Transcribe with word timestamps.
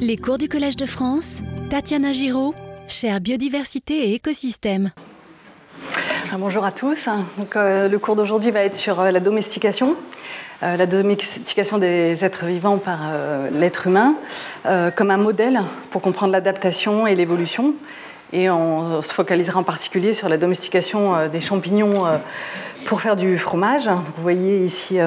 Les 0.00 0.16
cours 0.16 0.38
du 0.38 0.48
Collège 0.48 0.76
de 0.76 0.86
France, 0.86 1.38
Tatiana 1.70 2.12
Giraud, 2.12 2.54
chère 2.86 3.20
biodiversité 3.20 4.10
et 4.10 4.14
écosystème. 4.14 4.92
Ah, 6.32 6.36
bonjour 6.38 6.64
à 6.64 6.72
tous. 6.72 7.08
Euh, 7.56 7.88
le 7.88 7.98
cours 7.98 8.16
d'aujourd'hui 8.16 8.50
va 8.50 8.60
être 8.60 8.76
sur 8.76 9.00
euh, 9.00 9.10
la 9.10 9.20
domestication, 9.20 9.96
euh, 10.62 10.76
la 10.76 10.86
domestication 10.86 11.78
des 11.78 12.24
êtres 12.24 12.44
vivants 12.44 12.78
par 12.78 13.00
l'être 13.52 13.86
humain, 13.86 14.14
comme 14.96 15.10
un 15.10 15.16
modèle 15.16 15.60
pour 15.90 16.02
comprendre 16.02 16.32
l'adaptation 16.32 17.06
et 17.06 17.14
l'évolution. 17.14 17.74
Et 18.32 18.50
on 18.50 19.00
se 19.02 19.12
focalisera 19.12 19.60
en 19.60 19.64
particulier 19.64 20.12
sur 20.12 20.28
la 20.28 20.36
domestication 20.36 21.28
des 21.28 21.40
champignons 21.40 22.04
pour 22.84 23.00
faire 23.00 23.16
du 23.16 23.38
fromage. 23.38 23.88
vous 23.88 24.22
voyez 24.22 24.64
ici 24.64 24.98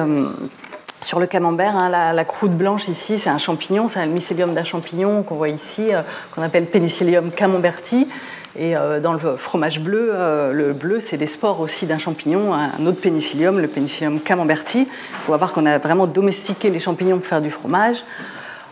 sur 1.12 1.20
le 1.20 1.26
camembert, 1.26 1.76
hein, 1.76 1.90
la, 1.90 2.24
croûte 2.24 2.52
blanche 2.52 2.88
ici, 2.88 3.18
c'est 3.18 3.28
un 3.28 3.36
champignon, 3.36 3.86
c'est 3.86 4.00
un 4.00 4.06
mycélium 4.06 4.54
d'un 4.54 4.64
champignon 4.64 5.22
qu'on 5.22 5.34
voit 5.34 5.50
ici, 5.50 5.92
euh, 5.92 6.00
qu'on 6.34 6.40
appelle 6.40 6.64
Penicillium 6.64 7.30
camemberti. 7.30 8.08
Et 8.56 8.74
euh, 8.74 8.98
dans 8.98 9.12
le 9.12 9.36
fromage 9.36 9.80
bleu, 9.80 10.08
euh, 10.10 10.54
le 10.54 10.72
bleu, 10.72 11.00
c'est 11.00 11.18
les 11.18 11.26
spores 11.26 11.60
aussi 11.60 11.84
d'un 11.84 11.98
champignon, 11.98 12.54
un 12.54 12.86
autre 12.86 12.98
pénicillium, 12.98 13.60
le 13.60 13.68
Penicillium 13.68 14.20
camemberti. 14.20 14.88
On 15.28 15.32
va 15.32 15.36
voir 15.36 15.52
qu'on 15.52 15.66
a 15.66 15.76
vraiment 15.76 16.06
domestiqué 16.06 16.70
les 16.70 16.80
champignons 16.80 17.18
pour 17.18 17.26
faire 17.26 17.42
du 17.42 17.50
fromage. 17.50 18.02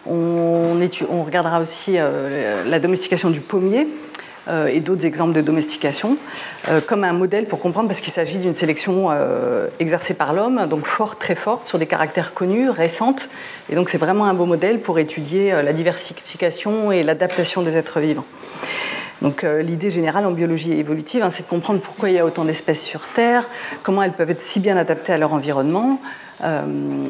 On 0.06 0.78
regardera 1.26 1.60
aussi 1.60 1.98
la 1.98 2.80
domestication 2.80 3.28
du 3.28 3.42
pommier. 3.42 3.86
Euh, 4.48 4.68
et 4.68 4.80
d'autres 4.80 5.04
exemples 5.04 5.34
de 5.34 5.42
domestication, 5.42 6.16
euh, 6.68 6.80
comme 6.80 7.04
un 7.04 7.12
modèle 7.12 7.46
pour 7.46 7.60
comprendre, 7.60 7.88
parce 7.88 8.00
qu'il 8.00 8.12
s'agit 8.12 8.38
d'une 8.38 8.54
sélection 8.54 9.08
euh, 9.10 9.68
exercée 9.80 10.14
par 10.14 10.32
l'homme, 10.32 10.66
donc 10.66 10.86
forte, 10.86 11.18
très 11.18 11.34
forte, 11.34 11.68
sur 11.68 11.78
des 11.78 11.86
caractères 11.86 12.32
connus, 12.32 12.70
récentes. 12.70 13.28
Et 13.70 13.74
donc 13.74 13.90
c'est 13.90 13.98
vraiment 13.98 14.24
un 14.24 14.34
beau 14.34 14.46
modèle 14.46 14.80
pour 14.80 14.98
étudier 14.98 15.52
la 15.62 15.72
diversification 15.72 16.90
et 16.90 17.02
l'adaptation 17.02 17.60
des 17.62 17.76
êtres 17.76 18.00
vivants. 18.00 18.24
Donc 19.22 19.42
l'idée 19.42 19.90
générale 19.90 20.24
en 20.24 20.30
biologie 20.30 20.72
évolutive, 20.72 21.22
hein, 21.22 21.30
c'est 21.30 21.42
de 21.42 21.48
comprendre 21.48 21.80
pourquoi 21.80 22.08
il 22.08 22.16
y 22.16 22.18
a 22.18 22.24
autant 22.24 22.44
d'espèces 22.44 22.82
sur 22.82 23.08
Terre, 23.08 23.46
comment 23.82 24.02
elles 24.02 24.12
peuvent 24.12 24.30
être 24.30 24.42
si 24.42 24.60
bien 24.60 24.76
adaptées 24.76 25.12
à 25.12 25.18
leur 25.18 25.34
environnement. 25.34 26.00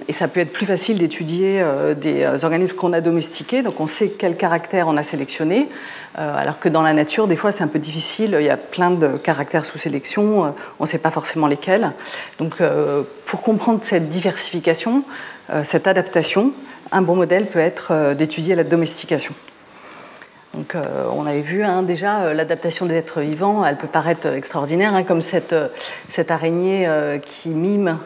et 0.09 0.13
ça 0.13 0.27
peut 0.27 0.41
être 0.41 0.53
plus 0.53 0.67
facile 0.67 0.99
d'étudier 0.99 1.65
des 1.97 2.45
organismes 2.45 2.75
qu'on 2.75 2.93
a 2.93 3.01
domestiqués, 3.01 3.63
donc 3.63 3.79
on 3.79 3.87
sait 3.87 4.09
quel 4.09 4.37
caractère 4.37 4.89
on 4.89 4.97
a 4.97 5.05
sélectionné, 5.05 5.69
euh, 6.19 6.37
alors 6.37 6.59
que 6.59 6.69
dans 6.69 6.83
la 6.83 6.93
nature, 6.93 7.29
des 7.29 7.37
fois, 7.37 7.53
c'est 7.53 7.63
un 7.63 7.69
peu 7.69 7.79
difficile. 7.79 8.37
Il 8.39 8.45
y 8.45 8.51
a 8.51 8.57
plein 8.57 8.91
de 8.91 9.17
caractères 9.17 9.65
sous 9.65 9.79
sélection. 9.79 10.45
Euh, 10.45 10.49
on 10.79 10.85
ne 10.85 10.89
sait 10.89 10.99
pas 10.99 11.11
forcément 11.11 11.47
lesquels. 11.47 11.93
Donc, 12.39 12.61
euh, 12.61 13.03
pour 13.27 13.43
comprendre 13.43 13.81
cette 13.83 14.09
diversification, 14.09 15.05
cette 15.65 15.89
adaptation, 15.89 16.53
un 16.93 17.03
bon 17.03 17.17
modèle 17.17 17.47
peut 17.47 17.59
être 17.59 18.15
d'étudier 18.15 18.55
la 18.55 18.63
domestication. 18.63 19.35
Donc, 20.55 20.75
on 21.15 21.27
avait 21.27 21.43
vu 21.43 21.63
hein, 21.63 21.83
déjà 21.83 22.35
l'adaptation 22.35 22.85
des 22.87 22.97
êtres 22.97 23.21
vivants, 23.21 23.65
elle 23.65 23.77
peut 23.77 23.87
paraître 23.87 24.27
extraordinaire, 24.27 24.93
hein, 24.95 25.05
comme 25.05 25.23
cette, 25.23 25.55
cette 26.11 26.33
araignée 26.33 26.91
qui 27.23 27.51
mime 27.51 27.99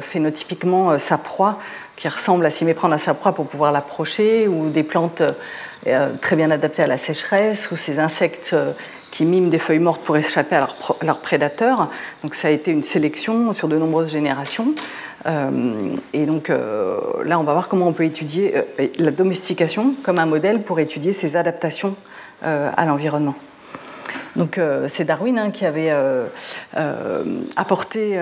phénotypiquement 0.00 0.96
sa 0.98 1.18
proie, 1.18 1.58
qui 1.98 2.08
ressemble 2.08 2.46
à 2.46 2.50
s'y 2.50 2.64
méprendre 2.64 2.94
à 2.94 2.98
sa 2.98 3.12
proie 3.14 3.32
pour 3.34 3.46
pouvoir 3.46 3.72
l'approcher, 3.72 4.46
ou 4.46 4.70
des 4.70 4.84
plantes 4.84 5.22
euh, 5.86 6.10
très 6.20 6.36
bien 6.36 6.50
adaptés 6.50 6.82
à 6.82 6.86
la 6.86 6.98
sécheresse, 6.98 7.70
ou 7.70 7.76
ces 7.76 7.98
insectes 7.98 8.50
euh, 8.52 8.72
qui 9.18 9.24
miment 9.24 9.50
des 9.50 9.58
feuilles 9.58 9.80
mortes 9.80 10.00
pour 10.02 10.16
échapper 10.16 10.54
à 10.54 10.68
leurs 11.02 11.18
prédateurs. 11.18 11.90
Donc 12.22 12.36
ça 12.36 12.46
a 12.46 12.50
été 12.52 12.70
une 12.70 12.84
sélection 12.84 13.52
sur 13.52 13.66
de 13.66 13.76
nombreuses 13.76 14.12
générations. 14.12 14.74
Euh, 15.26 15.96
et 16.12 16.24
donc 16.24 16.50
là, 16.50 17.40
on 17.40 17.42
va 17.42 17.52
voir 17.52 17.66
comment 17.66 17.88
on 17.88 17.92
peut 17.92 18.04
étudier 18.04 18.54
la 19.00 19.10
domestication 19.10 19.94
comme 20.04 20.20
un 20.20 20.26
modèle 20.26 20.62
pour 20.62 20.78
étudier 20.78 21.12
ces 21.12 21.34
adaptations 21.34 21.96
à 22.42 22.86
l'environnement. 22.86 23.34
Donc 24.36 24.60
c'est 24.86 25.02
Darwin 25.02 25.36
hein, 25.36 25.50
qui 25.50 25.66
avait 25.66 25.92
apporté 27.56 28.20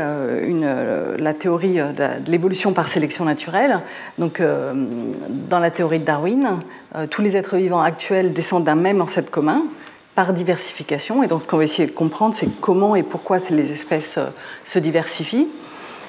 la 1.18 1.34
théorie 1.34 1.74
de 1.74 2.30
l'évolution 2.30 2.72
par 2.72 2.88
sélection 2.88 3.26
naturelle. 3.26 3.80
Donc 4.16 4.40
dans 4.40 5.58
la 5.58 5.70
théorie 5.70 6.00
de 6.00 6.06
Darwin, 6.06 6.58
euh, 6.96 7.06
tous 7.06 7.20
les 7.20 7.36
êtres 7.36 7.56
vivants 7.56 7.82
actuels 7.82 8.32
descendent 8.32 8.64
d'un 8.64 8.74
même 8.74 9.00
ancêtre 9.00 9.30
commun 9.30 9.62
par 10.16 10.32
diversification. 10.32 11.22
Et 11.22 11.28
donc, 11.28 11.42
ce 11.42 11.46
qu'on 11.46 11.58
va 11.58 11.64
essayer 11.64 11.86
de 11.86 11.92
comprendre, 11.92 12.34
c'est 12.34 12.48
comment 12.60 12.96
et 12.96 13.04
pourquoi 13.04 13.36
les 13.50 13.70
espèces 13.70 14.18
euh, 14.18 14.26
se 14.64 14.80
diversifient. 14.80 15.46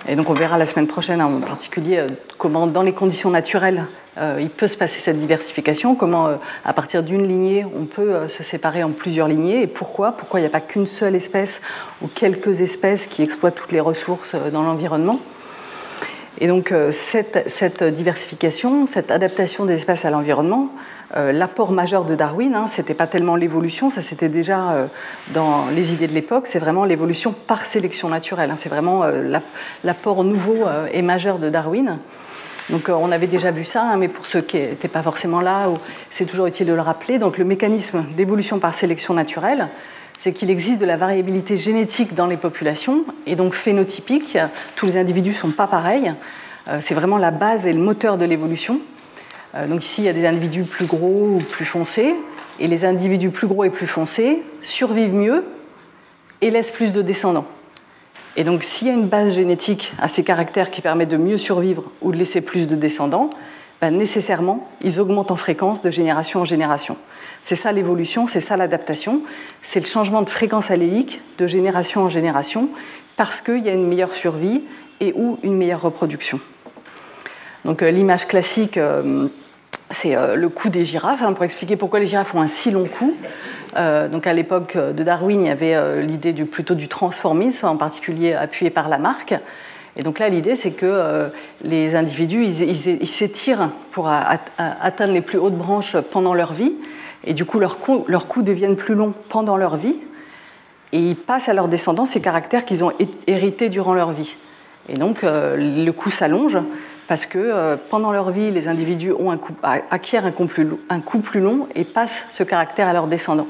Et 0.09 0.16
donc, 0.16 0.31
on 0.31 0.34
verra 0.34 0.57
la 0.57 0.66
semaine 0.66 0.88
prochaine 0.88 1.22
en 1.22 1.40
particulier 1.41 2.00
euh, 2.00 2.07
comment, 2.40 2.66
dans 2.66 2.81
les 2.81 2.94
conditions 2.94 3.29
naturelles, 3.29 3.85
il 4.40 4.50
peut 4.50 4.66
se 4.66 4.75
passer 4.75 5.00
cette 5.00 5.19
diversification, 5.19 5.94
comment, 5.94 6.40
à 6.66 6.73
partir 6.73 7.03
d'une 7.03 7.28
lignée, 7.28 7.63
on 7.79 7.85
peut 7.85 8.28
se 8.28 8.41
séparer 8.41 8.84
en 8.84 8.90
plusieurs 8.90 9.28
lignées, 9.28 9.62
et 9.62 9.68
pourquoi? 9.68 10.13
Pourquoi 10.13 10.39
il 10.39 10.41
n'y 10.41 10.47
a 10.47 10.50
pas 10.50 10.59
qu'une 10.59 10.88
seule 10.88 11.13
espèce 11.13 11.62
ou 12.01 12.07
quelques 12.07 12.62
espèces 12.62 13.06
qui 13.06 13.22
exploitent 13.22 13.53
toutes 13.53 13.74
les 13.74 13.79
ressources 13.79 14.34
dans 14.51 14.63
l'environnement? 14.63 15.19
Et 16.39 16.47
donc 16.47 16.72
euh, 16.72 16.91
cette, 16.91 17.84
diversification, 17.84 18.88
cette 18.88 19.12
adaptation 19.12 19.66
des 19.66 19.74
espèces 19.74 20.06
à 20.06 20.12
l'environnement, 20.12 20.69
euh, 20.69 20.78
l'apport 21.16 21.72
majeur 21.72 22.03
de 22.03 22.16
Darwin, 22.16 22.53
hein, 22.53 22.68
ce 22.68 22.81
n'était 22.81 22.94
pas 22.94 23.07
tellement 23.07 23.35
l'évolution, 23.35 23.90
ça 23.90 24.01
c'était 24.01 24.29
déjà 24.29 24.72
euh, 24.72 24.88
dans 25.34 25.68
les 25.68 25.94
idées 25.94 26.07
de 26.07 26.13
l'époque, 26.13 26.47
c'est 26.47 26.59
vraiment 26.59 26.84
l'évolution 26.84 27.34
par 27.34 27.66
sélection 27.66 28.09
naturelle. 28.09 28.51
Hein. 28.51 28.56
c'est 28.57 28.69
vraiment 28.69 29.03
l'apport 29.84 30.23
nouveau 30.23 30.66
et 30.91 31.01
majeur 31.01 31.40
de 31.40 31.50
Darwin. 31.50 31.97
Donc 32.69 32.90
on 32.90 33.12
avait 33.13 33.28
déjà 33.28 33.51
vu 33.51 33.63
ça, 33.63 33.84
hein, 33.84 33.97
mais 33.97 34.09
pour 34.09 34.25
ceux 34.25 34.41
qui 34.41 34.57
n'étaient 34.57 34.90
pas 34.90 35.01
forcément 35.01 35.40
là, 35.40 35.69
c'est 36.12 36.25
toujours 36.25 36.47
utile 36.47 36.68
de 36.68 36.73
le 36.73 36.81
rappeler. 36.81 37.18
Donc 37.18 37.38
le 37.38 37.45
mécanisme 37.45 38.03
d'évolution 38.18 38.59
par 38.59 38.74
sélection 38.74 39.13
naturelle, 39.13 39.69
c'est 40.19 40.34
qu'il 40.34 40.50
existe 40.50 40.79
de 40.79 40.85
la 40.85 40.97
variabilité 40.97 41.57
génétique 41.57 42.16
dans 42.16 42.28
les 42.28 42.38
populations 42.38 43.06
et 43.25 43.35
donc 43.35 43.53
phénotypique. 43.53 44.38
Tous 44.75 44.85
les 44.85 44.97
individus 44.97 45.29
ne 45.29 45.35
sont 45.35 45.51
pas 45.51 45.68
pareils. 45.68 46.13
Euh, 46.68 46.79
c'est 46.81 46.95
vraiment 46.95 47.18
la 47.18 47.31
base 47.31 47.68
et 47.68 47.74
le 47.74 47.79
moteur 47.79 48.18
de 48.18 48.25
l'évolution. 48.25 48.79
Euh, 49.57 49.68
donc 49.68 49.84
ici, 49.84 50.01
il 50.01 50.06
y 50.06 50.09
a 50.09 50.13
des 50.13 50.25
individus 50.25 50.63
plus 50.63 50.85
gros 50.85 51.35
ou 51.35 51.38
plus 51.40 51.66
foncés, 51.66 52.16
et 52.59 52.68
les 52.68 52.85
individus 52.85 53.29
plus 53.29 53.47
gros 53.47 53.63
et 53.63 53.69
plus 53.69 53.88
foncés 53.88 54.41
survivent 54.62 55.13
mieux 55.13 55.45
et 56.41 56.50
laissent 56.50 56.72
plus 56.72 56.94
de 56.94 57.01
descendants. 57.01 57.45
Et 58.35 58.44
donc 58.44 58.63
s'il 58.63 58.88
y 58.88 58.91
a 58.91 58.94
une 58.94 59.07
base 59.07 59.35
génétique 59.35 59.94
à 60.00 60.07
ces 60.07 60.23
caractères 60.23 60.69
qui 60.69 60.81
permet 60.81 61.06
de 61.06 61.18
mieux 61.18 61.38
survivre 61.38 61.84
ou 62.01 62.12
de 62.12 62.18
laisser 62.18 62.41
plus 62.41 62.68
de 62.68 62.75
descendants, 62.75 63.29
ben, 63.81 63.95
nécessairement, 63.95 64.68
ils 64.81 65.00
augmentent 65.00 65.31
en 65.31 65.35
fréquence 65.35 65.81
de 65.81 65.91
génération 65.91 66.41
en 66.41 66.45
génération. 66.45 66.97
C'est 67.44 67.56
ça 67.56 67.72
l'évolution, 67.72 68.25
c'est 68.25 68.41
ça 68.41 68.57
l'adaptation, 68.57 69.22
c'est 69.62 69.79
le 69.79 69.85
changement 69.85 70.24
de 70.24 70.29
fréquence 70.29 70.72
allélique 70.72 71.22
de 71.38 71.45
génération 71.45 72.01
en 72.01 72.09
génération 72.09 72.69
parce 73.18 73.41
qu'il 73.41 73.59
y 73.59 73.69
a 73.69 73.74
une 73.74 73.88
meilleure 73.88 74.13
survie 74.13 74.63
et 75.00 75.13
ou 75.16 75.38
une 75.44 75.56
meilleure 75.56 75.81
reproduction. 75.81 76.39
Donc 77.66 77.84
euh, 77.84 77.91
l'image 77.91 78.28
classique, 78.28 78.78
euh, 78.78 79.28
c'est 79.89 80.15
euh, 80.15 80.35
le 80.35 80.49
cou 80.49 80.69
des 80.69 80.85
girafes, 80.85 81.21
hein, 81.21 81.33
pour 81.33 81.43
expliquer 81.43 81.75
pourquoi 81.75 81.99
les 81.99 82.07
girafes 82.07 82.33
ont 82.35 82.41
un 82.41 82.47
si 82.47 82.71
long 82.71 82.85
cou. 82.85 83.15
donc 84.11 84.25
à 84.25 84.33
l'époque 84.33 84.75
de 84.77 85.03
Darwin, 85.03 85.41
il 85.41 85.47
y 85.47 85.51
avait 85.51 86.03
l'idée 86.03 86.33
du, 86.33 86.45
plutôt 86.45 86.73
du 86.73 86.87
transformisme, 86.87 87.67
en 87.67 87.77
particulier 87.77 88.33
appuyé 88.33 88.71
par 88.71 88.89
Lamarck. 88.89 89.35
Et 89.95 90.03
donc 90.03 90.19
là, 90.19 90.29
l'idée, 90.29 90.55
c'est 90.55 90.71
que 90.71 91.29
les 91.63 91.95
individus, 91.95 92.43
ils 92.43 93.07
s'étirent 93.07 93.69
pour 93.91 94.09
atteindre 94.09 95.13
les 95.13 95.21
plus 95.21 95.37
hautes 95.37 95.57
branches 95.57 95.95
pendant 96.11 96.33
leur 96.33 96.53
vie, 96.53 96.73
et 97.23 97.33
du 97.33 97.45
coup 97.45 97.59
leurs 97.59 97.77
coups, 97.77 98.43
deviennent 98.43 98.77
plus 98.77 98.95
longs 98.95 99.13
pendant 99.29 99.57
leur 99.57 99.77
vie, 99.77 99.99
et 100.93 100.99
ils 100.99 101.15
passent 101.15 101.49
à 101.49 101.53
leurs 101.53 101.67
descendants 101.67 102.05
ces 102.05 102.21
caractères 102.21 102.65
qu'ils 102.65 102.83
ont 102.83 102.91
hérités 103.27 103.69
durant 103.69 103.93
leur 103.93 104.11
vie. 104.11 104.35
Et 104.89 104.93
donc 104.93 105.23
euh, 105.23 105.57
le 105.57 105.91
cou 105.91 106.09
s'allonge 106.09 106.57
parce 107.07 107.25
que 107.25 107.38
euh, 107.38 107.78
pendant 107.90 108.12
leur 108.12 108.31
vie, 108.31 108.51
les 108.51 108.68
individus 108.68 109.13
acquièrent 109.63 110.25
un 110.25 110.31
coup, 110.31 110.45
plus, 110.45 110.68
un 110.90 111.00
coup 111.00 111.19
plus 111.19 111.40
long 111.40 111.68
et 111.75 111.83
passent 111.83 112.24
ce 112.31 112.44
caractère 112.44 112.88
à 112.88 112.94
leurs 112.94 113.07
descendants. 113.07 113.48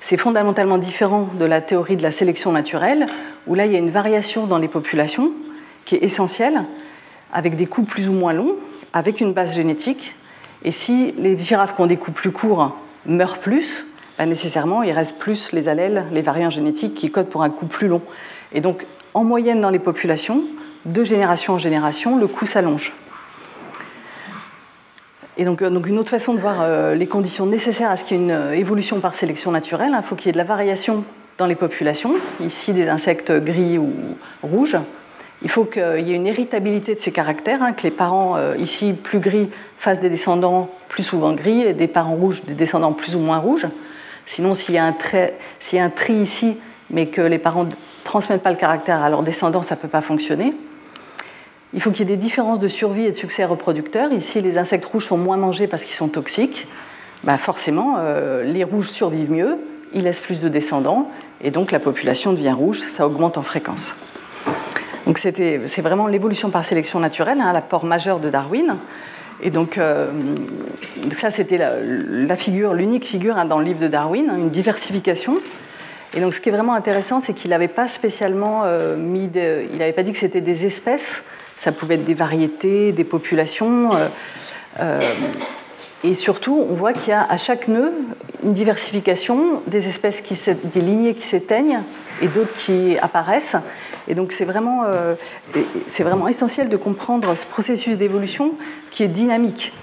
C'est 0.00 0.16
fondamentalement 0.16 0.78
différent 0.78 1.28
de 1.38 1.44
la 1.44 1.60
théorie 1.60 1.96
de 1.96 2.02
la 2.02 2.10
sélection 2.10 2.52
naturelle, 2.52 3.06
où 3.46 3.54
là 3.54 3.66
il 3.66 3.72
y 3.72 3.76
a 3.76 3.78
une 3.78 3.90
variation 3.90 4.46
dans 4.46 4.58
les 4.58 4.68
populations 4.68 5.32
qui 5.84 5.96
est 5.96 6.02
essentielle, 6.02 6.64
avec 7.32 7.56
des 7.56 7.66
coups 7.66 7.88
plus 7.88 8.08
ou 8.08 8.12
moins 8.12 8.32
longs, 8.32 8.56
avec 8.92 9.20
une 9.20 9.32
base 9.32 9.54
génétique. 9.54 10.14
Et 10.64 10.70
si 10.70 11.12
les 11.18 11.36
girafes 11.36 11.76
qui 11.76 11.82
ont 11.82 11.86
des 11.86 11.96
coups 11.96 12.16
plus 12.16 12.32
courts 12.32 12.76
meurent 13.06 13.38
plus, 13.38 13.84
bah, 14.18 14.26
nécessairement, 14.26 14.82
il 14.82 14.92
reste 14.92 15.18
plus 15.18 15.52
les 15.52 15.68
allèles, 15.68 16.06
les 16.12 16.22
variants 16.22 16.50
génétiques 16.50 16.94
qui 16.94 17.10
codent 17.10 17.28
pour 17.28 17.42
un 17.42 17.50
coup 17.50 17.66
plus 17.66 17.88
long. 17.88 18.02
Et 18.52 18.60
donc, 18.60 18.86
en 19.14 19.24
moyenne 19.24 19.60
dans 19.60 19.70
les 19.70 19.78
populations, 19.78 20.42
de 20.84 21.04
génération 21.04 21.54
en 21.54 21.58
génération, 21.58 22.18
le 22.18 22.26
coût 22.26 22.46
s'allonge. 22.46 22.92
Et 25.40 25.44
donc, 25.44 25.62
euh, 25.62 25.70
donc, 25.70 25.86
une 25.86 25.98
autre 25.98 26.10
façon 26.10 26.34
de 26.34 26.38
voir 26.38 26.56
euh, 26.60 26.94
les 26.94 27.06
conditions 27.06 27.46
nécessaires 27.46 27.90
à 27.90 27.96
ce 27.96 28.04
qu'il 28.04 28.18
y 28.18 28.20
ait 28.20 28.24
une 28.24 28.30
euh, 28.30 28.52
évolution 28.52 29.00
par 29.00 29.14
sélection 29.14 29.50
naturelle, 29.50 29.88
il 29.92 29.94
hein, 29.94 30.02
faut 30.02 30.14
qu'il 30.14 30.26
y 30.26 30.28
ait 30.28 30.32
de 30.32 30.38
la 30.38 30.44
variation 30.44 31.02
dans 31.38 31.46
les 31.46 31.54
populations, 31.54 32.12
ici 32.44 32.74
des 32.74 32.88
insectes 32.88 33.32
gris 33.32 33.78
ou 33.78 33.90
rouges, 34.42 34.76
il 35.42 35.50
faut 35.50 35.64
qu'il 35.64 36.06
y 36.06 36.12
ait 36.12 36.16
une 36.16 36.26
héritabilité 36.26 36.94
de 36.94 37.00
ces 37.00 37.12
caractères, 37.12 37.62
hein, 37.62 37.72
que 37.72 37.84
les 37.84 37.90
parents 37.90 38.36
ici 38.58 38.92
plus 38.92 39.20
gris 39.20 39.48
fassent 39.78 40.00
des 40.00 40.10
descendants 40.10 40.68
plus 40.90 41.02
souvent 41.02 41.32
gris 41.32 41.62
et 41.62 41.72
des 41.72 41.88
parents 41.88 42.14
rouges 42.14 42.44
des 42.44 42.52
descendants 42.52 42.92
plus 42.92 43.16
ou 43.16 43.20
moins 43.20 43.38
rouges. 43.38 43.66
Sinon, 44.26 44.52
s'il 44.52 44.74
y 44.74 44.78
a 44.78 44.84
un, 44.84 44.94
y 45.72 45.78
a 45.78 45.84
un 45.84 45.88
tri 45.88 46.12
ici, 46.12 46.58
mais 46.90 47.06
que 47.06 47.22
les 47.22 47.38
parents 47.38 47.64
ne 47.64 47.72
transmettent 48.04 48.42
pas 48.42 48.50
le 48.50 48.58
caractère 48.58 49.00
à 49.00 49.08
leurs 49.08 49.22
descendants, 49.22 49.62
ça 49.62 49.76
ne 49.76 49.80
peut 49.80 49.88
pas 49.88 50.02
fonctionner. 50.02 50.52
Il 51.72 51.80
faut 51.80 51.90
qu'il 51.90 52.00
y 52.00 52.12
ait 52.12 52.16
des 52.16 52.20
différences 52.20 52.58
de 52.58 52.68
survie 52.68 53.04
et 53.04 53.12
de 53.12 53.16
succès 53.16 53.44
reproducteur. 53.44 54.12
Ici, 54.12 54.40
les 54.40 54.58
insectes 54.58 54.84
rouges 54.84 55.06
sont 55.06 55.18
moins 55.18 55.36
mangés 55.36 55.68
parce 55.68 55.84
qu'ils 55.84 55.94
sont 55.94 56.08
toxiques. 56.08 56.66
Bah 57.22 57.36
forcément, 57.36 57.96
euh, 57.98 58.44
les 58.44 58.64
rouges 58.64 58.90
survivent 58.90 59.30
mieux, 59.30 59.58
ils 59.92 60.04
laissent 60.04 60.20
plus 60.20 60.40
de 60.40 60.48
descendants, 60.48 61.10
et 61.42 61.50
donc 61.50 61.70
la 61.70 61.78
population 61.78 62.32
devient 62.32 62.52
rouge, 62.52 62.80
ça 62.80 63.06
augmente 63.06 63.36
en 63.36 63.42
fréquence. 63.42 63.94
Donc 65.06 65.18
c'est 65.18 65.82
vraiment 65.82 66.06
l'évolution 66.06 66.50
par 66.50 66.64
sélection 66.64 66.98
naturelle, 66.98 67.40
hein, 67.40 67.52
l'apport 67.52 67.84
majeur 67.84 68.20
de 68.20 68.30
Darwin. 68.30 68.74
Et 69.42 69.50
donc 69.50 69.76
euh, 69.76 70.10
ça, 71.12 71.30
c'était 71.30 71.58
la, 71.58 72.36
figure, 72.36 72.72
l'unique 72.74 73.04
figure 73.04 73.36
hein, 73.36 73.44
dans 73.44 73.58
le 73.58 73.64
livre 73.64 73.80
de 73.80 73.88
Darwin, 73.88 74.30
hein, 74.30 74.36
une 74.36 74.50
diversification. 74.50 75.38
Et 76.14 76.20
donc 76.20 76.32
ce 76.32 76.40
qui 76.40 76.48
est 76.48 76.52
vraiment 76.52 76.74
intéressant, 76.74 77.20
c'est 77.20 77.34
qu'il 77.34 77.50
n'avait 77.50 77.68
pas 77.68 77.86
spécialement 77.86 78.62
euh, 78.64 78.96
mis, 78.96 79.30
il 79.34 79.78
n'avait 79.78 79.92
pas 79.92 80.02
dit 80.02 80.12
que 80.12 80.18
c'était 80.18 80.40
des 80.40 80.64
espèces, 80.64 81.22
ça 81.60 81.72
pouvait 81.72 81.96
être 81.96 82.04
des 82.04 82.14
variétés, 82.14 82.90
des 82.92 83.04
populations. 83.04 83.94
Euh, 83.94 84.08
euh, 84.80 85.02
et 86.02 86.14
surtout, 86.14 86.66
on 86.70 86.72
voit 86.72 86.94
qu'il 86.94 87.10
y 87.10 87.12
a 87.12 87.22
à 87.22 87.36
chaque 87.36 87.68
nœud 87.68 87.92
une 88.42 88.54
diversification 88.54 89.60
des 89.66 89.86
espèces, 89.86 90.22
des 90.64 90.80
lignées 90.80 91.12
qui 91.12 91.26
s'éteignent 91.26 91.82
et 92.22 92.28
d'autres 92.28 92.54
qui 92.54 92.96
apparaissent. 93.02 93.56
Et 94.08 94.14
donc 94.14 94.32
c'est 94.32 94.46
vraiment, 94.46 94.84
euh, 94.86 95.14
vraiment 95.98 96.28
essentiel 96.28 96.70
de 96.70 96.78
comprendre 96.78 97.34
ce 97.34 97.44
processus 97.44 97.98
d'évolution 97.98 98.54
qui 98.90 99.02
est 99.02 99.08
dynamique. 99.08 99.74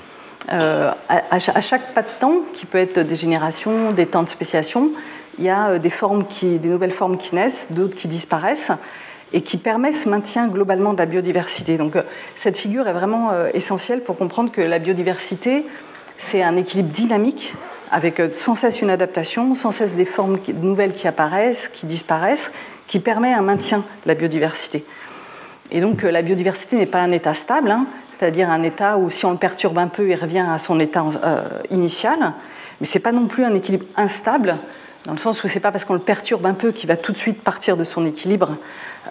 à, 0.49 1.39
chaque 1.61 1.93
pas 1.93 2.01
de 2.01 2.07
temps, 2.19 2.37
qui 2.55 2.65
peut 2.65 2.79
être 2.79 3.01
des 3.01 3.15
générations, 3.15 3.91
des 3.91 4.07
temps 4.07 4.23
de 4.23 4.29
spéciation, 4.29 4.89
il 5.37 5.45
y 5.45 5.49
a 5.49 5.77
des, 5.77 5.91
formes 5.91 6.25
des 6.41 6.69
nouvelles 6.69 6.91
formes 6.91 7.17
qui 7.17 7.35
naissent, 7.35 7.67
d'autres 7.69 7.95
qui 7.95 8.07
disparaissent 8.07 8.71
et 9.33 9.41
qui 9.41 9.57
permet 9.57 9.91
ce 9.91 10.09
maintien 10.09 10.47
globalement 10.47 10.93
de 10.93 10.99
la 10.99 11.05
biodiversité. 11.05 11.77
Donc 11.77 11.95
euh, 11.95 12.03
cette 12.35 12.57
figure 12.57 12.87
est 12.87 12.93
vraiment 12.93 13.31
euh, 13.31 13.49
essentielle 13.53 14.01
pour 14.01 14.17
comprendre 14.17 14.51
que 14.51 14.61
la 14.61 14.79
biodiversité, 14.79 15.65
c'est 16.17 16.43
un 16.43 16.55
équilibre 16.55 16.91
dynamique 16.91 17.53
avec 17.91 18.19
euh, 18.19 18.29
sans 18.31 18.55
cesse 18.55 18.81
une 18.81 18.89
adaptation, 18.89 19.53
sans 19.55 19.71
cesse 19.71 19.95
des 19.95 20.05
formes 20.05 20.39
nouvelles 20.61 20.93
qui 20.93 21.07
apparaissent, 21.07 21.67
qui 21.69 21.85
disparaissent, 21.85 22.51
qui 22.87 22.99
permet 22.99 23.33
un 23.33 23.41
maintien 23.41 23.79
de 23.79 24.07
la 24.07 24.13
biodiversité. 24.13 24.85
Et 25.71 25.81
donc 25.81 26.03
la 26.03 26.21
biodiversité 26.21 26.77
n'est 26.77 26.85
pas 26.85 27.01
un 27.01 27.11
état 27.11 27.33
stable, 27.33 27.71
hein, 27.71 27.85
c'est-à-dire 28.17 28.49
un 28.49 28.63
état 28.63 28.97
où 28.97 29.09
si 29.09 29.25
on 29.25 29.31
le 29.31 29.37
perturbe 29.37 29.77
un 29.77 29.89
peu, 29.89 30.07
il 30.09 30.15
revient 30.15 30.45
à 30.49 30.57
son 30.59 30.79
état 30.79 31.03
initial, 31.69 32.33
mais 32.79 32.87
ce 32.87 32.97
n'est 32.97 33.01
pas 33.01 33.11
non 33.11 33.27
plus 33.27 33.43
un 33.43 33.53
équilibre 33.53 33.85
instable 33.97 34.55
dans 35.05 35.13
le 35.13 35.17
sens 35.17 35.43
où 35.43 35.47
c'est 35.47 35.61
pas 35.61 35.71
parce 35.71 35.85
qu'on 35.85 35.93
le 35.93 35.99
perturbe 35.99 36.45
un 36.45 36.53
peu 36.53 36.71
qu'il 36.71 36.87
va 36.87 36.97
tout 36.97 37.13
de 37.13 37.17
suite 37.17 37.41
partir 37.41 37.77
de 37.77 37.83
son 37.83 38.05
équilibre 38.05 38.57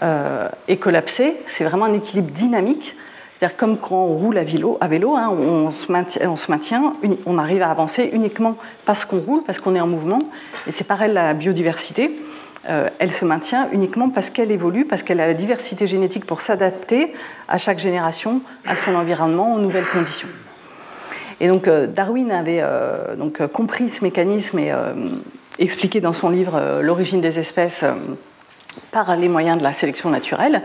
euh, 0.03 0.49
et 0.69 0.77
collapser. 0.77 1.37
C'est 1.47 1.65
vraiment 1.65 1.87
un 1.87 1.95
équilibre 1.95 2.31
dynamique. 2.31 2.95
C'est-à-dire 3.39 3.57
comme 3.57 3.79
quand 3.79 3.97
on 3.97 4.17
roule 4.17 4.39
à 4.39 4.45
vélo, 4.45 4.79
à 4.81 4.89
vélo 4.89 5.15
hein, 5.15 5.29
on, 5.31 5.71
se 5.71 5.91
maintient, 5.91 6.95
on, 7.27 7.39
arrive 7.39 7.63
à 7.63 7.71
avancer 7.71 8.11
uniquement 8.13 8.57
parce 8.85 9.05
qu'on 9.05 9.19
roule, 9.19 9.43
parce 9.43 9.59
qu'on 9.59 9.75
est 9.75 9.81
en 9.81 9.87
mouvement. 9.87 10.19
Et 10.67 10.73
c'est 10.73 10.85
pareil 10.85 11.13
la 11.13 11.35
biodiversité. 11.35 12.11
Euh, 12.69 12.89
elle 12.99 13.13
se 13.13 13.25
maintient 13.25 13.69
uniquement 13.73 14.11
parce 14.11 14.31
qu'elle 14.31 14.51
évolue, 14.51 14.85
parce 14.85 15.03
qu'elle 15.03 15.21
a 15.21 15.27
la 15.27 15.35
diversité 15.35 15.87
génétique 15.87 16.27
pour 16.27 16.41
s'adapter 16.41 17.13
à 17.49 17.59
chaque 17.59 17.79
génération, 17.79 18.43
à 18.67 18.77
son 18.77 18.95
environnement, 18.95 19.55
aux 19.55 19.61
nouvelles 19.61 19.87
conditions. 19.87 20.29
Et 21.41 21.49
donc 21.49 21.69
euh, 21.69 21.87
Darwin 21.87 22.33
avait 22.33 22.63
donc, 23.17 23.47
compris 23.49 23.89
ce 23.89 24.03
mécanisme 24.03 24.59
et 24.59 24.73
expliqué 25.59 26.01
dans 26.01 26.13
son 26.13 26.31
livre 26.31 26.55
euh, 26.55 26.83
L'origine 26.83 27.21
des 27.21 27.39
espèces 27.39 27.83
euh, 27.83 27.95
par 28.93 29.17
les 29.17 29.29
moyens 29.29 29.59
de 29.59 29.63
la 29.63 29.73
sélection 29.73 30.11
naturelle. 30.11 30.63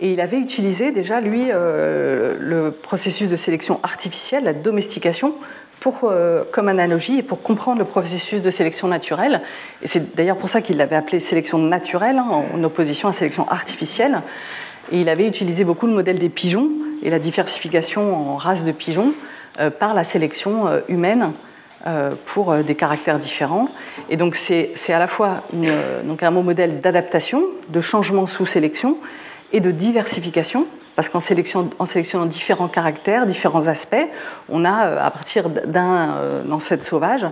Et 0.00 0.12
il 0.12 0.20
avait 0.20 0.38
utilisé 0.38 0.92
déjà, 0.92 1.20
lui, 1.20 1.46
euh, 1.50 2.36
le 2.38 2.70
processus 2.70 3.28
de 3.28 3.36
sélection 3.36 3.80
artificielle, 3.82 4.44
la 4.44 4.52
domestication, 4.52 5.34
pour, 5.80 6.12
comme 6.50 6.66
analogie 6.66 7.18
et 7.18 7.22
pour 7.22 7.40
comprendre 7.40 7.78
le 7.78 7.84
processus 7.84 8.42
de 8.42 8.50
sélection 8.50 8.88
naturelle. 8.88 9.42
Et 9.80 9.86
c'est 9.86 10.16
d'ailleurs 10.16 10.36
pour 10.36 10.48
ça 10.48 10.60
qu'il 10.60 10.76
l'avait 10.76 10.96
appelé 10.96 11.20
sélection 11.20 11.56
naturelle, 11.56 12.18
hein, 12.18 12.42
en 12.52 12.64
opposition 12.64 13.08
à 13.08 13.12
sélection 13.12 13.48
artificielle. 13.48 14.22
Et 14.90 15.00
il 15.00 15.08
avait 15.08 15.28
utilisé 15.28 15.62
beaucoup 15.62 15.86
le 15.86 15.92
modèle 15.92 16.18
des 16.18 16.30
pigeons 16.30 16.68
et 17.04 17.10
la 17.10 17.20
diversification 17.20 18.32
en 18.32 18.36
races 18.36 18.64
de 18.64 18.72
pigeons 18.72 19.12
par 19.78 19.94
la 19.94 20.02
sélection 20.02 20.68
humaine 20.88 21.32
pour 22.24 22.50
euh, 22.50 22.62
des 22.62 22.74
caractères 22.74 23.18
différents. 23.18 23.68
Et 24.10 24.16
donc 24.16 24.34
c'est 24.34 24.74
à 24.88 24.98
la 24.98 25.06
fois 25.06 25.42
donc 26.04 26.22
un 26.22 26.30
modèle 26.30 26.80
d'adaptation, 26.80 27.42
de 27.68 27.80
changement 27.80 28.26
sous 28.26 28.46
sélection 28.46 28.96
et 29.52 29.60
de 29.60 29.70
diversification, 29.70 30.66
parce 30.96 31.08
qu'en 31.08 31.20
sélection, 31.20 31.70
en 31.78 31.86
sélectionnant 31.86 32.26
différents 32.26 32.68
caractères, 32.68 33.26
différents 33.26 33.68
aspects, 33.68 33.96
on 34.48 34.64
a, 34.64 34.86
euh, 34.86 35.06
à 35.06 35.10
partir 35.10 35.48
d'un 35.48 36.42
ancêtre 36.50 36.84
sauvage, 36.84 37.26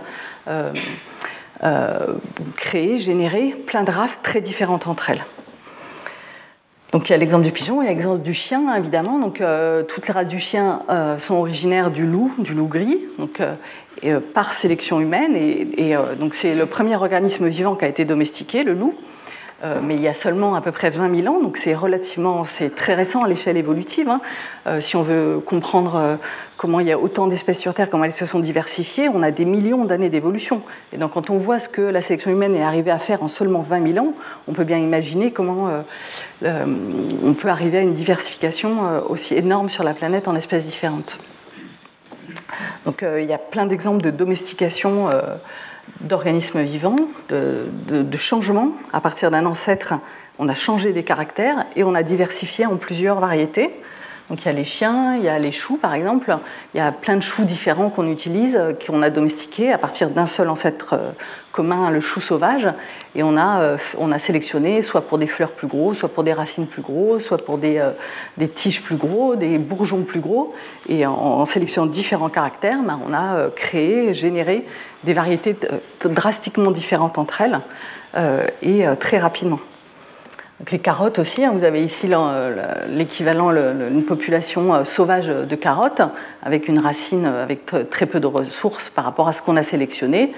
créé, 2.55 2.97
généré 2.99 3.55
plein 3.65 3.83
de 3.83 3.91
races 3.91 4.21
très 4.21 4.41
différentes 4.41 4.87
entre 4.87 5.09
elles. 5.09 5.23
Donc 6.93 7.09
il 7.09 7.11
y 7.11 7.15
a 7.15 7.17
l'exemple 7.17 7.43
du 7.43 7.51
pigeon, 7.51 7.81
il 7.81 7.85
y 7.85 7.87
a 7.89 7.91
l'exemple 7.91 8.21
du 8.21 8.33
chien 8.33 8.73
évidemment. 8.75 9.19
Donc 9.19 9.43
toutes 9.89 10.07
les 10.07 10.13
races 10.13 10.27
du 10.27 10.39
chien 10.39 10.79
sont 11.17 11.35
originaires 11.35 11.91
du 11.91 12.05
loup, 12.05 12.33
du 12.37 12.53
loup 12.53 12.67
gris. 12.67 12.99
Donc 13.19 13.41
euh, 14.03 14.19
par 14.19 14.53
sélection 14.53 14.99
humaine. 14.99 15.35
Et, 15.35 15.95
euh, 15.95 16.15
donc 16.15 16.35
c'est 16.35 16.53
le 16.53 16.65
premier 16.67 16.95
organisme 16.95 17.47
vivant 17.47 17.75
qui 17.75 17.85
a 17.85 17.87
été 17.87 18.05
domestiqué, 18.05 18.63
le 18.63 18.73
loup. 18.73 18.93
Euh, 19.63 19.79
mais 19.81 19.95
il 19.95 20.01
y 20.01 20.07
a 20.07 20.13
seulement 20.13 20.53
à 20.53 20.61
peu 20.61 20.71
près 20.71 20.91
20 20.91 21.23
000 21.23 21.33
ans, 21.33 21.41
donc 21.41 21.57
c'est 21.57 21.73
relativement, 21.73 22.43
c'est 22.43 22.75
très 22.75 22.93
récent 22.93 23.23
à 23.23 23.27
l'échelle 23.27 23.57
évolutive. 23.57 24.07
Hein. 24.07 24.21
si 24.81 24.95
on 24.95 25.01
veut 25.01 25.39
comprendre 25.43 26.19
comment 26.57 26.79
il 26.79 26.85
y 26.85 26.91
a 26.91 26.99
autant 26.99 27.25
d'espèces 27.25 27.59
sur 27.59 27.73
Terre, 27.73 27.89
comment 27.89 28.03
elles 28.03 28.11
se 28.11 28.27
sont 28.27 28.37
diversifiées, 28.37 29.09
on 29.09 29.23
a 29.23 29.31
des 29.31 29.45
millions 29.45 29.83
d'années 29.83 30.09
d'évolution. 30.09 30.61
Et 30.93 30.97
donc 30.97 31.13
quand 31.13 31.31
on 31.31 31.37
voit 31.37 31.59
ce 31.59 31.69
que 31.69 31.81
la 31.81 32.01
sélection 32.01 32.29
humaine 32.29 32.53
est 32.53 32.61
arrivée 32.61 32.91
à 32.91 32.99
faire 32.99 33.23
en 33.23 33.27
seulement 33.27 33.63
20 33.63 33.93
000 33.93 34.05
ans, 34.05 34.13
on 34.47 34.53
peut 34.53 34.63
bien 34.63 34.77
imaginer 34.77 35.31
comment 35.31 35.71
on 36.43 37.33
peut 37.33 37.47
arriver 37.47 37.79
à 37.79 37.81
une 37.81 37.95
diversification 37.95 39.01
aussi 39.09 39.33
énorme 39.33 39.71
sur 39.71 39.83
la 39.83 39.95
planète 39.95 40.27
en 40.27 40.35
espèces 40.35 40.65
différentes. 40.65 41.17
Donc 42.85 43.03
euh, 43.03 43.21
il 43.21 43.27
y 43.27 43.33
a 43.33 43.37
plein 43.37 43.65
d'exemples 43.65 44.01
de 44.01 44.11
domestication 44.11 45.09
euh, 45.09 45.21
d'organismes 46.01 46.61
vivants, 46.61 46.97
de, 47.29 47.67
de, 47.87 48.17
changement. 48.17 48.71
À 48.93 49.01
partir 49.01 49.31
d'un 49.31 49.45
ancêtre, 49.45 49.93
on 50.39 50.47
a 50.47 50.53
changé 50.53 50.91
des 50.91 51.03
caractères 51.03 51.65
et 51.75 51.83
on 51.83 51.95
a 51.95 52.03
diversifié 52.03 52.65
en 52.65 52.75
plusieurs 52.75 53.19
variétés. 53.19 53.71
Donc 54.29 54.41
il 54.41 54.45
y 54.45 54.49
a 54.49 54.53
les 54.53 54.65
chiens, 54.65 55.15
il 55.15 55.23
y 55.23 55.29
a 55.29 55.39
les 55.39 55.53
choux 55.53 55.77
par 55.77 55.93
exemple, 55.93 56.37
il 56.73 56.77
y 56.77 56.81
a 56.81 56.91
plein 56.91 57.15
de 57.15 57.21
choux 57.21 57.45
différents 57.45 57.89
qu'on 57.89 58.11
utilise, 58.11 58.57
euh, 58.57 58.73
qu'on 58.73 59.01
a 59.01 59.09
domestiqués 59.09 59.71
à 59.71 59.77
partir 59.77 60.09
d'un 60.09 60.25
seul 60.25 60.49
ancêtre 60.49 60.93
euh, 60.93 61.11
commun, 61.53 61.89
le 61.91 62.01
chou 62.01 62.19
sauvage, 62.19 62.67
et 63.15 63.23
on 63.23 63.37
a, 63.37 63.61
euh, 63.61 63.77
on 63.97 64.11
a 64.11 64.19
sélectionné 64.19 64.81
soit 64.81 64.99
pour 65.01 65.17
des 65.17 65.27
fleurs 65.27 65.51
plus 65.51 65.67
gros, 65.67 65.93
soit 65.93 66.09
pour 66.09 66.25
des 66.25 66.33
racines 66.33 66.67
plus 66.67 66.81
gros, 66.81 67.19
soit 67.19 67.37
pour 67.37 67.57
des, 67.57 67.81
des 68.37 68.49
tiges 68.49 68.81
plus 68.81 68.97
gros, 68.97 69.37
des 69.37 69.57
bourgeons 69.57 70.03
plus 70.03 70.19
gros, 70.19 70.53
et 70.89 71.05
en, 71.05 71.45
sélectionnant 71.45 71.87
différents 71.87 72.29
caractères, 72.29 72.83
ben, 72.83 72.99
on 73.07 73.13
a 73.13 73.49
créé, 73.55 74.13
généré 74.13 74.65
des 75.05 75.13
variétés 75.13 75.55
drastiquement 76.03 76.71
différentes 76.71 77.17
entre 77.17 77.41
elles, 77.41 77.59
et 78.61 78.83
très 78.99 79.19
rapidement 79.19 79.59
les 80.71 80.79
carottes 80.79 81.19
aussi, 81.19 81.45
hein, 81.45 81.51
vous 81.53 81.63
avez 81.63 81.83
ici 81.83 82.09
l'équivalent, 82.89 83.51
une 83.51 84.03
population 84.03 84.73
euh, 84.73 84.83
sauvage 84.85 85.27
de 85.27 85.55
carottes, 85.55 86.01
avec 86.41 86.67
une 86.67 86.79
racine 86.79 87.25
euh, 87.25 87.43
avec 87.43 87.71
très 87.89 88.05
peu 88.05 88.19
de 88.19 88.27
ressources 88.27 88.89
par 88.89 89.05
rapport 89.05 89.27
à 89.27 89.33
ce 89.33 89.41
qu'on 89.41 89.55
a 89.55 89.63
sélectionné. 89.63 90.33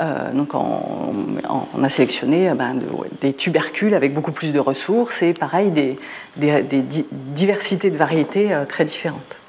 Euh, 0.00 0.32
donc 0.32 0.54
on, 0.54 1.84
a 1.84 1.88
sélectionné 1.88 2.50
ben, 2.54 2.76
des 3.20 3.32
tubercules 3.32 3.94
avec 3.94 4.12
beaucoup 4.12 4.32
plus 4.32 4.52
de 4.52 4.58
ressources 4.58 5.22
et 5.22 5.32
pareil 5.32 5.70
des, 5.70 5.96
diversités 7.12 7.90
de 7.90 7.96
variétés 7.96 8.50
très 8.68 8.84
différentes. 8.84 9.43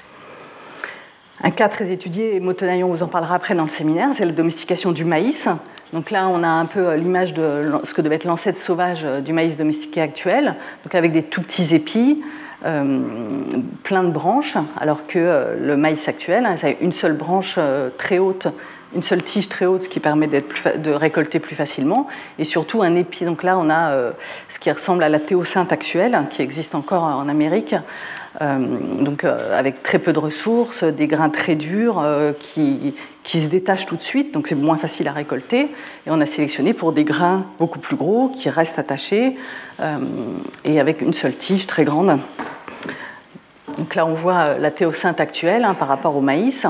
Un 1.42 1.50
cas 1.50 1.68
très 1.68 1.90
étudié, 1.90 2.34
et 2.34 2.40
Motonaillon 2.40 2.88
vous 2.88 3.02
en 3.02 3.08
parlera 3.08 3.34
après 3.34 3.54
dans 3.54 3.64
le 3.64 3.70
séminaire, 3.70 4.08
c'est 4.12 4.24
la 4.24 4.32
domestication 4.32 4.92
du 4.92 5.04
maïs. 5.04 5.48
Donc 5.92 6.10
là, 6.10 6.28
on 6.28 6.42
a 6.42 6.48
un 6.48 6.64
peu 6.64 6.88
euh, 6.88 6.96
l'image 6.96 7.34
de 7.34 7.70
ce 7.84 7.92
que 7.92 8.00
devait 8.00 8.16
être 8.16 8.24
l'ancêtre 8.24 8.58
sauvage 8.58 9.02
euh, 9.04 9.20
du 9.20 9.34
maïs 9.34 9.56
domestiqué 9.56 10.00
actuel, 10.00 10.56
donc 10.84 10.94
avec 10.94 11.12
des 11.12 11.22
tout 11.22 11.42
petits 11.42 11.74
épis, 11.74 12.22
plein 13.84 14.02
de 14.02 14.10
branches, 14.10 14.56
alors 14.80 15.06
que 15.06 15.54
le 15.60 15.76
maïs 15.76 16.08
actuel, 16.08 16.46
hein, 16.46 16.56
ça 16.56 16.68
a 16.68 16.70
une 16.80 16.92
seule 16.92 17.12
branche 17.12 17.60
très 17.96 18.18
haute 18.18 18.48
une 18.94 19.02
seule 19.02 19.22
tige 19.22 19.48
très 19.48 19.66
haute, 19.66 19.82
ce 19.82 19.88
qui 19.88 20.00
permet 20.00 20.26
de 20.26 20.90
récolter 20.90 21.38
plus 21.38 21.56
facilement, 21.56 22.06
et 22.38 22.44
surtout 22.44 22.82
un 22.82 22.94
épi. 22.94 23.24
Donc 23.24 23.42
là, 23.42 23.58
on 23.58 23.68
a 23.68 23.90
euh, 23.90 24.12
ce 24.48 24.58
qui 24.58 24.70
ressemble 24.70 25.02
à 25.02 25.08
la 25.08 25.18
théocinthe 25.18 25.72
actuelle, 25.72 26.18
qui 26.30 26.42
existe 26.42 26.74
encore 26.74 27.02
en 27.02 27.28
Amérique, 27.28 27.74
euh, 27.74 27.78
donc 28.40 29.24
euh, 29.24 29.58
avec 29.58 29.82
très 29.82 29.98
peu 29.98 30.12
de 30.12 30.18
ressources, 30.18 30.84
des 30.84 31.06
grains 31.06 31.30
très 31.30 31.54
durs 31.54 32.04
qui, 32.40 32.94
qui 33.22 33.40
se 33.40 33.48
détachent 33.48 33.86
tout 33.86 33.96
de 33.96 34.02
suite, 34.02 34.34
donc 34.34 34.46
c'est 34.46 34.54
moins 34.54 34.76
facile 34.76 35.08
à 35.08 35.12
récolter. 35.12 35.68
Et 36.06 36.10
on 36.10 36.20
a 36.20 36.26
sélectionné 36.26 36.74
pour 36.74 36.92
des 36.92 37.04
grains 37.04 37.44
beaucoup 37.58 37.78
plus 37.78 37.96
gros, 37.96 38.28
qui 38.28 38.50
restent 38.50 38.78
attachés, 38.78 39.36
et 40.64 40.80
avec 40.80 41.00
une 41.00 41.14
seule 41.14 41.34
tige 41.34 41.66
très 41.66 41.84
grande. 41.84 42.18
Donc 43.78 43.94
là, 43.94 44.06
on 44.06 44.14
voit 44.14 44.58
la 44.58 44.70
théocinthe 44.70 45.20
actuelle 45.20 45.64
hein, 45.64 45.74
par 45.74 45.88
rapport 45.88 46.16
au 46.16 46.20
maïs. 46.20 46.66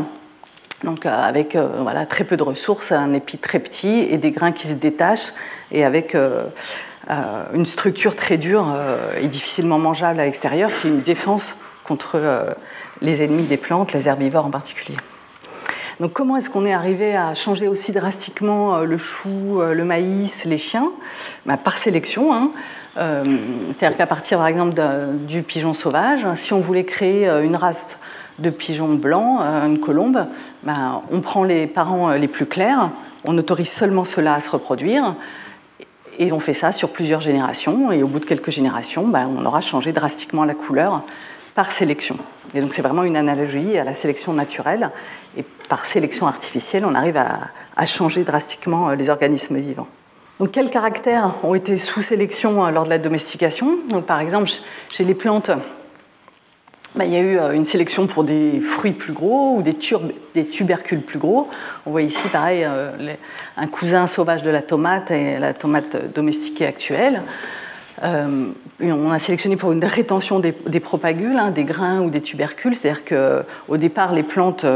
Donc 0.85 1.07
euh, 1.07 1.23
avec 1.23 1.57
euh, 1.57 1.69
voilà, 1.81 2.05
très 2.07 2.25
peu 2.25 2.37
de 2.37 2.43
ressources, 2.43 2.93
un 2.93 3.15
épi 3.15 3.39
très 3.39 3.59
petit 3.59 4.07
et 4.11 4.19
des 4.19 4.31
grains 4.31 4.53
qui 4.53 4.69
se 4.69 4.75
détachent 4.75 5.33
et 5.73 5.85
avec 5.85 6.15
euh, 6.15 6.45
une 7.09 7.67
structure 7.67 8.17
très 8.17 8.37
dure 8.37 8.75
et 9.21 9.29
difficilement 9.29 9.79
mangeable 9.79 10.21
à 10.21 10.25
l'extérieur 10.25 10.71
qui 10.81 10.89
est 10.89 10.91
une 10.91 11.01
défense 11.01 11.61
contre 11.85 12.21
les 13.01 13.23
ennemis 13.23 13.45
des 13.45 13.57
plantes, 13.57 13.93
les 13.93 14.09
herbivores 14.09 14.47
en 14.47 14.51
particulier. 14.51 14.97
Donc 16.01 16.13
comment 16.13 16.37
est-ce 16.37 16.51
qu'on 16.51 16.67
est 16.67 16.73
arrivé 16.73 17.17
à 17.17 17.35
changer 17.35 17.69
aussi 17.69 17.93
drastiquement 17.93 18.79
le 18.81 18.97
chou, 18.97 19.61
le 19.61 19.85
maïs, 19.85 20.45
les 20.47 20.59
chiens? 20.59 20.91
Bah, 21.47 21.57
Par 21.57 21.79
sélection. 21.79 22.35
Hein. 22.35 22.51
C'est-à-dire 22.97 23.97
qu'à 23.97 24.07
partir 24.07 24.39
par 24.39 24.49
exemple 24.49 24.83
du 25.29 25.43
pigeon 25.43 25.73
sauvage, 25.73 26.27
si 26.35 26.53
on 26.53 26.61
voulait 26.61 26.85
créer 26.85 27.29
une 27.29 27.57
race 27.57 27.99
de 28.39 28.51
pigeons 28.51 28.95
blancs, 28.95 29.41
euh, 29.43 29.67
une 29.67 29.81
colombe, 29.81 30.27
ben, 30.63 31.03
on 31.11 31.21
prend 31.21 31.45
les 31.45 31.67
parents 31.67 32.11
euh, 32.11 32.17
les 32.17 32.29
plus 32.29 32.47
clairs, 32.47 32.91
on 33.25 33.37
autorise 33.39 33.71
seulement 33.71 34.05
cela 34.05 34.35
à 34.35 34.41
se 34.41 34.51
reproduire, 34.51 35.15
et 36.19 36.33
on 36.33 36.41
fait 36.41 36.53
ça 36.53 36.73
sur 36.73 36.91
plusieurs 36.91 37.21
générations, 37.21 37.93
et 37.93 38.03
au 38.03 38.07
bout 38.07 38.21
de 38.21 38.25
quelques 38.25 38.51
générations, 38.51 39.07
ben, 39.07 39.31
on 39.37 39.45
aura 39.45 39.61
changé 39.61 39.93
drastiquement 39.93 40.45
la 40.45 40.55
couleur 40.55 41.03
par 41.55 41.71
sélection. 41.71 42.17
Et 42.55 42.61
donc 42.61 42.75
c'est 42.75 42.83
vraiment 42.83 43.03
une 43.03 43.17
analogie 43.17 43.79
à 43.79 43.85
la 43.85 43.95
sélection 43.95 44.33
naturelle, 44.33 44.91
et 45.37 45.45
par 45.69 45.85
sélection 45.87 46.27
artificielle, 46.27 46.85
on 46.85 46.95
arrive 46.95 47.17
à, 47.17 47.87
changer 47.87 48.25
drastiquement 48.25 48.89
euh, 48.89 48.95
les 48.95 49.11
organismes 49.11 49.59
vivants. 49.59 49.89
Donc, 50.39 50.53
quels 50.53 50.71
caractères 50.71 51.35
ont 51.45 51.55
été 51.55 51.79
sous 51.79 52.03
sélection 52.03 52.71
lors 52.71 52.85
de 52.85 52.91
la 52.91 52.99
domestication? 52.99 53.79
Par 54.07 54.21
exemple, 54.21 54.51
chez 54.93 55.05
les 55.05 55.15
plantes, 55.15 55.51
bah, 56.97 57.05
il 57.05 57.13
y 57.13 57.17
a 57.17 57.21
eu 57.21 57.39
euh, 57.39 57.53
une 57.53 57.67
sélection 57.67 58.07
pour 58.07 58.25
des 58.25 58.59
fruits 58.61 58.93
plus 58.93 59.13
gros 59.13 59.57
ou 59.57 59.63
des, 59.63 59.75
tubercules 60.47 61.03
plus 61.03 61.19
gros. 61.19 61.49
On 61.85 61.91
voit 61.91 62.03
ici, 62.03 62.29
pareil, 62.29 62.65
euh, 62.65 63.15
un 63.57 63.67
cousin 63.67 64.07
sauvage 64.07 64.43
de 64.43 64.51
la 64.51 64.63
tomate 64.63 65.11
et 65.11 65.39
la 65.39 65.53
tomate 65.53 66.15
domestiquée 66.15 66.67
actuelle. 66.67 67.21
Euh, 68.05 68.47
on 68.81 69.11
a 69.11 69.19
sélectionné 69.19 69.57
pour 69.57 69.73
une 69.73 69.85
rétention 69.85 70.41
des, 70.41 70.53
propagules, 70.81 71.37
hein, 71.37 71.51
des 71.51 71.65
grains 71.65 72.01
ou 72.01 72.11
des 72.11 72.21
tubercules, 72.21 72.75
c'est-à-dire 72.75 73.05
qu'au 73.05 73.77
départ, 73.77 74.13
les 74.13 74.23
plantes 74.23 74.67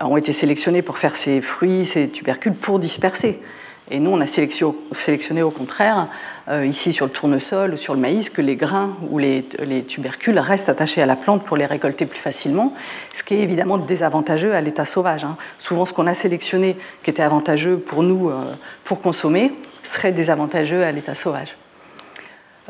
ont 0.00 0.16
été 0.16 0.32
sélectionnées 0.32 0.82
pour 0.82 0.98
faire 0.98 1.16
ces 1.16 1.40
fruits, 1.40 1.84
ces 1.84 2.08
tubercules, 2.08 2.54
pour 2.54 2.78
disperser. 2.78 3.40
Et 3.90 4.00
nous, 4.00 4.10
on 4.10 4.20
a 4.20 4.26
sélectionné 4.26 5.42
au 5.42 5.50
contraire, 5.50 6.08
euh, 6.48 6.66
ici 6.66 6.92
sur 6.92 7.06
le 7.06 7.12
tournesol 7.12 7.74
ou 7.74 7.76
sur 7.76 7.94
le 7.94 8.00
maïs, 8.00 8.30
que 8.30 8.42
les 8.42 8.56
grains 8.56 8.96
ou 9.10 9.18
les, 9.18 9.44
tubercules 9.86 10.38
restent 10.38 10.68
attachés 10.68 11.02
à 11.02 11.06
la 11.06 11.14
plante 11.14 11.44
pour 11.44 11.56
les 11.56 11.66
récolter 11.66 12.06
plus 12.06 12.18
facilement, 12.18 12.74
ce 13.14 13.22
qui 13.22 13.34
est 13.34 13.40
évidemment 13.40 13.78
désavantageux 13.78 14.54
à 14.54 14.60
l'état 14.60 14.84
sauvage. 14.84 15.24
Hein. 15.24 15.36
Souvent, 15.58 15.84
ce 15.84 15.92
qu'on 15.92 16.08
a 16.08 16.14
sélectionné 16.14 16.76
qui 17.04 17.10
était 17.10 17.22
avantageux 17.22 17.78
pour 17.78 18.02
nous, 18.02 18.28
euh, 18.28 18.42
pour 18.84 19.00
consommer, 19.00 19.52
serait 19.84 20.12
désavantageux 20.12 20.82
à 20.82 20.90
l'état 20.90 21.14
sauvage. 21.14 21.56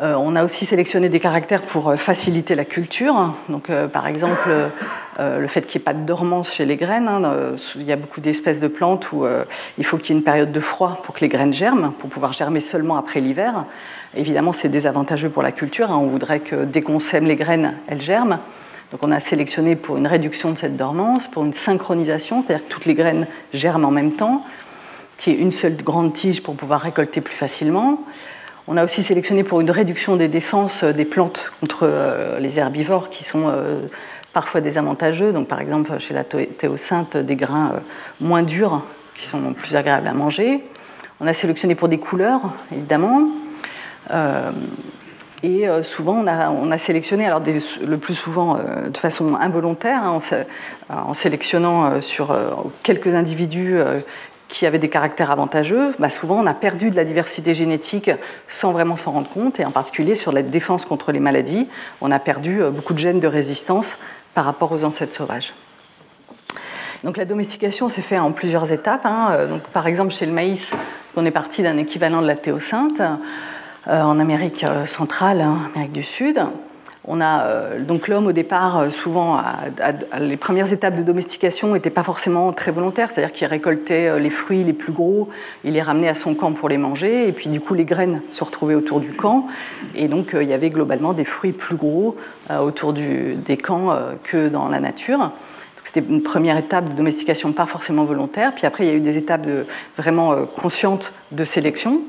Euh, 0.02 0.14
on 0.14 0.36
a 0.36 0.44
aussi 0.44 0.66
sélectionné 0.66 1.08
des 1.08 1.20
caractères 1.20 1.62
pour 1.62 1.94
faciliter 1.96 2.54
la 2.54 2.66
culture. 2.66 3.34
Donc, 3.48 3.70
euh, 3.70 3.88
par 3.88 4.06
exemple, 4.06 4.50
le 5.18 5.46
fait 5.46 5.62
qu'il 5.62 5.78
n'y 5.78 5.82
ait 5.82 5.84
pas 5.84 5.94
de 5.94 6.04
dormance 6.04 6.52
chez 6.52 6.64
les 6.64 6.76
graines. 6.76 7.08
Hein, 7.08 7.56
il 7.76 7.84
y 7.84 7.92
a 7.92 7.96
beaucoup 7.96 8.20
d'espèces 8.20 8.60
de 8.60 8.68
plantes 8.68 9.12
où 9.12 9.26
il 9.78 9.84
faut 9.84 9.96
qu'il 9.96 10.10
y 10.10 10.12
ait 10.12 10.18
une 10.18 10.24
période 10.24 10.52
de 10.52 10.60
froid 10.60 11.00
pour 11.02 11.14
que 11.14 11.20
les 11.20 11.28
graines 11.28 11.52
germent, 11.52 11.92
pour 11.98 12.10
pouvoir 12.10 12.32
germer 12.32 12.60
seulement 12.60 12.96
après 12.96 13.20
l'hiver. 13.20 13.64
Évidemment, 14.16 14.52
c'est 14.52 14.68
désavantageux 14.68 15.28
pour 15.28 15.42
la 15.42 15.52
culture. 15.52 15.90
Hein. 15.90 15.98
On 16.00 16.06
voudrait 16.06 16.40
que 16.40 16.64
dès 16.64 16.80
qu'on 16.80 16.98
sème 16.98 17.26
les 17.26 17.36
graines, 17.36 17.74
elles 17.86 18.00
germent. 18.00 18.38
Donc 18.92 19.00
on 19.04 19.10
a 19.10 19.20
sélectionné 19.20 19.76
pour 19.76 19.96
une 19.96 20.06
réduction 20.06 20.52
de 20.52 20.58
cette 20.58 20.76
dormance, 20.76 21.26
pour 21.26 21.44
une 21.44 21.52
synchronisation, 21.52 22.42
c'est-à-dire 22.42 22.66
que 22.66 22.72
toutes 22.72 22.86
les 22.86 22.94
graines 22.94 23.26
germent 23.52 23.88
en 23.88 23.90
même 23.90 24.12
temps, 24.12 24.44
qu'il 25.18 25.34
y 25.34 25.36
ait 25.36 25.40
une 25.40 25.50
seule 25.50 25.76
grande 25.76 26.12
tige 26.12 26.42
pour 26.42 26.54
pouvoir 26.54 26.80
récolter 26.80 27.20
plus 27.20 27.34
facilement. 27.34 28.04
On 28.68 28.76
a 28.76 28.84
aussi 28.84 29.02
sélectionné 29.02 29.44
pour 29.44 29.60
une 29.60 29.70
réduction 29.70 30.16
des 30.16 30.28
défenses 30.28 30.82
des 30.82 31.04
plantes 31.04 31.52
contre 31.60 31.80
euh, 31.82 32.38
les 32.38 32.58
herbivores 32.58 33.10
qui 33.10 33.22
sont 33.22 33.48
euh, 33.48 33.82
parfois 34.36 34.60
désavantageux. 34.60 35.32
Donc, 35.32 35.48
par 35.48 35.62
exemple, 35.62 35.98
chez 35.98 36.12
la 36.12 36.22
théocinthe, 36.22 37.16
des 37.16 37.36
grains 37.36 37.70
euh, 37.72 37.78
moins 38.20 38.42
durs 38.42 38.82
qui 39.14 39.24
sont 39.24 39.54
plus 39.54 39.76
agréables 39.76 40.06
à 40.06 40.12
manger. 40.12 40.62
On 41.20 41.26
a 41.26 41.32
sélectionné 41.32 41.74
pour 41.74 41.88
des 41.88 41.96
couleurs, 41.96 42.42
évidemment. 42.70 43.22
et 45.42 45.66
souvent, 45.82 46.22
on 46.22 46.70
a, 46.70 46.76
sélectionné, 46.76 47.24
alors 47.24 47.40
le 47.40 47.96
plus 47.96 48.14
souvent 48.14 48.58
de 48.58 48.98
façon 48.98 49.34
involontaire, 49.36 50.02
hein, 50.02 50.18
en, 50.90 51.14
sélectionnant 51.14 52.02
sur 52.02 52.36
quelques 52.82 53.14
individus 53.14 53.80
qui 54.48 54.66
avaient 54.66 54.78
des 54.78 54.88
caractères 54.88 55.30
avantageux, 55.30 55.94
bah 55.98 56.10
souvent 56.10 56.38
on 56.40 56.46
a 56.46 56.54
perdu 56.54 56.90
de 56.90 56.96
la 56.96 57.04
diversité 57.04 57.54
génétique 57.54 58.10
sans 58.48 58.72
vraiment 58.72 58.96
s'en 58.96 59.12
rendre 59.12 59.28
compte, 59.28 59.58
et 59.60 59.64
en 59.64 59.70
particulier 59.70 60.14
sur 60.14 60.32
la 60.32 60.42
défense 60.42 60.84
contre 60.84 61.12
les 61.12 61.20
maladies, 61.20 61.68
on 62.00 62.10
a 62.10 62.18
perdu 62.18 62.62
euh, 62.62 62.70
beaucoup 62.70 62.94
de 62.94 62.98
gènes 62.98 63.20
de 63.20 63.26
résistance 63.26 63.98
par 64.36 64.44
rapport 64.44 64.70
aux 64.70 64.84
ancêtres 64.84 65.14
sauvages. 65.14 65.54
Donc 67.04 67.16
la 67.16 67.24
domestication 67.24 67.88
s'est 67.88 68.02
faite 68.02 68.20
en 68.20 68.32
plusieurs 68.32 68.70
étapes. 68.70 69.06
Hein. 69.06 69.28
Euh, 69.30 69.56
par 69.72 69.86
exemple, 69.86 70.12
chez 70.12 70.26
le 70.26 70.32
maïs, 70.32 70.72
on 71.16 71.24
est 71.24 71.30
parti 71.30 71.62
d'un 71.62 71.78
équivalent 71.78 72.20
de 72.20 72.26
la 72.26 72.36
théocinthe 72.36 73.00
euh, 73.00 74.02
en 74.02 74.20
Amérique 74.20 74.66
centrale, 74.84 75.40
en 75.40 75.54
hein, 75.54 75.70
Amérique 75.74 75.92
du 75.92 76.02
Sud. 76.02 76.38
On 77.08 77.20
a 77.20 77.42
euh, 77.42 77.80
donc 77.80 78.08
l'homme 78.08 78.26
au 78.26 78.32
départ, 78.32 78.78
euh, 78.78 78.90
souvent, 78.90 79.40
les 80.18 80.36
premières 80.36 80.72
étapes 80.72 80.96
de 80.96 81.02
domestication 81.02 81.72
n'étaient 81.72 81.90
pas 81.90 82.02
forcément 82.02 82.52
très 82.52 82.72
volontaires, 82.72 83.10
c'est-à-dire 83.10 83.32
qu'il 83.32 83.46
récoltait 83.46 84.08
euh, 84.08 84.18
les 84.18 84.30
fruits 84.30 84.64
les 84.64 84.72
plus 84.72 84.92
gros, 84.92 85.28
il 85.62 85.74
les 85.74 85.82
ramenait 85.82 86.08
à 86.08 86.14
son 86.14 86.34
camp 86.34 86.52
pour 86.52 86.68
les 86.68 86.78
manger, 86.78 87.28
et 87.28 87.32
puis 87.32 87.48
du 87.48 87.60
coup 87.60 87.74
les 87.74 87.84
graines 87.84 88.22
se 88.32 88.42
retrouvaient 88.42 88.74
autour 88.74 88.98
du 88.98 89.12
camp, 89.12 89.46
et 89.94 90.08
donc 90.08 90.34
il 90.34 90.48
y 90.48 90.52
avait 90.52 90.70
globalement 90.70 91.12
des 91.12 91.24
fruits 91.24 91.52
plus 91.52 91.76
gros 91.76 92.16
autour 92.50 92.92
des 92.92 93.56
camps 93.56 93.96
que 94.24 94.48
dans 94.48 94.68
la 94.68 94.80
nature. 94.80 95.30
C'était 95.84 96.00
une 96.08 96.22
première 96.22 96.56
étape 96.56 96.88
de 96.88 96.94
domestication 96.94 97.52
pas 97.52 97.66
forcément 97.66 98.04
volontaire, 98.04 98.52
puis 98.54 98.66
après 98.66 98.84
il 98.84 98.90
y 98.90 98.92
a 98.92 98.96
eu 98.96 99.00
des 99.00 99.18
étapes 99.18 99.46
vraiment 99.96 100.34
conscientes 100.56 101.12
de 101.30 101.44
sélection. 101.44 102.00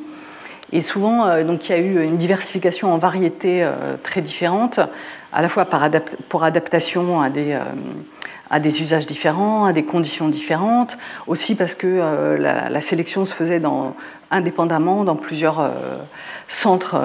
Et 0.74 0.82
souvent, 0.82 1.26
euh, 1.26 1.44
donc, 1.44 1.70
il 1.70 1.72
y 1.72 1.76
a 1.76 1.80
eu 1.80 2.04
une 2.04 2.18
diversification 2.18 2.94
en 2.94 2.98
variétés 2.98 3.64
euh, 3.64 3.96
très 4.04 4.22
différentes, 4.22 4.80
à 5.32 5.42
la 5.42 5.50
fois 5.50 5.66
pour 6.30 6.44
adaptation 6.44 7.22
à 7.22 7.30
des, 7.30 7.54
euh, 7.54 7.62
à 8.50 8.60
des 8.60 8.82
usages 8.82 9.06
différents, 9.06 9.66
à 9.66 9.74
des 9.74 9.84
conditions 9.84 10.28
différentes, 10.28 10.98
aussi 11.28 11.56
parce 11.56 11.76
que 11.76 12.38
la, 12.40 12.82
sélection 12.82 13.26
se 13.26 13.34
faisait 13.34 13.62
indépendamment 14.32 15.04
dans 15.04 15.16
plusieurs 15.16 15.70
centres 16.48 16.98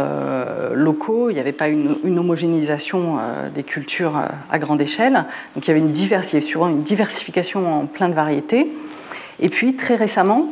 locaux. 0.73 1.31
Il 1.31 1.35
n'y 1.35 1.40
avait 1.40 1.50
pas 1.50 1.66
une, 1.66 1.97
homogénéisation 2.16 3.19
des 3.52 3.64
cultures 3.64 4.23
à 4.52 4.59
grande 4.61 4.81
échelle. 4.81 5.25
Donc 5.57 5.66
il 5.66 5.69
y 5.69 5.71
avait 5.73 5.81
une 5.81 5.90
diversité, 5.90 6.40
souvent 6.40 6.69
une 6.69 6.85
diversification 6.85 7.81
en 7.81 7.87
plein 7.87 8.09
de 8.09 8.14
variétés. 8.14 8.73
Et 9.40 9.49
puis 9.49 9.75
très 9.75 9.97
récemment, 9.97 10.47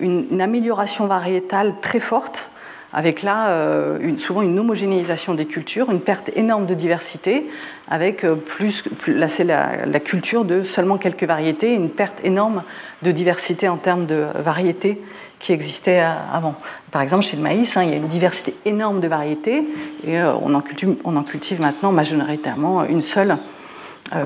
une, 0.00 0.40
amélioration 0.40 1.06
variétale 1.06 1.74
très 1.80 2.00
forte 2.00 2.50
avec 2.92 3.22
là 3.22 3.50
euh, 3.50 4.16
souvent 4.18 4.42
une 4.42 4.58
homogénéisation 4.58 5.34
des 5.34 5.46
cultures, 5.46 5.90
une 5.90 6.00
perte 6.00 6.30
énorme 6.34 6.66
de 6.66 6.74
diversité, 6.74 7.48
avec 7.88 8.24
euh, 8.24 8.34
plus, 8.34 8.84
là 9.06 9.28
c'est 9.28 9.44
la, 9.44 10.00
culture 10.00 10.44
de 10.44 10.64
seulement 10.64 10.98
quelques 10.98 11.24
variétés, 11.24 11.72
une 11.72 11.90
perte 11.90 12.18
énorme 12.24 12.62
de 13.02 13.12
diversité 13.12 13.68
en 13.68 13.76
termes 13.76 14.06
de 14.06 14.26
variétés 14.34 15.00
qui 15.38 15.52
existaient 15.52 16.00
euh, 16.00 16.12
avant. 16.32 16.54
Par 16.90 17.02
exemple, 17.02 17.24
chez 17.24 17.36
le 17.36 17.42
maïs, 17.42 17.76
hein, 17.76 17.84
il 17.84 17.90
y 17.90 17.92
a 17.92 17.96
une 17.96 18.08
diversité 18.08 18.54
énorme 18.64 19.00
de 19.00 19.06
variétés, 19.06 19.62
et 20.04 20.20
on, 20.20 20.54
en 20.54 20.62
on, 21.04 21.16
en 21.16 21.22
cultive, 21.22 21.60
maintenant 21.60 21.92
majoritairement 21.92 22.84
une 22.84 23.02
seule 23.02 23.36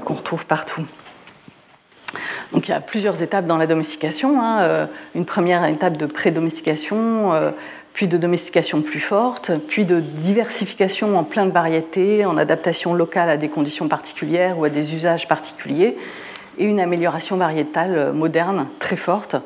qu'on 0.04 0.14
retrouve 0.14 0.46
partout. 0.46 0.82
Donc 2.52 2.68
il 2.68 2.70
y 2.70 2.74
a 2.74 2.80
plusieurs 2.80 3.22
étapes 3.22 3.46
dans 3.46 3.56
la 3.56 3.66
domestication. 3.66 4.40
Hein. 4.40 4.88
Une 5.14 5.24
première 5.24 5.64
étape 5.66 5.96
de 5.96 6.06
pré-domestication, 6.06 7.32
puis 7.92 8.08
de 8.08 8.16
domestication 8.16 8.82
plus 8.82 9.00
forte, 9.00 9.52
puis 9.68 9.84
de 9.84 10.00
diversification 10.00 11.18
en 11.18 11.24
plein 11.24 11.46
de 11.46 11.52
variétés, 11.52 12.24
en 12.24 12.36
adaptation 12.36 12.94
locale 12.94 13.30
à 13.30 13.36
des 13.36 13.48
conditions 13.48 13.88
particulières 13.88 14.58
ou 14.58 14.64
à 14.64 14.68
des 14.68 14.94
usages 14.94 15.28
particuliers, 15.28 15.96
et 16.58 16.64
une 16.64 16.80
amélioration 16.80 17.36
variétale 17.36 18.12
moderne 18.12 18.66
très 18.78 18.96
forte, 18.96 19.36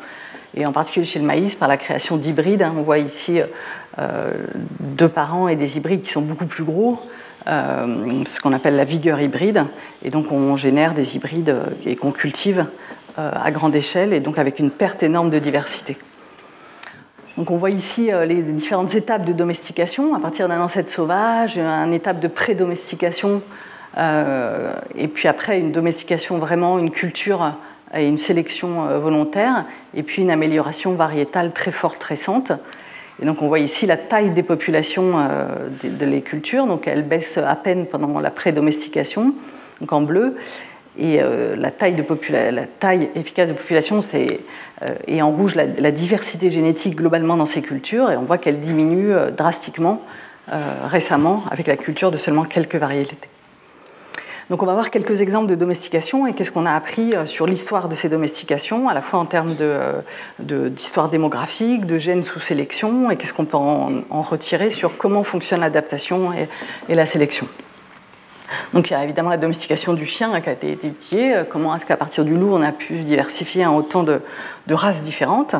et 0.54 0.66
en 0.66 0.72
particulier 0.72 1.06
chez 1.06 1.18
le 1.18 1.26
maïs 1.26 1.54
par 1.54 1.68
la 1.68 1.76
création 1.76 2.16
d'hybrides. 2.16 2.62
Hein. 2.62 2.74
On 2.76 2.82
voit 2.82 2.98
ici 2.98 3.40
deux 4.80 5.08
parents 5.08 5.48
et 5.48 5.56
des 5.56 5.76
hybrides 5.76 6.02
qui 6.02 6.10
sont 6.10 6.22
beaucoup 6.22 6.46
plus 6.46 6.64
gros, 6.64 6.98
euh, 6.98 7.18
ce 7.46 8.40
qu'on 8.40 8.52
appelle 8.52 8.76
la 8.76 8.84
vigueur 8.84 9.20
hybride. 9.20 9.64
Et 10.04 10.10
donc 10.10 10.32
on 10.32 10.56
génère 10.56 10.94
des 10.94 11.16
hybrides 11.16 11.50
euh, 11.50 11.64
et 11.86 11.96
qu'on 11.96 12.12
cultive 12.12 12.66
euh, 13.18 13.30
à 13.34 13.50
grande 13.50 13.74
échelle 13.74 14.12
et 14.12 14.20
donc 14.20 14.38
avec 14.38 14.58
une 14.58 14.70
perte 14.70 15.02
énorme 15.02 15.30
de 15.30 15.38
diversité. 15.38 15.96
Donc 17.36 17.50
on 17.50 17.56
voit 17.56 17.70
ici 17.70 18.10
les 18.26 18.42
différentes 18.42 18.96
étapes 18.96 19.24
de 19.24 19.32
domestication 19.32 20.12
à 20.16 20.18
partir 20.18 20.48
d'un 20.48 20.60
ancêtre 20.60 20.90
sauvage, 20.90 21.56
une 21.56 21.92
étape 21.92 22.18
de 22.18 22.26
pré-domestication, 22.26 23.42
et 23.96 25.06
puis 25.06 25.28
après 25.28 25.60
une 25.60 25.70
domestication 25.70 26.38
vraiment, 26.38 26.80
une 26.80 26.90
culture 26.90 27.54
et 27.94 28.08
une 28.08 28.18
sélection 28.18 28.98
volontaire, 28.98 29.66
et 29.94 30.02
puis 30.02 30.22
une 30.22 30.32
amélioration 30.32 30.94
variétale 30.94 31.52
très 31.52 31.70
forte 31.70 32.02
récente. 32.02 32.50
Et 33.20 33.26
donc 33.26 33.42
on 33.42 33.48
voit 33.48 33.58
ici 33.58 33.86
la 33.86 33.96
taille 33.96 34.30
des 34.30 34.42
populations 34.42 35.14
euh, 35.18 35.68
de, 35.82 36.06
les 36.06 36.22
cultures, 36.22 36.66
donc 36.66 36.86
elles 36.86 37.02
baissent 37.02 37.38
à 37.38 37.56
peine 37.56 37.86
pendant 37.86 38.20
la 38.20 38.30
pré-domestication, 38.30 39.34
donc 39.80 39.92
en 39.92 40.02
bleu. 40.02 40.36
Et 41.00 41.22
euh, 41.22 41.54
la, 41.56 41.70
taille 41.70 41.94
efficace 43.14 43.48
de 43.48 43.54
population, 43.54 44.02
c'est 44.02 44.40
euh, 44.82 44.94
et 45.06 45.22
en 45.22 45.30
rouge 45.30 45.54
la, 45.54 45.64
la, 45.64 45.90
diversité 45.92 46.50
génétique 46.50 46.96
globalement 46.96 47.36
dans 47.36 47.46
ces 47.46 47.62
cultures, 47.62 48.10
et 48.10 48.16
on 48.16 48.22
voit 48.22 48.38
qu'elle 48.38 48.58
diminue 48.58 49.12
drastiquement 49.36 50.00
récemment 50.86 51.44
avec 51.50 51.66
la 51.66 51.76
culture 51.76 52.10
de 52.10 52.16
seulement 52.16 52.44
quelques 52.44 52.76
variétés. 52.76 53.18
Donc 54.50 54.62
on 54.62 54.66
va 54.66 54.72
voir 54.72 54.90
quelques 54.90 55.20
exemples 55.20 55.46
de 55.50 55.54
domestication 55.54 56.26
et 56.26 56.32
qu'est-ce 56.32 56.50
qu'on 56.50 56.64
a 56.64 56.72
appris 56.72 57.14
euh, 57.14 57.26
sur 57.26 57.46
l'histoire 57.46 57.88
de 57.88 57.94
ces 57.94 58.08
domestications, 58.08 58.88
à 58.88 58.94
la 58.94 59.02
fois 59.02 59.18
en 59.18 59.26
termes 59.26 59.54
euh, 59.60 60.00
d'histoire 60.38 61.10
démographique, 61.10 61.84
de 61.84 61.98
gènes 61.98 62.22
sous 62.22 62.40
sélection, 62.40 63.10
et 63.10 63.16
qu'est-ce 63.16 63.34
qu'on 63.34 63.44
peut 63.44 63.58
en, 63.58 64.22
retirer 64.22 64.70
sur 64.70 64.96
comment 64.96 65.22
fonctionne 65.22 65.60
l'adaptation 65.60 66.30
et, 66.88 66.94
la 66.94 67.04
sélection. 67.04 67.46
Donc 68.72 68.88
il 68.88 68.94
y 68.94 68.96
a 68.96 69.04
évidemment 69.04 69.28
la 69.28 69.36
domestication 69.36 69.92
du 69.92 70.06
chien 70.06 70.40
qui 70.40 70.48
a 70.48 70.52
été 70.52 70.72
étudiée, 70.72 71.36
euh, 71.36 71.44
comment 71.44 71.76
est-ce 71.76 71.84
qu'à 71.84 71.98
partir 71.98 72.24
du 72.24 72.34
loup 72.34 72.50
on 72.54 72.62
a 72.62 72.72
pu 72.72 72.98
se 72.98 73.02
diversifier 73.02 73.66
en 73.66 73.76
autant 73.76 74.02
de, 74.02 74.22
races 74.70 75.02
différentes. 75.02 75.56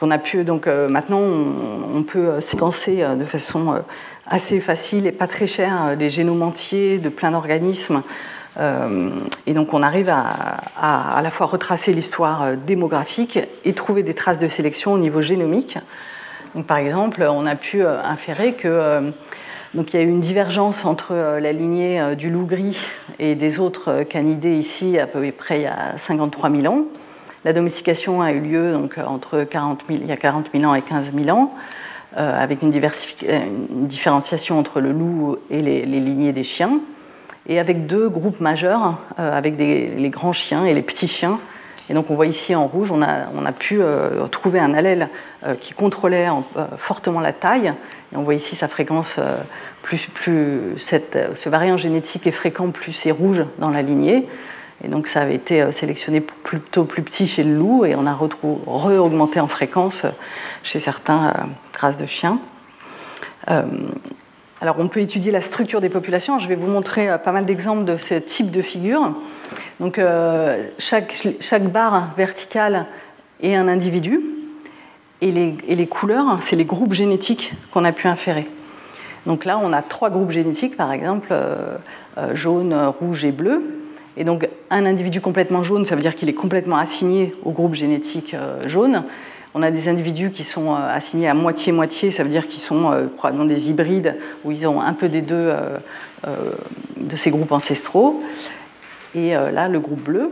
Qu'on 0.00 0.10
a 0.10 0.18
pu 0.18 0.44
donc 0.44 0.66
maintenant 0.66 1.22
on, 1.22 2.02
peut 2.02 2.38
séquencer 2.42 3.02
de 3.16 3.24
façon 3.24 3.82
assez 4.28 4.60
facile 4.60 5.06
et 5.06 5.12
pas 5.12 5.26
très 5.26 5.46
cher 5.46 5.96
des 5.96 6.06
euh, 6.06 6.08
génomes 6.08 6.42
entiers 6.42 6.98
de 6.98 7.08
plein 7.08 7.30
d'organismes. 7.30 8.02
Euh, 8.58 9.10
et 9.46 9.52
donc 9.52 9.74
on 9.74 9.82
arrive 9.82 10.08
à, 10.08 10.54
à, 10.80 11.20
la 11.22 11.30
fois 11.30 11.46
retracer 11.46 11.92
l'histoire 11.92 12.42
euh, 12.42 12.56
démographique 12.56 13.38
et 13.64 13.72
trouver 13.74 14.02
des 14.02 14.14
traces 14.14 14.38
de 14.38 14.48
sélection 14.48 14.94
au 14.94 14.98
niveau 14.98 15.20
génomique. 15.20 15.78
Donc, 16.54 16.66
par 16.66 16.78
exemple, 16.78 17.22
on 17.22 17.44
a 17.44 17.54
pu 17.54 17.84
inférer 17.84 18.54
que 18.54 19.12
donc 19.74 19.92
il 19.92 19.96
y 19.98 20.00
a 20.00 20.02
eu 20.02 20.08
une 20.08 20.20
divergence 20.20 20.86
entre 20.86 21.12
la 21.14 21.52
lignée 21.52 22.14
du 22.16 22.30
loup 22.30 22.46
gris 22.46 22.78
et 23.18 23.34
des 23.34 23.60
autres 23.60 24.04
canidés 24.04 24.56
ici 24.56 24.98
à 24.98 25.06
peu 25.06 25.30
près 25.32 25.58
il 25.58 25.62
y 25.64 25.66
a 25.66 25.98
53 25.98 26.50
000 26.50 26.72
ans. 26.72 26.86
La 27.44 27.52
domestication 27.52 28.22
a 28.22 28.32
eu 28.32 28.40
lieu 28.40 28.72
donc 28.72 28.96
entre 28.96 29.44
40 29.44 29.82
000, 29.86 29.98
il 30.00 30.08
y 30.08 30.12
a 30.12 30.16
40 30.16 30.46
000 30.54 30.64
ans 30.64 30.74
et 30.74 30.80
15 30.80 31.12
000 31.12 31.36
ans. 31.36 31.54
Euh, 32.18 32.42
avec 32.42 32.62
une, 32.62 32.72
une, 32.72 33.86
différenciation 33.86 34.58
entre 34.58 34.80
le 34.80 34.90
loup 34.90 35.36
et 35.50 35.60
les, 35.60 35.84
lignées 35.84 36.32
des 36.32 36.44
chiens, 36.44 36.80
et 37.46 37.58
avec 37.58 37.86
deux 37.86 38.08
groupes 38.08 38.40
majeurs, 38.40 38.96
euh, 39.18 39.36
avec 39.36 39.58
les 39.58 40.08
grands 40.08 40.32
chiens 40.32 40.64
et 40.64 40.72
les 40.72 40.80
petits 40.80 41.08
chiens. 41.08 41.38
Et 41.90 41.94
donc 41.94 42.10
on 42.10 42.14
voit 42.14 42.24
ici 42.24 42.54
en 42.54 42.68
rouge, 42.68 42.90
on 42.90 43.02
a, 43.02 43.52
pu 43.52 43.82
euh, 43.82 44.26
trouver 44.28 44.60
un 44.60 44.72
allèle 44.72 45.10
qui 45.60 45.74
contrôlait 45.74 46.26
fortement 46.78 47.20
la 47.20 47.34
taille. 47.34 47.74
Et 48.14 48.16
on 48.16 48.22
voit 48.22 48.34
ici 48.34 48.56
sa 48.56 48.66
fréquence, 48.66 49.20
plus, 49.82 50.06
plus 50.06 50.78
ce 50.78 51.48
variant 51.50 51.76
génétique 51.76 52.26
est 52.26 52.32
fréquent, 52.32 52.70
plus 52.70 52.92
c'est 52.92 53.10
rouge 53.10 53.44
dans 53.58 53.68
la 53.68 53.82
lignée. 53.82 54.26
Et 54.84 54.88
donc 54.88 55.06
ça 55.06 55.22
avait 55.22 55.34
été 55.34 55.62
euh, 55.62 55.72
sélectionné 55.72 56.20
plutôt 56.20 56.84
plus 56.84 57.02
petit 57.02 57.26
chez 57.26 57.42
le 57.42 57.54
loup 57.54 57.84
et 57.84 57.94
on 57.96 58.06
a 58.06 58.12
re-augmenté 58.12 59.40
en 59.40 59.46
fréquence 59.46 60.04
euh, 60.04 60.10
chez 60.62 60.78
certains 60.78 61.28
euh, 61.28 61.32
races 61.78 61.96
de 61.96 62.06
chiens. 62.06 62.38
alors 64.60 64.76
on 64.78 64.88
peut 64.88 65.00
étudier 65.00 65.32
la 65.32 65.40
structure 65.40 65.80
des 65.80 65.88
populations. 65.88 66.38
Je 66.38 66.48
vais 66.48 66.56
vous 66.56 66.66
montrer 66.66 67.08
pas 67.18 67.32
mal 67.32 67.44
d'exemples 67.44 67.84
de 67.84 67.96
ce 67.96 68.14
type 68.14 68.50
de 68.50 68.62
figure. 68.62 69.14
Donc 69.78 70.00
chaque, 70.78 71.14
chaque, 71.40 71.64
barre 71.64 72.08
verticale 72.16 72.86
est 73.42 73.54
un 73.54 73.68
individu 73.68 74.20
et 75.20 75.30
les, 75.30 75.54
et 75.68 75.74
les 75.74 75.86
couleurs, 75.86 76.38
c'est 76.40 76.56
les 76.56 76.64
groupes 76.64 76.94
génétiques 76.94 77.52
qu'on 77.72 77.84
a 77.84 77.92
pu 77.92 78.08
inférer. 78.08 78.46
Donc 79.26 79.44
là, 79.44 79.60
on 79.62 79.72
a 79.72 79.82
trois 79.82 80.08
groupes 80.08 80.30
génétiques, 80.30 80.76
par 80.76 80.92
exemple, 80.92 81.34
jaune, 82.32 82.74
rouge 82.98 83.24
et 83.26 83.32
bleu. 83.32 83.85
Et 84.16 84.24
donc 84.24 84.48
un 84.70 84.86
individu 84.86 85.20
complètement 85.20 85.62
jaune, 85.62 85.84
ça 85.84 85.94
veut 85.94 86.00
dire 86.00 86.14
qu'il 86.14 86.28
est 86.28 86.34
complètement 86.34 86.76
assigné 86.76 87.34
au 87.44 87.52
groupe 87.52 87.74
génétique 87.74 88.34
euh, 88.34 88.66
jaune. 88.66 89.04
On 89.54 89.62
a 89.62 89.70
des 89.70 89.88
individus 89.88 90.30
qui 90.30 90.44
sont 90.44 90.74
euh, 90.74 90.94
assignés 90.94 91.28
à 91.28 91.34
moitié-moitié, 91.34 92.10
ça 92.10 92.22
veut 92.22 92.28
dire 92.28 92.46
qu'ils 92.46 92.60
sont 92.60 92.92
euh, 92.92 93.06
probablement 93.06 93.44
des 93.44 93.70
hybrides 93.70 94.16
où 94.44 94.52
ils 94.52 94.66
ont 94.66 94.80
un 94.80 94.92
peu 94.94 95.08
des 95.08 95.20
deux 95.20 95.52
de 96.96 97.16
ces 97.16 97.30
groupes 97.30 97.52
ancestraux. 97.52 98.22
Et 99.14 99.30
là, 99.30 99.68
le 99.68 99.80
groupe 99.80 100.02
bleu. 100.02 100.30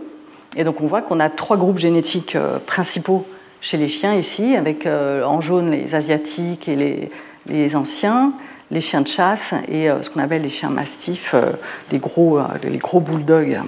Et 0.57 0.65
donc 0.65 0.81
on 0.81 0.87
voit 0.87 1.03
qu'on 1.03 1.21
a 1.21 1.31
trois 1.31 1.57
groupes 1.57 1.79
génétiques 1.79 2.37
principaux 2.67 3.27
chez 3.61 3.77
les 3.77 3.89
chiens 3.89 4.15
ici, 4.15 4.57
avec 4.57 4.87
en 4.87 5.41
jaune 5.41 5.71
les 5.71 5.95
asiatiques 5.95 6.69
et 6.69 6.77
les, 6.77 7.11
les 7.47 7.77
anciens, 7.77 8.33
les 8.71 8.81
chiens 8.81 9.01
de 9.01 9.09
chasse 9.09 9.55
et 9.69 9.91
euh, 9.91 10.03
ce 10.03 10.11
qu'on 10.11 10.21
appelle 10.21 10.43
les 10.43 10.49
chiens 10.49 10.71
mastifs, 10.71 11.33
euh, 11.35 11.53
les 11.91 11.99
gros, 11.99 12.39
euh, 12.39 12.45
les 12.63 12.79
gros 12.79 13.01
bulldogs. 13.01 13.61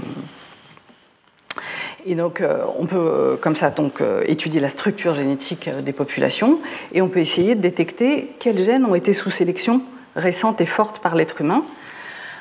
Et 2.09 2.15
donc, 2.15 2.41
on 2.79 2.87
peut 2.87 3.37
comme 3.41 3.57
ça 3.57 3.71
donc, 3.71 3.95
étudier 4.27 4.61
la 4.61 4.69
structure 4.69 5.15
génétique 5.15 5.69
des 5.69 5.93
populations 5.93 6.61
et 6.93 7.03
on 7.03 7.09
peut 7.09 7.19
essayer 7.19 7.57
de 7.57 7.61
détecter 7.61 8.33
quels 8.39 8.63
gènes 8.63 8.85
ont 8.85 8.95
été 8.95 9.13
sous 9.13 9.33
sélection 9.33 9.83
récente 10.15 10.61
et 10.61 10.67
forte 10.67 11.01
par 11.01 11.17
l'être 11.17 11.41
humain. 11.41 11.65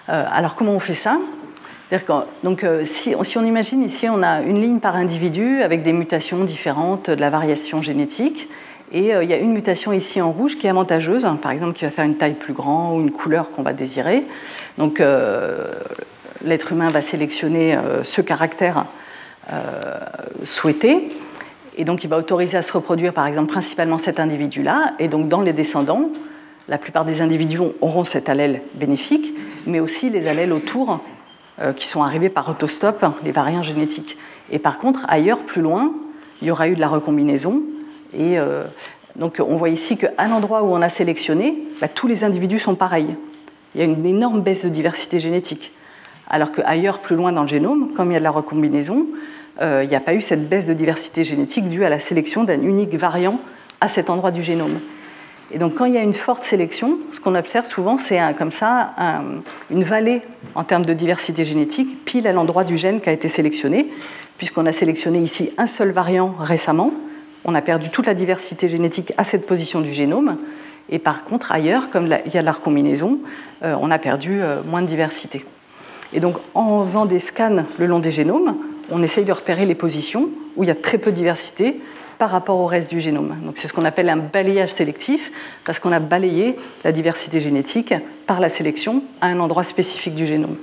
alors, 0.08 0.54
comment 0.54 0.74
on 0.74 0.80
fait 0.80 0.94
ça? 0.94 1.18
Donc, 2.44 2.64
si, 2.84 3.16
si, 3.24 3.38
on 3.40 3.44
imagine 3.44 3.82
ici, 3.82 4.08
on 4.08 4.22
a 4.22 4.44
une 4.44 4.62
ligne 4.62 4.80
par 4.80 4.96
individu 4.96 5.64
avec 5.64 5.82
des 5.82 5.94
mutations 5.94 6.44
différentes, 6.44 7.10
de 7.10 7.20
la 7.20 7.32
variation 7.32 7.82
génétique. 7.82 8.48
Et 8.96 9.14
euh, 9.14 9.26
il 9.26 9.30
y 9.30 9.34
a 9.34 9.38
une 9.38 9.52
mutation 9.52 9.92
ici 9.92 10.22
en 10.22 10.32
rouge 10.32 10.58
qui 10.58 10.68
est 10.68 10.70
avantageuse, 10.70 11.26
hein, 11.26 11.38
par 11.40 11.52
exemple 11.52 11.74
qui 11.74 11.84
va 11.84 11.92
faire 11.92 12.06
une 12.06 12.16
taille 12.16 12.34
plus 12.34 12.54
grande 12.54 12.98
ou 12.98 13.02
une 13.02 13.12
couleur 13.12 13.52
qu'on 13.52 13.62
va 13.62 13.74
désirer. 13.74 14.24
Donc 14.78 15.02
euh, 15.02 15.74
l'être 16.46 16.72
humain 16.72 16.88
va 16.88 17.02
sélectionner 17.02 17.76
euh, 17.76 18.04
ce 18.04 18.22
caractère 18.22 18.86
souhaité. 20.44 21.10
Et 21.78 21.84
donc 21.84 22.04
il 22.04 22.10
va 22.10 22.18
autoriser 22.18 22.58
à 22.58 22.64
se 22.64 22.72
reproduire 22.72 23.14
par 23.14 23.28
exemple 23.28 23.52
principalement 23.52 23.98
cet 23.98 24.20
individu-là. 24.20 24.94
Et 24.98 25.10
donc 25.10 25.28
dans 25.28 25.42
les 25.42 25.54
descendants, 25.54 26.10
la 26.68 26.78
plupart 26.80 27.06
des 27.06 27.22
individus 27.22 27.60
auront 27.82 28.06
cet 28.06 28.28
allèle 28.28 28.62
bénéfique, 28.76 29.36
mais 29.68 29.80
aussi 29.80 30.10
les 30.10 30.26
allèles 30.26 30.52
autour 30.52 31.00
qui 31.76 31.86
sont 31.86 32.02
arrivés 32.02 32.30
par 32.30 32.50
autostop, 32.50 33.06
les 33.24 33.32
variants 33.32 33.62
génétiques. 33.62 34.18
Et 34.52 34.58
par 34.58 34.80
contre, 34.80 35.02
ailleurs, 35.08 35.44
plus 35.46 35.62
loin, 35.62 35.94
il 36.42 36.48
y 36.48 36.52
aura 36.52 36.68
eu 36.68 36.74
de 36.74 36.80
la 36.80 36.88
recombinaison 36.88 37.62
et 38.18 38.40
euh, 38.40 38.64
donc 39.16 39.42
on 39.46 39.58
voit 39.58 39.70
ici 39.70 39.98
qu'à 39.98 40.28
l'endroit 40.28 40.64
où 40.64 40.68
on 40.74 40.82
a 40.82 40.90
sélectionné, 40.90 41.56
bah, 41.82 41.88
tous 41.88 42.08
les 42.08 42.24
individus 42.24 42.60
sont 42.60 42.76
pareils. 42.76 43.16
Il 43.74 43.80
y 43.80 43.82
a 43.82 43.86
une 43.86 44.06
énorme 44.06 44.42
baisse 44.42 44.64
de 44.64 44.70
diversité 44.70 45.20
génétique. 45.20 45.72
Alors 46.30 46.52
qu'ailleurs, 46.52 47.00
plus 47.00 47.16
loin 47.16 47.32
dans 47.32 47.42
le 47.42 47.48
génome, 47.48 47.94
comme 47.94 48.12
il 48.12 48.14
y 48.14 48.18
a 48.18 48.20
de 48.20 48.24
la 48.24 48.32
recombinaison, 48.32 49.06
euh, 49.62 49.82
il 49.84 49.90
n'y 49.90 49.96
a 49.96 50.00
pas 50.00 50.14
eu 50.14 50.22
cette 50.22 50.50
baisse 50.50 50.66
de 50.66 50.74
diversité 50.74 51.24
génétique 51.24 51.70
due 51.70 51.86
à 51.86 51.90
la 51.90 52.00
sélection 52.00 52.44
d'un 52.44 52.62
unique 52.62 52.96
variant 52.96 53.40
à 53.82 53.88
cet 53.88 54.10
endroit 54.10 54.32
du 54.32 54.44
génome. 54.44 54.80
Et 55.52 55.60
donc 55.60 55.76
quand 55.76 55.86
il 55.86 55.94
y 55.94 55.98
a 55.98 56.02
une 56.02 56.14
forte 56.14 56.44
sélection, 56.44 56.98
ce 57.12 57.20
qu'on 57.20 57.36
observe 57.36 57.68
souvent, 57.68 57.98
c'est 57.98 58.20
comme 58.38 58.52
ça 58.52 58.92
une 59.70 59.84
vallée 59.84 60.22
en 60.56 60.64
termes 60.64 60.86
de 60.86 60.94
diversité 60.94 61.46
génétique, 61.46 62.04
pile 62.04 62.28
à 62.28 62.34
l'endroit 62.34 62.64
du 62.64 62.78
gène 62.78 63.00
qui 63.00 63.10
a 63.10 63.12
été 63.12 63.28
sélectionné, 63.28 63.88
puisqu'on 64.38 64.66
a 64.66 64.72
sélectionné 64.72 65.20
ici 65.20 65.52
un 65.58 65.68
seul 65.68 65.92
variant 65.92 66.34
récemment, 66.40 66.92
on 67.46 67.56
a 67.56 67.62
perdu 67.62 67.90
toute 67.90 68.08
la 68.08 68.14
diversité 68.14 68.68
génétique 68.68 69.14
à 69.18 69.24
cette 69.24 69.46
position 69.46 69.80
du 69.80 69.94
génome. 69.94 70.38
Et 70.90 71.00
par 71.00 71.24
contre, 71.24 71.52
ailleurs, 71.52 71.90
comme 71.90 72.14
il 72.26 72.34
y 72.34 72.38
a 72.38 72.42
la 72.42 72.52
recombinaison, 72.52 73.20
euh, 73.64 73.76
on 73.80 73.92
a 73.92 74.00
perdu 74.00 74.42
euh, 74.42 74.62
moins 74.64 74.82
de 74.82 74.88
diversité. 74.88 75.46
Et 76.14 76.20
donc, 76.20 76.38
en 76.54 76.84
faisant 76.84 77.06
des 77.06 77.20
scans 77.20 77.64
le 77.78 77.86
long 77.86 78.00
des 78.00 78.12
génomes, 78.12 78.58
on 78.92 79.02
essaye 79.02 79.26
de 79.26 79.32
repérer 79.32 79.66
les 79.66 79.76
positions 79.76 80.30
où 80.56 80.64
il 80.64 80.68
y 80.68 80.72
a 80.72 80.76
très 80.76 80.98
peu 80.98 81.12
de 81.12 81.16
diversité 81.16 81.80
par 82.18 82.30
rapport 82.30 82.58
au 82.60 82.66
reste 82.66 82.90
du 82.90 83.00
génome. 83.00 83.36
Donc 83.44 83.56
c'est 83.58 83.68
ce 83.68 83.74
qu'on 83.74 83.86
appelle 83.86 84.10
un 84.10 84.18
balayage 84.18 84.72
sélectif, 84.72 85.32
parce 85.66 85.80
qu'on 85.80 85.92
a 85.92 86.00
balayé 86.00 86.56
la 86.84 86.92
diversité 86.92 87.40
génétique 87.40 87.94
par 88.26 88.40
la 88.40 88.50
sélection 88.50 89.04
à 89.22 89.28
un 89.28 89.40
endroit 89.40 89.64
spécifique 89.64 90.16
du 90.16 90.26
génome. 90.26 90.56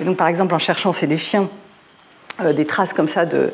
Et 0.00 0.04
donc 0.04 0.16
par 0.16 0.26
exemple 0.26 0.54
en 0.54 0.58
cherchant 0.58 0.90
chez 0.90 1.06
les 1.06 1.18
chiens 1.18 1.48
euh, 2.40 2.52
des 2.52 2.64
traces 2.64 2.92
comme 2.92 3.06
ça 3.06 3.26
de, 3.26 3.52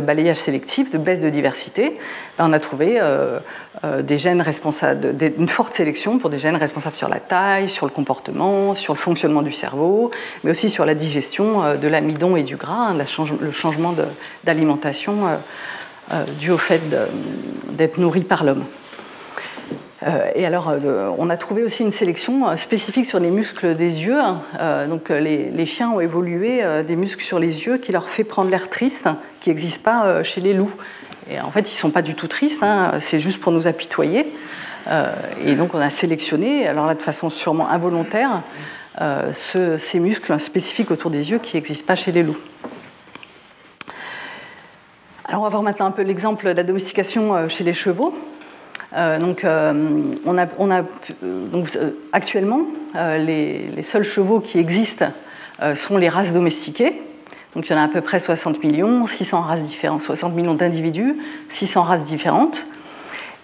balayage 0.00 0.38
sélectif, 0.38 0.90
de 0.90 0.98
baisse 0.98 1.20
de 1.20 1.30
diversité, 1.30 1.96
ben, 2.38 2.46
on 2.48 2.52
a 2.52 2.58
trouvé 2.58 2.98
euh, 3.00 3.38
euh, 3.84 4.02
des 4.02 4.18
gènes 4.18 4.40
responsables, 4.40 5.14
une 5.38 5.48
forte 5.48 5.74
sélection 5.74 6.18
pour 6.18 6.28
des 6.28 6.38
gènes 6.38 6.56
responsables 6.56 6.96
sur 6.96 7.08
la 7.08 7.20
taille, 7.20 7.68
sur 7.68 7.86
le 7.86 7.92
comportement, 7.92 8.74
sur 8.74 8.94
le 8.94 8.98
fonctionnement 8.98 9.42
du 9.42 9.52
cerveau, 9.52 10.10
mais 10.42 10.50
aussi 10.50 10.68
sur 10.70 10.84
la 10.84 10.96
digestion 10.96 11.76
de 11.76 11.88
l'amidon 11.88 12.34
et 12.34 12.42
du 12.42 12.56
gras, 12.56 12.88
hein, 12.90 12.96
le 13.40 13.50
changement 13.52 13.94
d'alimentation 14.42 15.28
dû 16.40 16.50
au 16.50 16.58
fait 16.58 16.80
d'être 17.72 17.98
nourri 17.98 18.22
par 18.22 18.42
l'homme. 18.42 18.64
Euh, 20.06 20.30
et 20.34 20.46
alors, 20.46 20.68
euh, 20.68 21.10
on 21.18 21.28
a 21.28 21.36
trouvé 21.36 21.62
aussi 21.62 21.82
une 21.82 21.92
sélection 21.92 22.48
euh, 22.48 22.56
spécifique 22.56 23.06
sur 23.06 23.18
les 23.18 23.30
muscles 23.30 23.76
des 23.76 24.02
yeux. 24.02 24.18
Donc, 24.88 25.10
les, 25.10 25.66
chiens 25.66 25.90
ont 25.90 26.00
évolué 26.00 26.62
des 26.86 26.96
muscles 26.96 27.22
sur 27.22 27.38
les 27.38 27.66
yeux 27.66 27.78
qui 27.78 27.92
leur 27.92 28.08
fait 28.08 28.24
prendre 28.24 28.50
l'air 28.50 28.68
triste, 28.70 29.08
qui 29.40 29.50
n'existe 29.50 29.82
pas 29.82 30.22
chez 30.22 30.40
les 30.40 30.54
loups. 30.54 30.72
Et 31.30 31.40
en 31.40 31.50
fait, 31.50 31.70
ils 31.70 31.74
ne 31.74 31.78
sont 31.78 31.90
pas 31.90 32.02
du 32.02 32.14
tout 32.14 32.26
tristes, 32.26 32.62
hein. 32.62 32.92
c'est 33.00 33.20
juste 33.20 33.40
pour 33.40 33.52
nous 33.52 33.66
apitoyer. 33.66 34.26
et 35.44 35.54
donc, 35.54 35.74
on 35.74 35.78
a 35.78 35.90
sélectionné, 35.90 36.66
alors 36.66 36.86
là, 36.86 36.94
de 36.94 37.02
façon 37.02 37.30
sûrement 37.30 37.68
involontaire, 37.68 38.42
ces 39.32 40.00
muscles 40.00 40.40
spécifiques 40.40 40.90
autour 40.90 41.10
des 41.10 41.30
yeux 41.30 41.38
qui 41.38 41.56
n'existent 41.56 41.86
pas 41.86 41.96
chez 41.96 42.10
les 42.10 42.22
loups. 42.22 42.38
Alors, 45.26 45.42
on 45.42 45.44
va 45.44 45.50
voir 45.50 45.62
maintenant 45.62 45.86
un 45.86 45.92
peu 45.92 46.02
l'exemple 46.02 46.46
de 46.46 46.52
la 46.52 46.64
domestication 46.64 47.48
chez 47.48 47.62
les 47.62 47.74
chevaux. 47.74 48.14
Euh, 48.96 49.18
donc, 49.18 49.44
euh, 49.44 49.72
on 50.26 50.36
a, 50.38 50.46
euh, 51.22 51.90
actuellement, 52.12 52.62
les, 52.94 53.82
seuls 53.82 54.04
chevaux 54.04 54.40
qui 54.40 54.58
existent 54.58 55.06
sont 55.74 55.96
les 55.96 56.08
races 56.08 56.32
domestiquées. 56.32 57.00
Donc, 57.54 57.68
il 57.68 57.72
y 57.72 57.76
en 57.76 57.78
a 57.78 57.84
à 57.84 57.88
peu 57.88 58.00
près 58.00 58.20
60 58.20 58.62
millions, 58.62 59.06
600 59.06 59.40
races 59.42 59.62
différentes, 59.62 60.02
60 60.02 60.34
millions 60.34 60.54
d'individus, 60.54 61.16
600 61.50 61.82
races 61.82 62.04
différentes. 62.04 62.64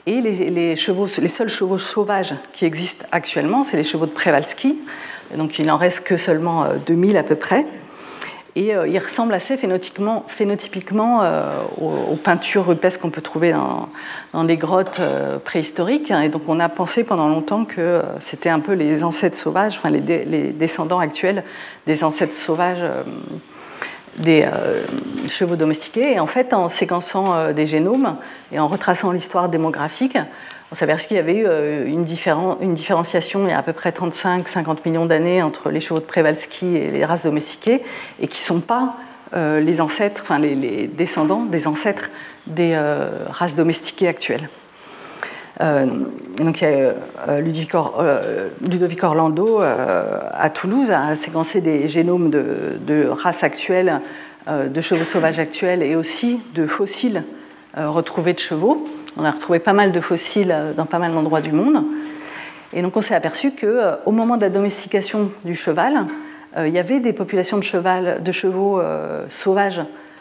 Et 0.07 0.21
les 0.21 0.77
seuls 0.77 1.49
chevaux 1.49 1.79
sauvages 1.79 2.35
qui 2.53 2.65
existent 2.65 3.05
actuellement, 3.11 3.65
c'est 3.65 3.77
les 3.77 3.85
chevaux 3.85 4.07
de 4.07 4.13
Przewalski. 4.13 4.79
Donc, 5.37 5.59
il 5.59 5.67
n'en 5.67 5.77
reste 5.77 6.05
que 6.05 6.17
seulement 6.17 6.67
2000 6.87 7.17
à 7.17 7.25
peu 7.25 7.35
près. 7.35 7.67
Et 8.57 8.75
euh, 8.75 8.89
il 8.89 8.99
ressemble 8.99 9.35
assez 9.35 9.59
phénotypiquement, 9.59 10.25
euh, 11.23 11.61
aux, 11.79 12.17
peintures 12.17 12.67
rupestres 12.67 12.99
qu'on 12.99 13.11
peut 13.11 13.21
trouver 13.21 13.53
dans, 13.53 14.43
les 14.45 14.57
grottes 14.57 14.99
euh, 14.99 15.39
préhistoriques. 15.39 16.11
Et 16.11 16.31
donc 16.31 16.43
on 16.49 16.59
a 16.59 16.71
pensé 16.71 17.05
pendant 17.05 17.29
longtemps 17.29 17.67
que 17.67 18.01
c'était 18.21 18.49
un 18.49 18.61
peu 18.61 18.73
les 18.73 19.05
ancêtres 19.05 19.37
sauvages, 19.37 19.77
enfin 19.77 19.91
les, 19.91 20.01
descendants 20.53 21.01
actuels 21.01 21.45
des 21.87 22.03
ancêtres 22.03 22.33
sauvages 22.33 22.83
des 24.17 24.49
chevaux 25.29 25.57
domestiqués. 25.57 26.15
Et 26.15 26.21
en 26.21 26.27
fait, 26.27 26.55
en 26.55 26.71
séquençant 26.71 27.53
des 27.53 27.67
génomes 27.67 28.17
et 28.53 28.59
en 28.59 28.69
retraçant 28.69 29.13
l'histoire 29.13 29.51
démographique, 29.51 30.17
on 30.73 30.75
s'est 30.75 30.97
qu'il 31.07 31.17
y 31.17 31.21
avait 31.21 31.37
eu 31.37 31.47
euh, 31.47 31.87
une, 31.87 32.05
différenciation 32.05 33.47
il 33.47 33.51
y 33.51 33.53
a 33.53 33.59
à 33.59 33.63
peu 33.63 33.73
près 33.73 33.91
35-50 33.91 34.79
millions 34.85 35.07
d'années 35.07 35.43
entre 35.43 35.71
les 35.71 35.81
chevaux 35.81 36.01
de 36.01 36.05
Przewalski 36.05 36.77
et 36.77 36.91
les 36.91 37.05
races 37.05 37.25
domestiquées, 37.25 37.83
et 38.21 38.27
qui 38.27 38.41
ne 38.41 38.45
sont 38.45 38.61
pas 38.61 38.97
euh, 39.35 39.61
les 39.61 39.81
ancêtres, 39.81 40.23
enfin 40.23 40.39
les, 40.39 40.89
descendants 40.89 41.45
des 41.45 41.69
ancêtres 41.69 42.11
des 42.49 42.73
euh, 42.75 43.09
races 43.29 43.55
domestiquées 43.55 44.09
actuelles. 44.09 44.49
Ludovic, 48.61 49.05
Orlando 49.05 49.61
à 49.61 50.51
Toulouse 50.51 50.91
a 50.91 51.17
séquencé 51.17 51.63
des 51.63 51.89
génomes 51.89 52.29
de 52.29 53.09
races 53.09 53.43
actuelles, 53.43 54.03
de 54.47 54.81
chevaux 54.83 55.05
sauvages 55.05 55.39
actuels 55.39 55.83
et 55.83 55.97
aussi 55.97 56.43
de 56.55 56.67
fossiles 56.67 57.25
retrouvés 57.75 58.35
de 58.35 58.39
chevaux. 58.39 58.87
On 59.19 59.25
a 59.25 59.31
retrouvé 59.31 59.59
pas 59.59 59.73
mal 59.73 59.93
de 59.93 60.01
fossiles 60.01 60.53
euh, 60.53 60.73
dans 60.75 60.85
pas 60.85 60.99
mal 60.99 61.13
d'endroits 61.13 61.41
du 61.41 61.53
monde. 61.53 61.83
Et 62.73 62.83
donc 62.83 62.97
on 62.97 63.01
s'est 63.01 63.15
aperçu 63.15 63.53
qu'au 63.53 63.67
euh, 63.67 63.97
moment 64.07 64.37
de 64.37 64.43
la 64.43 64.51
domestication 64.51 65.31
du 65.45 65.55
cheval, 65.55 66.07
euh, 66.57 66.69
il 66.69 66.75
y 66.75 66.79
avait 66.79 67.01
des 67.01 67.15
populations 67.15 67.57
de, 67.57 67.63
cheval, 67.63 68.23
de 68.23 68.33
chevaux 68.33 68.81
sauvages, 69.29 69.81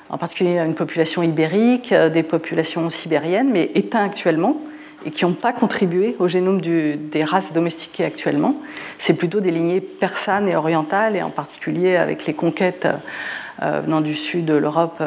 en 0.09 0.17
particulier 0.17 0.59
une 0.59 0.75
population 0.75 1.23
ibérique, 1.23 1.93
des 1.93 2.23
populations 2.23 2.89
sibériennes, 2.89 3.49
mais 3.51 3.71
éteintes 3.75 4.11
actuellement 4.11 4.57
et 5.05 5.11
qui 5.11 5.23
n'ont 5.23 5.33
pas 5.33 5.53
contribué 5.53 6.15
au 6.17 6.27
génome 6.27 6.61
des 6.61 7.23
races 7.23 7.53
domestiquées 7.53 8.05
actuellement. 8.05 8.55
C'est 8.97 9.13
plutôt 9.13 9.39
des 9.39 9.51
lignées 9.51 9.81
persanes 9.81 10.49
et 10.49 10.55
orientales, 10.55 11.15
et 11.15 11.21
en 11.21 11.29
particulier 11.29 11.95
avec 11.95 12.25
les 12.25 12.33
conquêtes 12.33 12.87
venant 13.61 14.01
du 14.01 14.15
sud 14.15 14.45
de 14.45 14.55
l'Europe 14.55 15.01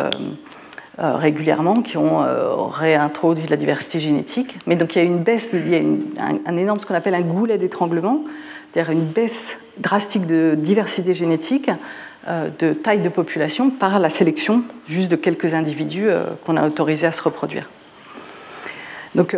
régulièrement 0.98 1.82
qui 1.82 1.96
ont 1.96 2.22
euh, 2.22 2.54
réintroduit 2.54 3.46
la 3.46 3.56
diversité 3.56 4.00
génétique. 4.00 4.56
Mais 4.66 4.74
donc 4.74 4.96
il 4.96 4.98
y 4.98 5.02
a 5.02 5.04
une 5.04 5.22
baisse, 5.22 5.50
il 5.52 5.68
y 5.68 5.76
a 5.76 5.80
un, 6.46 6.56
énorme, 6.56 6.78
ce 6.78 6.86
qu'on 6.86 6.94
appelle 6.94 7.14
un 7.14 7.22
goulet 7.22 7.56
d'étranglement, 7.56 8.24
c'est-à-dire 8.72 8.92
une 8.92 9.04
baisse 9.04 9.60
drastique 9.78 10.26
de 10.26 10.56
diversité 10.58 11.14
génétique, 11.14 11.70
euh, 12.26 12.48
de 12.58 12.72
taille 12.72 13.00
de 13.00 13.08
population 13.08 13.70
par 13.70 14.00
la 14.00 14.10
sélection 14.10 14.64
juste 14.88 15.08
de 15.08 15.16
quelques 15.16 15.54
individus 15.54 16.08
qu'on 16.44 16.56
a 16.56 16.66
autorisés 16.66 17.06
à 17.06 17.12
se 17.12 17.22
reproduire. 17.22 17.68
Donc 19.14 19.36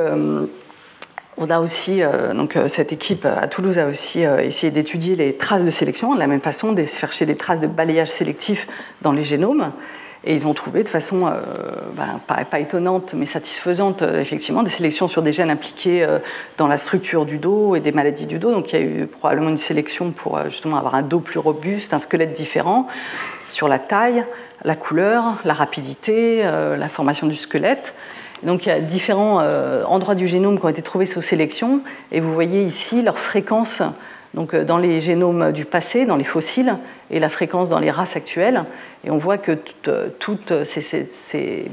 on 1.37 1.51
a 1.51 1.61
aussi, 1.61 2.03
donc, 2.35 2.59
cette 2.67 2.93
équipe 2.93 3.25
à 3.25 3.47
Toulouse 3.47 3.79
a 3.79 3.87
aussi 3.87 4.23
essayé 4.23 4.71
d'étudier 4.73 5.15
les 5.15 5.37
traces 5.37 5.65
de 5.65 5.71
sélection, 5.71 6.15
de 6.15 6.19
la 6.19 6.27
même 6.27 6.41
façon, 6.41 6.73
de 6.73 6.85
chercher 6.85 7.25
des 7.25 7.37
traces 7.37 7.61
de 7.61 7.67
balayage 7.67 8.11
sélectif 8.11 8.67
dans 9.01 9.13
les 9.13 9.23
génomes. 9.23 9.73
Et 10.25 10.35
ils 10.35 10.47
ont 10.47 10.53
trouvé 10.53 10.83
de 10.83 10.89
façon, 10.89 11.27
euh, 11.27 11.41
ben, 11.97 12.21
pas, 12.27 12.61
étonnante, 12.61 13.15
mais 13.15 13.25
satisfaisante, 13.25 14.03
euh, 14.03 14.21
effectivement, 14.21 14.63
des 14.63 14.71
sélections 14.71 15.09
sur 15.09 15.23
des 15.23 15.33
gènes 15.33 15.49
impliqués 15.51 16.05
euh, 16.05 16.19
dans 16.59 16.67
la 16.67 16.77
structure 16.77 17.25
du 17.25 17.39
dos 17.39 17.75
et 17.75 17.81
des 17.81 17.93
maladies 17.93 18.27
du 18.27 18.39
dos. 18.39 18.53
Donc 18.53 18.73
il 18.73 18.79
y 18.79 18.83
a 18.83 18.85
eu 18.85 19.07
probablement 19.07 19.49
une 19.49 19.57
sélection 19.57 20.11
pour 20.11 20.39
justement 20.45 20.77
avoir 20.77 20.95
un 20.95 21.03
dos 21.03 21.21
plus 21.21 21.39
robuste, 21.39 21.95
un 21.95 21.99
squelette 21.99 22.35
différent, 22.35 22.87
sur 23.49 23.67
la 23.67 23.79
taille, 23.79 24.25
la 24.63 24.77
couleur, 24.77 25.39
la 25.45 25.55
rapidité, 25.55 26.43
la 26.43 26.89
formation 26.89 27.27
du 27.27 27.35
squelette. 27.35 27.95
donc 28.43 28.67
il 28.67 28.69
y 28.69 28.73
a 28.73 28.81
différents 28.81 29.41
endroits 29.87 30.15
du 30.15 30.29
génome 30.29 30.59
qui 30.59 30.65
ont 30.65 30.69
été 30.69 30.83
trouvés 30.83 31.07
sous 31.07 31.23
sélection, 31.23 31.81
et 32.13 32.21
vous 32.21 32.33
voyez 32.33 32.63
ici 32.63 33.03
leur 33.03 33.19
fréquence 33.19 33.83
donc 34.35 34.55
dans 34.55 34.79
les 34.79 35.01
génomes 35.01 35.53
du 35.53 35.65
passé, 35.65 36.07
dans 36.07 36.17
les 36.17 36.25
fossiles, 36.25 36.77
et 37.11 37.19
la 37.19 37.29
fréquence 37.29 37.69
dans 37.69 37.81
les 37.81 37.91
races 37.91 38.17
actuelles. 38.17 38.65
Et 39.05 39.11
on 39.11 39.19
voit 39.19 39.39
que 39.39 39.59
toutes, 40.19 40.65
ces, 40.65 41.67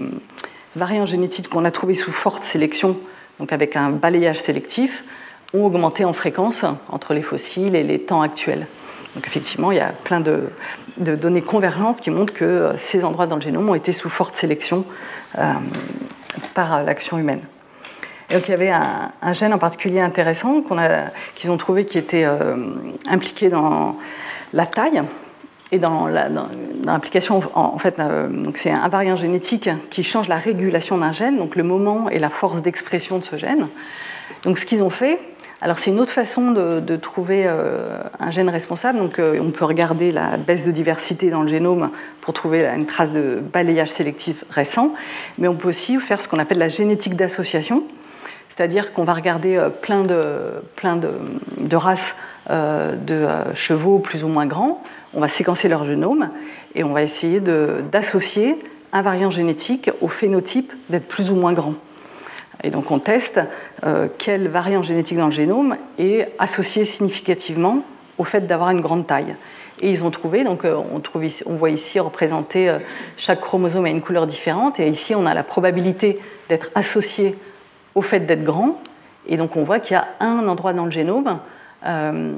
variants 0.75 1.05
génétiques 1.05 1.49
qu'on 1.49 1.65
a 1.65 1.71
trouvés 1.71 1.95
sous 1.95 2.11
forte 2.11 2.43
sélection, 2.43 2.97
donc 3.39 3.53
avec 3.53 3.75
un 3.75 3.89
balayage 3.89 4.39
sélectif, 4.39 5.05
ont 5.53 5.65
augmenté 5.65 6.05
en 6.05 6.13
fréquence 6.13 6.65
entre 6.89 7.13
les 7.13 7.21
fossiles 7.21 7.75
et 7.75 7.83
les 7.83 7.99
temps 7.99 8.21
actuels. 8.21 8.67
Donc 9.15 9.25
effectivement, 9.25 9.71
il 9.71 9.77
y 9.77 9.81
a 9.81 9.93
plein 10.03 10.19
de, 10.19 10.49
données 10.97 11.41
convergentes 11.41 12.01
qui 12.01 12.11
montrent 12.11 12.33
que 12.33 12.69
ces 12.77 13.03
endroits 13.03 13.27
dans 13.27 13.37
le 13.37 13.41
génome 13.41 13.69
ont 13.69 13.75
été 13.75 13.93
sous 13.93 14.09
forte 14.09 14.35
sélection 14.35 14.85
euh, 15.37 15.53
par 16.53 16.83
l'action 16.83 17.17
humaine. 17.17 17.41
Donc 18.31 18.47
il 18.47 18.51
y 18.51 18.53
avait 18.53 18.69
un, 18.71 19.33
gène 19.33 19.53
en 19.53 19.57
particulier 19.57 20.01
intéressant 20.01 20.61
qu'ils 21.35 21.49
ont 21.49 21.57
trouvé 21.57 21.85
qui 21.85 21.97
était 21.97 22.25
euh, 22.25 22.55
impliqué 23.07 23.47
dans 23.49 23.95
la 24.53 24.65
taille, 24.65 25.01
et 25.71 25.79
dans 25.79 26.07
l'implication, 26.85 27.41
en, 27.53 27.77
fait, 27.77 27.99
euh, 27.99 28.29
c'est 28.55 28.71
un 28.71 28.87
variant 28.87 29.17
génétique 29.17 29.69
qui 29.89 30.01
change 30.01 30.29
la 30.29 30.37
régulation 30.37 30.97
d'un 30.97 31.11
gène, 31.11 31.37
donc 31.37 31.57
le 31.57 31.63
moment 31.63 32.09
et 32.09 32.19
la 32.19 32.29
force 32.29 32.61
d'expression 32.61 33.17
de 33.17 33.25
ce 33.25 33.35
gène. 33.35 33.67
Donc 34.43 34.59
ce 34.59 34.65
qu'ils 34.65 34.81
ont 34.81 34.89
fait, 34.89 35.19
alors 35.59 35.77
c'est 35.77 35.91
une 35.91 35.99
autre 35.99 36.13
façon 36.13 36.51
de, 36.51 36.95
trouver 36.95 37.43
euh, 37.47 37.99
un 38.19 38.31
gène 38.31 38.49
responsable. 38.49 38.99
Donc 38.99 39.19
on 39.19 39.51
peut 39.51 39.65
regarder 39.65 40.13
la 40.13 40.37
baisse 40.37 40.65
de 40.65 40.71
diversité 40.71 41.29
dans 41.29 41.41
le 41.41 41.49
génome 41.49 41.89
pour 42.21 42.33
trouver 42.33 42.65
une 42.65 42.85
trace 42.85 43.11
de 43.11 43.41
balayage 43.51 43.89
sélectif 43.89 44.45
récent, 44.49 44.93
mais 45.37 45.49
on 45.49 45.55
peut 45.55 45.67
aussi 45.67 45.97
faire 45.97 46.21
ce 46.21 46.29
qu'on 46.29 46.39
appelle 46.39 46.59
la 46.59 46.69
génétique 46.69 47.15
d'association, 47.15 47.83
c'est-à-dire 48.57 48.91
qu'on 48.91 49.03
va 49.03 49.13
regarder 49.13 49.61
plein 49.83 50.03
de, 50.03 50.23
plein 50.75 50.95
de, 50.95 51.75
races 51.75 52.15
de 52.49 53.27
chevaux 53.53 53.99
plus 53.99 54.23
ou 54.23 54.27
moins 54.27 54.47
grands 54.47 54.81
on 55.13 55.19
va 55.19 55.27
séquencer 55.27 55.67
leur 55.67 55.83
génome 55.83 56.29
et 56.75 56.83
on 56.83 56.93
va 56.93 57.01
essayer 57.01 57.39
d'associer 57.39 58.57
un 58.93 59.01
variant 59.01 59.29
génétique 59.29 59.89
au 60.01 60.07
phénotype 60.07 60.71
d'être 60.89 61.07
plus 61.07 61.31
ou 61.31 61.35
moins 61.35 61.53
grand. 61.53 61.73
Et 62.63 62.69
donc 62.69 62.91
on 62.91 62.99
teste 62.99 63.39
euh, 63.85 64.07
quel 64.17 64.47
variant 64.47 64.81
génétique 64.81 65.17
dans 65.17 65.25
le 65.25 65.31
génome 65.31 65.77
est 65.99 66.31
associé 66.39 66.85
significativement 66.85 67.83
au 68.17 68.23
fait 68.23 68.47
d'avoir 68.47 68.71
une 68.71 68.81
grande 68.81 69.05
taille. 69.05 69.35
Et 69.79 69.91
ils 69.91 70.03
ont 70.03 70.09
trouvé, 70.09 70.43
donc 70.43 70.65
euh, 70.65 70.75
on, 70.75 71.53
voit 71.53 71.69
ici 71.69 71.99
représenté 71.99 72.67
euh, 72.67 72.79
chaque 73.15 73.41
chromosome 73.41 73.85
a 73.85 73.89
une 73.89 74.01
couleur 74.01 74.25
différente, 74.25 74.79
et 74.79 74.87
ici 74.87 75.13
on 75.13 75.27
a 75.27 75.35
la 75.35 75.43
probabilité 75.43 76.19
d'être 76.49 76.71
associé 76.73 77.35
au 77.97 78.01
fait 78.01 78.21
d'être 78.21 78.43
grand, 78.43 78.79
et 79.27 79.37
donc 79.37 79.55
on 79.55 79.63
voit 79.63 79.79
qu'il 79.79 79.95
y 79.95 79.97
a 79.97 80.07
un 80.19 80.47
endroit 80.47 80.73
dans 80.73 80.85
le 80.85 80.91
génome 80.91 81.39
euh, 81.85 82.33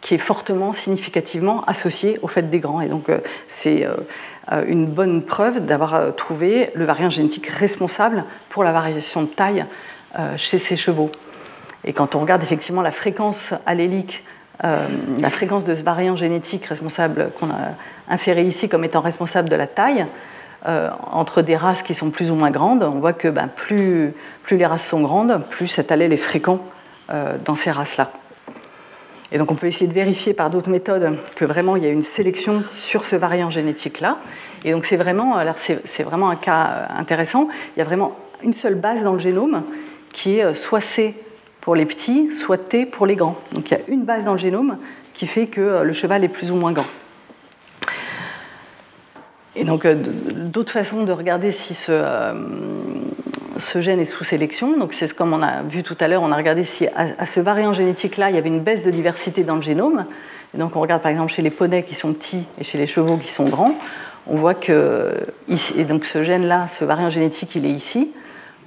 qui 0.00 0.14
est 0.14 0.18
fortement, 0.18 0.72
significativement 0.72 1.62
associé 1.66 2.18
au 2.22 2.28
fait 2.28 2.48
des 2.48 2.58
grands. 2.58 2.80
Et 2.80 2.88
donc 2.88 3.10
c'est 3.48 3.86
une 4.66 4.86
bonne 4.86 5.22
preuve 5.22 5.66
d'avoir 5.66 6.16
trouvé 6.16 6.70
le 6.74 6.86
variant 6.86 7.10
génétique 7.10 7.48
responsable 7.48 8.24
pour 8.48 8.64
la 8.64 8.72
variation 8.72 9.20
de 9.20 9.26
taille 9.26 9.66
chez 10.38 10.58
ces 10.58 10.76
chevaux. 10.76 11.10
Et 11.84 11.92
quand 11.92 12.14
on 12.14 12.20
regarde 12.20 12.42
effectivement 12.42 12.80
la 12.80 12.92
fréquence 12.92 13.52
allélique 13.66 14.24
euh, 14.64 14.88
la 15.20 15.30
fréquence 15.30 15.64
de 15.64 15.74
ce 15.74 15.82
variant 15.82 16.16
génétique 16.16 16.66
responsable 16.66 17.30
qu'on 17.38 17.48
a 17.48 17.70
inféré 18.08 18.42
ici 18.42 18.68
comme 18.68 18.84
étant 18.84 19.00
responsable 19.00 19.48
de 19.48 19.56
la 19.56 19.66
taille, 19.66 20.04
euh, 20.66 20.90
entre 21.10 21.42
des 21.42 21.56
races 21.56 21.82
qui 21.82 21.94
sont 21.94 22.10
plus 22.10 22.30
ou 22.30 22.34
moins 22.34 22.50
grandes, 22.50 22.82
on 22.82 22.98
voit 23.00 23.12
que 23.12 23.28
ben, 23.28 23.48
plus, 23.48 24.12
les 24.50 24.66
races 24.66 24.86
sont 24.86 25.00
grandes, 25.00 25.42
plus 25.50 25.68
cet 25.68 25.92
allèle 25.92 26.12
est 26.12 26.18
fréquent 26.18 26.60
euh, 27.10 27.36
dans 27.44 27.54
ces 27.54 27.70
races-là. 27.70 28.10
Et 29.32 29.38
donc 29.38 29.52
on 29.52 29.54
peut 29.54 29.68
essayer 29.68 29.86
de 29.86 29.94
vérifier 29.94 30.34
par 30.34 30.50
d'autres 30.50 30.70
méthodes 30.70 31.16
que 31.36 31.44
vraiment 31.44 31.76
il 31.76 31.84
y 31.84 31.86
a 31.86 31.90
une 31.90 32.02
sélection 32.02 32.64
sur 32.72 33.04
ce 33.04 33.14
variant 33.14 33.48
génétique-là. 33.48 34.18
Et 34.64 34.72
donc 34.72 34.84
c'est 34.84 34.96
vraiment, 34.96 35.36
c'est, 35.56 36.02
vraiment 36.02 36.30
un 36.30 36.36
cas 36.36 36.88
intéressant. 36.98 37.48
Il 37.76 37.78
y 37.78 37.82
a 37.82 37.84
vraiment 37.84 38.16
une 38.42 38.52
seule 38.52 38.74
base 38.74 39.04
dans 39.04 39.12
le 39.12 39.20
génome 39.20 39.62
qui 40.12 40.40
est 40.40 40.54
soit 40.54 40.80
C 40.80 41.14
pour 41.60 41.76
les 41.76 41.86
petits, 41.86 42.32
soit 42.32 42.58
T 42.58 42.86
pour 42.86 43.06
les 43.06 43.14
grands. 43.14 43.36
Donc 43.52 43.70
il 43.70 43.74
y 43.74 43.76
a 43.76 43.80
une 43.86 44.02
base 44.02 44.24
dans 44.24 44.32
le 44.32 44.38
génome 44.38 44.78
qui 45.14 45.26
fait 45.26 45.46
que 45.46 45.60
euh, 45.60 45.84
le 45.84 45.92
cheval 45.92 46.24
est 46.24 46.28
plus 46.28 46.50
ou 46.50 46.56
moins 46.56 46.72
grand. 46.72 46.86
Et 49.56 49.64
donc 49.64 49.84
euh, 49.84 49.94
d'autres 49.94 50.70
façons 50.70 51.04
de 51.04 51.12
regarder 51.12 51.50
si 51.50 51.74
ce, 51.74 51.90
euh, 51.92 52.32
ce 53.56 53.80
gène 53.80 54.00
est 54.00 54.04
sous 54.04 54.24
sélection. 54.24 54.76
Donc 54.78 54.92
c'est 54.92 55.12
comme 55.12 55.32
on 55.32 55.42
a 55.42 55.62
vu 55.62 55.82
tout 55.82 55.96
à 56.00 56.08
l'heure, 56.08 56.22
on 56.22 56.32
a 56.32 56.36
regardé 56.36 56.64
si 56.64 56.86
à, 56.94 57.26
ce 57.26 57.40
variant 57.40 57.72
génétique-là, 57.72 58.30
il 58.30 58.36
y 58.36 58.38
avait 58.38 58.48
une 58.48 58.60
baisse 58.60 58.82
de 58.82 58.90
diversité 58.90 59.42
dans 59.42 59.56
le 59.56 59.62
génome. 59.62 60.06
Et 60.54 60.58
donc 60.58 60.76
on 60.76 60.80
regarde 60.80 61.02
par 61.02 61.10
exemple 61.10 61.32
chez 61.32 61.42
les 61.42 61.50
poneys 61.50 61.82
qui 61.82 61.94
sont 61.94 62.12
petits 62.12 62.44
et 62.60 62.64
chez 62.64 62.78
les 62.78 62.86
chevaux 62.86 63.16
qui 63.16 63.30
sont 63.30 63.44
grands. 63.44 63.74
On 64.26 64.36
voit 64.36 64.54
que 64.54 65.12
donc 65.88 66.04
ce 66.04 66.22
gène-là, 66.22 66.68
ce 66.68 66.84
variant 66.84 67.10
génétique, 67.10 67.54
il 67.54 67.66
est 67.66 67.70
ici. 67.70 68.12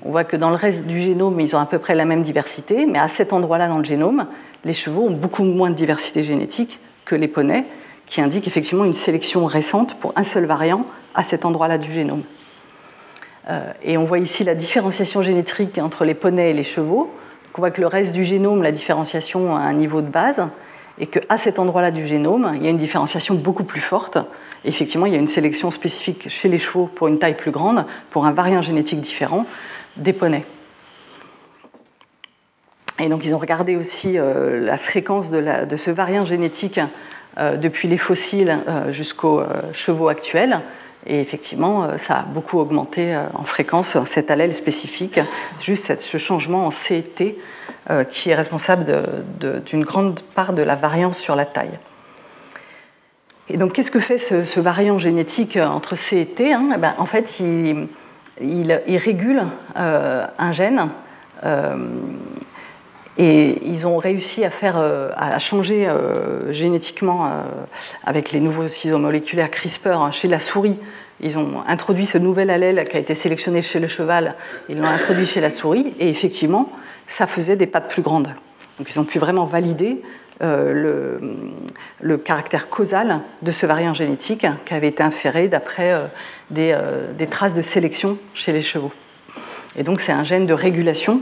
On 0.03 0.11
voit 0.11 0.25
que 0.25 0.35
dans 0.35 0.49
le 0.49 0.55
reste 0.55 0.85
du 0.85 0.99
génome, 0.99 1.39
ils 1.39 1.55
ont 1.55 1.59
à 1.59 1.65
peu 1.65 1.79
près 1.79 1.95
la 1.95 2.03
même 2.03 2.23
diversité, 2.23 2.85
mais 2.85 2.99
à 2.99 3.07
cet 3.07 3.31
endroit-là 3.31 3.69
dans 3.69 3.77
le 3.77 3.85
génome, 3.85 4.25
les 4.65 4.73
chevaux 4.73 5.03
ont 5.03 5.11
beaucoup 5.11 5.43
moins 5.43 5.69
de 5.69 5.75
diversité 5.75 6.23
génétique 6.23 6.79
que 7.05 7.15
les 7.15 7.29
poneys, 7.29 7.63
qui 8.07 8.21
indique 8.21 8.47
effectivement 8.47 8.85
une 8.85 8.93
sélection 8.93 9.45
récente 9.45 9.95
pour 9.99 10.13
un 10.15 10.23
seul 10.23 10.45
variant 10.45 10.85
à 11.15 11.23
cet 11.23 11.45
endroit-là 11.45 11.77
du 11.77 11.91
génome. 11.91 12.23
Euh, 13.49 13.71
et 13.83 13.97
on 13.97 14.05
voit 14.05 14.19
ici 14.19 14.43
la 14.43 14.55
différenciation 14.55 15.21
génétique 15.21 15.77
entre 15.77 16.05
les 16.05 16.13
poneys 16.13 16.51
et 16.51 16.53
les 16.53 16.63
chevaux. 16.63 17.11
on 17.55 17.59
voit 17.59 17.71
que 17.71 17.81
le 17.81 17.87
reste 17.87 18.13
du 18.13 18.23
génome, 18.23 18.63
la 18.63 18.71
différenciation 18.71 19.55
a 19.55 19.59
un 19.59 19.73
niveau 19.73 20.01
de 20.01 20.07
base, 20.07 20.47
et 20.99 21.07
qu'à 21.07 21.37
cet 21.37 21.59
endroit-là 21.59 21.91
du 21.91 22.05
génome, 22.05 22.53
il 22.55 22.63
y 22.63 22.67
a 22.67 22.69
une 22.69 22.77
différenciation 22.77 23.35
beaucoup 23.35 23.63
plus 23.63 23.81
forte. 23.81 24.17
effectivement, 24.63 25.05
il 25.05 25.13
y 25.13 25.15
a 25.15 25.19
une 25.19 25.27
sélection 25.27 25.71
spécifique 25.71 26.29
chez 26.29 26.47
les 26.47 26.57
chevaux 26.57 26.85
pour 26.85 27.07
une 27.07 27.19
taille 27.19 27.35
plus 27.35 27.51
grande, 27.51 27.85
pour 28.11 28.25
un 28.25 28.31
variant 28.31 28.61
génétique 28.61 29.01
différent, 29.01 29.45
des 29.97 30.13
poneys. 30.13 30.45
Et 32.99 33.10
donc 33.10 33.25
ils 33.25 33.34
ont 33.34 33.39
regardé 33.39 33.75
aussi 33.75 34.17
euh, 34.17 34.60
la 34.60 34.77
fréquence 34.77 35.32
de, 35.32 35.75
ce 35.75 35.91
variant 35.91 36.25
génétique 36.25 36.79
euh, 37.39 37.58
depuis 37.58 37.88
les 37.88 37.97
fossiles 37.97 38.60
euh, 38.67 38.91
jusqu'aux 38.91 39.41
chevaux 39.73 40.10
actuels. 40.10 40.60
Et 41.06 41.19
effectivement, 41.19 41.97
ça 41.97 42.19
a 42.19 42.21
beaucoup 42.21 42.60
augmenté 42.60 43.19
en 43.34 43.43
fréquence 43.43 43.97
cet 44.06 44.32
allèle 44.32 44.53
spécifique, 44.53 45.19
juste 45.60 45.99
ce 45.99 46.17
changement 46.17 46.65
en 46.65 46.69
CT 46.69 47.36
qui 48.10 48.29
est 48.29 48.36
responsable 48.36 48.86
d'une 49.65 49.84
grande 49.84 50.21
part 50.21 50.53
de 50.53 50.62
la 50.62 50.77
variance 50.77 51.19
sur 51.19 51.36
la 51.36 51.43
taille. 51.43 51.77
Et 53.49 53.58
donc, 53.58 53.73
qu'est-ce 53.73 53.91
que 53.91 53.99
fait 53.99 54.17
ce, 54.17 54.60
variant 54.62 54.97
génétique 54.97 55.58
entre 55.58 55.97
C 55.97 56.21
et 56.21 56.25
T 56.25 56.53
hein? 56.53 56.69
Eh 56.73 56.77
ben, 56.77 56.93
En 56.97 57.06
fait, 57.06 57.41
il, 57.41 57.89
régule 58.88 59.43
un 59.75 60.51
gène 60.53 60.88
et 63.17 63.62
ils 63.65 63.86
ont 63.86 63.97
réussi 63.97 64.43
à, 64.43 64.49
faire, 64.49 64.78
euh, 64.78 65.12
changer 65.39 65.88
génétiquement 66.49 67.30
avec 68.04 68.32
les 68.32 68.39
nouveaux 68.39 68.67
ciseaux 68.67 68.97
moléculaires 68.97 69.52
CRISPR 69.52 69.89
hein, 69.89 70.12
chez 70.12 70.28
la 70.28 70.39
souris. 70.39 70.78
Ils 71.21 71.38
ont 71.38 71.63
introduit 71.67 72.06
ce 72.06 72.17
nouvel 72.17 72.49
allèle 72.49 72.88
qui 72.89 72.97
a 72.97 72.99
été 72.99 73.15
sélectionné 73.15 73.62
chez 73.62 73.80
le 73.80 73.88
cheval, 73.88 74.36
ils 74.67 74.78
l'ont 74.78 74.88
introduit 74.88 75.26
chez 75.26 75.41
la 75.41 75.52
souris 75.52 75.93
et 75.99 76.10
effectivement, 76.10 76.69
ça 77.08 77.28
faisait 77.28 77.56
des 77.56 77.67
pattes 77.67 77.89
plus 77.89 78.02
grandes. 78.02 78.34
Donc 78.80 78.89
ils 78.89 78.99
ont 78.99 79.06
pu 79.06 79.19
vraiment 79.19 79.45
valider 79.45 80.02
le, 80.41 82.17
caractère 82.17 82.69
causal 82.69 83.21
de 83.41 83.52
ce 83.52 83.65
variant 83.65 83.93
génétique 83.93 84.45
qui 84.65 84.73
avait 84.73 84.89
été 84.89 85.04
inféré 85.04 85.47
d'après 85.47 85.93
euh, 85.93 86.08
des, 86.49 87.28
traces 87.28 87.54
de 87.54 87.62
sélection 87.62 88.17
chez 88.34 88.52
les 88.52 88.62
chevaux. 88.62 88.91
Et 89.76 89.84
donc 89.84 89.99
c'est 89.99 90.12
un 90.12 90.23
gène 90.23 90.45
de 90.45 90.54
régulation 90.54 91.21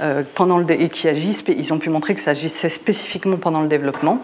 euh, 0.00 0.22
pendant 0.34 0.58
le 0.58 0.70
et 0.70 0.88
qui 0.88 1.08
agit, 1.08 1.42
ils 1.48 1.72
ont 1.72 1.78
pu 1.78 1.90
montrer 1.90 2.14
que 2.14 2.20
ça 2.20 2.32
agissait 2.32 2.68
spécifiquement 2.68 3.36
pendant 3.36 3.62
le 3.62 3.68
développement 3.68 4.20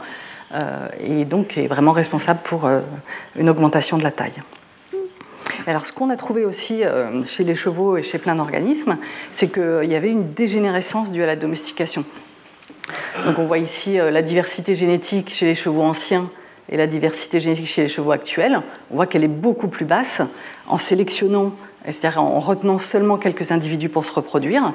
euh, 0.54 0.88
et 1.00 1.24
donc 1.24 1.58
est 1.58 1.66
vraiment 1.66 1.92
responsable 1.92 2.40
pour 2.44 2.68
une 3.36 3.48
augmentation 3.48 3.98
de 3.98 4.02
la 4.02 4.10
taille. 4.10 4.36
Alors, 5.66 5.86
ce 5.86 5.92
qu'on 5.92 6.10
a 6.10 6.16
trouvé 6.16 6.44
aussi 6.44 6.82
chez 7.24 7.42
les 7.42 7.54
chevaux 7.54 7.96
et 7.96 8.02
chez 8.02 8.18
plein 8.18 8.34
d'organismes, 8.34 8.98
c'est 9.32 9.50
qu'il 9.50 9.90
y 9.90 9.94
avait 9.94 10.10
une 10.10 10.30
dégénérescence 10.32 11.10
due 11.10 11.22
à 11.22 11.26
la 11.26 11.36
domestication. 11.36 12.04
Donc, 13.24 13.38
on 13.38 13.46
voit 13.46 13.58
ici 13.58 13.96
la 13.96 14.20
diversité 14.20 14.74
génétique 14.74 15.32
chez 15.32 15.46
les 15.46 15.54
chevaux 15.54 15.82
anciens 15.82 16.28
et 16.70 16.76
la 16.76 16.86
diversité 16.86 17.40
génétique 17.40 17.66
chez 17.66 17.82
les 17.82 17.88
chevaux 17.88 18.12
actuels, 18.12 18.60
on 18.90 18.96
voit 18.96 19.06
qu'elle 19.06 19.24
est 19.24 19.28
beaucoup 19.28 19.68
plus 19.68 19.84
basse 19.84 20.22
en 20.66 20.78
sélectionnant, 20.78 21.52
c'est-à-dire 21.84 22.22
en 22.22 22.40
retenant 22.40 22.78
seulement 22.78 23.16
quelques 23.16 23.52
individus 23.52 23.88
pour 23.88 24.04
se 24.04 24.12
reproduire. 24.12 24.72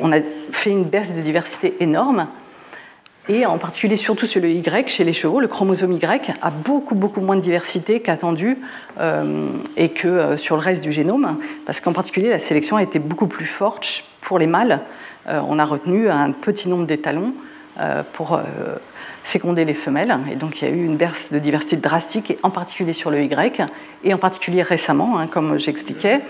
On 0.00 0.12
a 0.12 0.20
fait 0.20 0.70
une 0.70 0.84
baisse 0.84 1.14
de 1.14 1.20
diversité 1.20 1.76
énorme. 1.80 2.26
Et 3.30 3.44
en 3.44 3.58
particulier, 3.58 3.96
surtout 3.96 4.24
sur 4.24 4.40
le 4.40 4.48
Y, 4.48 4.88
chez 4.88 5.04
les 5.04 5.12
chevaux, 5.12 5.38
le 5.38 5.48
chromosome 5.48 5.92
Y 5.92 6.34
a 6.40 6.50
beaucoup, 6.50 6.94
beaucoup 6.94 7.20
moins 7.20 7.36
de 7.36 7.42
diversité 7.42 8.00
qu'attendu 8.00 8.56
euh, 8.98 9.48
et 9.76 9.90
que 9.90 10.08
euh, 10.08 10.36
sur 10.38 10.56
le 10.56 10.62
reste 10.62 10.82
du 10.82 10.92
génome, 10.92 11.38
parce 11.66 11.80
qu'en 11.80 11.92
particulier, 11.92 12.30
la 12.30 12.38
sélection 12.38 12.76
a 12.76 12.82
été 12.82 12.98
beaucoup 12.98 13.26
plus 13.26 13.44
forte 13.44 14.04
pour 14.22 14.38
les 14.38 14.46
mâles. 14.46 14.80
Euh, 15.26 15.42
on 15.46 15.58
a 15.58 15.66
retenu 15.66 16.08
un 16.08 16.32
petit 16.32 16.68
nombre 16.68 16.86
d'étalons 16.86 17.32
pour 18.14 18.40
féconder 19.28 19.66
les 19.66 19.74
femelles. 19.74 20.18
Et 20.32 20.36
donc 20.36 20.62
il 20.62 20.68
y 20.68 20.70
a 20.70 20.74
eu 20.74 20.84
une 20.84 20.96
baisse 20.96 21.32
de 21.32 21.38
diversité 21.38 21.76
drastique, 21.76 22.38
en 22.42 22.48
particulier 22.48 22.94
sur 22.94 23.10
le 23.10 23.22
Y, 23.22 23.62
et 24.02 24.14
en 24.14 24.18
particulier 24.18 24.62
récemment, 24.62 25.18
hein, 25.18 25.26
comme 25.26 25.58
j'expliquais, 25.58 26.20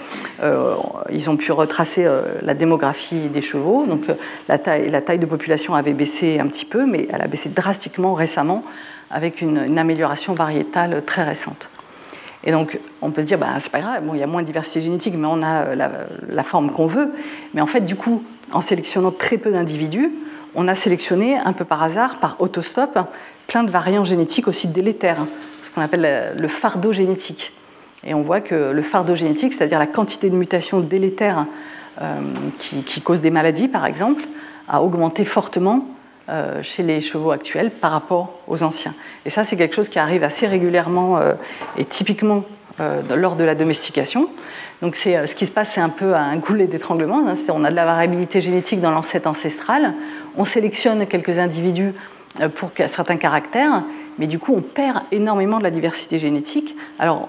euh, 0.42 0.74
ils 1.10 1.30
ont 1.30 1.36
pu 1.36 1.52
retracer 1.52 2.04
euh, 2.04 2.22
la 2.42 2.54
démographie 2.54 3.28
des 3.28 3.40
chevaux. 3.40 3.86
Donc 3.86 4.08
euh, 4.08 4.14
la, 4.48 4.58
taille, 4.58 4.90
la 4.90 5.00
taille 5.00 5.20
de 5.20 5.26
population 5.26 5.76
avait 5.76 5.92
baissé 5.92 6.40
un 6.40 6.48
petit 6.48 6.64
peu, 6.64 6.86
mais 6.86 7.06
elle 7.12 7.22
a 7.22 7.28
baissé 7.28 7.50
drastiquement 7.50 8.14
récemment, 8.14 8.64
avec 9.12 9.42
une, 9.42 9.78
amélioration 9.78 10.34
variétale 10.34 11.04
très 11.06 11.22
récente. 11.22 11.70
Et 12.42 12.50
donc, 12.50 12.78
on 13.00 13.10
peut 13.10 13.22
se 13.22 13.26
dire, 13.28 13.38
bah, 13.38 13.46
c'est 13.60 13.70
pas 13.70 13.80
grave, 13.80 14.02
bon, 14.04 14.14
il 14.14 14.20
y 14.20 14.24
a 14.24 14.26
moins 14.26 14.42
de 14.42 14.46
diversité 14.46 14.80
génétique, 14.80 15.14
mais 15.16 15.28
on 15.30 15.42
a 15.42 15.74
la, 15.76 15.90
la 16.28 16.42
forme 16.42 16.70
qu'on 16.72 16.86
veut. 16.86 17.12
Mais 17.54 17.60
en 17.60 17.66
fait, 17.66 17.80
du 17.80 17.94
coup, 17.94 18.24
en 18.52 18.60
sélectionnant 18.60 19.12
très 19.12 19.38
peu 19.38 19.52
d'individus, 19.52 20.10
on 20.54 20.68
a 20.68 20.74
sélectionné 20.74 21.36
un 21.36 21.52
peu 21.52 21.64
par 21.64 21.82
hasard, 21.82 22.16
par 22.16 22.36
autostop, 22.40 22.98
plein 23.46 23.64
de 23.64 23.70
variants 23.70 24.04
génétiques 24.04 24.48
aussi 24.48 24.68
délétères, 24.68 25.26
ce 25.62 25.70
qu'on 25.70 25.80
appelle 25.80 26.34
le 26.38 26.48
fardeau 26.48 26.92
génétique. 26.92 27.52
Et 28.04 28.14
on 28.14 28.22
voit 28.22 28.40
que 28.40 28.70
le 28.72 28.82
fardeau 28.82 29.14
génétique, 29.14 29.52
c'est-à-dire 29.52 29.78
la 29.78 29.86
quantité 29.86 30.30
de 30.30 30.36
mutations 30.36 30.80
délétères 30.80 31.46
euh, 32.00 32.20
qui, 32.58 33.00
causent 33.00 33.20
des 33.20 33.30
maladies, 33.30 33.68
par 33.68 33.86
exemple, 33.86 34.22
a 34.68 34.82
augmenté 34.82 35.24
fortement 35.24 35.84
euh, 36.28 36.62
chez 36.62 36.82
les 36.82 37.00
chevaux 37.00 37.32
actuels 37.32 37.70
par 37.70 37.90
rapport 37.90 38.40
aux 38.46 38.62
anciens. 38.62 38.94
Et 39.26 39.30
ça, 39.30 39.42
c'est 39.42 39.56
quelque 39.56 39.74
chose 39.74 39.88
qui 39.88 39.98
arrive 39.98 40.22
assez 40.22 40.46
régulièrement 40.46 41.18
euh, 41.18 41.32
et 41.76 41.84
typiquement 41.84 42.44
lors 43.16 43.34
de 43.34 43.42
la 43.42 43.56
domestication. 43.56 44.28
Donc 44.82 44.94
ce 44.94 45.34
qui 45.34 45.46
se 45.46 45.50
passe, 45.50 45.70
c'est 45.72 45.80
un 45.80 45.88
peu 45.88 46.14
un 46.14 46.36
goulet 46.36 46.68
d'étranglement. 46.68 47.26
Hein. 47.26 47.34
On 47.48 47.64
a 47.64 47.70
de 47.70 47.74
la 47.74 47.84
variabilité 47.84 48.40
génétique 48.40 48.80
dans 48.80 48.92
l'ancêtre 48.92 49.26
ancestral. 49.26 49.94
On 50.38 50.44
sélectionne 50.44 51.06
quelques 51.06 51.38
individus 51.38 51.92
euh, 52.40 52.48
pour 52.48 52.70
certains 52.86 53.16
caractères, 53.16 53.82
mais 54.18 54.28
du 54.28 54.38
coup, 54.38 54.54
on 54.56 54.60
perd 54.60 55.02
énormément 55.10 55.58
de 55.58 55.64
la 55.64 55.70
diversité 55.70 56.18
génétique. 56.18 56.76
Alors, 57.00 57.28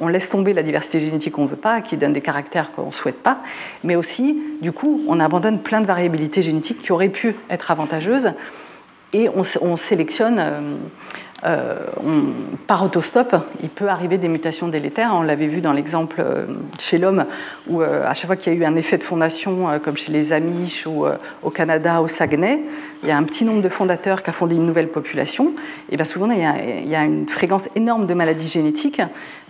on, 0.00 0.08
laisse 0.08 0.30
tomber 0.30 0.52
la 0.52 0.62
diversité 0.62 1.00
génétique 1.00 1.34
qu'on 1.34 1.44
ne 1.44 1.48
veut 1.48 1.56
pas, 1.56 1.80
qui 1.80 1.96
donne 1.96 2.12
des 2.12 2.20
caractères 2.20 2.72
qu'on 2.72 2.86
ne 2.86 2.92
souhaite 2.92 3.22
pas, 3.22 3.38
mais 3.84 3.96
aussi, 3.96 4.40
du 4.62 4.72
coup, 4.72 5.02
on 5.08 5.20
abandonne 5.20 5.60
plein 5.60 5.80
de 5.80 5.86
variabilités 5.86 6.42
génétiques 6.42 6.78
qui 6.78 6.92
auraient 6.92 7.08
pu 7.08 7.34
être 7.48 7.70
avantageuses 7.70 8.32
et 9.12 9.28
on, 9.28 9.76
sélectionne 9.76 10.38
euh, 10.38 10.76
par 12.66 12.84
autostop, 12.84 13.34
il 13.62 13.70
peut 13.70 13.88
arriver 13.88 14.18
des 14.18 14.28
mutations 14.28 14.68
délétères. 14.68 15.12
On 15.14 15.22
l'avait 15.22 15.46
vu 15.46 15.60
dans 15.60 15.72
l'exemple 15.72 16.16
euh, 16.20 16.44
chez 16.78 16.98
l'homme, 16.98 17.24
où 17.66 17.80
euh, 17.80 18.06
à 18.06 18.12
chaque 18.12 18.26
fois 18.26 18.36
qu'il 18.36 18.52
y 18.52 18.56
a 18.56 18.58
eu 18.58 18.64
un 18.64 18.76
effet 18.76 18.98
de 18.98 19.02
fondation, 19.02 19.80
comme 19.82 19.96
chez 19.96 20.12
les 20.12 20.32
Amish 20.32 20.86
ou 20.86 21.06
au 21.42 21.50
Canada, 21.50 22.02
au 22.02 22.08
Saguenay, 22.08 22.60
il 23.02 23.08
y 23.08 23.12
a 23.12 23.16
un 23.16 23.22
petit 23.22 23.44
nombre 23.44 23.62
de 23.62 23.68
fondateurs 23.68 24.22
qui 24.22 24.30
a 24.30 24.32
fondé 24.32 24.54
une 24.54 24.66
nouvelle 24.66 24.88
population. 24.88 25.54
Et 25.90 25.96
bien 25.96 26.04
souvent, 26.04 26.30
il 26.30 26.38
y, 26.88 26.94
a, 26.94 27.04
une 27.04 27.26
fréquence 27.26 27.70
énorme 27.74 28.06
de 28.06 28.14
maladies 28.14 28.48
génétiques, 28.48 29.00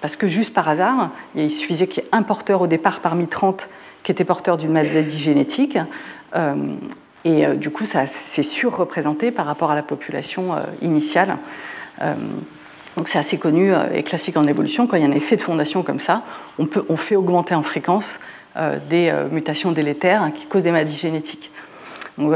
parce 0.00 0.16
que 0.16 0.29
juste 0.29 0.55
par 0.55 0.68
hasard, 0.68 1.11
il 1.35 1.50
suffisait 1.50 1.88
qu'il 1.88 2.05
y 2.05 2.07
ait 2.07 2.11
un 2.12 2.22
porteur 2.22 2.62
au 2.62 2.66
départ 2.66 3.00
parmi 3.00 3.26
30 3.26 3.68
qui 4.03 4.12
était 4.12 4.24
porteur 4.24 4.57
d'une 4.57 4.72
maladie 4.72 5.18
génétique. 5.18 5.79
et 7.24 7.46
du 7.57 7.70
coup, 7.70 7.85
ça 7.85 8.07
c'est 8.07 8.42
surreprésenté 8.42 9.31
par 9.31 9.46
rapport 9.46 9.70
à 9.72 9.74
la 9.74 9.83
population 9.83 10.55
initiale. 10.81 11.37
Euh, 12.02 12.14
donc 12.96 13.08
c'est 13.08 13.18
assez 13.18 13.38
connu 13.38 13.72
euh, 13.72 13.84
et 13.94 14.02
classique 14.02 14.36
en 14.36 14.44
évolution. 14.44 14.86
Quand 14.86 14.96
il 14.96 15.02
y 15.02 15.06
a 15.06 15.08
un 15.08 15.12
effet 15.12 15.36
de 15.36 15.42
fondation 15.42 15.82
comme 15.82 16.00
ça, 16.00 16.22
on, 16.58 16.66
peut, 16.66 16.84
on 16.88 16.96
fait 16.96 17.16
augmenter 17.16 17.54
en 17.54 17.62
fréquence 17.62 18.20
euh, 18.56 18.78
des 18.88 19.12
mutations 19.30 19.72
délétères 19.72 20.30
qui 20.34 20.46
causent 20.46 20.64
des 20.64 20.72
maladies 20.72 20.96
génétiques. 20.96 21.50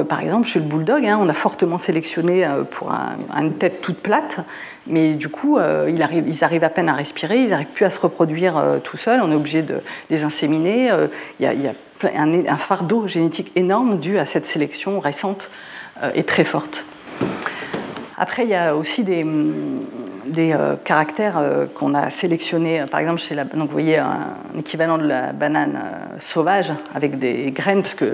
par 0.08 0.20
exemple, 0.20 0.46
chez 0.46 0.60
le 0.60 0.66
bulldog, 0.66 1.04
hein, 1.04 1.18
on 1.20 1.28
a 1.28 1.34
fortement 1.34 1.78
sélectionné 1.78 2.48
pour 2.70 2.92
une 3.36 3.54
tête 3.54 3.80
toute 3.80 3.98
plate, 3.98 4.40
mais 4.86 5.14
du 5.14 5.28
coup, 5.28 5.58
ils, 5.58 6.02
arrivent, 6.02 6.64
à 6.64 6.70
peine 6.70 6.88
à 6.88 6.94
respirer, 6.94 7.42
ils 7.42 7.50
n'arrivent 7.50 7.66
plus 7.74 7.84
à 7.84 7.90
se 7.90 7.98
reproduire 7.98 8.62
tout 8.84 8.96
seuls, 8.96 9.20
on 9.22 9.32
est 9.32 9.34
obligé 9.34 9.62
de 9.62 9.80
les 10.08 10.22
inséminer. 10.22 10.90
Il 11.40 11.44
y 11.44 11.48
a, 11.48 11.72
un, 12.14 12.56
fardeau 12.56 13.08
génétique 13.08 13.50
énorme 13.56 13.98
dû 13.98 14.18
à 14.18 14.24
cette 14.24 14.46
sélection 14.46 15.00
récente 15.00 15.50
et 16.14 16.22
très 16.22 16.44
forte. 16.44 16.84
Après, 18.16 18.44
il 18.44 18.50
y 18.50 18.54
a 18.54 18.76
aussi 18.76 19.02
des, 19.02 19.24
euh, 19.24 20.76
caractères 20.84 21.36
euh, 21.38 21.66
qu'on 21.66 21.94
a 21.94 22.10
sélectionnés. 22.10 22.84
Par 22.90 23.00
exemple, 23.00 23.20
chez 23.20 23.34
la, 23.34 23.44
donc 23.44 23.68
vous 23.68 23.72
voyez 23.72 23.98
un, 23.98 24.34
équivalent 24.56 24.98
de 24.98 25.06
la 25.06 25.32
banane 25.32 25.76
euh, 25.76 26.16
sauvage 26.20 26.72
avec 26.94 27.18
des 27.18 27.50
graines, 27.50 27.82
parce 27.82 27.96
qu'un 27.96 28.06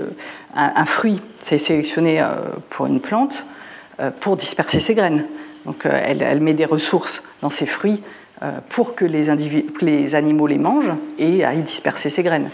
un 0.55 0.85
fruit, 0.85 1.21
c'est 1.39 1.57
sélectionné 1.57 2.23
pour 2.69 2.87
une 2.87 2.99
plante 2.99 3.45
pour 4.19 4.35
disperser 4.35 4.79
ses 4.79 4.95
graines. 4.95 5.25
Donc 5.65 5.85
elle, 5.85 6.39
met 6.39 6.53
des 6.53 6.65
ressources 6.65 7.23
dans 7.41 7.51
ses 7.51 7.67
fruits 7.67 8.01
pour 8.69 8.95
que 8.95 9.05
les, 9.05 9.25
les 9.81 10.15
animaux 10.15 10.47
les 10.47 10.57
mangent 10.57 10.93
et 11.19 11.45
aillent 11.45 11.61
disperser 11.61 12.09
ses 12.09 12.23
graines. 12.23 12.49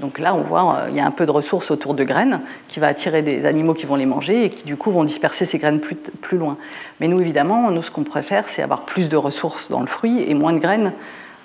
Donc 0.00 0.18
là, 0.18 0.34
on 0.34 0.42
voit, 0.42 0.76
euh, 0.76 0.86
il 0.90 0.96
y 0.96 1.00
a 1.00 1.06
un 1.06 1.10
peu 1.10 1.24
de 1.24 1.30
ressources 1.30 1.70
autour 1.70 1.94
de 1.94 2.04
graines 2.04 2.40
qui 2.68 2.80
va 2.80 2.88
attirer 2.88 3.22
des 3.22 3.46
animaux 3.46 3.72
qui 3.72 3.86
vont 3.86 3.96
les 3.96 4.06
manger 4.06 4.44
et 4.44 4.50
qui 4.50 4.64
du 4.64 4.76
coup 4.76 4.90
vont 4.90 5.04
disperser 5.04 5.46
ces 5.46 5.58
graines 5.58 5.80
plus, 5.80 5.96
plus 5.96 6.36
loin. 6.36 6.58
Mais 7.00 7.08
nous, 7.08 7.18
évidemment, 7.20 7.70
nous, 7.70 7.82
ce 7.82 7.90
qu'on 7.90 8.04
préfère, 8.04 8.48
c'est 8.48 8.62
avoir 8.62 8.82
plus 8.82 9.08
de 9.08 9.16
ressources 9.16 9.70
dans 9.70 9.80
le 9.80 9.86
fruit 9.86 10.22
et 10.28 10.34
moins 10.34 10.52
de 10.52 10.58
graines 10.58 10.92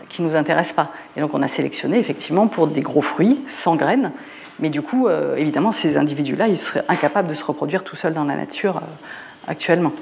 qui 0.10 0.22
ne 0.22 0.28
nous 0.28 0.36
intéressent 0.36 0.76
pas. 0.76 0.92
Et 1.16 1.22
donc 1.22 1.34
on 1.34 1.42
a 1.42 1.48
sélectionné 1.48 1.98
effectivement 1.98 2.48
pour 2.48 2.68
des 2.68 2.82
gros 2.82 3.02
fruits 3.02 3.40
sans 3.48 3.78
graines. 3.78 4.12
Mais 4.60 4.70
du 4.70 4.82
coup, 4.82 5.08
euh, 5.08 5.38
évidemment, 5.38 5.72
ces 5.72 5.96
individus-là, 5.96 6.50
ils 6.50 6.58
seraient 6.58 6.84
incapables 6.90 7.30
de 7.30 7.34
se 7.34 7.46
reproduire 7.46 7.86
tout 7.86 7.96
seuls 7.96 8.14
dans 8.14 8.26
la 8.26 8.36
nature 8.36 8.78
euh, 8.78 9.48
actuellement. 9.48 9.94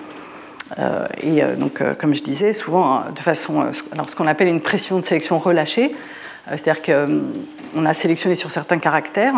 et 1.22 1.42
donc, 1.58 1.82
comme 1.98 2.14
je 2.14 2.22
disais, 2.22 2.54
souvent 2.54 3.04
de 3.16 3.20
façon, 3.20 3.72
alors 3.92 4.10
ce 4.10 4.16
qu'on 4.16 4.28
appelle 4.28 4.48
une 4.48 4.62
pression 4.62 5.00
de 5.00 5.06
sélection 5.06 5.40
relâchée, 5.40 5.96
c'est-à-dire 6.48 6.82
que 6.82 7.22
on 7.76 7.86
a 7.86 7.94
sélectionné 7.94 8.36
sur 8.36 8.52
certains 8.52 8.80
caractères, 8.80 9.36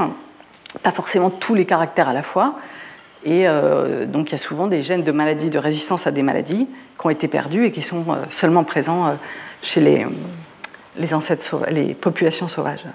pas 0.83 0.91
forcément 0.91 1.29
tous 1.29 1.53
les 1.53 1.65
caractères 1.65 2.09
à 2.09 2.13
la 2.13 2.21
fois. 2.21 2.55
Et 3.23 3.47
euh, 3.47 4.05
donc 4.05 4.29
il 4.29 4.31
y 4.31 4.35
a 4.35 4.39
souvent 4.39 4.67
des 4.67 4.81
gènes 4.81 5.03
de 5.03 5.11
maladies, 5.11 5.49
de 5.49 5.59
résistance 5.59 6.07
à 6.07 6.11
des 6.11 6.23
maladies 6.23 6.67
qui 6.99 7.05
ont 7.05 7.09
été 7.09 7.27
perdus 7.27 7.65
et 7.65 7.71
qui 7.71 7.81
sont 7.81 8.03
euh, 8.09 8.15
seulement 8.29 8.63
présents 8.63 9.07
euh, 9.07 9.11
chez 9.61 9.79
les, 9.79 11.13
ancêtres 11.13 11.65
les 11.69 11.93
populations 11.93 12.47
sauvages. 12.47 12.85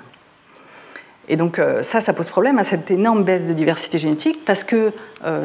Et 1.28 1.36
donc 1.36 1.60
ça, 1.82 2.00
ça 2.00 2.12
pose 2.12 2.28
problème 2.28 2.56
à 2.60 2.62
cette 2.62 2.88
énorme 2.88 3.24
baisse 3.24 3.48
de 3.48 3.52
diversité 3.52 3.98
génétique 3.98 4.44
parce 4.46 4.62
que 4.62 4.92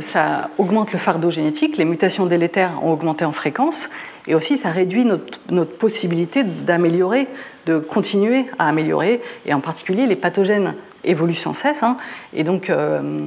ça 0.02 0.52
augmente 0.60 0.94
le 0.94 1.00
fardeau 1.00 1.32
génétique, 1.32 1.76
les 1.78 1.86
mutations 1.86 2.28
délétères 2.28 2.84
ont 2.84 2.92
augmenté 2.92 3.26
en 3.26 3.32
fréquence, 3.32 3.90
et 4.28 4.36
aussi 4.36 4.58
ça 4.58 4.70
réduit 4.70 5.06
notre 5.06 5.78
possibilité 5.78 6.44
d'améliorer 6.44 7.28
de 7.66 7.78
continuer 7.80 8.46
à 8.60 8.68
améliorer, 8.68 9.22
et 9.46 9.54
en 9.54 9.60
particulier 9.60 10.08
les 10.08 10.16
pathogènes 10.16 10.74
évoluent 11.04 11.34
sans 11.34 11.54
cesse, 11.54 11.84
hein. 11.84 11.98
et 12.34 12.44
donc 12.44 12.70
euh, 12.70 13.26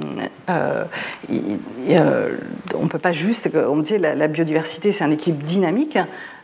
euh, 0.49 0.85
euh, 1.90 2.37
on 2.75 2.85
ne 2.85 2.88
peut 2.88 2.99
pas 2.99 3.12
juste, 3.12 3.51
on 3.55 3.79
dit 3.79 3.99
la, 3.99 4.14
la 4.14 4.29
biodiversité 4.29 4.92
c'est 4.92 5.05
un 5.05 5.11
équilibre 5.11 5.44
dynamique, 5.44 5.99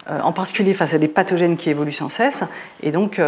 en 0.09 0.33
particulier 0.33 0.75
face 0.75 0.95
à 0.95 0.99
des 0.99 1.07
pathogènes 1.07 1.57
qui 1.57 1.71
évoluent 1.71 1.93
sans 1.93 2.09
cesse, 2.09 2.43
et 2.83 2.91
donc 2.91 3.21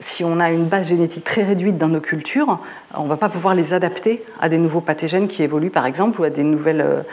si 0.00 0.22
on 0.22 0.38
a 0.38 0.50
une 0.50 0.66
base 0.66 0.88
génétique 0.88 1.24
très 1.24 1.44
réduite 1.44 1.78
dans 1.78 1.88
nos 1.88 2.00
cultures, 2.00 2.58
on 2.94 3.04
ne 3.04 3.08
va 3.08 3.16
pas 3.16 3.30
pouvoir 3.30 3.54
les 3.54 3.72
adapter 3.72 4.22
à 4.38 4.50
des 4.50 4.58
nouveaux 4.58 4.82
pathogènes 4.82 5.28
qui 5.28 5.42
évoluent 5.42 5.70
par 5.70 5.86
exemple, 5.86 6.20
ou 6.20 6.24
à 6.24 6.30
des 6.30 6.42
nouvelles 6.42 7.04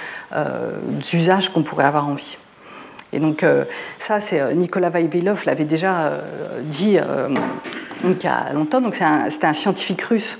usages 1.13 1.49
qu'on 1.49 1.61
pourrait 1.61 1.85
avoir 1.85 2.09
envie. 2.09 2.37
Et 3.13 3.19
donc 3.19 3.43
euh, 3.43 3.65
ça, 3.99 4.19
c'est 4.19 4.39
euh, 4.39 4.53
Nicolas 4.53 4.89
Vavilov 4.89 5.43
l'avait 5.45 5.65
déjà 5.65 6.03
euh, 6.03 6.19
dit 6.63 6.97
il 8.03 8.23
y 8.23 8.27
a 8.27 8.53
longtemps. 8.53 8.81
Donc 8.81 8.95
c'était 9.29 9.47
un, 9.47 9.53
scientifique 9.53 10.01
russe 10.03 10.39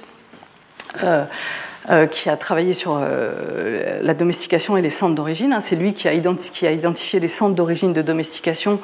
qui 2.12 2.30
a 2.30 2.38
travaillé 2.38 2.74
sur 2.74 3.00
la 3.00 4.14
domestication 4.14 4.78
et 4.78 4.82
les 4.82 4.90
centres 4.90 5.16
d'origine. 5.16 5.54
Hein. 5.54 5.62
C'est 5.62 5.76
lui 5.76 5.94
qui 5.94 6.08
a, 6.08 6.12
qui 6.12 6.68
a, 6.68 6.72
identifié 6.72 7.20
les 7.20 7.28
centres 7.28 7.56
d'origine 7.56 7.94
de 7.94 8.02
domestication 8.02 8.80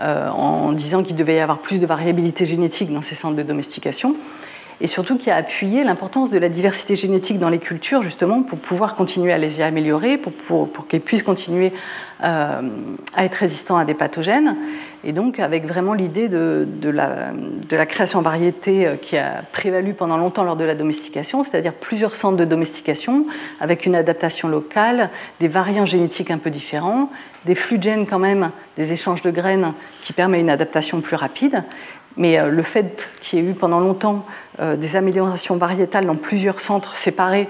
en 0.00 0.72
disant 0.72 1.02
qu'il 1.02 1.16
devait 1.16 1.36
y 1.36 1.40
avoir 1.40 1.58
plus 1.58 1.78
de 1.78 1.86
variabilité 1.86 2.44
génétique 2.44 2.92
dans 2.92 3.02
ces 3.02 3.14
centres 3.14 3.36
de 3.36 3.42
domestication 3.42 4.16
et 4.80 4.86
surtout 4.86 5.16
qui 5.16 5.30
a 5.30 5.36
appuyé 5.36 5.84
l'importance 5.84 6.30
de 6.30 6.38
la 6.38 6.48
diversité 6.48 6.96
génétique 6.96 7.38
dans 7.38 7.48
les 7.48 7.58
cultures, 7.58 8.02
justement, 8.02 8.42
pour 8.42 8.58
pouvoir 8.58 8.94
continuer 8.94 9.32
à 9.32 9.38
les 9.38 9.58
y 9.58 9.62
améliorer, 9.62 10.18
pour, 10.18 10.86
qu'elles 10.88 11.00
puissent 11.00 11.22
continuer 11.22 11.72
euh, 12.24 12.60
à 13.14 13.24
être 13.24 13.34
résistants 13.34 13.76
à 13.76 13.84
des 13.84 13.94
pathogènes. 13.94 14.56
Et 15.04 15.12
donc, 15.12 15.40
avec 15.40 15.66
vraiment 15.66 15.94
l'idée 15.94 16.28
de, 16.28 16.66
de, 16.68 16.88
la, 16.88 17.32
de, 17.32 17.76
la, 17.76 17.86
création 17.86 18.20
en 18.20 18.22
variété 18.22 18.86
euh, 18.86 18.94
qui 18.94 19.16
a 19.16 19.42
prévalu 19.52 19.94
pendant 19.94 20.16
longtemps 20.16 20.44
lors 20.44 20.56
de 20.56 20.64
la 20.64 20.76
domestication, 20.76 21.42
c'est-à-dire 21.42 21.72
plusieurs 21.72 22.14
centres 22.14 22.36
de 22.36 22.44
domestication 22.44 23.26
avec 23.60 23.84
une 23.86 23.96
adaptation 23.96 24.48
locale, 24.48 25.10
des 25.40 25.48
variants 25.48 25.86
génétiques 25.86 26.30
un 26.30 26.38
peu 26.38 26.50
différents, 26.50 27.10
des 27.44 27.56
flux 27.56 27.78
de 27.78 27.82
gènes 27.82 28.06
quand 28.06 28.20
même, 28.20 28.50
des 28.76 28.92
échanges 28.92 29.22
de 29.22 29.30
graines 29.30 29.72
qui 30.04 30.12
permettent 30.12 30.42
une 30.42 30.50
adaptation 30.50 31.00
plus 31.00 31.16
rapide. 31.16 31.64
Mais 32.16 32.38
euh, 32.38 32.50
le 32.50 32.62
fait 32.62 33.08
qu'il 33.20 33.38
y 33.38 33.42
ait 33.42 33.50
eu 33.50 33.54
pendant 33.54 33.80
longtemps 33.80 34.24
euh, 34.60 34.76
des 34.76 34.96
améliorations 34.96 35.56
variétales 35.56 36.06
dans 36.06 36.16
plusieurs 36.16 36.60
centres 36.60 36.96
séparés, 36.96 37.48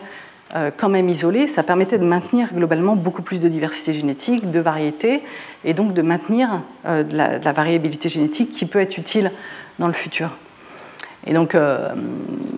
euh, 0.55 0.71
quand 0.77 0.89
même 0.89 1.09
isolés, 1.09 1.47
ça 1.47 1.63
permettait 1.63 1.99
de 1.99 2.05
maintenir 2.05 2.53
globalement 2.53 2.95
beaucoup 2.95 3.23
plus 3.23 3.41
de 3.41 3.49
diversité 3.49 3.95
génétique, 3.95 4.51
de 4.51 4.61
variété, 4.61 5.23
et 5.65 5.75
donc 5.75 5.95
de 5.95 6.03
maintenir 6.03 6.61
de 6.85 7.17
la 7.17 7.53
variabilité 7.53 8.09
génétique 8.09 8.51
qui 8.51 8.67
peut 8.67 8.81
être 8.81 8.99
utile 8.99 9.31
dans 9.79 9.87
le 9.87 9.93
futur. 9.93 10.31
Et 11.27 11.33
donc, 11.35 11.55
euh, 11.55 11.89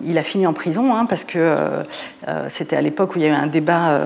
il 0.03 0.17
a 0.17 0.23
fini 0.23 0.47
en 0.47 0.53
prison 0.53 0.95
hein, 0.95 1.05
parce 1.05 1.23
que 1.23 1.37
euh, 1.37 1.83
euh, 2.27 2.45
c'était 2.49 2.75
à 2.75 2.81
l'époque 2.81 3.15
où 3.15 3.19
il 3.19 3.23
y 3.23 3.27
a 3.27 3.29
eu 3.29 3.31
un 3.31 3.47
débat 3.47 3.99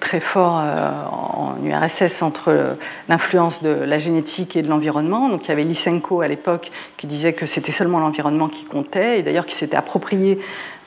très 0.00 0.20
fort 0.20 0.62
en 1.10 1.54
URSS 1.64 2.22
entre 2.22 2.76
l'influence 3.08 3.62
de 3.62 3.70
la 3.70 3.98
génétique 3.98 4.56
et 4.56 4.62
de 4.62 4.68
l'environnement. 4.68 5.28
Donc, 5.28 5.46
il 5.46 5.48
y 5.48 5.52
avait 5.52 5.64
Lysenko 5.64 6.20
à 6.20 6.28
l'époque 6.28 6.70
qui 6.96 7.06
disait 7.06 7.32
que 7.32 7.46
c'était 7.46 7.72
seulement 7.72 7.98
l'environnement 7.98 8.48
qui 8.48 8.64
comptait, 8.64 9.20
et 9.20 9.22
d'ailleurs 9.22 9.46
qui 9.46 9.54
s'était 9.54 9.76
approprié 9.76 10.38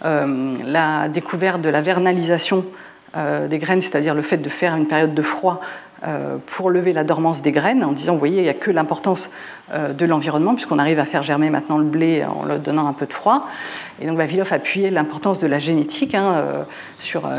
la 0.03 1.09
découverte 1.09 1.61
de 1.61 1.69
la 1.69 1.81
vernalisation 1.81 2.65
des 3.15 3.57
graines, 3.57 3.81
c'est-à-dire 3.81 4.13
le 4.13 4.21
fait 4.21 4.37
de 4.37 4.49
faire 4.49 4.75
une 4.75 4.87
période 4.87 5.13
de 5.13 5.21
froid 5.21 5.61
pour 6.45 6.69
lever 6.69 6.93
la 6.93 7.03
dormance 7.03 7.41
des 7.41 7.51
graines, 7.51 7.83
en 7.83 7.91
disant, 7.91 8.13
vous 8.13 8.19
voyez, 8.19 8.37
il 8.37 8.43
n'y 8.43 8.49
a 8.49 8.53
que 8.53 8.71
l'importance 8.71 9.31
euh, 9.73 9.93
de 9.93 10.05
l'environnement, 10.05 10.55
puisqu'on 10.55 10.79
arrive 10.79 10.99
à 10.99 11.05
faire 11.05 11.23
germer 11.23 11.49
maintenant 11.49 11.77
le 11.77 11.83
blé 11.83 12.25
en 12.25 12.45
leur 12.45 12.59
donnant 12.59 12.87
un 12.87 12.93
peu 12.93 13.05
de 13.05 13.13
froid. 13.13 13.47
Et 14.01 14.07
donc 14.07 14.17
Vavilov 14.17 14.53
appuyait 14.53 14.89
l'importance 14.91 15.39
de 15.39 15.47
la 15.47 15.59
génétique 15.59 16.15
hein, 16.15 16.33
euh, 16.35 16.63
sur, 16.99 17.29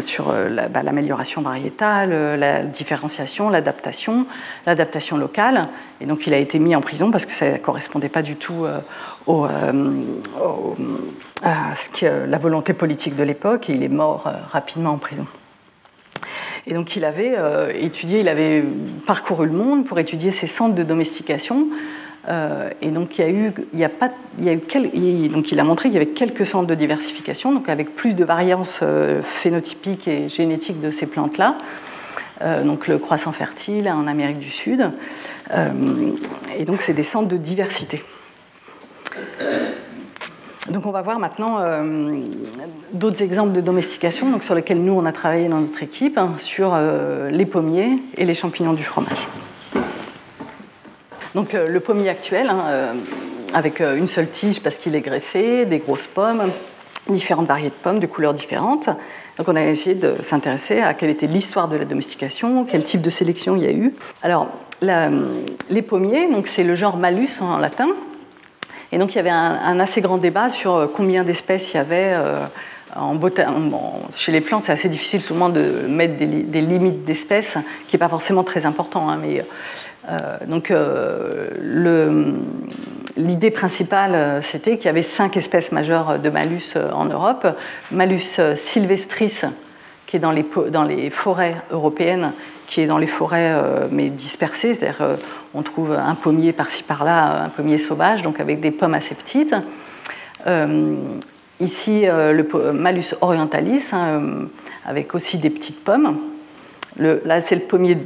sur 0.00 0.32
bah, 0.70 0.82
l'amélioration 0.82 1.40
variétale, 1.40 2.38
la 2.38 2.62
différenciation, 2.64 3.48
l'adaptation, 3.48 4.26
l'adaptation 4.66 5.16
locale. 5.16 5.62
Et 6.00 6.06
donc 6.06 6.26
il 6.26 6.34
a 6.34 6.38
été 6.38 6.58
mis 6.58 6.76
en 6.76 6.82
prison 6.82 7.10
parce 7.10 7.24
que 7.24 7.32
ça 7.32 7.50
ne 7.50 7.56
correspondait 7.56 8.10
pas 8.10 8.22
du 8.22 8.36
tout 8.36 8.66
à 11.44 11.72
la 12.02 12.38
volonté 12.38 12.74
politique 12.74 13.14
de 13.14 13.22
l'époque, 13.22 13.70
et 13.70 13.72
il 13.72 13.82
est 13.82 13.88
mort 13.88 14.30
rapidement 14.50 14.90
en 14.90 14.98
prison. 14.98 15.26
Et 16.66 16.74
donc 16.74 16.96
il 16.96 17.04
avait 17.04 17.34
euh, 17.36 17.72
étudié, 17.74 18.20
il 18.20 18.28
avait 18.28 18.62
parcouru 19.06 19.46
le 19.46 19.52
monde 19.52 19.84
pour 19.84 19.98
étudier 19.98 20.30
ces 20.30 20.46
centres 20.46 20.74
de 20.74 20.82
domestication. 20.82 21.66
Euh, 22.28 22.70
et 22.80 22.88
donc 22.88 23.18
il 23.18 23.22
y 23.22 23.24
a 23.24 23.30
eu, 23.30 23.52
donc 25.28 25.50
il 25.50 25.58
a 25.58 25.64
montré 25.64 25.88
qu'il 25.88 25.98
y 25.98 26.02
avait 26.02 26.12
quelques 26.12 26.46
centres 26.46 26.68
de 26.68 26.74
diversification, 26.76 27.50
donc 27.52 27.68
avec 27.68 27.96
plus 27.96 28.14
de 28.14 28.24
variances 28.24 28.80
euh, 28.82 29.22
phénotypiques 29.22 30.06
et 30.06 30.28
génétiques 30.28 30.80
de 30.80 30.92
ces 30.92 31.06
plantes-là. 31.06 31.56
donc 32.64 32.86
le 32.86 32.98
croissant 32.98 33.32
fertile 33.32 33.88
en 33.88 34.06
Amérique 34.06 34.38
du 34.38 34.50
Sud. 34.50 34.90
et 36.58 36.64
donc 36.64 36.80
c'est 36.80 36.94
des 36.94 37.02
centres 37.02 37.28
de 37.28 37.36
diversité. 37.36 38.02
Donc 40.70 40.86
on 40.86 40.92
va 40.92 41.02
voir 41.02 41.18
maintenant 41.18 41.58
euh, 41.58 42.20
d'autres 42.92 43.20
exemples 43.20 43.52
de 43.52 43.60
domestication 43.60 44.30
donc 44.30 44.44
sur 44.44 44.54
lesquels 44.54 44.80
nous 44.80 44.92
on 44.92 45.04
a 45.06 45.12
travaillé 45.12 45.48
dans 45.48 45.58
notre 45.58 45.82
équipe 45.82 46.16
hein, 46.16 46.34
sur 46.38 46.70
euh, 46.72 47.30
les 47.30 47.46
pommiers 47.46 47.96
et 48.16 48.24
les 48.24 48.34
champignons 48.34 48.72
du 48.72 48.84
fromage. 48.84 49.26
Donc 51.34 51.54
euh, 51.54 51.66
le 51.66 51.80
pommier 51.80 52.08
actuel 52.10 52.48
hein, 52.48 52.94
avec 53.52 53.80
une 53.80 54.06
seule 54.06 54.28
tige 54.30 54.60
parce 54.60 54.76
qu'il 54.76 54.94
est 54.94 55.00
greffé, 55.00 55.66
des 55.66 55.78
grosses 55.78 56.06
pommes, 56.06 56.44
différentes 57.08 57.48
variétés 57.48 57.76
de 57.76 57.82
pommes 57.82 57.98
de 57.98 58.06
couleurs 58.06 58.34
différentes. 58.34 58.88
Donc 59.38 59.48
on 59.48 59.56
a 59.56 59.64
essayé 59.64 59.96
de 59.96 60.22
s'intéresser 60.22 60.80
à 60.80 60.94
quelle 60.94 61.10
était 61.10 61.26
l'histoire 61.26 61.66
de 61.66 61.76
la 61.76 61.84
domestication, 61.84 62.64
quel 62.64 62.84
type 62.84 63.02
de 63.02 63.10
sélection 63.10 63.56
il 63.56 63.64
y 63.64 63.66
a 63.66 63.72
eu. 63.72 63.94
Alors 64.22 64.48
les 64.80 65.82
pommiers, 65.82 66.30
donc 66.30 66.46
c'est 66.46 66.62
le 66.62 66.76
genre 66.76 66.96
Malus 66.96 67.40
en 67.40 67.58
latin. 67.58 67.88
Et 68.92 68.98
donc 68.98 69.14
il 69.14 69.16
y 69.16 69.20
avait 69.20 69.30
un, 69.30 69.80
assez 69.80 70.02
grand 70.02 70.18
débat 70.18 70.50
sur 70.50 70.74
euh, 70.74 70.86
combien 70.86 71.24
d'espèces 71.24 71.72
il 71.72 71.78
y 71.78 71.80
avait. 71.80 72.12
Euh, 72.12 72.44
en 72.94 73.18
chez 74.14 74.32
les 74.32 74.42
plantes, 74.42 74.66
c'est 74.66 74.72
assez 74.72 74.90
difficile 74.90 75.22
souvent 75.22 75.48
de 75.48 75.86
mettre 75.88 76.18
des, 76.18 76.60
limites 76.60 77.06
d'espèces, 77.06 77.56
qui 77.88 77.96
n'est 77.96 77.98
pas 77.98 78.10
forcément 78.10 78.44
très 78.44 78.66
important. 78.66 79.08
Hein, 79.08 79.18
mais, 79.18 79.42
euh, 80.10 80.36
donc 80.46 80.70
l'idée 83.16 83.50
principale, 83.50 84.42
c'était 84.42 84.76
qu'il 84.76 84.84
y 84.84 84.88
avait 84.90 85.00
cinq 85.00 85.38
espèces 85.38 85.72
majeures 85.72 86.18
de 86.18 86.28
malus 86.28 86.74
en 86.92 87.06
Europe. 87.06 87.46
Malus 87.92 88.38
sylvestris, 88.56 89.40
qui 90.06 90.18
est 90.18 90.20
dans 90.20 90.32
les, 90.32 90.44
dans 90.70 90.84
les 90.84 91.08
forêts 91.08 91.56
européennes, 91.70 92.32
qui 92.66 92.80
est 92.80 92.86
dans 92.86 92.98
les 92.98 93.06
forêts 93.06 93.52
euh, 93.52 93.86
mais 93.90 94.08
dispersées, 94.08 94.74
c'est-à-dire 94.74 95.02
euh, 95.02 95.16
on 95.54 95.62
trouve 95.62 95.92
un 95.92 96.14
pommier 96.14 96.52
par-ci 96.52 96.82
par-là, 96.82 97.44
un 97.44 97.48
pommier 97.48 97.78
sauvage, 97.78 98.22
donc 98.22 98.40
avec 98.40 98.60
des 98.60 98.70
pommes 98.70 98.94
assez 98.94 99.14
petites. 99.14 99.54
Euh, 100.46 100.96
ici, 101.60 102.04
le 102.06 102.72
Malus 102.72 103.14
orientalis, 103.20 103.84
hein, 103.92 104.48
avec 104.84 105.14
aussi 105.14 105.38
des 105.38 105.50
petites 105.50 105.84
pommes. 105.84 106.18
là, 106.98 107.40
c'est 107.40 107.54
le 107.54 107.60
pommier 107.60 107.98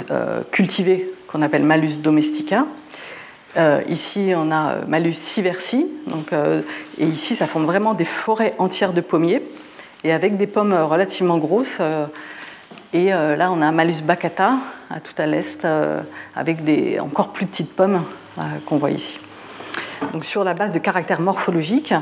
cultivé 0.50 1.10
qu'on 1.28 1.40
appelle 1.40 1.64
Malus 1.64 1.96
domestica. 2.02 2.66
ici, 3.88 4.32
on 4.36 4.50
a 4.52 4.80
Malus 4.86 5.14
siversi, 5.14 5.86
donc, 6.08 6.34
et 6.98 7.04
ici, 7.06 7.34
ça 7.34 7.46
forme 7.46 7.64
vraiment 7.64 7.94
des 7.94 8.04
forêts 8.04 8.52
entières 8.58 8.92
de 8.92 9.00
pommiers, 9.00 9.40
et 10.04 10.12
avec 10.12 10.36
des 10.36 10.46
pommes 10.46 10.74
relativement 10.74 11.38
grosses, 11.38 11.80
et 12.92 13.12
euh, 13.12 13.36
là, 13.36 13.50
on 13.52 13.60
a 13.62 13.66
un 13.66 13.72
Malus 13.72 14.02
baccata, 14.02 14.54
à 14.90 15.00
tout 15.00 15.14
à 15.18 15.26
l'est, 15.26 15.64
euh, 15.64 16.00
avec 16.34 16.64
des 16.64 17.00
encore 17.00 17.28
plus 17.28 17.46
petites 17.46 17.74
pommes 17.74 18.02
euh, 18.38 18.42
qu'on 18.64 18.78
voit 18.78 18.90
ici. 18.90 19.18
Donc, 20.12 20.24
sur 20.24 20.44
la 20.44 20.54
base 20.54 20.72
de 20.72 20.78
caractères 20.78 21.20
morphologiques, 21.20 21.94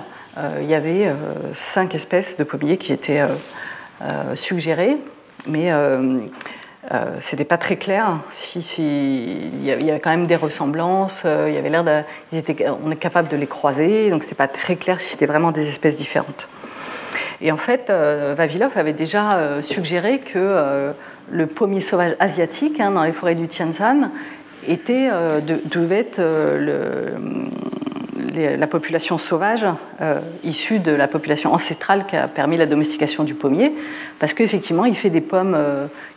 il 0.60 0.66
y 0.66 0.74
avait 0.74 1.12
cinq 1.52 1.94
espèces 1.94 2.36
de 2.36 2.42
pommiers 2.42 2.76
qui 2.76 2.92
étaient 2.92 3.22
suggérées, 4.34 4.96
mais 5.46 5.70
ce 5.70 7.36
n'était 7.36 7.44
pas 7.44 7.56
très 7.56 7.76
clair. 7.76 8.18
Si, 8.30 8.58
il 8.82 9.64
y 9.64 9.70
avait 9.70 10.00
quand 10.00 10.10
même 10.10 10.26
des 10.26 10.34
ressemblances, 10.34 11.22
il 11.24 11.54
y 11.54 11.56
avait 11.56 11.70
l'air 11.70 12.04
on 12.84 12.90
est 12.90 12.96
capable 12.96 13.28
de 13.28 13.36
les 13.36 13.46
croiser, 13.46 14.10
donc 14.10 14.24
ce 14.24 14.26
n'était 14.26 14.34
pas 14.34 14.48
très 14.48 14.74
clair 14.74 15.00
si 15.00 15.10
c'était 15.10 15.26
vraiment 15.26 15.52
des 15.52 15.68
espèces 15.68 15.94
différentes. 15.94 16.48
Et 17.44 17.52
en 17.52 17.58
fait, 17.58 17.90
euh, 17.90 18.34
Vavilov 18.36 18.72
avait 18.76 18.94
déjà 18.94 19.34
euh, 19.34 19.60
suggéré 19.60 20.18
que 20.18 20.38
euh, 20.38 20.92
le 21.30 21.46
pommier 21.46 21.82
sauvage 21.82 22.16
asiatique 22.18 22.80
hein, 22.80 22.90
dans 22.90 23.04
les 23.04 23.12
forêts 23.12 23.34
du 23.34 23.48
Tianshan 23.48 24.10
était, 24.66 25.10
devait 25.66 25.98
être 25.98 26.22
la 28.34 28.66
population 28.66 29.18
sauvage 29.18 29.66
issue 30.42 30.78
de 30.78 30.90
la 30.90 31.06
population 31.06 31.52
ancestrale 31.52 32.06
qui 32.06 32.16
a 32.16 32.28
permis 32.28 32.56
la 32.56 32.64
domestication 32.64 33.24
du 33.24 33.34
pommier, 33.34 33.74
parce 34.18 34.32
qu'effectivement, 34.32 34.86
il 34.86 34.96
fait 34.96 35.10
des 35.10 35.20
pommes 35.20 35.56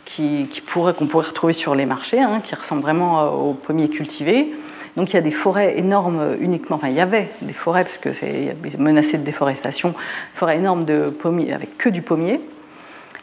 qui, 0.06 0.48
pourraient, 0.64 0.94
qu'on 0.94 1.06
pourrait 1.06 1.26
retrouver 1.26 1.52
sur 1.52 1.74
les 1.74 1.84
marchés, 1.84 2.20
hein, 2.20 2.40
qui 2.42 2.54
ressemblent 2.54 2.80
vraiment 2.80 3.34
aux 3.34 3.52
pommiers 3.52 3.90
cultivés. 3.90 4.54
Donc 4.96 5.10
il 5.10 5.14
y 5.14 5.18
a 5.18 5.22
des 5.22 5.30
forêts 5.30 5.78
énormes 5.78 6.36
uniquement, 6.40 6.76
enfin 6.76 6.88
il 6.88 6.94
y 6.94 7.00
avait 7.00 7.28
des 7.42 7.52
forêts 7.52 7.82
parce 7.82 7.98
que 7.98 8.12
c'est 8.12 8.56
menacé 8.78 9.18
de 9.18 9.24
déforestation, 9.24 9.94
forêts 10.34 10.56
énormes 10.56 10.84
de 10.84 11.10
pommiers 11.10 11.52
avec 11.52 11.78
que 11.78 11.88
du 11.88 12.02
pommier. 12.02 12.40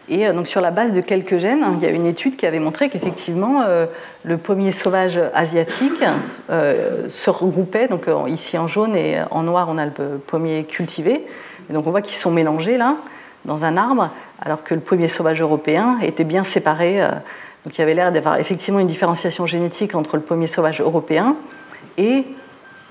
Et 0.08 0.28
euh, 0.28 0.34
donc 0.34 0.48
sur 0.48 0.62
la 0.62 0.72
base 0.72 0.94
de 0.94 1.02
quelques 1.02 1.38
gènes, 1.38 1.66
il 1.78 1.84
y 1.84 1.86
a 1.86 1.90
une 1.90 2.06
étude 2.06 2.36
qui 2.36 2.46
avait 2.46 2.60
montré 2.60 2.90
qu'effectivement 2.90 3.64
euh, 3.68 3.86
le 4.24 4.38
pommier 4.38 4.72
sauvage 4.72 5.20
asiatique 5.34 6.04
euh, 6.50 7.10
se 7.10 7.30
regroupait, 7.30 7.88
donc 7.88 8.08
ici 8.28 8.58
en 8.58 8.68
jaune 8.68 8.96
et 8.96 9.20
en 9.32 9.44
noir 9.44 9.68
on 9.70 9.78
a 9.78 9.86
le 9.86 9.92
pommier 10.26 10.64
cultivé. 10.66 11.26
Et 11.70 11.74
donc 11.74 11.88
on 11.88 11.92
voit 11.92 12.02
qu'ils 12.02 12.18
sont 12.18 12.32
mélangés 12.32 12.78
là 12.78 12.96
dans 13.46 13.66
un 13.66 13.78
arbre, 13.78 14.10
alors 14.42 14.64
que 14.64 14.74
le 14.74 14.82
pommier 14.82 15.08
sauvage 15.08 15.42
européen 15.42 15.98
était 16.02 16.24
bien 16.24 16.44
séparé. 16.44 17.02
Donc 17.66 17.76
il 17.78 17.80
y 17.80 17.82
avait 17.82 17.96
l'air 17.96 18.12
d'avoir 18.12 18.40
effectivement 18.40 18.80
une 18.80 18.88
différenciation 18.88 19.48
génétique 19.48 19.96
entre 19.96 20.18
le 20.18 20.22
pommier 20.22 20.46
sauvage 20.46 20.82
européen 20.82 21.36
et 21.98 22.24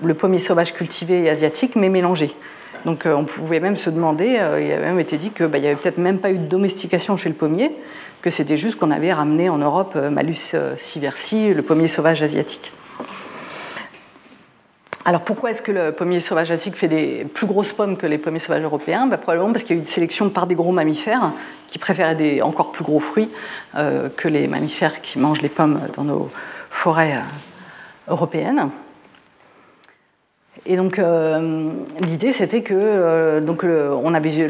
le 0.03 0.13
pommier 0.13 0.39
sauvage 0.39 0.73
cultivé 0.73 1.23
et 1.23 1.29
asiatique, 1.29 1.77
mais 1.77 1.87
mélangé. 1.87 2.35
Donc 2.83 3.05
euh, 3.05 3.15
on 3.15 3.23
pouvait 3.23 3.61
même 3.61 3.77
se 3.77 3.89
demander, 3.89 4.37
euh, 4.37 4.61
il 4.61 4.71
avait 4.71 4.85
même 4.85 4.99
été 4.99 5.17
dit 5.17 5.31
qu'il 5.31 5.47
bah, 5.47 5.59
n'y 5.59 5.67
avait 5.67 5.77
peut-être 5.77 5.97
même 5.97 6.19
pas 6.19 6.31
eu 6.31 6.37
de 6.37 6.45
domestication 6.45 7.15
chez 7.15 7.29
le 7.29 7.35
pommier, 7.35 7.71
que 8.21 8.29
c'était 8.29 8.57
juste 8.57 8.77
qu'on 8.77 8.91
avait 8.91 9.13
ramené 9.13 9.49
en 9.49 9.57
Europe 9.57 9.93
euh, 9.95 10.09
Malus 10.09 10.55
siversi, 10.77 11.53
le 11.53 11.61
pommier 11.61 11.87
sauvage 11.87 12.21
asiatique. 12.21 12.73
Alors 15.07 15.21
pourquoi 15.21 15.51
est-ce 15.51 15.61
que 15.61 15.71
le 15.71 15.91
pommier 15.91 16.19
sauvage 16.19 16.49
asiatique 16.49 16.75
fait 16.75 16.87
des 16.87 17.25
plus 17.31 17.45
grosses 17.45 17.71
pommes 17.71 17.95
que 17.95 18.07
les 18.07 18.17
pommiers 18.17 18.39
sauvages 18.39 18.63
européens 18.63 19.05
bah, 19.05 19.17
Probablement 19.17 19.51
parce 19.51 19.63
qu'il 19.63 19.75
y 19.75 19.77
a 19.77 19.79
eu 19.79 19.83
une 19.83 19.87
sélection 19.87 20.29
par 20.29 20.47
des 20.47 20.55
gros 20.55 20.71
mammifères 20.71 21.31
qui 21.67 21.77
préféraient 21.77 22.15
des 22.15 22.41
encore 22.41 22.71
plus 22.71 22.83
gros 22.83 22.99
fruits 22.99 23.29
que 23.73 24.27
les 24.27 24.47
mammifères 24.47 25.01
qui 25.01 25.19
mangent 25.19 25.43
les 25.43 25.49
pommes 25.49 25.79
dans 25.95 26.03
nos 26.03 26.31
forêts 26.71 27.19
européennes. 28.07 28.71
Et 30.67 30.77
donc 30.77 30.97
euh, 30.97 31.69
l'idée 32.01 32.31
c'était 32.31 32.63
que 32.63 32.73
euh, 32.75 33.39
donc 33.39 33.63
on 33.63 34.13
avait 34.15 34.49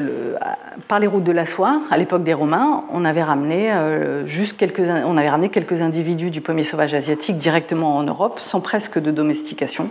par 0.87 0.99
les 0.99 1.07
routes 1.07 1.25
de 1.25 1.31
la 1.33 1.45
soie 1.45 1.81
à 1.91 1.97
l'époque 1.97 2.23
des 2.23 2.33
Romains, 2.33 2.85
on 2.93 3.03
avait 3.03 3.23
ramené 3.23 3.71
euh, 3.71 4.25
juste 4.25 4.55
quelques 4.57 4.79
on 4.79 5.17
avait 5.17 5.29
ramené 5.29 5.49
quelques 5.49 5.81
individus 5.81 6.29
du 6.29 6.39
pommier 6.39 6.63
sauvage 6.63 6.93
asiatique 6.93 7.37
directement 7.37 7.97
en 7.97 8.03
Europe 8.03 8.39
sans 8.39 8.61
presque 8.61 8.97
de 8.97 9.11
domestication 9.11 9.89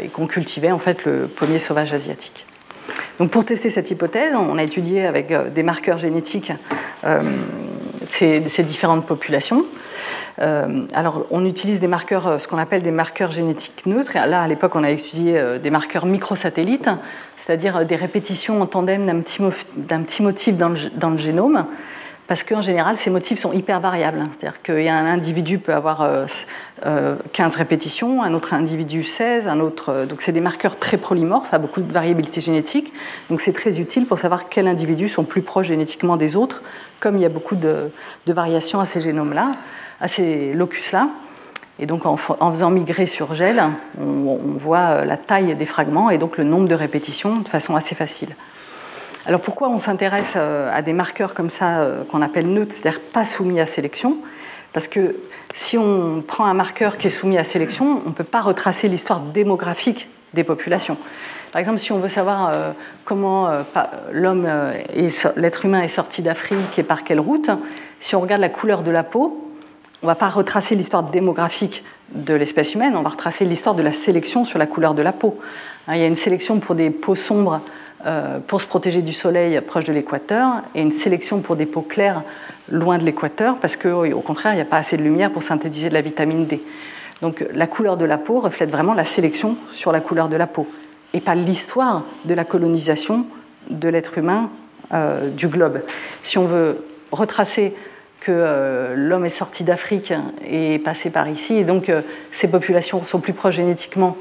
et 0.00 0.08
qu'on 0.08 0.26
cultivait 0.26 0.72
en 0.72 0.78
fait 0.78 1.04
le 1.04 1.26
pommier 1.26 1.58
sauvage 1.58 1.92
asiatique. 1.92 2.46
Donc 3.18 3.30
pour 3.30 3.44
tester 3.44 3.70
cette 3.70 3.90
hypothèse, 3.90 4.34
on 4.34 4.58
a 4.58 4.62
étudié 4.62 5.06
avec 5.06 5.32
des 5.52 5.62
marqueurs 5.62 5.98
génétiques 5.98 6.52
ces, 8.06 8.48
ces 8.48 8.62
différentes 8.62 9.06
populations. 9.06 9.64
Euh, 10.40 10.84
alors, 10.92 11.26
on 11.30 11.44
utilise 11.44 11.80
des 11.80 11.88
marqueurs, 11.88 12.26
euh, 12.26 12.38
ce 12.38 12.46
qu'on 12.48 12.58
appelle 12.58 12.82
des 12.82 12.90
marqueurs 12.90 13.30
génétiques 13.30 13.86
neutres. 13.86 14.14
là, 14.14 14.42
à 14.42 14.48
l'époque, 14.48 14.76
on 14.76 14.84
a 14.84 14.90
étudié 14.90 15.38
euh, 15.38 15.58
des 15.58 15.70
marqueurs 15.70 16.04
microsatellites, 16.04 16.90
c'est-à-dire 17.36 17.86
des 17.86 17.96
répétitions 17.96 18.60
en 18.60 18.66
tandem 18.66 19.06
d'un 19.06 19.20
petit, 20.02 20.22
motif 20.22 20.56
dans 20.56 20.68
le, 21.10 21.16
génome 21.16 21.66
parce 22.26 22.42
qu'en 22.42 22.60
général, 22.60 22.96
ces 22.96 23.10
motifs 23.10 23.38
sont 23.38 23.52
hyper 23.52 23.80
variables. 23.80 24.22
C'est-à-dire 24.32 24.60
qu'un 24.62 25.06
individu 25.06 25.58
peut 25.58 25.74
avoir 25.74 26.08
15 27.32 27.56
répétitions, 27.56 28.22
un 28.22 28.34
autre 28.34 28.52
individu 28.54 29.04
16, 29.04 29.46
un 29.48 29.60
autre. 29.60 30.06
Donc, 30.06 30.20
c'est 30.20 30.32
des 30.32 30.40
marqueurs 30.40 30.78
très 30.78 30.96
polymorphes, 30.96 31.54
à 31.54 31.58
beaucoup 31.58 31.80
de 31.80 31.92
variabilité 31.92 32.40
génétique. 32.40 32.92
Donc, 33.30 33.40
c'est 33.40 33.52
très 33.52 33.80
utile 33.80 34.06
pour 34.06 34.18
savoir 34.18 34.48
quels 34.48 34.66
individus 34.66 35.08
sont 35.08 35.24
plus 35.24 35.42
proches 35.42 35.68
génétiquement 35.68 36.16
des 36.16 36.36
autres, 36.36 36.62
comme 37.00 37.16
il 37.16 37.22
y 37.22 37.26
a 37.26 37.30
beaucoup 37.30 37.54
de 37.56 37.90
variations 38.26 38.80
à 38.80 38.86
ces 38.86 39.00
génomes-là 39.00 39.52
à 40.00 40.08
ces 40.08 40.52
locus-là. 40.52 41.08
Et 41.78 41.84
donc 41.84 42.06
en, 42.06 42.16
faisant 42.16 42.70
migrer 42.70 43.04
sur 43.04 43.34
gel, 43.34 43.62
on, 44.00 44.38
voit 44.58 44.78
euh, 44.78 45.04
la 45.04 45.18
taille 45.18 45.54
des 45.54 45.66
fragments 45.66 46.08
et 46.08 46.16
donc 46.16 46.38
le 46.38 46.44
nombre 46.44 46.68
de 46.68 46.74
répétitions 46.74 47.36
de 47.36 47.48
façon 47.48 47.76
assez 47.76 47.94
facile. 47.94 48.34
Alors 49.26 49.40
pourquoi 49.40 49.68
on 49.68 49.78
s'intéresse 49.78 50.34
euh, 50.36 50.70
à 50.72 50.82
des 50.82 50.92
marqueurs 50.92 51.34
comme 51.34 51.50
ça 51.50 51.80
euh, 51.80 52.04
qu'on 52.04 52.22
appelle 52.22 52.46
neutres, 52.46 52.72
c'est-à-dire 52.72 53.00
pas 53.00 53.24
soumis 53.24 53.58
à 53.58 53.66
sélection? 53.66 54.18
Parce 54.72 54.86
que 54.86 55.16
si 55.52 55.76
on 55.76 56.22
prend 56.22 56.44
un 56.46 56.54
marqueur 56.54 56.96
qui 56.96 57.08
est 57.08 57.10
soumis 57.10 57.36
à 57.36 57.42
sélection, 57.42 58.02
on 58.06 58.10
ne 58.10 58.14
peut 58.14 58.22
pas 58.22 58.40
retracer 58.40 58.86
l'histoire 58.88 59.18
démographique 59.18 60.08
des 60.34 60.44
populations. 60.44 60.96
Par 61.50 61.58
exemple, 61.58 61.78
si 61.78 61.90
on 61.90 61.98
veut 61.98 62.08
savoir 62.08 62.52
comment 63.06 63.48
l'homme, 64.12 64.46
l'être 65.36 65.64
humain 65.64 65.80
est 65.80 65.88
sorti 65.88 66.20
d'Afrique 66.20 66.78
et 66.78 66.82
par 66.82 67.04
quelle 67.04 67.20
route, 67.20 67.48
si 68.00 68.14
on 68.14 68.20
regarde 68.20 68.42
la 68.42 68.50
couleur 68.50 68.82
de 68.82 68.90
la 68.90 69.02
peau, 69.02 69.50
on 70.02 70.06
ne 70.06 70.10
va 70.10 70.14
pas 70.14 70.28
retracer 70.28 70.74
l'histoire 70.74 71.04
démographique 71.04 71.84
de 72.12 72.34
l'espèce 72.34 72.74
humaine, 72.74 72.94
on 72.96 73.02
va 73.02 73.10
retracer 73.10 73.46
l'histoire 73.46 73.74
de 73.74 73.82
la 73.82 73.92
sélection 73.92 74.44
sur 74.44 74.58
la 74.58 74.66
couleur 74.66 74.92
de 74.92 75.00
la 75.00 75.12
peau. 75.12 75.38
Hein, 75.88 75.94
il 75.94 76.02
y 76.02 76.04
a 76.04 76.06
une 76.06 76.16
sélection 76.16 76.58
pour 76.58 76.74
des 76.74 76.90
peaux 76.90 77.14
sombres 77.14 77.54
euh, 77.54 77.85
pour 78.46 78.60
se 78.60 78.66
protéger 78.66 79.02
du 79.02 79.12
soleil 79.12 79.60
proche 79.60 79.84
de 79.84 79.92
l'équateur 79.92 80.62
et 80.74 80.82
une 80.82 80.92
sélection 80.92 81.40
pour 81.40 81.56
des 81.56 81.66
peaux 81.66 81.82
claires 81.82 82.22
loin 82.70 82.98
de 82.98 83.04
l'équateur 83.04 83.56
parce 83.56 83.76
qu'au 83.76 84.20
contraire, 84.20 84.52
il 84.52 84.56
n'y 84.56 84.62
a 84.62 84.66
pas 84.66 84.76
assez 84.76 84.96
de 84.96 85.02
lumière 85.02 85.30
pour 85.30 85.42
synthétiser 85.42 85.88
de 85.88 85.94
la 85.94 86.02
vitamine 86.02 86.46
D. 86.46 86.62
Donc 87.22 87.44
la 87.54 87.66
couleur 87.66 87.96
de 87.96 88.04
la 88.04 88.18
peau 88.18 88.40
reflète 88.40 88.70
vraiment 88.70 88.94
la 88.94 89.04
sélection 89.04 89.56
sur 89.72 89.92
la 89.92 90.00
couleur 90.00 90.28
de 90.28 90.36
la 90.36 90.46
peau 90.46 90.68
et 91.14 91.20
pas 91.20 91.34
l'histoire 91.34 92.04
de 92.24 92.34
la 92.34 92.44
colonisation 92.44 93.26
de 93.70 93.88
l'être 93.88 94.18
humain 94.18 94.50
euh, 94.92 95.30
du 95.30 95.48
globe. 95.48 95.80
Si 96.22 96.38
on 96.38 96.46
veut 96.46 96.84
retracer 97.10 97.74
que 98.20 98.32
euh, 98.32 98.94
l'homme 98.96 99.24
est 99.24 99.30
sorti 99.30 99.64
d'Afrique 99.64 100.12
et 100.44 100.74
est 100.74 100.78
passé 100.78 101.10
par 101.10 101.28
ici, 101.28 101.54
et 101.56 101.64
donc 101.64 101.88
euh, 101.88 102.02
ces 102.32 102.48
populations 102.48 103.02
sont 103.04 103.20
plus 103.20 103.32
proches 103.32 103.56
génétiquement 103.56 104.16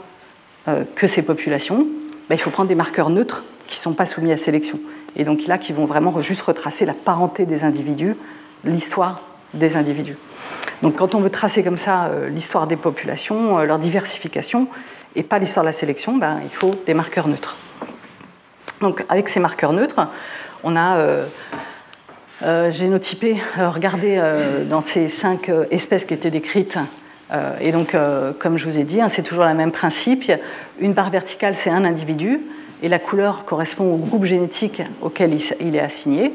que 0.95 1.05
ces 1.05 1.21
populations, 1.21 1.85
ben, 2.27 2.33
il 2.33 2.39
faut 2.39 2.49
prendre 2.49 2.69
des 2.69 2.73
marqueurs 2.73 3.11
neutres 3.11 3.43
qui 3.67 3.77
ne 3.77 3.81
sont 3.81 3.93
pas 3.93 4.05
soumis 4.05 4.31
à 4.31 4.37
sélection. 4.37 4.79
Et 5.15 5.23
donc 5.23 5.47
là, 5.47 5.57
qui 5.57 5.73
vont 5.73 5.85
vraiment 5.85 6.19
juste 6.21 6.41
retracer 6.41 6.85
la 6.85 6.93
parenté 6.93 7.45
des 7.45 7.63
individus, 7.63 8.15
l'histoire 8.63 9.21
des 9.53 9.77
individus. 9.77 10.17
Donc 10.81 10.97
quand 10.97 11.15
on 11.15 11.19
veut 11.19 11.29
tracer 11.29 11.63
comme 11.63 11.77
ça 11.77 12.11
l'histoire 12.29 12.67
des 12.67 12.75
populations, 12.75 13.59
leur 13.59 13.79
diversification, 13.79 14.67
et 15.15 15.23
pas 15.23 15.39
l'histoire 15.39 15.63
de 15.63 15.69
la 15.69 15.73
sélection, 15.73 16.17
ben, 16.17 16.39
il 16.43 16.49
faut 16.49 16.71
des 16.85 16.93
marqueurs 16.93 17.27
neutres. 17.27 17.55
Donc 18.81 19.05
avec 19.09 19.29
ces 19.29 19.39
marqueurs 19.39 19.73
neutres, 19.73 20.07
on 20.63 20.75
a 20.75 20.97
euh, 20.97 21.25
euh, 22.43 22.71
génotypé, 22.71 23.37
euh, 23.57 23.69
regardé 23.69 24.21
dans 24.69 24.81
ces 24.81 25.07
cinq 25.07 25.49
espèces 25.71 26.05
qui 26.05 26.13
étaient 26.13 26.31
décrites. 26.31 26.77
et 27.61 27.71
donc, 27.71 27.95
comme 28.39 28.57
je 28.57 28.65
vous 28.65 28.77
ai 28.77 28.83
dit, 28.83 29.01
hein, 29.01 29.09
c'est 29.09 29.23
toujours 29.23 29.45
le 29.45 29.53
même 29.53 29.71
principe. 29.71 30.31
Une 30.79 30.93
barre 30.93 31.09
verticale, 31.09 31.55
c'est 31.55 31.69
un 31.69 31.85
individu, 31.85 32.41
et 32.85 32.87
la 32.87 32.99
couleur 32.99 33.45
correspond 33.45 33.95
au 33.95 33.97
groupe 33.97 34.25
génétique 34.25 34.83
auquel 35.01 35.35
il 35.59 35.75
est 35.75 35.79
assigné. 35.79 36.31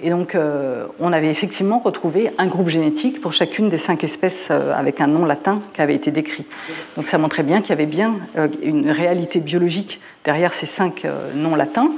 Et 0.00 0.08
donc, 0.10 0.36
euh, 0.36 0.86
on 1.00 1.12
avait 1.12 1.30
effectivement 1.30 1.80
retrouvé 1.80 2.30
un 2.38 2.46
groupe 2.46 2.68
génétique 2.68 3.20
pour 3.20 3.32
chacune 3.32 3.68
des 3.68 3.76
cinq 3.76 4.04
espèces 4.04 4.48
euh, 4.52 4.72
avec 4.72 5.00
un 5.00 5.08
nom 5.08 5.24
latin 5.24 5.60
qui 5.74 5.82
avait 5.82 5.96
été 5.96 6.12
décrit. 6.12 6.46
Donc, 6.96 7.08
ça 7.08 7.18
montrait 7.18 7.42
bien 7.42 7.60
qu'il 7.60 7.70
y 7.70 7.72
avait 7.72 7.86
bien 7.86 8.20
euh, 8.38 8.46
une 8.62 8.88
réalité 8.88 9.40
biologique 9.40 10.00
derrière 10.24 10.54
ces 10.54 10.64
cinq 10.64 11.06
noms 11.34 11.56
latins, 11.56 11.90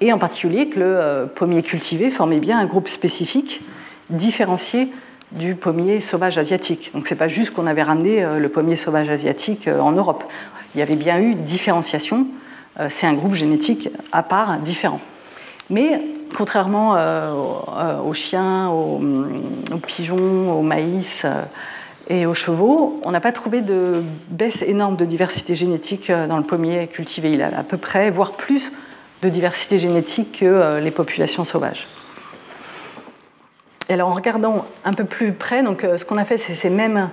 et 0.00 0.10
en 0.10 0.18
particulier 0.18 0.70
que 0.70 0.80
le 0.80 1.26
pommier 1.26 1.62
cultivé 1.62 2.10
formait 2.10 2.40
bien 2.40 2.58
un 2.58 2.64
groupe 2.64 2.88
spécifique 2.88 3.60
différencié 4.08 4.88
du 5.32 5.54
pommier 5.54 6.00
sauvage 6.00 6.38
asiatique. 6.38 6.92
Donc, 6.94 7.06
c'est 7.06 7.14
pas 7.14 7.28
juste 7.28 7.52
qu'on 7.52 7.66
avait 7.66 7.82
ramené 7.82 8.24
le 8.38 8.48
pommier 8.48 8.76
sauvage 8.76 9.10
asiatique 9.10 9.68
en 9.68 9.92
Europe. 9.92 10.24
Il 10.74 10.78
y 10.78 10.82
avait 10.82 10.96
bien 10.96 11.20
eu 11.20 11.34
différenciation. 11.34 12.26
C'est 12.90 13.06
un 13.06 13.14
groupe 13.14 13.34
génétique 13.34 13.88
à 14.12 14.22
part, 14.22 14.58
différent. 14.58 15.00
Mais 15.70 16.00
contrairement 16.34 16.96
euh, 16.96 17.32
euh, 17.76 18.00
aux 18.00 18.14
chiens, 18.14 18.70
mm, 18.70 19.26
aux, 19.72 19.78
pigeons, 19.78 20.58
au 20.58 20.62
maïs 20.62 21.22
euh, 21.24 21.42
et 22.08 22.26
aux 22.26 22.34
chevaux, 22.34 23.00
on 23.04 23.10
n'a 23.10 23.20
pas 23.20 23.32
trouvé 23.32 23.60
de 23.60 24.02
baisse 24.30 24.62
énorme 24.62 24.96
de 24.96 25.04
diversité 25.04 25.54
génétique 25.54 26.10
dans 26.10 26.38
le 26.38 26.42
pommier 26.42 26.86
cultivé. 26.86 27.32
Il 27.32 27.42
a 27.42 27.58
à 27.58 27.62
peu 27.62 27.76
près, 27.76 28.10
voire 28.10 28.32
plus, 28.32 28.72
de 29.22 29.28
diversité 29.28 29.78
génétique 29.78 30.38
que 30.40 30.78
les 30.78 30.90
populations 30.90 31.44
sauvages. 31.44 31.86
Alors 33.90 34.08
en 34.08 34.12
regardant 34.12 34.64
un 34.84 34.92
peu 34.92 35.04
plus 35.04 35.32
près, 35.32 35.62
donc, 35.62 35.84
ce 35.96 36.04
qu'on 36.04 36.16
a 36.16 36.24
fait, 36.24 36.38
c'est 36.38 36.54
ces 36.54 36.70
mêmes 36.70 37.10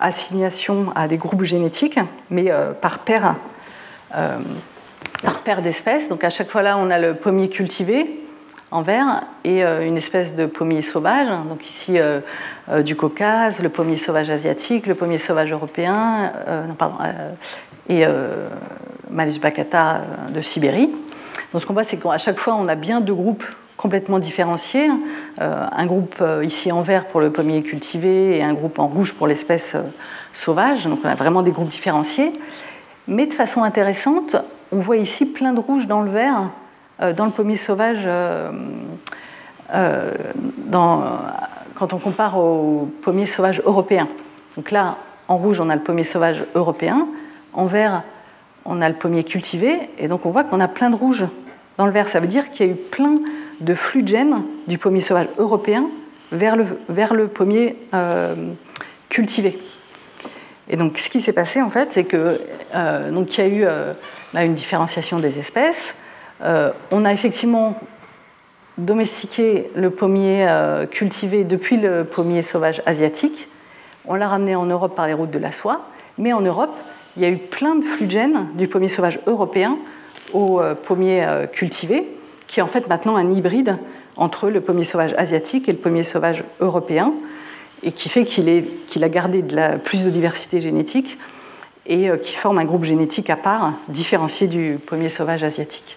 assignations 0.00 0.92
à 0.94 1.08
des 1.08 1.16
groupes 1.16 1.44
génétiques, 1.44 1.98
mais 2.28 2.52
par 2.82 2.98
paire 2.98 3.36
par 4.10 5.40
paire 5.44 5.62
d'espèces. 5.62 6.08
Donc 6.08 6.24
à 6.24 6.30
chaque 6.30 6.50
fois 6.50 6.62
là, 6.62 6.76
on 6.78 6.90
a 6.90 6.98
le 6.98 7.14
pommier 7.14 7.48
cultivé 7.48 8.20
en 8.70 8.82
vert 8.82 9.22
et 9.44 9.64
euh, 9.64 9.86
une 9.86 9.96
espèce 9.96 10.36
de 10.36 10.46
pommier 10.46 10.82
sauvage. 10.82 11.28
Donc 11.48 11.68
ici 11.68 11.98
euh, 11.98 12.20
euh, 12.70 12.82
du 12.82 12.96
Caucase, 12.96 13.62
le 13.62 13.68
pommier 13.68 13.96
sauvage 13.96 14.30
asiatique, 14.30 14.86
le 14.86 14.94
pommier 14.94 15.18
sauvage 15.18 15.52
européen, 15.52 16.32
non, 16.68 16.74
pardon, 16.74 16.96
et 17.88 18.04
Malus 19.10 19.38
baccata 19.40 20.02
de 20.32 20.40
Sibérie. 20.40 20.90
Donc 21.52 21.60
ce 21.60 21.66
qu'on 21.66 21.72
voit, 21.72 21.84
c'est 21.84 21.96
qu'à 21.96 22.18
chaque 22.18 22.38
fois, 22.38 22.54
on 22.54 22.68
a 22.68 22.76
bien 22.76 23.00
deux 23.00 23.14
groupes 23.14 23.44
complètement 23.76 24.18
différenciés. 24.18 24.88
un 25.38 25.86
groupe 25.86 26.22
ici 26.42 26.70
en 26.70 26.82
vert 26.82 27.06
pour 27.06 27.20
le 27.20 27.30
pommier 27.32 27.62
cultivé 27.62 28.36
et 28.36 28.42
un 28.42 28.52
groupe 28.52 28.78
en 28.78 28.86
rouge 28.86 29.14
pour 29.14 29.26
l'espèce 29.26 29.76
sauvage. 30.32 30.86
Donc 30.86 31.00
on 31.02 31.08
a 31.08 31.14
vraiment 31.14 31.42
des 31.42 31.50
groupes 31.50 31.68
différenciés. 31.68 32.32
Mais 33.10 33.26
de 33.26 33.34
façon 33.34 33.64
intéressante, 33.64 34.36
on 34.70 34.78
voit 34.78 34.96
ici 34.96 35.26
plein 35.26 35.52
de 35.52 35.58
rouge 35.58 35.88
dans 35.88 36.00
le 36.00 36.10
vert, 36.12 36.50
euh, 37.02 37.12
dans 37.12 37.24
le 37.24 37.32
pommier 37.32 37.56
sauvage, 37.56 38.04
euh, 38.06 38.52
euh, 39.74 40.12
quand 41.74 41.92
on 41.92 41.98
compare 41.98 42.38
au 42.38 42.88
pommier 43.02 43.26
sauvage 43.26 43.60
européen. 43.66 44.06
Donc 44.56 44.70
là, 44.70 44.96
en 45.26 45.36
rouge, 45.36 45.60
on 45.60 45.70
a 45.70 45.74
le 45.74 45.82
pommier 45.82 46.04
sauvage 46.04 46.44
européen, 46.54 47.08
en 47.52 47.66
vert, 47.66 48.04
on 48.64 48.80
a 48.80 48.88
le 48.88 48.94
pommier 48.94 49.24
cultivé, 49.24 49.90
et 49.98 50.06
donc 50.06 50.24
on 50.24 50.30
voit 50.30 50.44
qu'on 50.44 50.60
a 50.60 50.68
plein 50.68 50.90
de 50.90 50.96
rouge 50.96 51.26
dans 51.78 51.86
le 51.86 51.92
vert. 51.92 52.06
Ça 52.06 52.20
veut 52.20 52.28
dire 52.28 52.52
qu'il 52.52 52.66
y 52.66 52.68
a 52.68 52.72
eu 52.72 52.76
plein 52.76 53.18
de 53.60 53.74
flux 53.74 54.04
de 54.04 54.08
gènes 54.08 54.42
du 54.68 54.78
pommier 54.78 55.00
sauvage 55.00 55.26
européen 55.36 55.86
vers 56.30 56.54
le, 56.54 56.64
vers 56.88 57.12
le 57.12 57.26
pommier 57.26 57.76
cultivé. 59.08 59.58
Et 60.70 60.76
donc, 60.76 60.96
ce 60.98 61.10
qui 61.10 61.20
s'est 61.20 61.32
passé, 61.32 61.60
en 61.60 61.68
fait, 61.70 61.88
c'est 61.92 62.04
qu'il 62.04 62.38
donc, 63.10 63.36
y 63.36 63.40
a 63.42 63.48
eu 63.48 63.66
a 64.34 64.44
une 64.44 64.54
différenciation 64.54 65.18
des 65.18 65.38
espèces. 65.38 65.94
Euh, 66.42 66.70
on 66.90 67.04
a 67.04 67.12
effectivement 67.12 67.78
domestiqué 68.78 69.70
le 69.74 69.90
pommier 69.90 70.46
euh, 70.48 70.86
cultivé 70.86 71.44
depuis 71.44 71.76
le 71.76 72.04
pommier 72.04 72.42
sauvage 72.42 72.82
asiatique. 72.86 73.48
On 74.06 74.14
l'a 74.14 74.28
ramené 74.28 74.56
en 74.56 74.64
Europe 74.64 74.94
par 74.94 75.06
les 75.06 75.12
routes 75.12 75.30
de 75.30 75.38
la 75.38 75.52
soie. 75.52 75.82
Mais 76.18 76.32
en 76.32 76.40
Europe, 76.40 76.74
il 77.16 77.22
y 77.22 77.26
a 77.26 77.28
eu 77.28 77.36
plein 77.36 77.74
de 77.74 77.82
flux 77.82 78.06
de 78.06 78.10
gènes 78.10 78.46
du 78.54 78.68
pommier 78.68 78.88
sauvage 78.88 79.20
européen 79.26 79.76
au 80.32 80.60
euh, 80.60 80.74
pommier 80.74 81.26
cultivé, 81.52 82.06
qui 82.46 82.60
est 82.60 82.62
en 82.62 82.68
fait 82.68 82.88
maintenant 82.88 83.16
un 83.16 83.30
hybride 83.30 83.76
entre 84.16 84.48
le 84.48 84.60
pommier 84.60 84.84
sauvage 84.84 85.14
asiatique 85.18 85.68
et 85.68 85.72
le 85.72 85.78
pommier 85.78 86.02
sauvage 86.02 86.44
européen, 86.60 87.12
et 87.82 87.92
qui 87.92 88.08
fait 88.08 88.24
qu'il 88.24 89.04
a 89.04 89.08
gardé 89.08 89.42
plus 89.84 90.04
de 90.04 90.10
diversité 90.10 90.60
génétique 90.60 91.18
et 91.86 92.08
euh, 92.08 92.16
qui 92.16 92.36
forment 92.36 92.58
un 92.58 92.64
groupe 92.64 92.84
génétique 92.84 93.30
à 93.30 93.36
part, 93.36 93.72
différencié 93.88 94.46
du 94.46 94.78
pommier 94.86 95.08
sauvage 95.08 95.42
asiatique. 95.42 95.96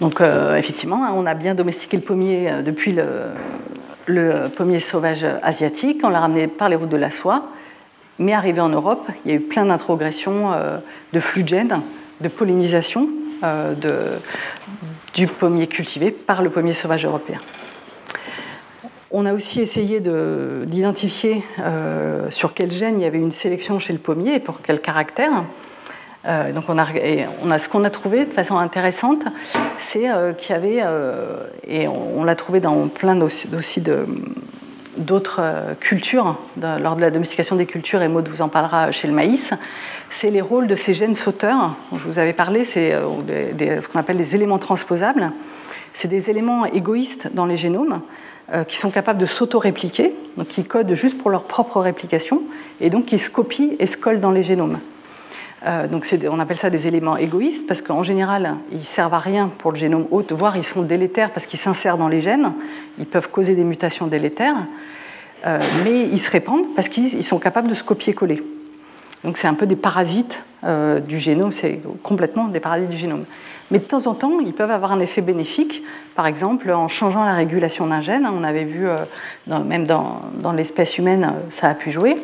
Donc 0.00 0.20
euh, 0.20 0.56
effectivement, 0.56 1.04
hein, 1.04 1.12
on 1.14 1.26
a 1.26 1.34
bien 1.34 1.54
domestiqué 1.54 1.96
le 1.96 2.02
pommier 2.02 2.50
euh, 2.50 2.62
depuis 2.62 2.92
le, 4.06 4.48
pommier 4.56 4.80
sauvage 4.80 5.24
asiatique, 5.42 6.00
on 6.02 6.08
l'a 6.08 6.20
ramené 6.20 6.48
par 6.48 6.68
les 6.68 6.76
routes 6.76 6.88
de 6.88 6.96
la 6.96 7.10
soie, 7.10 7.44
mais 8.18 8.32
arrivé 8.32 8.60
en 8.60 8.68
Europe, 8.68 9.08
il 9.24 9.30
y 9.30 9.34
a 9.34 9.36
eu 9.36 9.40
plein 9.40 9.64
d'introgressions 9.64 10.50
de 11.12 11.20
flux 11.20 11.44
de 11.44 11.48
gènes, 11.48 11.80
de 12.20 12.28
pollinisation 12.28 13.08
du 15.14 15.26
pommier 15.28 15.66
cultivé 15.66 16.10
par 16.10 16.42
le 16.42 16.50
pommier 16.50 16.74
sauvage 16.74 17.06
européen. 17.06 17.38
On 19.14 19.26
a 19.26 19.34
aussi 19.34 19.60
essayé 19.60 20.00
d'identifier 20.00 21.44
euh, 21.60 22.30
sur 22.30 22.54
quel 22.54 22.72
gène 22.72 22.98
il 22.98 23.02
y 23.02 23.06
avait 23.06 23.18
une 23.18 23.30
sélection 23.30 23.78
chez 23.78 23.92
le 23.92 23.98
pommier 23.98 24.36
et 24.36 24.40
pour 24.40 24.62
quel 24.62 24.80
caractère. 24.80 25.44
Euh, 26.24 26.50
donc 26.52 26.64
on 26.68 26.78
a, 26.78 26.86
ce 27.58 27.68
qu'on 27.68 27.84
a 27.84 27.90
trouvé 27.90 28.24
de 28.24 28.30
façon 28.30 28.56
intéressante, 28.56 29.22
c'est 29.78 30.10
euh, 30.10 30.32
qu'il 30.32 30.54
y 30.54 30.58
avait, 30.58 30.82
et 31.66 31.88
on, 31.88 32.24
l'a 32.24 32.34
trouvé 32.36 32.60
dans 32.60 32.88
plein 32.88 33.14
d'autres 34.96 35.42
cultures, 35.80 36.38
lors 36.80 36.96
de 36.96 37.02
la 37.02 37.10
domestication 37.10 37.56
des 37.56 37.66
cultures, 37.66 38.00
et 38.00 38.08
Maud 38.08 38.26
vous 38.28 38.40
en 38.40 38.48
parlera 38.48 38.92
chez 38.92 39.08
le 39.08 39.12
maïs, 39.12 39.52
c'est 40.08 40.30
les 40.30 40.40
rôles 40.40 40.68
de 40.68 40.76
ces 40.76 40.94
gènes 40.94 41.14
sauteurs. 41.14 41.76
je 41.92 42.02
vous 42.04 42.18
avais 42.18 42.32
parlé, 42.32 42.64
c'est 42.64 42.92
ce 42.92 43.88
qu'on 43.88 43.98
appelle 43.98 44.16
les 44.16 44.36
éléments 44.36 44.58
transposables. 44.58 45.32
C'est 45.92 46.08
des 46.08 46.30
éléments 46.30 46.64
égoïstes 46.64 47.28
dans 47.34 47.44
les 47.44 47.58
génomes 47.58 48.00
qui 48.68 48.76
sont 48.76 48.90
capables 48.90 49.18
de 49.18 49.26
s'auto-répliquer, 49.26 50.14
donc 50.36 50.48
qui 50.48 50.64
codent 50.64 50.92
juste 50.92 51.18
pour 51.18 51.30
leur 51.30 51.44
propre 51.44 51.80
réplication, 51.80 52.42
et 52.80 52.90
donc 52.90 53.06
qui 53.06 53.18
se 53.18 53.30
copient 53.30 53.70
et 53.78 53.86
se 53.86 53.96
collent 53.96 54.20
dans 54.20 54.30
les 54.30 54.42
génomes. 54.42 54.78
Euh, 55.64 55.86
donc 55.86 56.04
on 56.28 56.40
appelle 56.40 56.56
ça 56.56 56.70
des 56.70 56.88
éléments 56.88 57.16
égoïstes 57.16 57.66
parce 57.68 57.82
qu'en 57.82 58.02
général, 58.02 58.56
ils 58.72 58.82
servent 58.82 59.14
à 59.14 59.20
rien 59.20 59.50
pour 59.58 59.70
le 59.70 59.78
génome 59.78 60.06
hôte, 60.10 60.32
voire 60.32 60.56
ils 60.56 60.64
sont 60.64 60.82
délétères 60.82 61.30
parce 61.30 61.46
qu'ils 61.46 61.60
s'insèrent 61.60 61.96
dans 61.96 62.08
les 62.08 62.20
gènes, 62.20 62.52
ils 62.98 63.06
peuvent 63.06 63.30
causer 63.30 63.54
des 63.54 63.62
mutations 63.62 64.08
délétères, 64.08 64.56
euh, 65.46 65.60
mais 65.84 66.02
ils 66.02 66.18
se 66.18 66.30
répandent 66.30 66.74
parce 66.74 66.88
qu'ils 66.88 67.24
sont 67.24 67.38
capables 67.38 67.68
de 67.68 67.74
se 67.74 67.84
copier-coller. 67.84 68.42
Donc 69.22 69.36
c'est 69.36 69.46
un 69.46 69.54
peu 69.54 69.66
des 69.66 69.76
parasites 69.76 70.44
du 71.08 71.18
génome, 71.18 71.50
c'est 71.50 71.80
complètement 72.04 72.46
des 72.46 72.60
parasites 72.60 72.88
du 72.88 72.96
génome. 72.96 73.24
Mais 73.72 73.78
de 73.78 73.84
temps 73.84 74.06
en 74.06 74.14
temps, 74.14 74.38
ils 74.38 74.52
peuvent 74.52 74.70
avoir 74.70 74.92
un 74.92 75.00
effet 75.00 75.22
bénéfique, 75.22 75.82
par 76.14 76.26
exemple 76.26 76.70
en 76.70 76.88
changeant 76.88 77.24
la 77.24 77.32
régulation 77.32 77.86
d'un 77.86 78.02
gène. 78.02 78.26
On 78.26 78.44
avait 78.44 78.64
vu, 78.64 78.86
même 79.46 79.86
dans, 79.86 80.52
l'espèce 80.54 80.98
humaine, 80.98 81.32
ça 81.48 81.70
a 81.70 81.74
pu 81.74 81.90
jouer. 81.90 82.18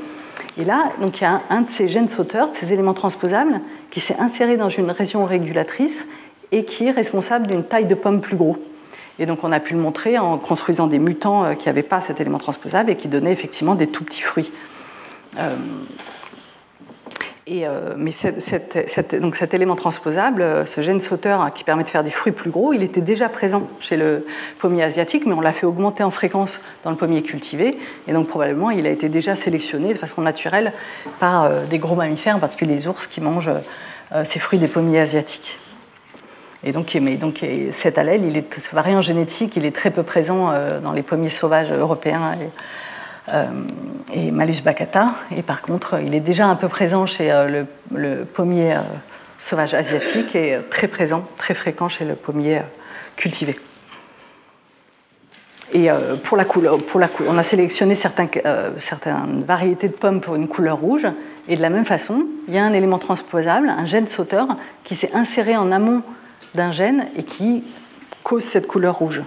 Et 0.59 0.65
là, 0.65 0.93
donc, 1.01 1.21
il 1.21 1.25
y 1.25 1.27
a 1.27 1.41
un, 1.49 1.63
de 1.63 1.71
ces 1.71 1.89
gènes 1.89 2.07
sauteurs, 2.07 2.51
de 2.51 2.55
ces 2.55 2.75
éléments 2.75 2.93
transposables, 2.93 3.61
qui 3.91 4.01
s'est 4.01 4.17
inséré 4.19 4.59
dans 4.59 4.69
une 4.69 4.91
région 4.91 5.25
régulatrice 5.25 6.07
et 6.53 6.65
qui 6.65 6.87
est 6.87 6.91
responsable 6.91 7.47
d'une 7.47 7.65
taille 7.65 7.87
de 7.87 7.95
pomme 7.95 8.21
plus 8.21 8.37
gros. 8.37 8.59
Et 9.19 9.27
donc 9.27 9.43
on 9.43 9.53
a 9.53 9.61
pu 9.61 9.75
le 9.75 9.81
montrer 9.81 10.19
en 10.19 10.39
construisant 10.39 10.87
des 10.87 10.99
mutants 10.99 11.45
euh, 11.45 11.55
qui 11.55 11.69
n'avaient 11.69 11.83
pas 11.83 12.01
cet 12.01 12.21
élément 12.21 12.39
transposable 12.39 12.91
et 12.91 12.97
qui 12.97 13.09
donnaient 13.09 13.33
effectivement 13.33 13.75
des 13.75 13.89
tout 13.89 14.05
petits 14.05 14.23
fruits. 14.23 14.51
Euh, 15.39 15.55
euh, 17.65 17.95
mais 17.97 18.13
cet 18.13 19.55
élément 19.55 19.77
transposable, 19.77 20.67
ce 20.67 20.81
gène 20.81 21.01
sauteur 21.01 21.41
hein, 21.41 21.51
qui 21.51 21.65
permet 21.65 21.85
de 21.85 21.89
faire 21.89 22.05
des 22.05 22.11
fruits 22.11 22.33
plus 22.33 22.51
gros, 22.51 22.73
il 22.73 22.83
était 22.83 23.01
déjà 23.01 23.29
présent 23.29 23.69
chez 23.81 23.97
le 23.97 24.27
pommier 24.59 24.83
asiatique, 24.83 25.27
mais 25.27 25.35
on 25.35 25.41
l'a 25.41 25.53
fait 25.53 25.67
augmenter 25.67 26.03
en 26.03 26.11
fréquence 26.11 26.61
dans 26.85 26.91
le 26.91 26.97
pommier 26.97 27.23
cultivé. 27.23 27.77
Et 28.07 28.13
donc 28.13 28.29
probablement 28.29 28.71
il 28.71 28.87
a 28.87 28.91
été 28.91 29.09
déjà 29.09 29.37
sélectionné 29.37 29.93
de 29.93 29.99
façon 29.99 30.23
naturelle 30.23 30.73
par 31.21 31.51
des 31.71 31.79
gros 31.79 31.95
mammifères, 31.95 32.37
en 32.37 32.41
particulier 32.41 32.75
les 32.75 32.87
ours 32.87 33.07
qui 33.07 33.21
mangent 33.21 33.51
ces 34.25 34.39
fruits 34.39 34.59
des 34.59 34.69
pommiers 34.69 35.01
asiatiques. 35.01 35.59
Et 36.65 36.73
donc, 36.73 36.97
cet 37.71 37.99
allèle, 37.99 38.25
il 38.25 38.37
est 38.37 38.73
variant 38.73 39.01
génétique, 39.01 39.55
il 39.57 39.65
est 39.65 39.75
très 39.75 39.91
peu 39.91 40.03
présent 40.03 40.51
euh, 40.51 40.81
dans 40.81 40.93
les 40.93 41.03
pommiers 41.03 41.29
sauvages 41.29 41.71
européens 41.71 42.35
euh, 43.33 44.31
Malus 44.33 44.63
baccata. 44.65 45.07
Et 45.37 45.43
par 45.43 45.61
contre, 45.63 46.01
il 46.05 46.15
est 46.15 46.21
déjà 46.21 46.47
un 46.47 46.57
peu 46.57 46.69
présent 46.69 47.07
chez 47.07 47.31
euh, 47.31 47.65
le, 47.95 48.25
pommier 48.25 48.77
sauvage 49.39 49.75
asiatique 49.75 50.35
et 50.35 50.59
très 50.71 50.89
présent, 50.89 51.25
très 51.37 51.55
fréquent 51.55 51.89
chez 51.89 52.05
le 52.05 52.15
pommier 52.15 52.61
cultivé. 53.17 53.57
Et 55.75 55.91
pour 56.25 56.39
la 56.39 56.47
couleur, 56.47 56.79
on 57.29 57.39
a 57.39 57.43
sélectionné 57.43 57.95
certaines 57.95 58.31
variétés 59.47 59.89
de 59.89 59.93
pommes 59.93 60.23
pour 60.23 60.35
une 60.35 60.49
couleur 60.49 60.79
rouge. 60.79 61.07
Et 61.47 61.57
de 61.57 61.63
la 61.63 61.69
même 61.69 61.85
façon, 61.85 62.25
il 62.49 62.55
y 62.55 62.59
a 62.59 62.65
un 62.65 62.73
élément 62.73 62.99
transposable, 62.99 63.69
un 63.69 63.85
gène 63.85 64.09
sauteur, 64.09 64.49
qui 64.83 64.97
s'est 64.97 65.11
inséré 65.15 65.57
en 65.57 65.71
amont 65.71 66.03
d'un 66.55 66.73
gène 66.73 67.07
et 67.17 67.23
qui 67.23 67.65
cause 68.23 68.45
cette 68.45 68.67
couleur 68.67 68.97
rouge. 68.97 69.23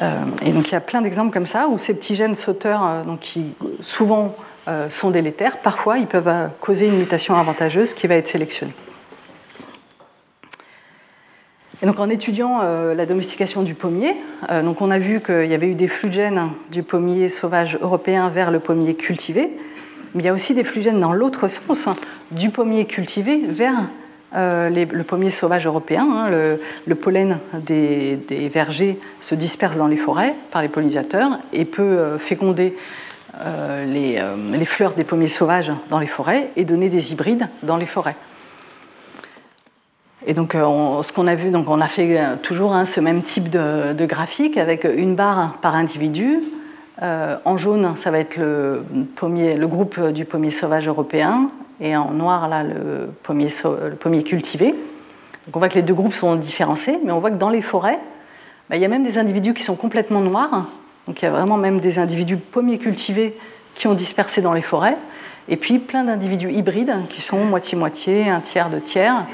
Euh, 0.00 0.24
et 0.44 0.52
donc 0.52 0.68
il 0.68 0.72
y 0.72 0.76
a 0.76 0.80
plein 0.80 1.02
d'exemples 1.02 1.32
comme 1.32 1.46
ça 1.46 1.68
où 1.68 1.78
ces 1.78 1.94
petits 1.94 2.14
gènes 2.14 2.34
sauteurs, 2.34 2.84
euh, 2.84 3.04
donc, 3.04 3.20
qui 3.20 3.54
souvent 3.80 4.34
euh, 4.66 4.90
sont 4.90 5.10
délétères, 5.10 5.58
parfois 5.58 5.98
ils 5.98 6.06
peuvent 6.06 6.50
causer 6.60 6.88
une 6.88 6.98
mutation 6.98 7.36
avantageuse 7.36 7.94
qui 7.94 8.06
va 8.06 8.16
être 8.16 8.28
sélectionnée. 8.28 8.74
Et 11.82 11.86
donc 11.86 12.00
en 12.00 12.08
étudiant 12.08 12.62
la 12.62 13.04
domestication 13.04 13.62
du 13.62 13.74
pommier, 13.74 14.16
donc 14.62 14.80
on 14.80 14.90
a 14.90 14.98
vu 14.98 15.20
qu'il 15.20 15.46
y 15.46 15.54
avait 15.54 15.66
eu 15.66 15.74
des 15.74 15.88
flux 15.88 16.08
de 16.08 16.14
gènes 16.14 16.48
du 16.70 16.82
pommier 16.82 17.28
sauvage 17.28 17.76
européen 17.82 18.30
vers 18.30 18.50
le 18.50 18.58
pommier 18.58 18.94
cultivé, 18.94 19.50
mais 20.14 20.22
il 20.22 20.24
y 20.24 20.28
a 20.30 20.32
aussi 20.32 20.54
des 20.54 20.64
flux 20.64 20.78
de 20.78 20.84
gènes 20.84 21.00
dans 21.00 21.12
l'autre 21.12 21.46
sens, 21.48 21.90
du 22.30 22.48
pommier 22.48 22.86
cultivé 22.86 23.42
vers 23.46 23.74
euh, 24.34 24.68
le 24.68 25.04
pommier 25.04 25.30
sauvage 25.30 25.64
européen. 25.64 26.08
Hein, 26.10 26.30
le, 26.86 26.94
pollen 26.96 27.38
des, 27.54 28.18
vergers 28.52 28.98
se 29.20 29.36
disperse 29.36 29.76
dans 29.76 29.86
les 29.86 29.96
forêts 29.96 30.34
par 30.50 30.60
les 30.60 30.68
pollinisateurs 30.68 31.38
et 31.52 31.64
peut 31.64 31.82
euh, 31.82 32.18
féconder 32.18 32.76
euh, 33.40 33.84
les, 33.84 34.64
fleurs 34.64 34.94
des 34.94 35.04
pommiers 35.04 35.28
sauvages 35.28 35.70
dans 35.88 36.00
les 36.00 36.08
forêts 36.08 36.50
et 36.56 36.64
donner 36.64 36.88
des 36.88 37.12
hybrides 37.12 37.46
dans 37.62 37.76
les 37.76 37.86
forêts. 37.86 38.16
Et 40.26 40.34
donc, 40.34 40.54
ce 40.54 41.12
qu'on 41.12 41.26
a 41.26 41.34
vu, 41.34 41.50
donc 41.50 41.68
on 41.68 41.82
a 41.82 41.86
fait 41.86 42.18
toujours 42.42 42.72
hein, 42.72 42.86
ce 42.86 42.98
même 42.98 43.22
type 43.22 43.50
de, 43.50 44.06
graphique 44.06 44.56
avec 44.56 44.84
une 44.84 45.14
barre 45.14 45.58
par 45.60 45.74
individu. 45.74 46.40
en 47.02 47.56
jaune, 47.58 47.94
ça 47.96 48.10
va 48.10 48.20
être 48.20 48.38
le, 48.38 48.82
pommier, 49.16 49.54
le 49.54 49.68
groupe 49.68 50.00
du 50.00 50.24
pommier 50.24 50.50
sauvage 50.50 50.88
européen 50.88 51.50
et 51.84 51.94
en 51.96 52.10
noir, 52.12 52.48
là, 52.48 52.62
le 52.62 53.10
pommier, 53.22 53.48
le 53.64 53.94
pommier 53.94 54.22
cultivé. 54.22 54.68
Donc 55.46 55.56
on 55.56 55.58
voit 55.58 55.68
que 55.68 55.74
les 55.74 55.82
deux 55.82 55.92
groupes 55.92 56.14
sont 56.14 56.34
différenciés, 56.34 56.98
mais 57.04 57.12
on 57.12 57.20
voit 57.20 57.30
que 57.30 57.36
dans 57.36 57.50
les 57.50 57.60
forêts, 57.60 57.98
bah, 58.70 58.76
il 58.76 58.82
y 58.82 58.86
a 58.86 58.88
même 58.88 59.04
des 59.04 59.18
individus 59.18 59.52
qui 59.52 59.62
sont 59.62 59.76
complètement 59.76 60.20
noirs. 60.20 60.64
Donc 61.06 61.20
il 61.20 61.26
y 61.26 61.28
a 61.28 61.30
vraiment 61.30 61.58
même 61.58 61.80
des 61.80 61.98
individus 61.98 62.38
pommiers 62.38 62.78
cultivés 62.78 63.36
qui 63.74 63.86
ont 63.86 63.92
dispersé 63.92 64.40
dans 64.40 64.54
les 64.54 64.62
forêts, 64.62 64.96
et 65.48 65.58
puis 65.58 65.78
plein 65.78 66.04
d'individus 66.04 66.50
hybrides 66.50 66.94
qui 67.10 67.20
sont 67.20 67.44
moitié-moitié, 67.44 68.30
un 68.30 68.40
tiers, 68.40 68.70
deux 68.70 68.80
tiers, 68.80 69.26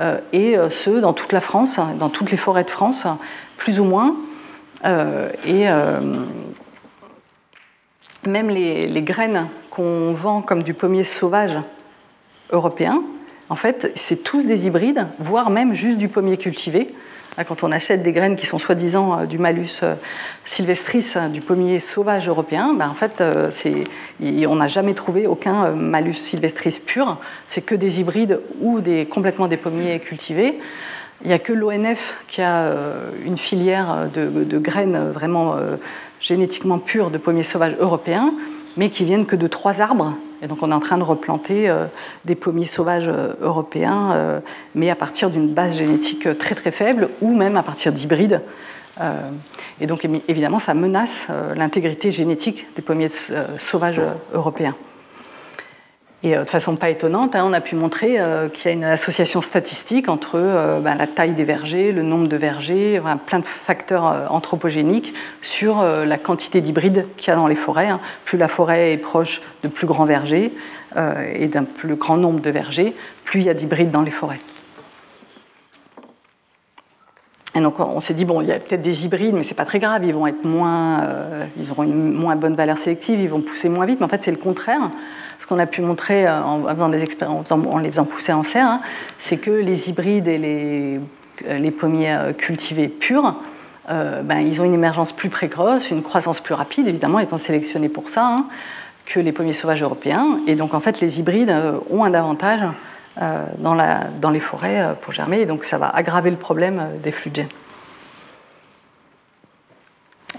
euh, 0.00 0.18
et 0.32 0.56
euh, 0.56 0.70
ceux 0.70 1.00
dans 1.00 1.12
toute 1.12 1.32
la 1.32 1.40
France, 1.40 1.80
dans 1.98 2.10
toutes 2.10 2.30
les 2.30 2.36
forêts 2.36 2.62
de 2.62 2.70
France, 2.70 3.06
plus 3.56 3.80
ou 3.80 3.84
moins. 3.84 4.14
Euh, 4.84 5.30
et 5.44 5.66
même 8.28 8.50
les 8.50 9.02
graines 9.02 9.48
qu'on 9.70 10.12
vend 10.12 10.42
comme 10.42 10.62
du 10.62 10.74
pommier 10.74 11.02
sauvage 11.02 11.58
européens, 12.50 13.02
en 13.50 13.56
fait, 13.56 13.92
c'est 13.94 14.22
tous 14.24 14.46
des 14.46 14.66
hybrides, 14.66 15.06
voire 15.18 15.50
même 15.50 15.72
juste 15.72 15.98
du 15.98 16.08
pommier 16.08 16.36
cultivé. 16.36 16.92
Quand 17.46 17.62
on 17.62 17.70
achète 17.70 18.02
des 18.02 18.12
graines 18.12 18.34
qui 18.34 18.46
sont 18.46 18.58
soi-disant 18.58 19.20
euh, 19.20 19.24
du 19.24 19.38
malus 19.38 19.80
euh, 19.84 19.94
sylvestris, 20.44 21.12
euh, 21.14 21.28
du 21.28 21.40
pommier 21.40 21.78
sauvage 21.78 22.28
européen, 22.28 22.74
ben 22.76 22.88
en 22.88 22.94
fait, 22.94 23.22
on 23.22 24.54
n'a 24.56 24.66
jamais 24.66 24.94
trouvé 24.94 25.28
aucun 25.28 25.70
malus 25.70 26.14
sylvestris 26.14 26.80
pur. 26.84 27.18
C'est 27.46 27.60
que 27.60 27.76
des 27.76 28.00
hybrides 28.00 28.40
ou 28.60 28.80
des, 28.80 29.06
complètement 29.06 29.46
des 29.46 29.56
pommiers 29.56 30.00
cultivés. 30.00 30.58
Il 31.22 31.28
n'y 31.28 31.32
a 31.32 31.38
que 31.38 31.52
l'ONF 31.52 32.16
qui 32.28 32.42
a 32.42 32.72
une 33.24 33.38
filière 33.38 34.08
de, 34.14 34.44
de 34.44 34.58
graines 34.58 35.10
vraiment 35.12 35.56
génétiquement 36.20 36.78
pures 36.78 37.10
de 37.10 37.18
pommiers 37.18 37.42
sauvages 37.42 37.74
européens 37.80 38.32
mais 38.78 38.90
qui 38.90 39.04
viennent 39.04 39.26
que 39.26 39.36
de 39.36 39.46
trois 39.48 39.82
arbres. 39.82 40.14
Et 40.40 40.46
donc 40.46 40.62
on 40.62 40.70
est 40.70 40.74
en 40.74 40.80
train 40.80 40.96
de 40.98 41.02
replanter 41.02 41.68
euh, 41.68 41.84
des 42.24 42.36
pommiers 42.36 42.64
sauvages 42.64 43.08
euh, 43.08 43.34
européens, 43.42 44.12
euh, 44.12 44.40
mais 44.74 44.88
à 44.88 44.94
partir 44.94 45.30
d'une 45.30 45.52
base 45.52 45.76
génétique 45.76 46.38
très 46.38 46.54
très 46.54 46.70
faible, 46.70 47.10
ou 47.20 47.34
même 47.34 47.56
à 47.56 47.62
partir 47.62 47.92
d'hybrides. 47.92 48.40
et 49.80 49.86
donc 49.86 50.08
évidemment, 50.26 50.58
ça 50.58 50.74
menace 50.74 51.28
l'intégrité 51.56 52.10
génétique 52.10 52.66
des 52.74 52.82
pommiers 52.82 53.10
sauvages 53.58 54.00
européens. 54.32 54.74
Et 56.24 56.36
euh, 56.36 56.44
de 56.44 56.50
façon 56.50 56.74
pas 56.76 56.90
étonnante, 56.90 57.36
hein, 57.36 57.44
on 57.46 57.52
a 57.52 57.60
pu 57.60 57.76
montrer 57.76 58.18
euh, 58.18 58.48
qu'il 58.48 58.66
y 58.66 58.68
a 58.68 58.72
une 58.72 58.84
association 58.84 59.40
statistique 59.40 60.08
entre 60.08 60.34
euh, 60.34 60.80
ben, 60.80 60.96
la 60.96 61.06
taille 61.06 61.32
des 61.32 61.44
vergers, 61.44 61.92
le 61.92 62.02
nombre 62.02 62.26
de 62.26 62.36
vergers, 62.36 63.00
plein 63.26 63.38
de 63.38 63.44
facteurs 63.44 64.26
anthropogéniques 64.32 65.14
sur 65.42 65.82
la 65.82 66.18
quantité 66.18 66.60
d'hybrides 66.60 67.06
qu'il 67.16 67.28
y 67.28 67.30
a 67.30 67.36
dans 67.36 67.46
les 67.46 67.54
forêts. 67.54 67.88
Hein. 67.88 68.00
Plus 68.24 68.38
la 68.38 68.48
forêt 68.48 68.92
est 68.92 68.98
proche 68.98 69.40
de 69.62 69.68
plus 69.68 69.86
grands 69.86 70.04
vergers 70.04 70.52
et 71.34 71.48
d'un 71.48 71.64
plus 71.64 71.94
grand 71.94 72.16
nombre 72.16 72.40
de 72.40 72.50
vergers, 72.50 72.94
plus 73.24 73.40
il 73.40 73.46
y 73.46 73.50
a 73.50 73.54
d'hybrides 73.54 73.90
dans 73.90 74.02
les 74.02 74.10
forêts. 74.10 74.40
Et 77.54 77.60
donc 77.60 77.80
on 77.80 78.00
s'est 78.00 78.14
dit 78.14 78.24
bon, 78.24 78.40
il 78.40 78.48
y 78.48 78.52
a 78.52 78.58
peut-être 78.58 78.82
des 78.82 79.04
hybrides, 79.04 79.34
mais 79.34 79.42
c'est 79.42 79.54
pas 79.54 79.64
très 79.64 79.78
grave. 79.78 80.04
Ils 80.04 80.14
vont 80.14 80.26
être 80.26 80.44
moins, 80.44 81.04
ils 81.58 81.70
auront 81.70 81.84
une 81.84 82.12
moins 82.12 82.36
bonne 82.36 82.54
valeur 82.54 82.78
sélective, 82.78 83.20
ils 83.20 83.28
vont 83.28 83.40
pousser 83.40 83.68
moins 83.68 83.86
vite. 83.86 84.00
Mais 84.00 84.06
en 84.06 84.08
fait, 84.08 84.22
c'est 84.22 84.30
le 84.30 84.38
contraire 84.38 84.90
qu'on 85.48 85.58
a 85.58 85.66
pu 85.66 85.80
montrer 85.80 86.26
euh, 86.26 86.42
en, 86.42 86.62
faisant 86.68 86.88
des 86.88 87.02
expériences, 87.02 87.50
en 87.50 87.78
les 87.78 87.90
faisant 87.90 88.04
pousser 88.04 88.32
en 88.32 88.42
serre, 88.42 88.66
hein, 88.66 88.80
c'est 89.18 89.38
que 89.38 89.50
les 89.50 89.88
hybrides 89.88 90.28
et 90.28 90.38
les, 90.38 91.00
euh, 91.46 91.58
les 91.58 91.70
pommiers 91.70 92.14
euh, 92.14 92.32
cultivés 92.32 92.88
purs, 92.88 93.34
ben, 93.90 94.40
ils 94.40 94.60
ont 94.60 94.64
une 94.64 94.74
émergence 94.74 95.12
plus 95.12 95.30
précoce, 95.30 95.90
une 95.90 96.02
croissance 96.02 96.40
plus 96.40 96.52
rapide, 96.52 96.86
évidemment, 96.88 97.20
étant 97.20 97.38
sélectionnés 97.38 97.88
pour 97.88 98.10
ça, 98.10 98.26
hein, 98.26 98.44
que 99.06 99.18
les 99.18 99.32
pommiers 99.32 99.54
sauvages 99.54 99.82
européens. 99.82 100.40
Et 100.46 100.56
donc, 100.56 100.74
en 100.74 100.80
fait, 100.80 101.00
les 101.00 101.20
hybrides 101.20 101.50
ont 101.88 102.04
un 102.04 102.12
avantage 102.12 102.60
dans, 103.56 103.78
dans, 104.20 104.28
les 104.28 104.40
forêts 104.40 104.94
pour 105.00 105.14
germer, 105.14 105.40
et 105.40 105.46
donc 105.46 105.64
ça 105.64 105.78
va 105.78 105.88
aggraver 105.88 106.28
le 106.28 106.36
problème 106.36 106.82
des 107.02 107.12
flux 107.12 107.30
de 107.30 107.36
gènes. 107.36 107.48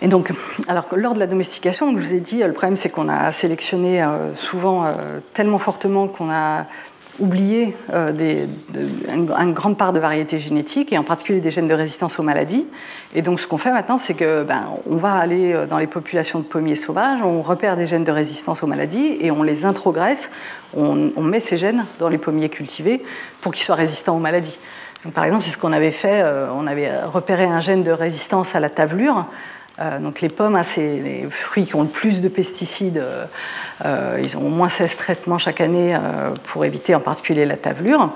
Et 0.01 0.07
donc, 0.07 0.31
alors, 0.67 0.85
lors 0.95 1.13
de 1.13 1.19
la 1.19 1.27
domestication, 1.27 1.91
je 1.91 1.97
vous 1.97 2.13
ai 2.13 2.19
dit, 2.19 2.39
le 2.39 2.53
problème 2.53 2.77
c'est 2.77 2.89
qu'on 2.89 3.09
a 3.09 3.31
sélectionné 3.31 4.01
euh, 4.01 4.33
souvent 4.35 4.85
euh, 4.85 5.19
tellement 5.33 5.59
fortement 5.59 6.07
qu'on 6.07 6.29
a 6.29 6.65
oublié 7.19 7.75
euh, 7.93 8.13
des, 8.13 8.47
une, 9.13 9.53
grande 9.53 9.77
part 9.77 9.91
de 9.91 9.99
variétés 9.99 10.39
génétiques, 10.39 10.93
et 10.93 10.97
en 10.97 11.03
particulier 11.03 11.41
des 11.41 11.51
gènes 11.51 11.67
de 11.67 11.73
résistance 11.73 12.17
aux 12.17 12.23
maladies. 12.23 12.65
Et 13.13 13.21
donc 13.21 13.41
ce 13.41 13.47
qu'on 13.47 13.57
fait 13.57 13.73
maintenant, 13.73 13.97
c'est 13.97 14.13
que 14.13 14.43
ben, 14.43 14.67
va 14.85 15.15
aller 15.15 15.53
dans 15.69 15.77
les 15.77 15.87
populations 15.87 16.39
de 16.39 16.45
pommiers 16.45 16.75
sauvages, 16.75 17.21
on 17.21 17.41
repère 17.41 17.75
des 17.75 17.85
gènes 17.85 18.05
de 18.05 18.11
résistance 18.13 18.63
aux 18.63 18.67
maladies, 18.67 19.17
et 19.19 19.31
on 19.31 19.43
les 19.43 19.65
introgresse, 19.65 20.31
on, 20.77 21.11
on 21.17 21.21
met 21.21 21.41
ces 21.41 21.57
gènes 21.57 21.85
dans 21.99 22.07
les 22.07 22.17
pommiers 22.17 22.47
cultivés 22.47 23.03
pour 23.41 23.51
qu'ils 23.51 23.63
soient 23.63 23.75
résistants 23.75 24.15
aux 24.15 24.21
maladies. 24.21 24.57
Donc, 25.03 25.13
par 25.13 25.25
exemple, 25.25 25.43
c'est 25.43 25.51
ce 25.51 25.57
qu'on 25.57 25.73
avait 25.73 25.91
fait, 25.91 26.23
on 26.53 26.67
avait 26.67 27.03
repéré 27.03 27.45
un 27.45 27.61
gène 27.61 27.83
de 27.83 27.91
résistance 27.91 28.55
à 28.55 28.59
la 28.59 28.69
tavelure, 28.69 29.25
donc 29.99 30.21
les 30.21 30.29
pommes, 30.29 30.55
hein, 30.55 30.63
c'est 30.63 30.99
les 30.99 31.23
fruits 31.29 31.65
qui 31.65 31.75
ont 31.75 31.83
le 31.83 31.89
plus 31.89 32.21
de 32.21 32.27
pesticides. 32.27 32.97
Euh, 32.97 33.25
euh, 33.85 34.19
ils 34.21 34.35
ont 34.37 34.45
au 34.45 34.49
moins 34.49 34.69
16 34.69 34.97
traitements 34.97 35.37
chaque 35.37 35.61
année 35.61 35.97
pour 36.45 36.65
éviter 36.65 36.95
en 36.95 36.99
particulier 36.99 37.45
la 37.45 37.55
tavelure. 37.55 38.11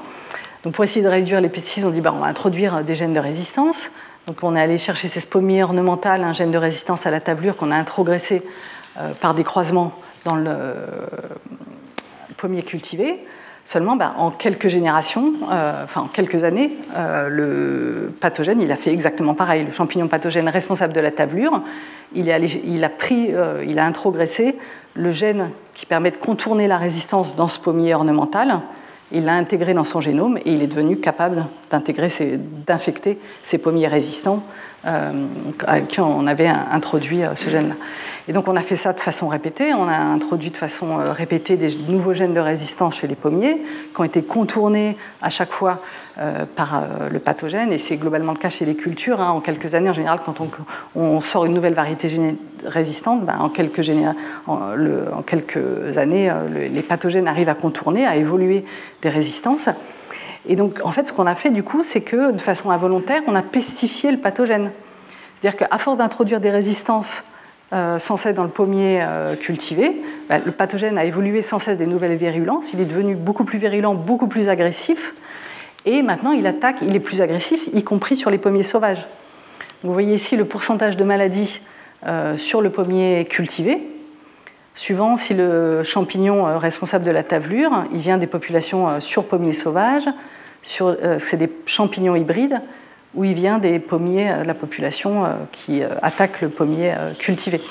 Donc 0.64 0.74
pour 0.74 0.84
essayer 0.84 1.02
de 1.02 1.10
réduire 1.10 1.42
les 1.42 1.50
pesticides, 1.50 1.86
on 1.86 1.90
dit 1.90 2.02
bah, 2.02 2.14
on 2.16 2.20
va 2.20 2.28
introduire 2.28 2.84
des 2.84 2.96
gènes 2.96 3.14
de 3.14 3.20
résistance. 3.20 3.92
Donc 4.28 4.44
on 4.44 4.56
est 4.56 4.62
allé 4.62 4.78
chercher 4.78 5.08
ces 5.08 5.20
spommies 5.20 5.62
ornementales, 5.62 6.24
un 6.24 6.34
gène 6.34 6.52
de 6.52 6.58
résistance 6.58 7.06
à 7.06 7.12
la 7.12 7.20
tablure 7.20 7.56
qu'on 7.58 7.72
a 7.72 7.76
introgressé 7.76 8.42
par 9.22 9.34
des 9.34 9.44
croisements 9.44 9.92
dans 10.24 10.36
le 10.36 10.54
pommier 12.38 12.64
cultivé. 12.64 13.20
Seulement, 13.66 13.96
bah, 13.96 14.14
en 14.18 14.30
quelques 14.30 14.68
générations, 14.68 15.34
euh, 15.50 15.86
enfin 15.86 16.02
en 16.02 16.08
quelques 16.08 16.44
années, 16.44 16.72
euh, 16.98 17.30
le 17.30 18.14
pathogène, 18.20 18.62
il 18.62 18.72
a 18.72 18.76
fait 18.76 18.92
exactement 18.92 19.34
pareil. 19.34 19.64
Le 19.64 19.72
champignon 19.72 20.08
pathogène 20.10 20.50
responsable 20.50 20.92
de 20.92 21.00
la 21.00 21.12
tablure, 21.12 21.62
il, 22.14 22.30
a 22.30 22.90
pris, 22.90 23.30
euh, 23.34 23.64
il 23.66 23.80
a 23.80 23.86
introgressé 23.86 24.58
le 24.96 25.12
gène 25.12 25.50
qui 25.76 25.86
permet 25.86 26.12
de 26.12 26.18
contourner 26.18 26.68
la 26.68 26.78
résistance 26.78 27.38
dans 27.38 27.48
ce 27.48 27.58
pommier 27.60 27.96
ornemental. 27.96 28.60
Il 29.14 29.26
l'a 29.26 29.34
intégré 29.36 29.74
dans 29.74 29.86
son 29.86 30.02
génome 30.02 30.38
et 30.38 30.52
il 30.52 30.62
est 30.62 30.68
devenu 30.68 30.98
capable 30.98 31.46
d'intégrer, 31.72 32.10
d'infecter 32.68 33.18
ces 33.44 33.60
pommiers 33.60 33.88
résistants 33.88 34.44
à 34.86 35.80
qui 35.82 36.00
on 36.02 36.28
avait 36.28 36.48
introduit 36.48 37.22
ce 37.36 37.50
gène-là. 37.50 37.76
Et 38.30 38.32
donc 38.32 38.48
on 38.48 38.56
a 38.56 38.62
fait 38.62 38.78
ça 38.78 38.94
de 38.94 39.00
façon 39.00 39.28
répétée, 39.28 39.74
on 39.74 39.88
a 39.88 39.98
introduit 39.98 40.50
de 40.50 40.56
façon 40.56 41.00
euh, 41.00 41.12
répétée 41.12 41.58
des 41.58 41.76
nouveaux 41.90 42.14
gènes 42.14 42.34
de 42.34 42.40
résistance 42.40 43.00
chez 43.00 43.08
les 43.08 43.16
pommiers 43.16 43.58
qui 43.94 44.00
ont 44.00 44.06
été 44.06 44.22
contournés 44.22 44.96
à 45.22 45.30
chaque 45.30 45.52
fois 45.52 45.82
euh, 46.20 46.46
par 46.56 46.76
euh, 46.76 47.10
le 47.12 47.20
pathogène, 47.20 47.74
et 47.74 47.78
c'est 47.78 47.98
globalement 47.98 48.32
le 48.32 48.38
cas 48.38 48.50
chez 48.50 48.64
les 48.64 48.76
cultures. 48.76 49.20
Hein. 49.20 49.32
En 49.32 49.42
quelques 49.42 49.76
années, 49.76 49.90
en 49.90 49.94
général, 49.94 50.20
quand 50.26 50.36
on, 50.96 51.20
sort 51.20 51.46
une 51.46 51.54
nouvelle 51.54 51.74
variété 51.74 52.08
résistante, 52.66 53.26
ben, 53.26 53.36
en, 53.40 53.50
quelques 53.50 53.90
années, 55.98 56.32
les 56.50 56.82
pathogènes 56.82 57.28
arrivent 57.28 57.50
à 57.50 57.56
contourner, 57.56 58.06
à 58.06 58.16
évoluer 58.16 58.64
des 59.02 59.10
résistances. 59.10 59.70
Et 60.48 60.56
donc, 60.56 60.80
en 60.84 60.92
fait, 60.92 61.08
ce 61.08 61.14
qu'on 61.14 61.26
a 61.26 61.36
fait, 61.36 61.50
du 61.50 61.64
coup, 61.64 61.84
c'est 61.84 62.02
que, 62.02 62.32
de 62.32 62.42
façon 62.42 62.70
involontaire, 62.70 63.22
on 63.28 63.36
a 63.36 63.42
pestifié 63.42 64.12
le 64.12 64.18
pathogène. 64.18 64.72
C'est-à-dire 65.40 65.68
qu'à 65.68 65.78
force 65.78 65.98
d'introduire 65.98 66.40
des 66.40 66.52
résistances 66.52 67.24
euh, 67.74 67.98
sans 67.98 68.18
cesse 68.18 68.36
dans 68.36 68.44
le 68.44 68.50
pommier 68.50 69.00
euh, 69.02 69.36
cultivé. 69.36 70.00
Bah, 70.30 70.38
le 70.46 70.52
pathogène 70.52 70.98
a 71.00 71.06
évolué 71.06 71.42
sans 71.42 71.58
cesse 71.58 71.78
des 71.78 71.88
nouvelles 71.88 72.16
virulences. 72.16 72.72
Il 72.74 72.80
est 72.80 72.86
devenu 72.86 73.16
beaucoup 73.16 73.46
plus 73.46 73.58
virulent, 73.58 73.96
beaucoup 73.96 74.28
plus 74.28 74.48
agressif. 74.48 75.16
Et 75.86 76.04
maintenant, 76.04 76.34
il 76.34 76.46
attaque, 76.46 76.78
il 76.84 76.96
est 76.96 77.00
plus 77.00 77.22
agressif, 77.22 77.70
y 77.74 77.84
compris 77.84 78.16
sur 78.16 78.30
les 78.30 78.38
pommiers 78.38 78.64
sauvages. 78.64 79.08
Vous 79.84 79.92
voyez 79.92 80.14
ici 80.14 80.36
le 80.36 80.46
pourcentage 80.46 80.98
de 80.98 81.04
maladies 81.04 81.62
euh, 82.06 82.38
sur 82.38 82.62
le 82.62 82.70
pommier 82.70 83.26
cultivé. 83.26 83.82
Suivant 84.76 85.18
si 85.18 85.34
le 85.34 85.84
champignon 85.84 86.58
responsable 86.58 87.06
de 87.06 87.12
la 87.12 87.24
tavelure, 87.24 87.86
il 87.92 88.00
vient 88.00 88.18
des 88.18 88.28
populations 88.28 89.00
sur 89.00 89.28
pommiers 89.28 89.54
sauvages, 89.54 90.10
c'est 90.64 91.38
des 91.38 91.50
champignons 91.66 92.16
hybrides, 92.16 92.60
où 93.16 93.24
il 93.24 93.34
vient 93.34 93.60
des 93.60 93.80
pommiers, 93.80 94.32
euh, 94.32 94.44
la 94.44 94.54
population 94.54 95.26
euh, 95.26 95.30
qui 95.52 95.84
euh, 95.84 95.90
attaque 96.02 96.42
le 96.42 96.50
pommier 96.50 96.94
cultivé. 97.20 97.62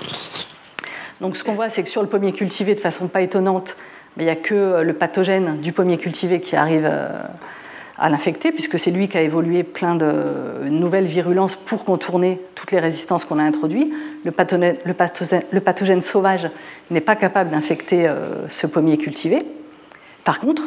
Donc 1.21 1.37
ce 1.37 1.45
qu'on 1.45 1.55
voit, 1.55 1.71
c'est 1.71 1.83
que 1.83 1.89
sur 1.89 2.03
le 2.03 2.09
pommier 2.09 2.33
cultivé, 2.33 2.75
de 2.75 2.81
façon 2.81 3.09
pas 3.09 3.23
étonnante, 3.23 3.77
il 4.19 4.25
n'y 4.25 4.31
a 4.31 4.37
que 4.37 4.83
le 4.83 4.93
pathogène 4.93 5.59
du 5.61 5.73
pommier 5.73 5.97
cultivé 5.97 6.41
qui 6.41 6.57
arrive 6.57 6.91
à 8.03 8.09
l'infecter, 8.09 8.51
puisque 8.51 8.81
c'est 8.81 8.91
lui 8.91 9.07
qui 9.07 9.17
a 9.17 9.23
évolué 9.23 9.63
plein 9.63 9.95
de 9.95 10.13
nouvelles 10.69 11.07
virulences 11.07 11.55
pour 11.55 11.85
contourner 11.85 12.41
toutes 12.57 12.73
les 12.73 12.81
résistances 12.81 13.25
qu'on 13.25 13.39
a 13.39 13.45
introduites. 13.45 13.93
Le 14.25 14.33
pathogène, 15.61 16.01
sauvage 16.01 16.51
n'est 16.91 17.01
pas 17.01 17.15
capable 17.15 17.51
d'infecter 17.51 18.13
ce 18.49 18.67
pommier 18.67 18.99
cultivé. 18.99 19.45
Par 20.25 20.41
contre, 20.41 20.65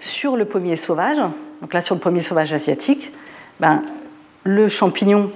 sur 0.00 0.36
le 0.36 0.44
pommier 0.44 0.74
sauvage, 0.74 1.18
donc 1.60 1.72
là 1.72 1.80
sur 1.80 1.94
le 1.94 2.00
pommier 2.00 2.20
sauvage 2.20 2.52
asiatique, 2.52 3.12
ben, 3.60 3.82
le 4.42 4.66
champignon 4.66 5.30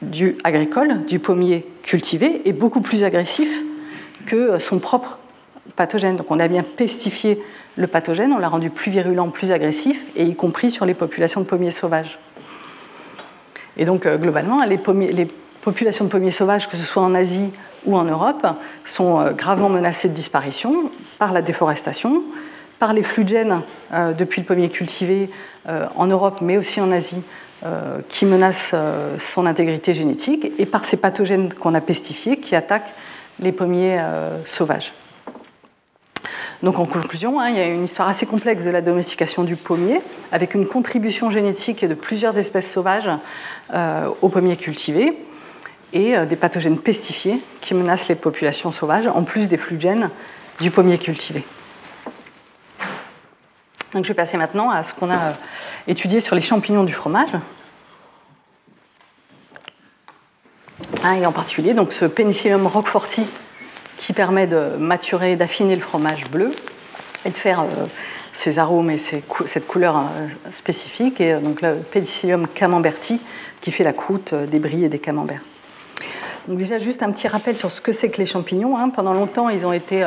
du 0.00 0.38
agricole, 0.44 1.04
du 1.04 1.18
pommier 1.18 1.66
cultivé, 1.82 2.40
est 2.46 2.54
beaucoup 2.54 2.80
plus 2.80 3.04
agressif 3.04 3.62
que 4.24 4.58
son 4.58 4.78
propre 4.78 5.18
pathogène. 5.76 6.16
Donc 6.16 6.30
on 6.30 6.40
a 6.40 6.48
bien 6.48 6.62
pestifié 6.62 7.38
le 7.76 7.86
pathogène, 7.86 8.32
on 8.32 8.38
l'a 8.38 8.48
rendu 8.48 8.70
plus 8.70 8.90
virulent, 8.90 9.28
plus 9.28 9.52
agressif, 9.52 10.02
et 10.16 10.24
y 10.24 10.34
compris 10.34 10.70
sur 10.70 10.86
les 10.86 10.94
populations 10.94 11.40
de 11.40 11.46
pommiers 11.46 11.70
sauvages. 11.70 12.18
Et 13.76 13.84
donc 13.84 14.06
euh, 14.06 14.16
globalement, 14.16 14.62
les, 14.64 14.78
populations 15.62 16.04
de 16.04 16.10
pommiers 16.10 16.30
sauvages, 16.30 16.68
que 16.68 16.76
ce 16.76 16.84
soit 16.84 17.02
en 17.02 17.14
Asie 17.14 17.50
ou 17.84 17.96
en 17.96 18.04
Europe, 18.04 18.46
sont 18.84 19.20
euh, 19.20 19.32
gravement 19.32 19.68
menacées 19.68 20.08
de 20.08 20.14
disparition 20.14 20.90
par 21.18 21.32
la 21.32 21.42
déforestation, 21.42 22.22
par 22.78 22.92
les 22.92 23.02
flux 23.02 23.24
de 23.24 23.28
gènes 23.30 23.62
euh, 23.92 24.12
depuis 24.12 24.40
le 24.42 24.46
pommier 24.46 24.68
cultivé 24.68 25.28
en 25.96 26.06
Europe, 26.06 26.38
mais 26.42 26.56
aussi 26.56 26.80
en 26.80 26.92
Asie, 26.92 27.22
qui 28.08 28.24
menace 28.24 28.70
euh, 28.72 29.16
son 29.18 29.46
intégrité 29.46 29.94
génétique 29.94 30.52
et 30.58 30.66
par 30.66 30.84
ces 30.84 30.96
pathogènes 30.96 31.52
qu'on 31.52 31.74
a 31.74 31.80
pestifiés 31.80 32.36
qui 32.36 32.54
attaquent 32.54 32.92
les 33.40 33.50
pommiers 33.50 34.00
sauvages. 34.44 34.92
Donc 36.66 36.80
en 36.80 36.84
conclusion, 36.84 37.38
hein, 37.38 37.48
il 37.48 37.56
y 37.56 37.60
a 37.60 37.66
une 37.66 37.84
histoire 37.84 38.08
assez 38.08 38.26
complexe 38.26 38.64
de 38.64 38.70
la 38.70 38.80
domestication 38.80 39.44
du 39.44 39.54
pommier, 39.54 40.00
avec 40.32 40.52
une 40.52 40.66
contribution 40.66 41.30
génétique 41.30 41.84
de 41.84 41.94
plusieurs 41.94 42.38
espèces 42.38 42.68
sauvages 42.68 43.08
aux 44.20 44.28
pommiers 44.28 44.56
cultivés 44.56 45.16
et 45.92 46.16
des 46.26 46.34
pathogènes 46.34 46.76
pestifiés 46.76 47.40
qui 47.60 47.72
menacent 47.72 48.08
les 48.08 48.16
populations 48.16 48.72
sauvages, 48.72 49.06
en 49.06 49.22
plus 49.22 49.46
des 49.46 49.56
flux 49.56 49.76
de 49.76 49.82
gènes 49.82 50.10
du 50.58 50.72
pommier 50.72 50.98
cultivé. 50.98 51.44
Donc 53.94 54.02
je 54.02 54.08
vais 54.08 54.14
passer 54.14 54.36
maintenant 54.36 54.68
à 54.68 54.82
ce 54.82 54.92
qu'on 54.92 55.12
a 55.12 55.34
étudié 55.86 56.18
sur 56.18 56.34
les 56.34 56.42
champignons 56.42 56.82
du 56.82 56.94
fromage. 56.94 57.30
Ah, 61.04 61.16
et 61.16 61.26
en 61.26 61.32
particulier 61.32 61.74
donc 61.74 61.92
ce 61.92 62.06
Penicillium 62.06 62.66
roqueforti 62.66 63.22
qui 63.98 64.12
permet 64.12 64.46
de 64.46 64.76
maturer, 64.78 65.36
d'affiner 65.36 65.74
le 65.74 65.82
fromage 65.82 66.24
bleu 66.30 66.50
et 67.24 67.30
de 67.30 67.34
faire 67.34 67.64
ses 68.32 68.58
euh, 68.58 68.62
arômes 68.62 68.90
et 68.90 68.98
cette 68.98 69.66
couleur 69.66 69.96
euh, 69.96 70.50
spécifique. 70.52 71.20
Et 71.20 71.34
euh, 71.34 71.40
donc 71.40 71.62
le 71.62 71.74
Penicillium 71.74 72.46
camemberti 72.46 73.20
qui 73.60 73.72
fait 73.72 73.84
la 73.84 73.92
croûte 73.92 74.34
des 74.34 74.58
bris 74.58 74.84
et 74.84 74.88
des 74.88 74.98
camemberts. 74.98 75.42
Donc 76.46 76.58
déjà 76.58 76.78
juste 76.78 77.02
un 77.02 77.10
petit 77.10 77.26
rappel 77.26 77.56
sur 77.56 77.70
ce 77.70 77.80
que 77.80 77.92
c'est 77.92 78.10
que 78.10 78.18
les 78.18 78.26
champignons. 78.26 78.78
Hein. 78.78 78.90
Pendant 78.90 79.14
longtemps, 79.14 79.48
ils 79.48 79.66
ont 79.66 79.72
été 79.72 80.04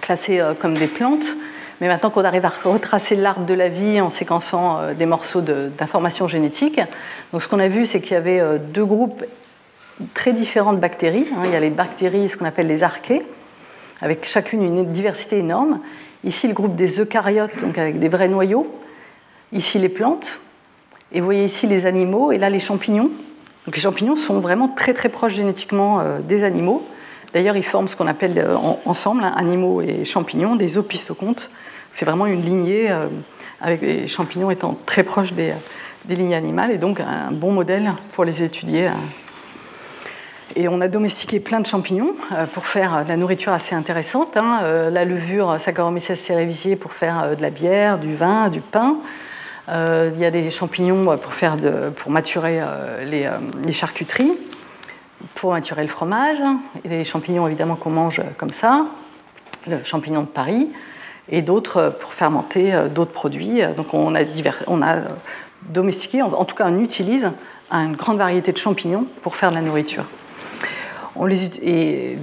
classés 0.00 0.40
comme 0.60 0.74
des 0.74 0.86
plantes. 0.86 1.24
Mais 1.80 1.88
maintenant 1.88 2.10
qu'on 2.10 2.24
arrive 2.24 2.44
à 2.44 2.50
retracer 2.50 3.16
l'arbre 3.16 3.46
de 3.46 3.54
la 3.54 3.68
vie 3.68 4.00
en 4.00 4.10
séquençant 4.10 4.92
des 4.96 5.06
morceaux 5.06 5.40
d'informations 5.40 6.28
génétiques, 6.28 6.80
donc 7.32 7.42
ce 7.42 7.48
qu'on 7.48 7.58
a 7.58 7.66
vu, 7.66 7.86
c'est 7.86 8.00
qu'il 8.00 8.12
y 8.12 8.16
avait 8.16 8.40
deux 8.58 8.84
groupes 8.84 9.24
très 10.14 10.32
différents 10.32 10.72
de 10.72 10.78
bactéries. 10.78 11.26
Hein. 11.34 11.42
Il 11.44 11.52
y 11.52 11.56
a 11.56 11.60
les 11.60 11.70
bactéries, 11.70 12.28
ce 12.28 12.36
qu'on 12.36 12.44
appelle 12.44 12.66
les 12.66 12.82
archées, 12.82 13.22
avec 14.00 14.26
chacune 14.26 14.62
une 14.62 14.90
diversité 14.92 15.38
énorme. 15.38 15.80
Ici, 16.24 16.48
le 16.48 16.54
groupe 16.54 16.76
des 16.76 17.00
eucaryotes, 17.00 17.60
donc 17.60 17.78
avec 17.78 17.98
des 17.98 18.08
vrais 18.08 18.28
noyaux. 18.28 18.66
Ici, 19.52 19.78
les 19.78 19.88
plantes. 19.88 20.38
Et 21.12 21.20
vous 21.20 21.24
voyez 21.24 21.44
ici 21.44 21.66
les 21.66 21.86
animaux, 21.86 22.32
et 22.32 22.38
là, 22.38 22.50
les 22.50 22.60
champignons. 22.60 23.10
Les 23.66 23.80
champignons 23.80 24.16
sont 24.16 24.40
vraiment 24.40 24.68
très 24.68 24.94
très 24.94 25.08
proches 25.08 25.34
génétiquement 25.34 26.00
euh, 26.00 26.20
des 26.20 26.44
animaux. 26.44 26.86
D'ailleurs, 27.32 27.56
ils 27.56 27.64
forment 27.64 27.88
ce 27.88 27.96
qu'on 27.96 28.06
appelle 28.06 28.44
ensemble, 28.84 29.22
hein, 29.22 29.32
animaux 29.36 29.82
et 29.82 30.04
champignons, 30.04 30.56
des 30.56 30.78
opistocontes, 30.78 31.48
c'est 31.90 32.04
vraiment 32.04 32.26
une 32.26 32.42
lignée, 32.42 32.90
euh, 32.90 33.06
avec 33.60 33.82
les 33.82 34.06
champignons 34.06 34.50
étant 34.50 34.76
très 34.86 35.02
proches 35.02 35.32
des, 35.32 35.52
lignées 36.08 36.34
animales, 36.34 36.72
et 36.72 36.78
donc 36.78 36.98
un 37.00 37.30
bon 37.30 37.52
modèle 37.52 37.92
pour 38.14 38.24
les 38.24 38.42
étudier. 38.42 38.90
Euh. 40.56 40.60
Et 40.60 40.68
on 40.68 40.80
a 40.80 40.88
domestiqué 40.88 41.40
plein 41.40 41.60
de 41.60 41.66
champignons 41.66 42.14
euh, 42.32 42.46
pour 42.46 42.66
faire 42.66 43.04
de 43.04 43.08
la 43.08 43.16
nourriture 43.16 43.52
assez 43.52 43.74
intéressante. 43.74 44.36
Hein. 44.36 44.60
La 44.90 45.04
levure 45.04 45.58
Saccharomyces 45.58 46.14
cerevisiae 46.14 46.76
pour 46.76 46.92
faire 46.92 47.36
de 47.36 47.42
la 47.42 47.50
bière, 47.50 47.98
du 47.98 48.14
vin, 48.14 48.48
du 48.48 48.60
pain. 48.60 48.96
Il 49.68 50.18
y 50.18 50.24
a 50.24 50.32
des 50.32 50.50
champignons 50.50 51.16
pour, 51.16 51.32
faire 51.32 51.56
pour 51.94 52.10
maturer 52.10 52.60
les, 53.06 53.72
charcuteries, 53.72 54.32
pour 55.36 55.52
maturer 55.52 55.82
le 55.82 55.88
fromage. 55.88 56.38
Et 56.84 56.88
les 56.88 57.04
champignons 57.04 57.46
évidemment 57.46 57.76
qu'on 57.76 57.90
mange 57.90 58.20
comme 58.36 58.50
ça, 58.50 58.86
le 59.68 59.84
champignon 59.84 60.22
de 60.22 60.26
Paris 60.26 60.68
et 61.30 61.42
d'autres 61.42 61.76
euh, 61.78 61.90
pour 61.90 62.12
fermenter 62.12 62.74
euh, 62.74 62.88
d'autres 62.88 63.12
produits. 63.12 63.60
Donc 63.76 63.94
on 63.94 64.14
a, 64.14 64.20
on 64.66 64.82
a 64.82 64.96
euh, 64.96 65.02
domestiqué, 65.62 66.22
en 66.22 66.44
tout 66.44 66.56
cas 66.56 66.66
on 66.68 66.78
utilise 66.78 67.30
une 67.70 67.94
grande 67.94 68.18
variété 68.18 68.52
de 68.52 68.58
champignons 68.58 69.06
pour 69.22 69.36
faire 69.36 69.50
de 69.50 69.54
la 69.54 69.62
nourriture. 69.62 70.04
Ils 71.16 72.16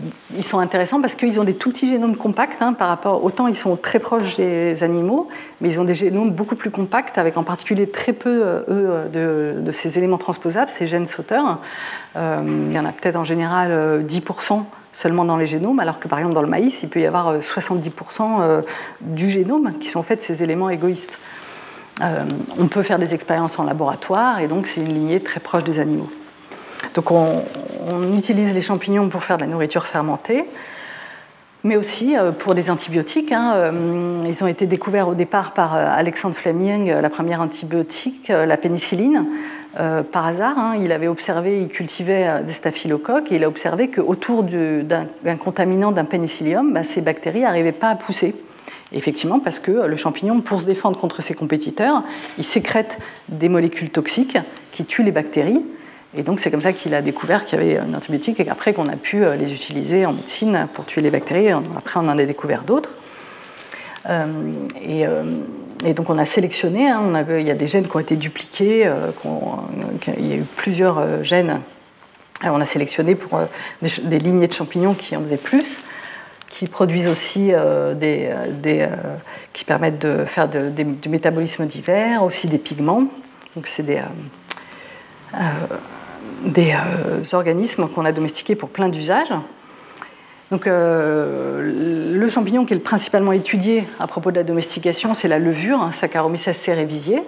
sont 0.44 0.60
intéressants 0.60 1.02
parce 1.02 1.16
qu'ils 1.16 1.40
ont 1.40 1.44
des 1.44 1.56
tout 1.56 1.72
petits 1.72 1.88
génomes 1.88 2.16
compacts 2.16 2.62
hein, 2.62 2.74
par 2.74 2.88
rapport. 2.88 3.24
Autant 3.24 3.48
ils 3.48 3.56
sont 3.56 3.76
très 3.76 4.00
proches 4.00 4.38
des 4.38 4.84
animaux, 4.84 5.28
mais 5.62 5.70
ils 5.70 5.80
ont 5.80 5.84
des 5.84 5.96
génomes 5.96 6.32
beaucoup 6.32 6.56
plus 6.56 6.72
compacts, 6.72 7.18
avec 7.18 7.38
en 7.38 7.44
particulier 7.44 7.90
très 7.90 8.14
peu 8.14 8.64
eux, 8.68 9.10
de, 9.12 9.72
ces 9.72 9.98
éléments 9.98 10.18
transposables, 10.18 10.72
ces 10.72 10.86
gènes 10.86 11.06
sauteurs. 11.06 11.60
il 12.16 12.74
y 12.74 12.80
en 12.80 12.86
a 12.86 12.92
peut-être 12.92 13.18
en 13.18 13.24
général 13.24 14.06
10% 14.06 14.64
seulement 14.98 15.26
dans 15.26 15.38
les 15.38 15.46
génomes, 15.46 15.80
alors 15.80 16.00
que 16.00 16.08
par 16.08 16.18
exemple 16.18 16.34
dans 16.34 16.42
le 16.42 16.48
maïs, 16.48 16.82
il 16.82 16.90
peut 16.90 17.00
y 17.00 17.06
avoir 17.06 17.38
70% 17.38 18.42
euh, 18.42 18.42
euh, 18.42 18.62
du 19.02 19.30
génome 19.30 19.78
qui 19.80 19.90
sont 19.90 20.00
en 20.00 20.04
fait 20.04 20.20
ces 20.22 20.44
éléments 20.44 20.72
égoïstes. 20.72 21.20
on 22.60 22.68
peut 22.68 22.84
faire 22.84 22.98
des 22.98 23.14
expériences 23.14 23.60
en 23.60 23.64
laboratoire 23.64 24.40
et 24.40 24.48
donc 24.48 24.68
c'est 24.68 24.82
une 24.82 24.94
lignée 24.94 25.20
très 25.20 25.40
proche 25.40 25.64
des 25.64 25.80
animaux. 25.80 26.10
Donc 26.94 27.12
on, 27.12 27.44
utilise 28.18 28.54
les 28.54 28.62
champignons 28.62 29.08
pour 29.10 29.24
faire 29.24 29.38
de 29.38 29.44
la 29.44 29.48
nourriture 29.48 29.86
fermentée, 29.86 30.46
mais 31.64 31.78
aussi 31.78 32.16
pour 32.40 32.54
des 32.54 32.70
antibiotiques. 32.70 33.32
Hein. 33.32 33.72
Ils 34.28 34.44
ont 34.44 34.48
été 34.48 34.66
découverts 34.66 35.08
au 35.08 35.14
départ 35.14 35.54
par 35.54 35.74
Alexandre 35.76 36.36
Fleming, 36.36 36.92
la 36.92 37.10
première 37.10 37.40
antibiotique, 37.40 38.28
la 38.28 38.58
pénicilline. 38.58 39.26
Euh, 39.80 40.02
par 40.02 40.26
hasard. 40.26 40.58
Hein, 40.58 40.76
il 40.82 40.92
avait 40.92 41.08
observé, 41.08 41.62
il 41.62 41.68
cultivait 41.68 42.28
euh, 42.28 42.42
des 42.42 42.54
staphylocoques 42.54 43.32
et 43.32 43.36
il 43.36 43.44
a 43.44 43.48
observé 43.48 43.90
qu'autour 43.90 44.44
d'un 44.44 45.36
contaminant 45.40 45.92
d'un 45.92 46.06
pénicillium, 46.06 46.74
bah, 46.74 46.84
ces 46.84 47.02
bactéries 47.02 47.42
n'arrivaient 47.42 47.72
pas 47.74 47.90
à 47.90 47.96
pousser. 47.96 48.34
effectivement, 48.92 49.40
parce 49.40 49.60
que 49.60 49.86
le 49.86 49.96
champignon, 49.96 50.42
pour 50.42 50.62
se 50.62 50.66
défendre 50.66 51.00
contre 51.00 51.22
ses 51.22 51.36
compétiteurs, 51.36 52.02
il 52.40 52.44
sécrète 52.44 52.98
des 53.30 53.50
molécules 53.50 53.92
toxiques 53.92 54.40
qui 54.72 54.84
tuent 54.84 55.04
les 55.04 55.12
bactéries. 55.12 55.62
Et 56.18 56.24
donc 56.24 56.40
c'est 56.40 56.52
comme 56.52 56.62
ça 56.62 56.74
qu'il 56.74 56.94
a 56.94 57.02
découvert 57.02 57.46
qu'il 57.46 57.60
y 57.60 57.62
avait 57.62 57.78
un 57.78 57.94
antibiotique 57.94 58.40
et 58.40 58.46
qu'après 58.46 58.74
qu'on 58.74 58.88
a 58.88 58.96
pu 58.96 59.24
euh, 59.24 59.36
les 59.36 59.54
utiliser 59.54 60.06
en 60.06 60.14
médecine 60.14 60.68
pour 60.74 60.86
tuer 60.86 61.02
les 61.02 61.12
bactéries. 61.12 61.52
Après 61.76 62.00
on 62.00 62.08
en 62.10 62.18
a 62.18 62.26
découvert 62.26 62.64
d'autres. 62.64 62.92
et, 64.82 65.06
et 65.86 65.94
donc 65.94 66.10
on 66.10 66.18
a 66.18 66.26
sélectionné, 66.26 66.90
hein, 66.90 67.26
il 67.30 67.46
y 67.46 67.52
a 67.52 67.56
des 67.56 67.68
gènes 67.68 67.88
qui 67.88 67.96
ont 67.96 68.00
été 68.00 68.16
dupliqués, 68.16 68.88
euh, 68.88 69.12
il 70.18 70.28
y 70.28 70.34
a 70.34 70.36
eu 70.38 70.46
plusieurs 70.56 70.98
euh, 70.98 71.24
gènes. 71.24 71.62
on 72.44 72.60
a 72.60 72.66
sélectionné 72.66 73.14
pour 73.16 73.38
euh, 73.38 73.46
des, 74.04 74.20
lignées 74.20 74.48
de 74.48 74.54
champignons 74.54 74.96
qui 74.96 75.16
en 75.16 75.22
faisaient 75.22 75.38
plus, 75.38 75.80
qui 76.50 76.68
produisent 76.68 77.08
aussi 77.08 77.52
des, 77.96 78.88
qui 79.54 79.66
permettent 79.66 80.00
de 80.00 80.26
faire 80.26 80.48
du 80.48 81.10
métabolisme 81.10 81.68
divers, 81.68 82.24
aussi 82.24 82.48
des 82.48 82.58
pigments. 82.58 83.04
Donc 83.56 83.68
c'est 83.68 83.84
des, 83.84 84.02
des 86.44 86.76
organismes 87.34 87.88
qu'on 87.88 88.06
a 88.06 88.12
domestiqués 88.12 88.56
pour 88.56 88.70
plein 88.70 88.90
d'usages. 88.90 89.34
Donc, 90.50 90.66
euh, 90.66 92.14
le 92.14 92.30
champignon 92.30 92.66
qui 92.66 92.74
est 92.74 92.80
principalement 92.80 93.34
étudié 93.34 93.84
à 94.00 94.08
propos 94.08 94.32
de 94.32 94.38
la 94.38 94.44
domestication, 94.44 95.14
c'est 95.14 95.28
la 95.28 95.40
levure, 95.40 95.82
hein, 95.82 95.92
Saccharomyces 95.92 96.52
cerevisiae. 96.54 97.22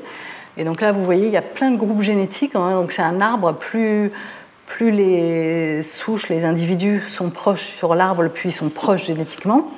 Et 0.57 0.63
donc 0.63 0.81
là, 0.81 0.91
vous 0.91 1.03
voyez, 1.03 1.27
il 1.27 1.31
y 1.31 1.37
a 1.37 1.41
plein 1.41 1.71
de 1.71 1.77
groupes 1.77 2.01
génétiques. 2.01 2.55
Hein. 2.55 2.71
donc 2.71 2.91
c'est 2.91 3.01
un 3.01 3.19
arbre, 3.19 3.53
plus, 3.53 4.11
les 4.79 5.81
souches, 5.83 6.29
les 6.29 6.45
individus 6.45 7.03
sont 7.07 7.29
proches 7.29 7.63
sur 7.63 7.95
l'arbre, 7.95 8.27
plus 8.29 8.49
ils 8.49 8.53
sont 8.53 8.69
proches 8.69 9.05
génétiquement. 9.05 9.69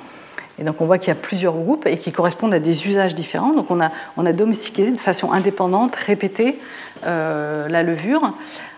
Et 0.58 0.64
donc 0.64 0.80
on 0.80 0.86
voit 0.86 0.98
qu'il 0.98 1.08
y 1.08 1.12
a 1.12 1.20
plusieurs 1.20 1.54
groupes 1.54 1.86
et 1.86 1.98
qui 1.98 2.12
correspondent 2.12 2.54
à 2.54 2.60
des 2.60 2.86
usages 2.86 3.14
différents. 3.14 3.52
Donc 3.52 3.70
on 3.70 3.80
a, 3.80 3.90
on 4.16 4.26
a 4.26 4.32
domestiqué 4.32 4.90
de 4.90 5.00
façon 5.00 5.32
indépendante, 5.32 5.96
répétée, 5.96 6.58
euh, 7.04 7.68
la 7.68 7.82
levure. 7.82 8.34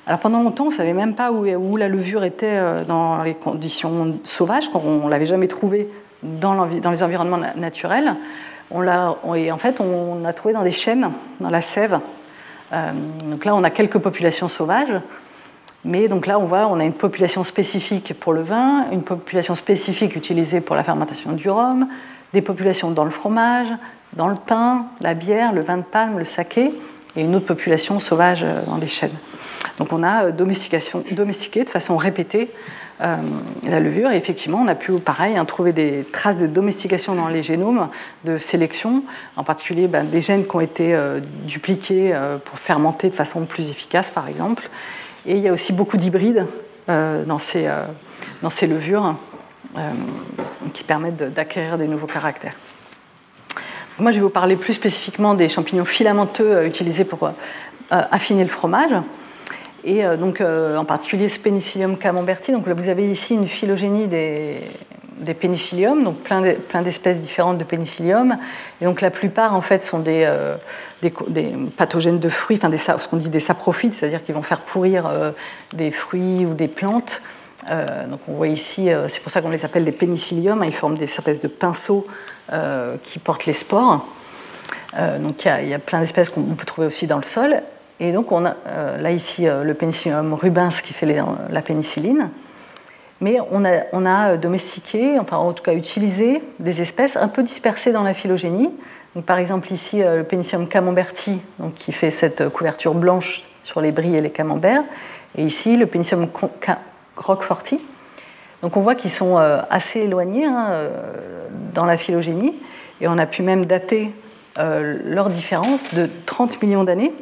Alors 0.07 0.21
pendant 0.21 0.43
longtemps, 0.43 0.65
on 0.65 0.71
ne 0.71 0.75
savait 0.75 0.93
même 0.93 1.15
pas 1.15 1.33
où, 1.33 1.77
la 1.77 1.89
levure 1.89 2.25
était 2.25 2.47
euh, 2.47 2.85
dans 2.85 3.23
les 3.23 3.35
conditions 3.35 4.19
sauvages, 4.25 4.69
on 4.75 5.07
ne 5.07 5.11
l'avait 5.11 5.25
jamais 5.25 5.49
trouvée 5.49 5.89
dans, 6.23 6.67
les 6.67 7.03
environnements 7.03 7.41
naturels. 7.57 8.15
On 8.71 8.81
l'a, 8.81 9.17
et 9.35 9.51
en 9.51 9.57
fait, 9.57 9.81
on 9.81 10.21
l'a 10.23 10.33
trouvée 10.33 10.55
dans 10.55 10.63
des 10.63 10.73
chênes, 10.73 11.11
dans 11.41 11.51
la 11.51 11.63
sève. 11.63 12.01
Euh, 12.73 12.93
donc 13.25 13.45
là, 13.47 13.55
on 13.55 13.65
a 13.65 13.71
quelques 13.71 13.99
populations 13.99 14.49
sauvages, 14.49 15.01
mais 15.87 16.09
donc 16.09 16.27
là, 16.27 16.39
on 16.39 16.45
voit, 16.45 16.67
on 16.67 16.81
a 16.81 16.85
une 16.85 16.93
population 16.93 17.43
spécifique 17.45 18.15
pour 18.19 18.35
le 18.35 18.43
vin, 18.43 18.87
une 18.93 19.03
population 19.03 19.55
spécifique 19.55 20.17
utilisée 20.17 20.61
pour 20.61 20.77
la 20.77 20.83
fermentation 20.83 21.33
du 21.33 21.49
rhum, 21.49 21.87
des 22.35 22.43
populations 22.43 22.91
dans 22.91 23.05
le 23.05 23.11
fromage, 23.11 23.69
dans 24.15 24.29
le 24.29 24.37
pain, 24.37 24.87
la 25.01 25.15
bière, 25.15 25.53
le 25.53 25.63
vin 25.63 25.79
de 25.79 25.83
palme, 25.83 26.19
le 26.19 26.25
saké, 26.25 26.73
et 27.17 27.23
une 27.23 27.35
autre 27.37 27.47
population 27.47 28.01
sauvage 28.01 28.43
euh, 28.43 28.63
dans 28.67 28.77
les 28.77 28.89
chênes. 28.89 29.17
Donc 29.79 29.93
on 29.93 30.03
a 30.03 30.27
euh, 30.27 30.33
domestiqué 30.33 31.65
de 31.65 31.69
façon 31.69 31.97
répétée 31.97 32.51
euh, 33.01 33.17
la 33.67 33.81
levure 33.81 34.11
et 34.13 34.17
effectivement 34.17 34.61
on 34.63 34.69
a 34.69 34.75
pu 34.75 34.93
pareil 34.93 35.37
hein, 35.37 35.45
trouver 35.45 35.73
des 35.73 36.07
traces 36.13 36.37
de 36.37 36.47
domestication 36.47 37.15
dans 37.15 37.29
les 37.29 37.43
génomes 37.43 37.89
de 38.25 38.39
sélection, 38.39 39.03
en 39.37 39.43
particulier 39.43 39.89
ben, 39.89 40.05
des 40.05 40.21
gènes 40.21 40.47
qui 40.47 40.55
ont 40.55 40.61
été 40.61 40.95
euh, 40.95 41.21
dupliqués 41.45 42.15
pour 42.45 42.59
fermenter 42.59 43.09
de 43.09 43.15
façon 43.15 43.45
plus 43.45 43.71
efficace 43.71 44.11
par 44.11 44.29
exemple. 44.29 44.69
Et 45.27 45.37
il 45.37 45.43
y 45.43 45.49
a 45.49 45.53
aussi 45.53 45.73
beaucoup 45.73 45.97
d'hybrides 45.97 46.47
dans 46.87 47.39
ces, 47.39 47.67
dans, 48.43 48.51
ces, 48.51 48.67
levures 48.67 49.17
qui 50.75 50.85
permettent 50.85 51.33
d'acquérir 51.33 51.79
des 51.79 51.89
nouveaux 51.89 52.07
caractères. 52.07 52.53
moi 53.99 54.11
je 54.11 54.17
vais 54.17 54.23
vous 54.23 54.29
parler 54.29 54.57
plus 54.57 54.75
spécifiquement 54.75 55.33
des 55.33 55.49
champignons 55.49 55.87
filamenteux 55.87 56.67
utilisés 56.67 57.05
pour 57.05 57.31
affiner 57.91 58.45
le 58.45 58.51
fromage 58.51 58.95
et 59.85 60.05
euh, 60.05 60.17
donc 60.17 60.41
euh, 60.41 60.77
en 60.77 60.85
particulier 60.85 61.29
ce 61.29 61.39
Penicillium 61.39 61.97
camemberti. 61.97 62.53
Donc 62.53 62.67
vous 62.67 62.89
avez 62.89 63.11
ici 63.11 63.35
une 63.35 63.47
phylogénie 63.47 64.07
des, 64.07 64.61
des 65.19 65.35
pénicilliums, 65.35 66.03
donc 66.03 66.17
plein 66.19 66.83
d'espèces 66.83 67.21
différentes 67.21 67.59
de 67.59 67.65
pénicillium. 67.65 68.37
Et 68.81 68.85
donc 68.85 69.01
la 69.01 69.11
plupart 69.11 69.55
en 69.55 69.61
fait 69.61 69.83
sont 69.85 69.99
des, 69.99 70.25
euh, 70.27 70.57
des, 71.03 71.13
pathogènes 71.77 72.19
de 72.19 72.29
fruits, 72.29 72.59
enfin 72.63 72.99
ce 72.99 73.09
qu'on 73.09 73.17
dit 73.17 73.29
des 73.29 73.41
saprophytes, 73.41 73.95
c'est-à-dire 73.95 74.25
qu'ils 74.25 74.35
vont 74.35 74.43
faire 74.43 74.61
pourrir 74.61 75.11
des 75.75 75.91
fruits 75.91 76.47
ou 76.47 76.55
des 76.55 76.69
plantes. 76.69 77.21
donc 78.09 78.21
on 78.27 78.33
voit 78.33 78.49
ici, 78.49 78.89
c'est 79.09 79.21
pour 79.21 79.31
ça 79.31 79.43
qu'on 79.43 79.51
les 79.51 79.67
appelle 79.67 79.85
des 79.85 79.93
pénicilliums, 79.93 80.63
hein, 80.63 80.67
ils 80.67 80.73
forment 80.73 80.97
des 80.97 81.05
espèces 81.05 81.43
de 81.43 81.49
pinceaux 81.49 82.07
qui 83.03 83.19
portent 83.19 83.45
les 83.45 83.53
spores. 83.53 84.07
donc 85.21 85.45
il 85.45 85.69
y 85.69 85.75
a 85.75 85.79
plein 85.79 86.01
d'espèces 86.01 86.31
qu'on 86.31 86.43
peut 86.43 86.65
trouver 86.65 86.87
aussi 86.87 87.07
dans 87.07 87.19
le 87.19 87.25
sol. 87.25 87.61
Et 88.01 88.13
donc, 88.13 88.33
on 88.33 88.45
a 88.45 88.55
euh, 88.67 88.99
là 88.99 89.11
ici 89.11 89.47
euh, 89.47 89.63
le 89.63 89.75
pénicillium 89.75 90.35
rubens 90.35 90.81
qui 90.83 90.93
fait 90.93 91.07
la 91.07 91.63
pénicilline. 91.63 92.31
Mais 93.21 93.39
on 93.53 93.65
a, 93.65 93.85
on 93.93 94.05
a, 94.05 94.37
domestiqué, 94.37 95.19
enfin 95.19 95.37
en 95.37 95.53
tout 95.53 95.63
cas 95.63 95.73
utilisé 95.73 96.43
des 96.59 96.83
espèces 96.83 97.17
un 97.17 97.29
peu 97.29 97.43
dispersées 97.43 97.93
dans 97.93 98.03
la 98.03 98.13
phylogénie. 98.13 98.71
Donc, 99.15 99.25
par 99.25 99.39
exemple, 99.39 99.73
ici 99.73 100.03
euh, 100.03 100.19
le 100.19 100.25
pénicillium 100.25 100.67
camemberti, 100.67 101.41
donc, 101.59 101.75
qui 101.75 101.93
fait 101.93 102.11
cette 102.11 102.49
couverture 102.49 102.95
blanche 102.95 103.43
sur 103.63 103.81
les 103.81 103.93
bris 103.93 104.15
et 104.15 104.21
les 104.21 104.31
camemberts. 104.31 104.83
Et 105.39 105.45
ici 105.45 105.77
le 105.77 105.87
pénicillium 105.87 106.29
roqueforti. 107.17 107.81
Donc 108.63 108.77
on 108.77 108.81
voit 108.81 108.95
qu'ils 108.95 109.11
sont 109.11 109.37
assez 109.37 110.01
éloignés 110.01 110.47
hein, 110.47 110.71
dans 111.75 111.85
la 111.85 111.97
phylogénie. 111.97 112.55
Et 113.01 113.09
on 113.09 113.19
a 113.19 113.27
pu 113.27 113.43
même 113.43 113.67
dater 113.67 114.11
leur 114.57 115.29
différence 115.29 115.93
de 115.93 116.09
30 116.25 116.63
millions 116.63 116.85
d'années 116.85 117.13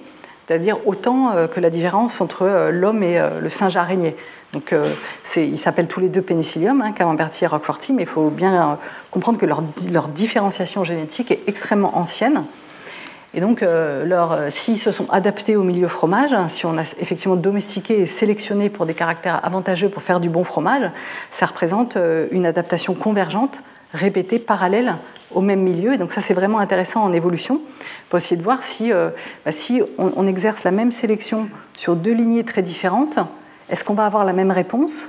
c'est-à-dire 0.47 0.87
autant 0.87 1.33
euh, 1.33 1.47
que 1.47 1.61
la 1.61 1.71
différence 1.71 2.21
entre 2.21 2.43
euh, 2.43 2.71
l'homme 2.71 3.03
et 3.03 3.19
euh, 3.19 3.41
le 3.41 3.49
singe 3.49 3.77
araignée. 3.77 4.17
Donc, 4.53 4.75
ils 5.35 5.57
s'appellent 5.57 5.89
tous 5.89 6.01
les 6.01 6.11
deux 6.11 6.21
pénicillium, 6.21 6.83
hein, 6.83 6.93
et 6.99 7.47
Roqueforti, 7.47 7.95
mais 7.95 8.03
il 8.03 8.09
faut 8.09 8.29
bien 8.29 8.79
comprendre 9.11 9.39
que 9.39 9.47
leur, 9.47 9.63
différenciation 10.09 10.85
génétique 10.85 11.31
est 11.31 11.41
extrêmement 11.47 11.97
ancienne. 11.97 12.45
Et 13.33 13.41
donc, 13.41 13.65
s'ils 14.51 14.79
se 14.79 14.93
sont 14.93 15.09
adaptés 15.09 15.57
au 15.57 15.63
milieu 15.63 15.89
fromage, 15.89 16.35
hein, 16.35 16.51
si 16.51 16.67
on 16.67 16.77
a 16.77 16.83
effectivement 16.83 17.37
domestiqué 17.37 18.03
et 18.03 18.07
sélectionné 18.07 18.69
pour 18.69 18.85
des 18.85 18.93
caractères 18.93 19.43
avantageux 19.43 19.89
pour 19.89 20.03
faire 20.03 20.21
du 20.21 20.29
bon 20.29 20.45
fromage, 20.45 20.91
ça 21.31 21.47
représente 21.47 21.97
une 22.31 22.45
adaptation 22.45 22.93
convergente, 22.93 23.63
répétée, 23.95 24.39
parallèle 24.39 24.97
au 25.31 25.41
même 25.41 25.63
milieu. 25.63 25.95
Et 25.95 25.97
donc 25.97 26.13
ça, 26.13 26.21
c'est 26.21 26.35
vraiment 26.35 26.59
intéressant 26.59 27.03
en 27.03 27.15
évolution 27.15 27.63
pour 28.13 28.19
essayer 28.19 28.37
de 28.37 28.43
voir 28.43 28.63
si, 28.63 28.93
euh, 28.93 29.09
bah, 29.47 29.53
si 29.53 29.81
on, 29.97 30.27
exerce 30.27 30.65
la 30.65 30.71
même 30.71 30.93
sélection 30.93 31.49
sur 31.75 31.97
deux 31.97 32.13
lignées 32.13 32.45
très 32.45 32.61
différentes, 32.61 33.19
est-ce 33.71 33.85
qu'on 33.85 33.95
va 33.95 34.05
avoir 34.05 34.27
la 34.27 34.35
même 34.35 34.51
réponse? 34.51 35.09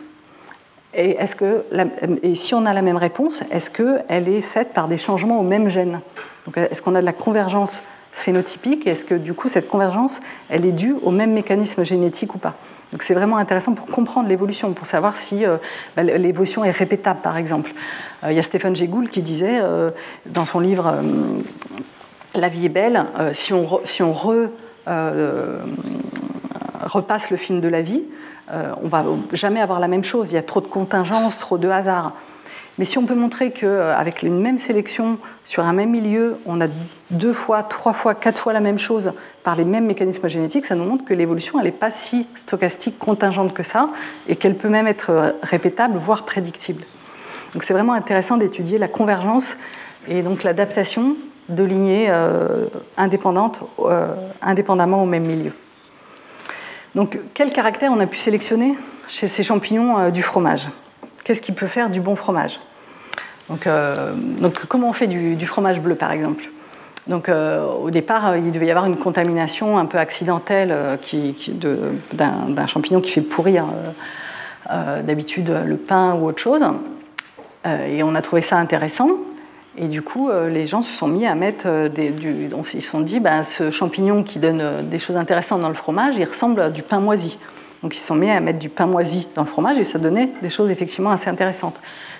Et, 0.93 1.17
est-ce 1.17 1.35
que 1.35 1.65
et 2.21 2.33
si 2.33 2.55
on 2.55 2.65
a 2.65 2.71
la 2.71 2.81
même 2.81 2.95
réponse, 2.95 3.43
est-ce 3.51 3.69
qu'elle 3.71 4.29
est 4.29 4.39
faite 4.39 4.69
par 4.71 4.87
des 4.87 4.95
changements 4.95 5.37
au 5.37 5.43
même 5.43 5.67
gène 5.67 5.99
Donc, 6.45 6.57
Est-ce 6.57 6.81
qu'on 6.81 6.95
a 6.95 7.01
de 7.01 7.05
la 7.05 7.11
convergence 7.11 7.83
phénotypique 8.13 8.87
Est-ce 8.87 9.03
que 9.03 9.15
du 9.15 9.33
coup 9.33 9.49
cette 9.49 9.67
convergence, 9.67 10.21
elle 10.47 10.65
est 10.65 10.71
due 10.71 10.95
au 11.03 11.11
même 11.11 11.33
mécanisme 11.33 11.83
génétique 11.83 12.35
ou 12.35 12.37
pas? 12.37 12.55
Donc 12.93 13.03
c'est 13.03 13.15
vraiment 13.15 13.35
intéressant 13.35 13.73
pour 13.73 13.87
comprendre 13.87 14.29
l'évolution, 14.29 14.71
pour 14.71 14.85
savoir 14.85 15.17
si 15.17 15.45
euh, 15.45 15.57
bah, 15.97 16.03
l'évolution 16.03 16.63
est 16.63 16.71
répétable 16.71 17.19
par 17.19 17.35
exemple. 17.35 17.73
Euh, 18.23 18.31
il 18.31 18.37
y 18.37 18.39
a 18.39 18.43
Stéphane 18.43 18.77
Gégoul 18.77 19.09
qui 19.09 19.21
disait 19.21 19.59
dans 20.25 20.45
son 20.45 20.61
livre 20.61 20.95
La 22.35 22.49
vie 22.49 22.65
est 22.65 22.69
belle, 22.69 23.05
si 23.33 23.53
on, 23.53 23.79
si 23.83 24.01
on 24.01 24.13
repasse 26.83 27.29
le 27.31 27.37
film 27.37 27.61
de 27.61 27.67
la 27.67 27.81
vie, 27.81 28.03
on 28.51 28.87
va 28.87 29.05
jamais 29.33 29.61
avoir 29.61 29.79
la 29.79 29.87
même 29.87 30.03
chose. 30.03 30.31
Il 30.31 30.35
y 30.35 30.37
a 30.37 30.43
trop 30.43 30.61
de 30.61 30.67
contingences, 30.67 31.37
trop 31.37 31.57
de 31.57 31.69
hasards. 31.69 32.13
Mais 32.79 32.85
si 32.85 32.97
on 32.97 33.05
peut 33.05 33.13
montrer 33.13 33.51
qu'avec 33.51 34.23
une 34.23 34.39
même 34.41 34.57
sélection 34.57 35.19
sur 35.43 35.63
un 35.63 35.73
même 35.73 35.91
milieu, 35.91 36.37
on 36.47 36.59
a 36.59 36.65
deux 37.11 37.33
fois, 37.33 37.61
trois 37.61 37.93
fois, 37.93 38.15
quatre 38.15 38.39
fois 38.39 38.51
la 38.51 38.61
même 38.61 38.79
chose 38.79 39.13
par 39.43 39.55
les 39.55 39.63
mêmes 39.63 39.85
mécanismes 39.85 40.27
génétiques, 40.27 40.65
ça 40.65 40.73
nous 40.73 40.85
montre 40.85 41.05
que 41.05 41.13
l'évolution, 41.13 41.59
elle 41.59 41.65
n'est 41.65 41.71
pas 41.71 41.91
si 41.91 42.25
stochastique, 42.35 42.97
contingente 42.97 43.53
que 43.53 43.61
ça, 43.61 43.89
et 44.27 44.35
qu'elle 44.35 44.55
peut 44.55 44.69
même 44.69 44.87
être 44.87 45.35
répétable, 45.43 45.99
voire 45.99 46.25
prédictible. 46.25 46.83
Donc 47.53 47.61
c'est 47.63 47.73
vraiment 47.73 47.93
intéressant 47.93 48.37
d'étudier 48.37 48.79
la 48.79 48.87
convergence 48.87 49.57
et 50.07 50.23
donc 50.23 50.41
l'adaptation 50.41 51.15
de 51.49 51.63
lignées 51.63 52.11
indépendantes, 52.97 53.59
indépendamment 54.41 55.03
au 55.03 55.05
même 55.05 55.25
milieu. 55.25 55.51
Donc, 56.95 57.19
quel 57.33 57.51
caractère 57.51 57.91
on 57.91 57.99
a 57.99 58.07
pu 58.07 58.17
sélectionner 58.17 58.75
chez 59.07 59.27
ces 59.27 59.43
champignons 59.43 60.09
du 60.09 60.21
fromage? 60.21 60.67
Qu'est-ce 61.23 61.41
qui 61.41 61.51
peut 61.51 61.67
faire 61.67 61.89
du 61.89 62.01
bon 62.01 62.15
fromage? 62.15 62.59
Donc, 63.49 63.67
comment 64.69 64.89
on 64.89 64.93
fait 64.93 65.07
du 65.07 65.45
fromage 65.45 65.79
bleu, 65.81 65.95
par 65.95 66.11
exemple? 66.11 66.45
Donc 67.07 67.27
euh, 67.27 67.65
au 67.65 67.89
départ, 67.89 68.29
euh, 68.29 68.37
il 68.37 68.51
devait 68.51 68.67
y 68.67 68.71
avoir 68.71 68.85
une 68.85 68.97
contamination 68.97 69.77
un 69.77 69.85
peu 69.85 69.97
accidentelle 69.97 70.71
euh, 70.71 70.97
d'un 72.13 72.67
champignon 72.67 73.01
qui 73.01 73.11
fait 73.11 73.21
pourrir 73.21 73.65
d'habitude 75.03 75.53
le 75.65 75.75
pain 75.75 76.13
ou 76.13 76.25
autre 76.25 76.41
chose. 76.41 76.63
et 77.65 78.01
on 78.01 78.15
a 78.15 78.21
trouvé 78.21 78.41
ça 78.41 78.57
intéressant. 78.57 79.09
Et 79.77 79.87
du 79.87 80.03
coup, 80.03 80.29
les 80.49 80.67
gens 80.67 80.83
se 80.83 80.93
sont 80.93 81.07
mis 81.07 81.25
à 81.25 81.33
mettre 81.33 81.87
des, 81.87 82.09
du, 82.09 82.49
ils 82.73 82.81
se 82.81 82.89
sont 82.89 83.01
dit, 83.01 83.19
ben, 83.19 83.43
ce 83.43 83.71
champignon 83.71 84.23
qui 84.23 84.37
donne 84.37 84.87
des 84.87 84.99
choses 84.99 85.17
intéressantes 85.17 85.61
dans 85.61 85.69
le 85.69 85.73
fromage, 85.75 86.13
il 86.15 86.25
ressemble 86.25 86.61
à 86.61 86.69
du 86.69 86.83
pain 86.83 86.99
moisi. 86.99 87.39
Donc 87.83 87.95
ils 87.95 87.99
se 87.99 88.07
sont 88.07 88.15
mis 88.15 88.29
à 88.29 88.39
mettre 88.39 88.59
du 88.59 88.69
pain 88.69 88.85
moisi 88.85 89.27
dans 89.35 89.41
le 89.41 89.47
fromage 89.47 89.77
et 89.77 89.83
ça 89.83 89.99
donnait 89.99 90.29
des 90.41 90.49
choses 90.49 90.71
effectivement 90.71 91.11
assez 91.11 91.29
intéressantes. 91.29 91.75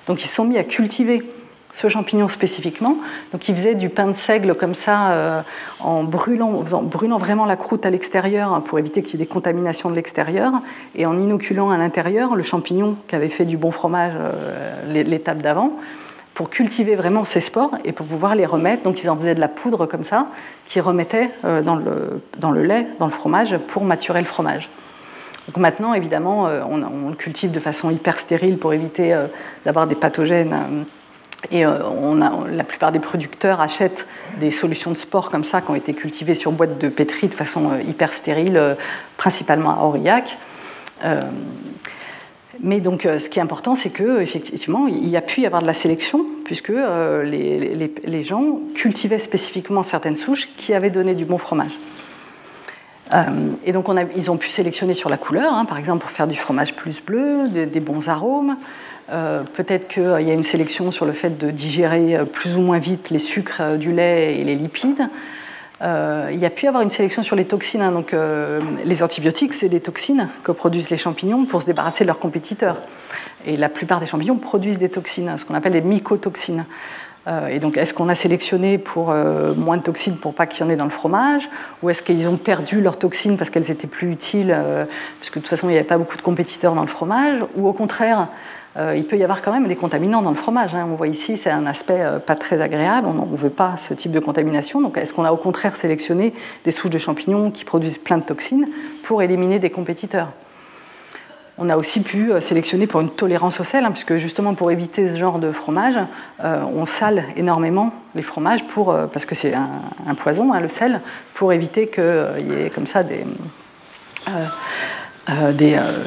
Donc 0.07 0.21
ils 0.21 0.27
se 0.27 0.35
sont 0.35 0.43
mis 0.43 0.57
à 0.57 0.63
cultiver 0.63 1.23
ce 1.71 1.87
champignon 1.87 2.27
spécifiquement. 2.27 2.97
Donc 3.31 3.47
il 3.47 3.55
faisait 3.55 3.73
du 3.73 3.89
pain 3.89 4.07
de 4.07 4.13
seigle 4.13 4.55
comme 4.55 4.75
ça, 4.75 5.11
euh, 5.11 5.41
en 5.79 6.03
brûlant, 6.03 6.63
brûlant 6.83 7.17
vraiment 7.17 7.45
la 7.45 7.55
croûte 7.55 7.85
à 7.85 7.89
l'extérieur 7.89 8.53
hein, 8.53 8.61
pour 8.61 8.77
éviter 8.77 9.01
qu'il 9.01 9.19
y 9.19 9.23
ait 9.23 9.25
des 9.25 9.31
contaminations 9.31 9.89
de 9.89 9.95
l'extérieur, 9.95 10.51
et 10.95 11.05
en 11.05 11.17
inoculant 11.17 11.71
à 11.71 11.77
l'intérieur 11.77 12.35
le 12.35 12.43
champignon 12.43 12.95
qui 13.07 13.15
avait 13.15 13.29
fait 13.29 13.45
du 13.45 13.57
bon 13.57 13.71
fromage 13.71 14.13
euh, 14.15 15.03
l'étape 15.03 15.39
d'avant, 15.39 15.71
pour 16.34 16.49
cultiver 16.49 16.95
vraiment 16.95 17.25
ces 17.25 17.39
spores 17.39 17.77
et 17.84 17.91
pour 17.91 18.05
pouvoir 18.05 18.36
les 18.36 18.45
remettre. 18.45 18.84
Donc 18.84 19.03
ils 19.03 19.09
en 19.09 19.15
faisaient 19.15 19.36
de 19.36 19.39
la 19.39 19.47
poudre 19.47 19.86
comme 19.86 20.03
ça, 20.03 20.27
qu'ils 20.67 20.81
remettaient 20.81 21.29
euh, 21.45 21.61
dans, 21.61 21.75
le, 21.75 22.21
dans 22.38 22.51
le 22.51 22.63
lait, 22.63 22.88
dans 22.99 23.05
le 23.05 23.11
fromage, 23.11 23.57
pour 23.67 23.84
maturer 23.84 24.19
le 24.19 24.27
fromage. 24.27 24.69
Donc 25.47 25.57
maintenant, 25.57 25.93
évidemment, 25.93 26.43
on, 26.43 26.81
on, 26.84 27.09
le 27.09 27.15
cultive 27.15 27.51
de 27.51 27.59
façon 27.59 27.89
hyper 27.89 28.17
stérile 28.17 28.57
pour 28.57 28.73
éviter 28.73 29.13
d'avoir 29.65 29.88
des 29.88 29.95
pathogènes 29.95 30.86
et 31.51 31.65
euh, 31.65 31.77
la 32.51 32.63
plupart 32.63 32.91
des 32.91 32.99
producteurs 32.99 33.61
achètent 33.61 34.07
des 34.39 34.51
solutions 34.51 34.91
de 34.91 34.97
sport 34.97 35.29
comme 35.29 35.43
ça 35.43 35.61
qui 35.61 35.71
ont 35.71 35.75
été 35.75 35.93
cultivées 35.93 36.34
sur 36.34 36.51
boîte 36.51 36.77
de 36.77 36.88
pétri 36.89 37.27
de 37.27 37.34
façon 37.34 37.71
euh, 37.71 37.81
hyper 37.81 38.13
stérile, 38.13 38.57
euh, 38.57 38.75
principalement 39.17 39.71
à 39.71 39.84
Aurillac. 39.84 40.38
Mais 42.64 42.80
donc, 42.80 43.03
ce 43.03 43.30
qui 43.30 43.39
est 43.39 43.41
important, 43.41 43.76
c'est 43.76 43.89
qu'effectivement, 43.89 44.88
il 44.88 45.07
y 45.09 45.18
a 45.18 45.22
pu 45.22 45.41
y 45.41 45.45
avoir 45.45 45.61
de 45.61 45.68
la 45.68 45.74
sélection, 45.74 46.26
puisque 46.45 46.72
les, 47.26 47.91
les, 48.03 48.24
gens 48.24 48.59
cultivaient 48.74 49.20
spécifiquement 49.20 49.84
certaines 49.84 50.16
souches 50.16 50.49
qui 50.57 50.74
avaient 50.74 50.89
donné 50.89 51.14
du 51.14 51.26
bon 51.26 51.38
fromage. 51.38 51.74
et 53.66 53.72
donc, 53.74 53.89
on 53.89 53.97
a, 53.97 54.03
ils 54.16 54.32
ont 54.32 54.38
pu 54.38 54.49
sélectionner 54.49 54.93
sur 54.93 55.09
la 55.09 55.18
couleur, 55.18 55.53
hein, 55.53 55.66
par 55.66 55.78
exemple, 55.78 56.01
pour 56.01 56.09
faire 56.09 56.28
du 56.28 56.38
fromage 56.38 56.74
plus 56.74 57.01
bleu, 57.01 57.49
des 57.49 57.80
bons 57.80 58.07
arômes. 58.07 58.55
Euh, 59.11 59.43
peut-être 59.55 59.88
qu'il 59.88 60.03
y 60.03 60.32
a 60.32 60.34
une 60.34 60.43
sélection 60.43 60.91
sur 60.91 61.05
le 61.05 61.11
fait 61.11 61.38
de 61.38 61.51
digérer 61.51 62.16
euh, 62.16 62.26
plus 62.26 62.55
ou 62.55 62.61
moins 62.61 62.80
vite 62.80 63.09
les 63.09 63.20
sucres 63.20 63.59
euh, 63.59 63.78
du 63.78 63.91
lait 63.91 64.38
et 64.38 64.43
les 64.43 64.55
lipides. 64.55 65.07
Il 65.82 66.39
y 66.39 66.45
a 66.45 66.49
pu 66.49 66.67
avoir 66.67 66.82
une 66.82 66.89
sélection 66.89 67.24
sur 67.24 67.36
les 67.36 67.45
toxines. 67.45 67.82
Hein. 67.82 67.91
donc, 67.91 68.15
les 68.86 69.03
antibiotiques, 69.03 69.53
c'est 69.53 69.69
des 69.69 69.82
toxines 69.82 70.30
que 70.43 70.51
produisent 70.51 70.89
les 70.89 70.97
champignons 70.97 71.45
pour 71.45 71.61
se 71.61 71.67
débarrasser 71.67 72.03
de 72.03 72.07
leurs 72.07 72.19
compétiteurs. 72.19 72.78
Et 73.45 73.57
la 73.57 73.69
plupart 73.69 73.99
des 73.99 74.05
champignons 74.05 74.38
produisent 74.38 74.80
des 74.80 74.89
toxines, 74.89 75.28
hein, 75.28 75.38
ce 75.38 75.45
qu'on 75.45 75.55
appelle 75.55 75.74
les 75.74 75.82
mycotoxines. 75.82 76.65
et 77.49 77.59
donc, 77.59 77.78
est-ce 77.78 77.93
qu'on 77.93 78.07
a 78.07 78.15
sélectionné 78.15 78.78
pour 78.78 79.13
moins 79.57 79.78
de 79.78 79.84
toxines 79.84 80.17
pour 80.17 80.34
pas 80.34 80.45
qu'il 80.45 80.65
y 80.65 80.67
en 80.67 80.71
ait 80.71 80.78
dans 80.78 80.86
le 80.86 80.91
fromage 80.91 81.49
Ou 81.82 81.89
est-ce 81.89 82.03
qu'ils 82.03 82.28
ont 82.28 82.38
perdu 82.38 82.80
leurs 82.80 82.97
toxines 82.97 83.38
parce 83.38 83.49
qu'elles 83.49 83.71
étaient 83.71 83.88
plus 83.88 84.11
utiles 84.11 84.55
Parce 85.19 85.30
que 85.30 85.39
de 85.39 85.43
toute 85.43 85.49
façon, 85.49 85.67
il 85.67 85.71
n'y 85.71 85.78
avait 85.78 85.88
pas 85.88 85.97
beaucoup 85.97 86.17
de 86.17 86.21
compétiteurs 86.21 86.76
dans 86.76 86.82
le 86.82 86.88
fromage 86.88 87.39
Ou 87.55 87.67
au 87.67 87.74
contraire, 87.74 88.28
euh, 88.76 88.95
il 88.97 89.05
peut 89.05 89.17
y 89.17 89.24
avoir 89.24 89.41
quand 89.43 89.51
même 89.51 89.67
des 89.67 89.76
contaminants 89.76 90.21
dans 90.21 90.32
le 90.32 90.36
fromage. 90.36 90.74
Hein. 90.74 90.88
On 90.89 90.95
voit 90.95 91.07
ici, 91.07 91.38
c'est 91.38 91.51
un 91.51 91.67
aspect 91.67 92.01
euh, 92.01 92.17
pas 92.19 92.36
très 92.36 92.59
agréable. 92.59 93.07
On 93.07 93.26
ne 93.26 93.38
veut 93.38 93.51
pas 93.51 93.78
ce 93.78 93.93
type 93.93 94.11
de 94.11 94.19
contamination. 94.19 94.82
Donc, 94.82 94.97
est-ce 94.97 95.13
qu'on 95.13 95.26
a 95.26 95.32
au 95.32 95.38
contraire 95.38 95.76
sélectionné 95.76 96.34
des 96.65 96.71
souches 96.71 96.89
de 96.89 96.97
champignons 96.97 97.51
qui 97.51 97.65
produisent 97.65 97.99
plein 97.99 98.17
de 98.17 98.24
toxines 98.24 98.67
pour 99.03 99.21
éliminer 99.21 99.59
des 99.59 99.69
compétiteurs? 99.69 100.30
On 101.59 101.69
a 101.69 101.78
aussi 101.78 102.01
pu 102.01 102.32
euh, 102.32 102.41
sélectionner 102.41 102.88
pour 102.88 103.01
une 103.01 103.11
tolérance 103.11 103.59
au 103.59 103.63
sel, 103.63 103.86
hein, 103.86 103.91
puisque 103.91 104.17
justement 104.17 104.55
pour 104.55 104.71
éviter 104.71 105.07
ce 105.07 105.15
genre 105.17 105.38
de 105.38 105.51
fromage, 105.51 105.95
on 106.43 106.86
sale 106.86 107.24
énormément 107.38 107.93
les 108.15 108.24
fromages 108.24 108.65
pour, 108.65 108.97
parce 109.13 109.26
que 109.28 109.36
c'est 109.36 109.53
un, 109.53 110.15
poison, 110.15 110.51
hein, 110.51 110.59
le 110.59 110.67
sel, 110.67 110.99
pour 111.36 111.53
éviter 111.53 111.88
qu'il 111.88 112.03
y 112.49 112.65
ait 112.65 112.71
comme 112.74 112.88
ça 112.88 113.03
des, 113.03 113.24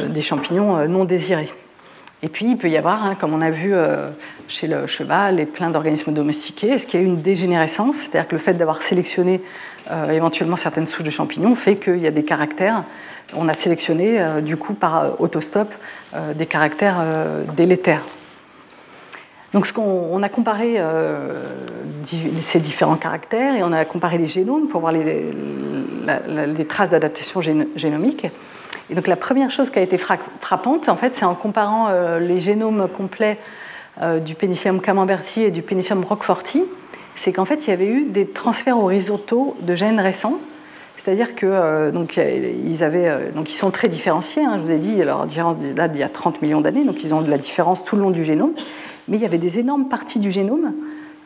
des 0.09 0.21
champignons 0.21 0.87
non 0.89 1.05
désirés. 1.05 1.49
Et 2.27 2.29
puis, 2.29 2.45
il 2.45 2.57
peut 2.57 2.69
y 2.69 2.77
avoir, 2.77 3.05
hein, 3.05 3.15
comme 3.15 3.35
on 3.35 3.41
a 3.41 3.53
vu 3.53 3.71
euh, 3.73 4.09
chez 4.49 4.67
le 4.67 4.89
cheval 4.89 5.39
et 5.39 5.47
plein 5.47 5.71
d'organismes 5.71 6.13
domestiqués, 6.13 6.71
est-ce 6.71 6.85
qu'il 6.85 7.01
y 7.01 7.05
a 7.05 7.07
une 7.07 7.23
dégénérescence? 7.23 7.99
C'est-à-dire 7.99 8.27
que 8.27 8.35
le 8.35 8.41
fait 8.41 8.55
d'avoir 8.55 8.83
sélectionné 8.83 9.41
euh, 9.93 10.11
éventuellement 10.11 10.57
certaines 10.57 10.89
souches 10.89 11.05
de 11.05 11.11
champignons 11.11 11.55
fait 11.55 11.77
qu'il 11.77 11.99
y 11.99 12.07
a 12.09 12.11
des 12.11 12.25
caractères. 12.25 12.83
On 13.33 13.49
a 13.49 13.55
sélectionné, 13.55 14.21
euh, 14.21 14.41
du 14.41 14.57
coup, 14.57 14.75
par 14.75 15.21
autostop, 15.21 15.73
des 16.35 16.47
caractères 16.47 16.97
délétères. 17.57 18.03
Donc, 19.53 19.67
ce 19.67 19.73
on, 19.79 20.23
a 20.23 20.29
comparé 20.29 20.81
ces 22.43 22.59
différents 22.59 22.97
caractères 22.97 23.55
et 23.55 23.63
on 23.63 23.73
a 23.73 23.85
comparé 23.85 24.17
les 24.17 24.27
génomes 24.27 24.67
pour 24.69 24.81
voir 24.81 24.93
les, 24.93 25.31
les 26.57 26.65
traces 26.65 26.91
d'adaptation 26.91 27.41
génomique. 27.77 28.29
Donc 28.91 29.09
la 29.09 29.17
première 29.17 29.51
chose 29.51 29.71
qui 29.71 29.79
a 29.79 29.83
été 29.83 29.99
frappante, 29.99 30.89
en 30.89 30.97
fait, 30.97 31.17
c'est 31.17 31.25
en 31.25 31.35
comparant 31.35 31.89
euh, 31.89 32.21
les 32.21 32.39
génomes 32.39 32.87
complets 32.89 33.39
euh, 34.01 34.21
du 34.21 34.35
Pénicillium 34.35 34.81
camemberti 34.81 35.43
et 35.43 35.51
du 35.51 35.63
Pénicillium 35.63 36.05
roqueforti, 36.05 36.63
c'est 37.17 37.33
qu'en 37.33 37.45
fait, 37.45 37.67
il 37.67 37.71
y 37.71 37.73
avait 37.73 37.89
eu 37.89 38.05
des 38.05 38.27
transferts 38.27 38.79
horizontaux 38.79 39.57
de 39.61 39.75
gènes 39.75 39.99
récents. 39.99 40.39
C'est-à-dire 40.97 41.35
que 41.35 41.47
euh, 41.47 41.93
ils, 42.65 42.77
sont 43.49 43.71
très 43.71 43.89
différenciés. 43.89 44.45
Hein, 44.45 44.59
je 44.59 44.63
vous 44.63 44.71
ai 44.71 44.79
dit, 44.79 44.93
il 44.97 45.99
y 45.99 46.03
a 46.03 46.09
30 46.09 46.43
millions 46.43 46.61
d'années, 46.61 46.85
donc 46.85 47.03
ils 47.03 47.15
ont 47.15 47.23
de 47.23 47.31
la 47.31 47.39
différence 47.39 47.83
tout 47.83 47.97
le 47.97 48.03
long 48.03 48.11
du 48.11 48.25
génome. 48.25 48.53
Mais 49.09 49.17
il 49.17 49.23
y 49.23 49.27
avait 49.27 49.39
des 49.39 49.59
énormes 49.59 49.89
parties 49.89 50.19
du 50.19 50.31
génome, 50.31 50.73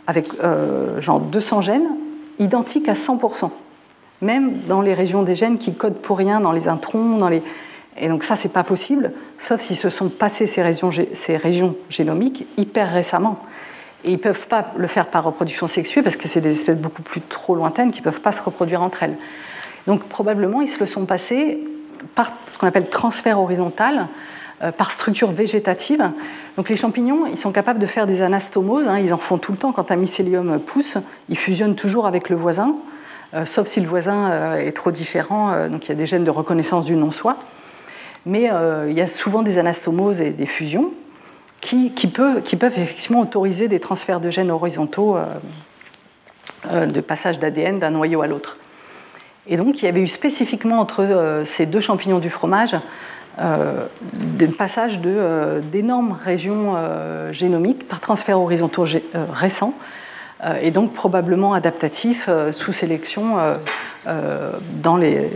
avec 0.06 0.28
genre 0.98 1.20
200 1.20 1.62
gènes, 1.62 1.88
identiques 2.38 2.90
à 2.90 2.92
100% 2.92 3.50
même 4.22 4.58
dans 4.68 4.82
les 4.82 4.94
régions 4.94 5.22
des 5.22 5.34
gènes 5.34 5.58
qui 5.58 5.74
codent 5.74 6.00
pour 6.00 6.18
rien, 6.18 6.40
dans 6.40 6.52
les 6.52 6.68
introns, 6.68 7.16
dans 7.16 7.28
les... 7.28 7.42
Et 7.96 8.08
donc 8.08 8.22
ça, 8.22 8.36
c'est 8.36 8.52
pas 8.52 8.64
possible, 8.64 9.12
sauf 9.36 9.60
s'ils 9.60 9.76
se 9.76 9.90
sont 9.90 10.08
passés 10.08 10.46
ces 10.46 10.62
régions, 10.62 10.90
ces 11.12 11.36
régions 11.36 11.76
génomiques 11.88 12.46
hyper 12.56 12.92
récemment. 12.92 13.38
Et 14.04 14.10
ils 14.10 14.14
ne 14.14 14.18
peuvent 14.18 14.46
pas 14.46 14.72
le 14.76 14.86
faire 14.86 15.06
par 15.06 15.24
reproduction 15.24 15.66
sexuée 15.66 16.02
parce 16.02 16.16
que 16.16 16.26
c'est 16.26 16.40
des 16.40 16.54
espèces 16.54 16.78
beaucoup 16.78 17.02
plus 17.02 17.20
trop 17.20 17.54
lointaines 17.54 17.90
qui 17.90 18.00
ne 18.00 18.04
peuvent 18.04 18.20
pas 18.20 18.32
se 18.32 18.42
reproduire 18.42 18.82
entre 18.82 19.02
elles. 19.02 19.16
Donc 19.86 20.04
probablement, 20.04 20.62
ils 20.62 20.68
se 20.68 20.80
le 20.80 20.86
sont 20.86 21.04
passés 21.04 21.58
par 22.14 22.32
ce 22.46 22.58
qu'on 22.58 22.66
appelle 22.66 22.88
transfert 22.88 23.38
horizontal, 23.38 24.08
euh, 24.62 24.72
par 24.72 24.90
structure 24.90 25.30
végétative. 25.30 26.10
Donc 26.56 26.68
les 26.68 26.76
champignons, 26.76 27.26
ils 27.26 27.38
sont 27.38 27.52
capables 27.52 27.78
de 27.78 27.86
faire 27.86 28.06
des 28.06 28.22
anastomoses, 28.22 28.88
hein, 28.88 28.98
ils 28.98 29.12
en 29.12 29.18
font 29.18 29.38
tout 29.38 29.52
le 29.52 29.58
temps 29.58 29.72
quand 29.72 29.90
un 29.90 29.96
mycélium 29.96 30.58
pousse, 30.58 30.98
ils 31.28 31.38
fusionnent 31.38 31.76
toujours 31.76 32.06
avec 32.06 32.28
le 32.28 32.36
voisin. 32.36 32.74
Euh, 33.34 33.46
sauf 33.46 33.66
si 33.66 33.80
le 33.80 33.86
voisin 33.86 34.30
euh, 34.30 34.56
est 34.56 34.72
trop 34.72 34.90
différent, 34.90 35.52
euh, 35.52 35.68
donc 35.68 35.86
il 35.86 35.88
y 35.90 35.92
a 35.92 35.94
des 35.94 36.06
gènes 36.06 36.24
de 36.24 36.30
reconnaissance 36.30 36.84
du 36.84 36.96
non-soi. 36.96 37.36
Mais 38.26 38.50
il 38.86 38.92
y 38.92 39.00
a 39.00 39.08
souvent 39.08 39.40
des 39.40 39.56
anastomoses 39.56 40.20
et 40.20 40.28
des 40.28 40.44
fusions 40.44 40.92
qui, 41.62 41.88
peuvent, 42.06 42.42
effectivement 42.76 43.20
autoriser 43.20 43.66
des 43.66 43.80
transferts 43.80 44.20
de 44.20 44.28
gènes 44.28 44.50
horizontaux 44.50 45.16
de 46.70 47.00
passage 47.00 47.38
d'ADN 47.38 47.78
d'un 47.78 47.88
noyau 47.88 48.20
à 48.20 48.26
l'autre. 48.26 48.58
Et 49.46 49.56
donc 49.56 49.80
il 49.80 49.86
y 49.86 49.88
avait 49.88 50.02
eu 50.02 50.06
spécifiquement 50.06 50.80
entre 50.80 51.40
ces 51.46 51.64
deux 51.64 51.80
champignons 51.80 52.18
du 52.18 52.28
fromage 52.28 52.76
des 54.12 54.48
passages 54.48 55.00
d'énormes 55.00 56.18
régions 56.22 56.76
génomiques 57.32 57.88
par 57.88 58.00
transfert 58.00 58.38
horizontaux 58.38 58.84
récents 59.32 59.72
et 60.62 60.70
donc 60.70 60.94
probablement 60.94 61.54
adaptatif 61.54 62.26
euh, 62.28 62.52
sous 62.52 62.72
sélection 62.72 63.36
euh, 64.06 64.52
dans 64.82 64.96
les, 64.96 65.30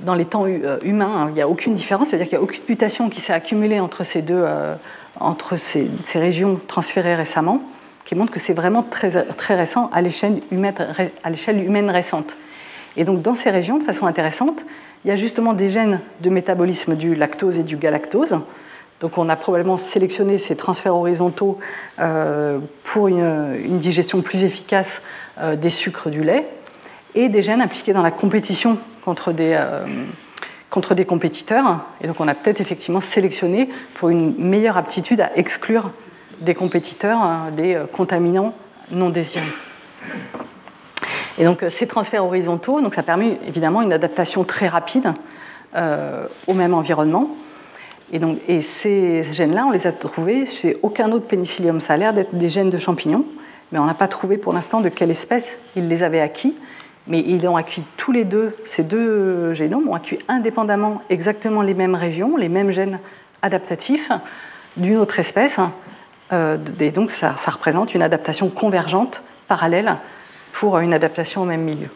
dans 0.00 0.14
les 0.14 0.24
temps 0.24 0.46
humains. 0.46 1.26
Il 1.30 1.34
n'y 1.34 1.42
a 1.42 1.48
aucune 1.48 1.74
différence, 1.74 2.08
c'est-à-dire 2.08 2.28
qu'il 2.28 2.38
n'y 2.38 2.42
a 2.42 2.44
aucune 2.44 2.62
mutation 2.68 3.08
qui 3.08 3.20
s'est 3.20 3.32
accumulée 3.32 3.80
entre 3.80 4.04
ces 4.04 4.22
deux, 4.22 4.44
entre 5.18 5.56
ces, 5.56 5.90
ces, 6.04 6.18
régions 6.18 6.60
transférées 6.68 7.14
récemment, 7.14 7.62
qui 8.04 8.14
montre 8.14 8.32
que 8.32 8.40
c'est 8.40 8.54
vraiment 8.54 8.82
très, 8.82 9.24
très 9.34 9.54
récent 9.54 9.90
à 9.92 10.02
l'échelle 10.02 10.40
humaine, 10.52 10.74
à 11.22 11.30
l'échelle 11.30 11.62
humaine 11.62 11.90
récente. 11.90 12.36
Et 12.96 13.04
donc 13.04 13.22
dans 13.22 13.34
ces 13.34 13.50
régions, 13.50 13.78
de 13.78 13.84
façon 13.84 14.06
intéressante, 14.06 14.64
il 15.04 15.08
y 15.08 15.10
a 15.10 15.16
justement 15.16 15.52
des 15.52 15.68
gènes 15.68 16.00
de 16.20 16.30
métabolisme 16.30 16.96
du 16.96 17.14
lactose 17.14 17.58
et 17.58 17.62
du 17.62 17.76
galactose, 17.76 18.38
Donc 19.00 19.18
on 19.18 19.28
a 19.28 19.36
probablement 19.36 19.76
sélectionné 19.76 20.38
ces 20.38 20.56
transferts 20.56 20.94
horizontaux 20.94 21.58
pour 22.84 23.08
une, 23.08 23.78
digestion 23.78 24.22
plus 24.22 24.44
efficace 24.44 25.02
des 25.56 25.70
sucres 25.70 26.08
du 26.08 26.22
lait 26.22 26.46
et 27.14 27.28
des 27.28 27.42
gènes 27.42 27.60
impliqués 27.60 27.92
dans 27.92 28.02
la 28.02 28.10
compétition 28.10 28.78
contre 29.04 29.32
des, 29.32 29.62
contre 30.70 30.94
des 30.94 31.04
compétiteurs. 31.04 31.80
Et 32.00 32.06
donc 32.06 32.20
on 32.20 32.28
a 32.28 32.34
peut-être 32.34 32.60
effectivement 32.60 33.00
sélectionné 33.00 33.68
pour 33.94 34.08
une 34.08 34.36
meilleure 34.38 34.76
aptitude 34.76 35.20
à 35.20 35.36
exclure 35.36 35.90
des 36.40 36.54
compétiteurs 36.54 37.18
hein, 37.18 37.50
des 37.52 37.78
contaminants 37.92 38.54
non 38.90 39.10
désirés. 39.10 39.44
Et 41.38 41.44
donc 41.44 41.64
ces 41.68 41.86
transferts 41.86 42.24
horizontaux, 42.24 42.80
donc 42.80 42.94
ça 42.94 43.02
permet 43.02 43.36
évidemment 43.46 43.82
une 43.82 43.92
adaptation 43.92 44.44
très 44.44 44.68
rapide 44.68 45.12
euh, 45.74 46.26
au 46.46 46.54
même 46.54 46.74
environnement. 46.74 47.28
Et, 48.12 48.60
ces 48.60 49.22
gènes-là, 49.24 49.66
on 49.66 49.70
les 49.70 49.86
a 49.86 49.92
trouvés 49.92 50.46
chez 50.46 50.76
aucun 50.82 51.10
autre 51.12 51.26
pénicillium. 51.26 51.80
Ça 51.80 51.94
a 51.94 51.96
l'air 51.96 52.12
d'être 52.12 52.34
des 52.34 52.48
gènes 52.48 52.70
de 52.70 52.78
champignons, 52.78 53.24
mais 53.72 53.78
on 53.78 53.86
n'a 53.86 53.94
pas 53.94 54.08
trouvé 54.08 54.36
pour 54.36 54.52
l'instant 54.52 54.80
de 54.80 54.88
quelle 54.88 55.10
espèce 55.10 55.58
ils 55.74 55.88
les 55.88 56.02
avaient 56.02 56.20
acquis. 56.20 56.54
Mais 57.06 57.20
ils 57.20 57.46
ont 57.46 57.56
acquis 57.56 57.84
tous 57.96 58.12
les 58.12 58.24
deux, 58.24 58.56
ces 58.64 58.82
deux 58.82 59.52
génomes 59.52 59.88
ont 59.88 59.94
acquis 59.94 60.18
indépendamment 60.28 61.02
exactement 61.10 61.60
les 61.60 61.74
mêmes 61.74 61.94
régions, 61.94 62.36
les 62.36 62.48
mêmes 62.48 62.70
gènes 62.70 62.98
adaptatifs 63.42 64.10
d'une 64.76 64.96
autre 64.96 65.18
espèce. 65.18 65.58
Euh, 66.32 66.56
et 66.80 66.90
donc 66.90 67.10
ça 67.10 67.34
représente 67.46 67.94
une 67.94 68.02
adaptation 68.02 68.48
convergente, 68.48 69.22
parallèle, 69.48 69.96
pour 70.52 70.78
une 70.78 70.94
adaptation 70.94 71.42
au 71.42 71.44
même 71.44 71.62
milieu. 71.62 71.88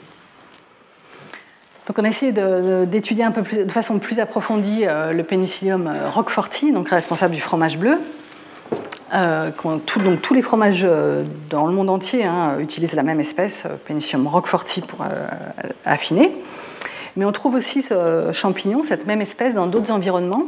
Donc 1.88 1.98
on 1.98 2.04
a 2.04 2.08
essayé 2.08 2.32
d'étudier 2.86 3.24
un 3.24 3.30
peu 3.30 3.42
plus, 3.42 3.64
de 3.64 3.72
façon 3.72 3.98
plus 3.98 4.20
approfondie 4.20 4.82
euh, 4.84 5.12
le 5.12 5.24
pénicillium 5.24 5.86
euh, 5.86 6.10
roqueforti, 6.10 6.70
donc 6.70 6.90
responsable 6.90 7.34
du 7.34 7.40
fromage 7.40 7.78
bleu. 7.78 7.96
Euh, 9.14 9.50
donc, 9.64 10.20
tous 10.20 10.34
les 10.34 10.42
fromages 10.42 10.86
dans 11.48 11.66
le 11.66 11.72
monde 11.72 11.88
entier 11.88 12.26
hein, 12.26 12.58
utilisent 12.60 12.94
la 12.94 13.02
même 13.02 13.20
espèce, 13.20 13.64
Pénicillium 13.86 14.26
roqueforti, 14.26 14.82
pour 14.82 15.02
affiner. 15.86 16.30
Mais 17.16 17.24
on 17.24 17.32
trouve 17.32 17.54
aussi 17.54 17.80
ce 17.80 18.32
champignon, 18.34 18.82
cette 18.82 19.06
même 19.06 19.22
espèce, 19.22 19.54
dans 19.54 19.66
d'autres 19.66 19.90
environnements. 19.90 20.44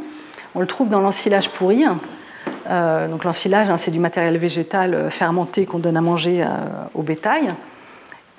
On 0.53 0.59
le 0.59 0.67
trouve 0.67 0.89
dans 0.89 1.01
l'ensilage 1.01 1.49
pourri. 1.49 1.85
donc 3.09 3.23
l'ensilage, 3.23 3.71
hein, 3.71 3.77
c'est 3.77 3.89
du 3.89 3.99
matériel 3.99 4.37
végétal 4.37 5.09
fermenté 5.09 5.65
qu'on 5.65 5.79
donne 5.79 5.97
à 5.97 6.01
manger 6.01 6.45
au 6.93 7.01
bétail. 7.01 7.47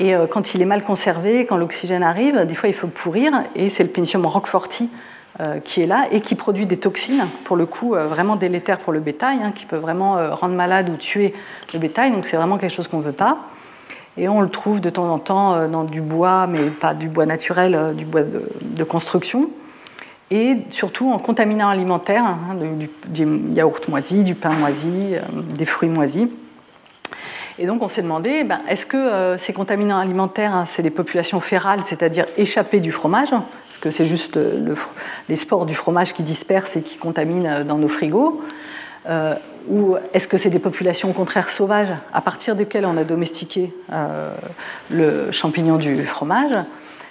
Et 0.02 0.16
euh, 0.16 0.26
quand 0.26 0.54
il 0.54 0.60
est 0.60 0.66
mal 0.66 0.82
conservé, 0.82 1.46
quand 1.46 1.56
l'oxygène 1.56 2.02
arrive, 2.02 2.44
des 2.44 2.56
fois 2.56 2.68
il 2.68 2.74
faut 2.74 2.88
pourrir, 2.88 3.44
et 3.54 3.70
c'est 3.70 3.84
le 3.84 3.88
pénicillium 3.88 4.26
roqueforti 4.26 4.90
euh, 5.38 5.60
qui 5.60 5.80
est 5.80 5.86
là 5.86 6.06
et 6.10 6.20
qui 6.20 6.34
produit 6.34 6.66
des 6.66 6.76
toxines, 6.76 7.24
pour 7.44 7.54
le 7.54 7.66
coup 7.66 7.94
euh, 7.94 8.08
vraiment 8.08 8.34
délétères 8.34 8.78
pour 8.78 8.92
le 8.92 8.98
bétail, 8.98 9.38
hein, 9.44 9.52
qui 9.54 9.64
peut 9.64 9.76
vraiment 9.76 10.16
rendre 10.34 10.56
malade 10.56 10.90
ou 10.92 10.96
tuer 10.96 11.34
le 11.72 11.78
bétail, 11.78 12.10
donc 12.10 12.24
c'est 12.24 12.36
vraiment 12.36 12.58
quelque 12.58 12.74
chose 12.74 12.88
qu'on 12.88 12.98
ne 12.98 13.04
veut 13.04 13.12
pas. 13.12 13.38
Et 14.16 14.28
on 14.28 14.40
le 14.40 14.48
trouve 14.48 14.80
de 14.80 14.90
temps 14.90 15.08
en 15.08 15.20
temps 15.20 15.68
dans 15.68 15.84
du 15.84 16.00
bois, 16.02 16.46
mais 16.46 16.68
pas 16.68 16.92
du 16.92 17.08
bois 17.08 17.24
naturel, 17.24 17.94
du 17.96 18.04
bois 18.04 18.22
de, 18.22 18.84
construction. 18.84 19.48
Et 20.30 20.58
surtout 20.68 21.10
en 21.10 21.18
contaminant 21.18 21.68
alimentaire, 21.68 22.24
hein, 22.26 22.56
du, 23.06 23.24
yaourt 23.54 23.88
moisi, 23.88 24.22
du 24.22 24.34
pain 24.34 24.50
moisi, 24.50 25.14
des 25.56 25.64
fruits 25.64 25.88
moisis. 25.88 26.28
Et 27.62 27.66
donc 27.66 27.80
on 27.80 27.88
s'est 27.88 28.02
demandé, 28.02 28.42
ben, 28.42 28.58
est-ce 28.68 28.84
que 28.84 28.96
euh, 28.96 29.38
ces 29.38 29.52
contaminants 29.52 30.00
alimentaires, 30.00 30.52
hein, 30.52 30.64
c'est 30.66 30.82
des 30.82 30.90
populations 30.90 31.38
férales, 31.38 31.84
c'est-à-dire 31.84 32.26
échappées 32.36 32.80
du 32.80 32.90
fromage 32.90 33.32
Est-ce 33.32 33.78
que 33.78 33.92
c'est 33.92 34.04
juste 34.04 34.36
les 35.28 35.36
spores 35.36 35.64
du 35.64 35.76
fromage 35.76 36.12
qui 36.12 36.24
dispersent 36.24 36.76
et 36.76 36.82
qui 36.82 36.96
contaminent 36.96 37.46
euh, 37.46 37.62
dans 37.62 37.78
nos 37.78 37.86
frigos 37.86 38.42
euh, 39.08 39.36
Ou 39.70 39.94
est-ce 40.12 40.26
que 40.26 40.38
c'est 40.38 40.50
des 40.50 40.58
populations 40.58 41.10
au 41.10 41.12
contraire 41.12 41.50
sauvages, 41.50 41.92
à 42.12 42.20
partir 42.20 42.56
desquelles 42.56 42.84
on 42.84 42.96
a 42.96 43.04
domestiqué 43.04 43.72
le 44.90 45.30
champignon 45.30 45.76
du 45.76 46.04
fromage? 46.04 46.58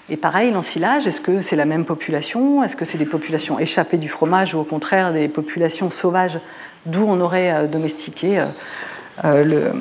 Et 0.10 0.18
pareil, 0.18 0.52
l'ensilage, 0.52 1.08
est-ce 1.08 1.22
que 1.22 1.40
c'est 1.40 1.56
la 1.56 1.64
même 1.64 1.86
population? 1.86 2.62
Est-ce 2.62 2.76
que 2.76 2.84
c'est 2.84 2.98
des 2.98 3.06
populations 3.06 3.58
échappées 3.58 3.96
du 3.96 4.10
fromage 4.10 4.54
ou 4.54 4.60
au 4.60 4.66
contraire 4.66 5.14
des 5.14 5.30
populations 5.30 5.90
sauvages 5.90 6.40
d'où 6.86 7.06
on 7.08 7.22
aurait 7.22 7.70
domestiqué 7.70 8.44
euh, 9.24 9.72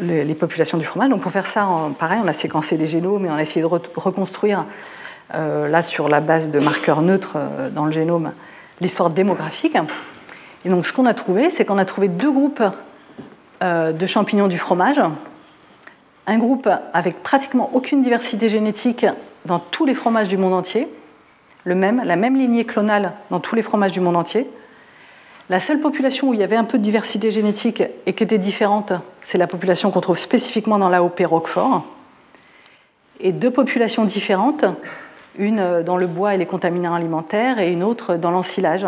les 0.00 0.34
populations 0.34 0.78
du 0.78 0.84
fromage. 0.84 1.10
Donc 1.10 1.20
pour 1.20 1.32
faire 1.32 1.46
ça, 1.46 1.68
pareil, 1.98 2.20
on 2.22 2.28
a 2.28 2.32
séquencé 2.32 2.76
les 2.76 2.86
génomes 2.86 3.26
et 3.26 3.30
on 3.30 3.34
a 3.34 3.42
essayé 3.42 3.62
de 3.62 3.66
reconstruire, 3.66 4.64
euh, 5.34 5.68
là 5.68 5.82
sur 5.82 6.08
la 6.08 6.20
base 6.20 6.50
de 6.50 6.58
marqueurs 6.60 7.02
neutres 7.02 7.36
euh, 7.36 7.70
dans 7.70 7.84
le 7.84 7.92
génome, 7.92 8.32
l'histoire 8.80 9.10
démographique. 9.10 9.76
Et 10.64 10.68
donc 10.68 10.86
ce 10.86 10.92
qu'on 10.92 11.06
a 11.06 11.14
trouvé, 11.14 11.50
c'est 11.50 11.64
qu'on 11.64 11.78
a 11.78 11.84
trouvé 11.84 12.08
deux 12.08 12.30
groupes 12.30 12.62
de 13.62 14.06
champignons 14.06 14.48
du 14.48 14.58
fromage. 14.58 15.00
Un 16.26 16.38
groupe 16.38 16.68
avec 16.92 17.22
pratiquement 17.22 17.70
aucune 17.72 18.02
diversité 18.02 18.50
génétique 18.50 19.06
dans 19.46 19.58
tous 19.58 19.86
les 19.86 19.94
fromages 19.94 20.28
du 20.28 20.36
monde 20.36 20.52
entier, 20.52 20.88
le 21.64 21.74
même, 21.74 22.02
la 22.04 22.16
même 22.16 22.36
lignée 22.36 22.64
clonale 22.64 23.12
dans 23.30 23.40
tous 23.40 23.54
les 23.54 23.62
fromages 23.62 23.92
du 23.92 24.00
monde 24.00 24.16
entier, 24.16 24.46
la 25.48 25.60
seule 25.60 25.80
population 25.80 26.28
où 26.28 26.34
il 26.34 26.40
y 26.40 26.42
avait 26.42 26.56
un 26.56 26.64
peu 26.64 26.78
de 26.78 26.82
diversité 26.82 27.30
génétique 27.30 27.82
et 28.06 28.12
qui 28.14 28.24
était 28.24 28.38
différente, 28.38 28.92
c'est 29.22 29.38
la 29.38 29.46
population 29.46 29.90
qu'on 29.90 30.00
trouve 30.00 30.18
spécifiquement 30.18 30.78
dans 30.78 30.88
l'AOP 30.88 31.22
Roquefort. 31.24 31.84
Et 33.20 33.32
deux 33.32 33.52
populations 33.52 34.04
différentes, 34.04 34.64
une 35.38 35.82
dans 35.82 35.96
le 35.96 36.06
bois 36.06 36.34
et 36.34 36.38
les 36.38 36.46
contaminants 36.46 36.94
alimentaires 36.94 37.60
et 37.60 37.72
une 37.72 37.84
autre 37.84 38.16
dans 38.16 38.30
l'ensilage. 38.30 38.86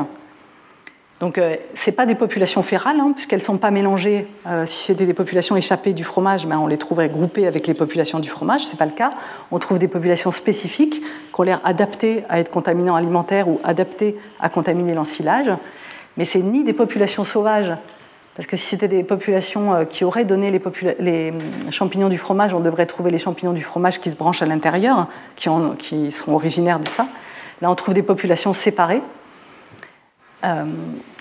Donc 1.21 1.39
euh, 1.39 1.57
ce 1.75 1.91
pas 1.91 2.07
des 2.07 2.15
populations 2.15 2.63
férales, 2.63 3.01
hein, 3.01 3.13
puisqu'elles 3.13 3.41
ne 3.41 3.45
sont 3.45 3.59
pas 3.59 3.71
mélangées. 3.71 4.27
Euh, 4.47 4.67
si 4.67 4.85
c'était 4.85 5.07
des 5.07 5.15
populations 5.15 5.57
échappées 5.57 5.93
du 5.93 6.05
fromage, 6.05 6.47
ben, 6.47 6.59
on 6.59 6.67
les 6.67 6.79
trouverait 6.79 7.09
groupées 7.09 7.47
avec 7.47 7.67
les 7.67 7.75
populations 7.75 8.21
du 8.21 8.29
fromage. 8.29 8.67
Ce 8.67 8.73
n'est 8.73 8.79
pas 8.79 8.87
le 8.87 8.93
cas. 8.93 9.11
On 9.51 9.59
trouve 9.59 9.79
des 9.79 9.89
populations 9.89 10.31
spécifiques 10.31 11.01
qui 11.01 11.41
ont 11.41 11.43
l'air 11.43 11.61
adaptées 11.65 12.25
à 12.29 12.39
être 12.39 12.51
contaminants 12.51 12.95
alimentaires 12.95 13.49
ou 13.49 13.61
adaptées 13.65 14.17
à 14.41 14.49
contaminer 14.49 14.95
l'ensilage 14.95 15.51
mais 16.19 16.25
c'est 16.25 16.41
ni 16.41 16.65
des 16.65 16.73
populations 16.73 17.25
sauvages, 17.25 17.73
parce 18.35 18.47
que 18.49 18.57
si 18.57 18.67
c'était 18.67 18.89
des 18.89 19.05
populations 19.05 19.73
euh, 19.73 19.85
qui 19.85 20.05
auraient 20.05 20.25
donné 20.25 20.51
les, 20.51 21.31
hum, 21.31 21.41
champignons 21.71 22.09
du 22.09 22.19
fromage, 22.19 22.53
on 22.53 22.61
devrait 22.61 22.87
trouver 22.87 23.11
les 23.11 23.19
champignons 23.19 23.53
du 23.53 23.63
fromage 23.63 24.01
qui 24.01 24.11
se 24.11 24.17
branchent 24.17 24.43
à 24.43 24.47
l'intérieur, 24.47 25.07
qui, 25.37 25.49
qui, 25.79 26.11
sont 26.11 26.33
originaires 26.33 26.81
de 26.81 26.89
ça. 26.89 27.07
Là, 27.63 27.71
on 27.71 27.75
trouve 27.77 27.95
des 27.95 28.03
populations 28.03 28.53
séparées. 28.53 29.01
Euh, 30.45 30.65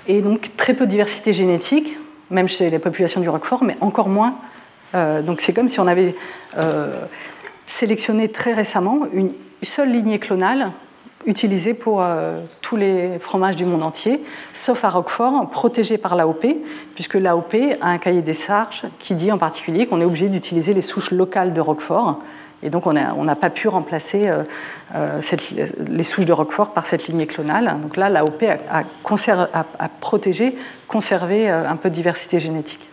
et 0.08 0.22
donc 0.22 0.56
très 0.58 0.74
peu 0.74 0.86
de 0.86 0.92
diversité 0.92 1.32
génétique, 1.32 1.98
même 2.32 2.48
chez 2.48 2.72
les 2.72 2.80
populations 2.80 3.22
du 3.22 3.30
Roquefort, 3.30 3.64
mais 3.64 3.78
encore 3.82 4.10
moins. 4.10 4.36
Euh, 4.96 5.22
donc 5.22 5.42
c'est 5.42 5.54
comme 5.54 5.70
si 5.70 5.80
on 5.80 5.88
avait 5.88 6.16
sélectionné 7.68 8.30
très 8.30 8.54
récemment 8.54 9.02
une 9.14 9.32
seule 9.62 9.92
lignée 9.92 10.18
clonale 10.18 10.72
utilisé 11.28 11.74
pour 11.74 12.02
euh, 12.02 12.40
tous 12.62 12.78
les 12.78 13.20
fromages 13.20 13.58
du 13.58 13.66
monde 13.66 13.84
entier, 13.84 14.24
sauf 14.54 14.84
à 14.86 14.90
Roquefort, 14.90 15.50
protégé 15.50 15.98
par 15.98 16.16
l'AOP, 16.16 16.46
puisque 16.96 17.16
l'AOP 17.16 17.54
a 17.82 17.90
un 17.90 17.98
cahier 17.98 18.22
des 18.22 18.34
charges 18.34 18.84
qui 18.98 19.14
dit 19.14 19.32
en 19.32 19.38
particulier 19.38 19.86
qu'on 19.86 20.02
est 20.02 20.06
obligé 20.06 20.30
d'utiliser 20.30 20.74
les 20.74 20.82
souches 20.82 21.12
locales 21.12 21.54
de 21.54 21.62
Roquefort. 21.62 22.20
Et 22.64 22.72
donc 22.72 22.88
on 22.88 22.94
n'a 22.94 23.36
pas 23.36 23.52
pu 23.52 23.68
remplacer 23.68 24.30
euh, 24.30 24.44
euh, 24.96 25.22
les 25.86 26.04
souches 26.04 26.26
de 26.26 26.34
Roquefort 26.34 26.72
par 26.72 26.88
cette 26.88 27.08
lignée 27.08 27.28
clonale. 27.28 27.76
Donc 27.84 27.98
là, 27.98 28.10
l'AOP 28.10 28.44
a, 28.44 29.90
protégé, 30.00 30.58
conservé 30.88 31.50
un 31.50 31.76
peu 31.76 31.90
de 31.90 31.94
diversité 31.94 32.40
génétique. 32.40 32.88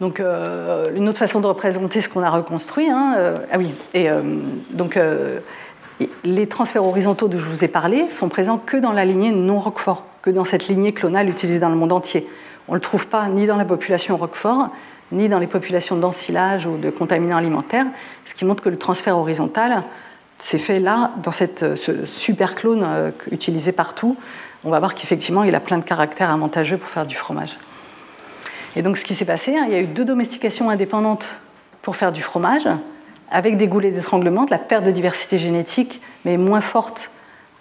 Donc, 0.00 0.18
une 0.18 1.08
autre 1.10 1.18
façon 1.18 1.40
de 1.40 1.46
représenter 1.46 2.00
ce 2.00 2.08
qu'on 2.08 2.22
a 2.22 2.30
reconstruit. 2.30 2.88
Hein, 2.88 3.34
ah 3.52 3.58
oui, 3.58 3.74
et 3.92 4.08
donc 4.70 4.96
les 6.24 6.46
transferts 6.46 6.84
horizontaux 6.84 7.28
dont 7.28 7.38
je 7.38 7.44
vous 7.44 7.64
ai 7.64 7.68
parlé 7.68 8.10
sont 8.10 8.28
présents 8.28 8.58
que 8.58 8.76
dans 8.76 8.92
la 8.92 9.04
lignée 9.04 9.32
non 9.32 9.58
Roquefort, 9.58 10.04
que 10.22 10.30
dans 10.30 10.44
cette 10.44 10.68
lignée 10.68 10.92
clonale 10.92 11.28
utilisée 11.28 11.58
dans 11.58 11.68
le 11.68 11.76
monde 11.76 11.92
entier. 11.92 12.26
On 12.68 12.72
ne 12.72 12.76
le 12.76 12.80
trouve 12.80 13.08
pas 13.08 13.26
ni 13.28 13.46
dans 13.46 13.56
la 13.56 13.64
population 13.64 14.16
Roquefort, 14.16 14.68
ni 15.12 15.28
dans 15.28 15.38
les 15.38 15.46
populations 15.46 15.96
d'ensilage 15.96 16.66
ou 16.66 16.76
de 16.76 16.90
contaminants 16.90 17.36
alimentaires, 17.36 17.86
ce 18.26 18.34
qui 18.34 18.44
montre 18.44 18.62
que 18.62 18.68
le 18.68 18.78
transfert 18.78 19.18
horizontal 19.18 19.82
s'est 20.38 20.58
fait 20.58 20.80
là, 20.80 21.12
dans 21.22 21.32
cette, 21.32 21.76
ce 21.76 22.06
super 22.06 22.54
clone 22.54 22.82
euh, 22.84 23.10
utilisé 23.30 23.72
partout. 23.72 24.16
On 24.64 24.70
va 24.70 24.78
voir 24.78 24.94
qu'effectivement, 24.94 25.42
il 25.42 25.54
a 25.54 25.60
plein 25.60 25.78
de 25.78 25.84
caractères 25.84 26.30
avantageux 26.30 26.78
pour 26.78 26.88
faire 26.88 27.06
du 27.06 27.14
fromage. 27.14 27.56
Et 28.76 28.82
donc, 28.82 28.96
ce 28.96 29.04
qui 29.04 29.14
s'est 29.14 29.24
passé, 29.24 29.56
hein, 29.56 29.64
il 29.66 29.72
y 29.72 29.76
a 29.76 29.80
eu 29.80 29.86
deux 29.86 30.04
domestications 30.04 30.70
indépendantes 30.70 31.28
pour 31.82 31.96
faire 31.96 32.12
du 32.12 32.22
fromage 32.22 32.68
avec 33.30 33.56
des 33.56 33.66
goulets 33.66 33.90
d'étranglement, 33.90 34.44
de 34.44 34.50
la 34.50 34.58
perte 34.58 34.84
de 34.84 34.90
diversité 34.90 35.38
génétique, 35.38 36.00
mais 36.24 36.36
moins 36.36 36.60
forte 36.60 37.10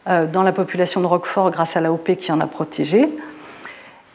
euh, 0.08 0.26
dans 0.26 0.44
la 0.44 0.52
population 0.52 1.02
de 1.02 1.06
Roquefort 1.06 1.52
grâce 1.52 1.76
à 1.76 1.82
l'AOP 1.82 2.16
qui 2.18 2.32
en 2.32 2.40
a 2.40 2.48
protégé. 2.48 3.10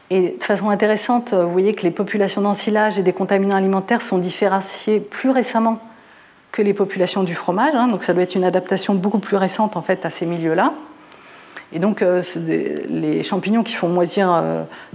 Et 0.09 0.35
de 0.39 0.43
façon 0.43 0.69
intéressante, 0.69 1.33
vous 1.33 1.51
voyez 1.51 1.73
que 1.73 1.83
les 1.83 1.91
populations 1.91 2.41
d'ensilage 2.41 2.99
et 2.99 3.03
des 3.03 3.13
contaminants 3.13 3.55
alimentaires 3.55 4.01
sont 4.01 4.19
différenciées 4.19 4.99
plus 4.99 5.31
récemment 5.31 5.79
que 6.51 6.61
les 6.61 6.73
populations 6.73 7.23
du 7.23 7.35
fromage, 7.35 7.75
hein, 7.75 7.87
donc 7.87 8.03
ça 8.03 8.13
doit 8.13 8.23
être 8.23 8.35
une 8.35 8.43
adaptation 8.43 8.93
beaucoup 8.93 9.19
plus 9.19 9.35
récente 9.35 9.75
en 9.75 9.81
fait 9.81 10.05
à 10.05 10.09
ces 10.09 10.25
milieux-là. 10.25 10.73
Et 11.75 11.79
donc, 11.79 12.01
les 12.89 13.21
champignons 13.21 13.61
qui 13.61 13.73
font 13.73 13.89
moisir 13.89 14.41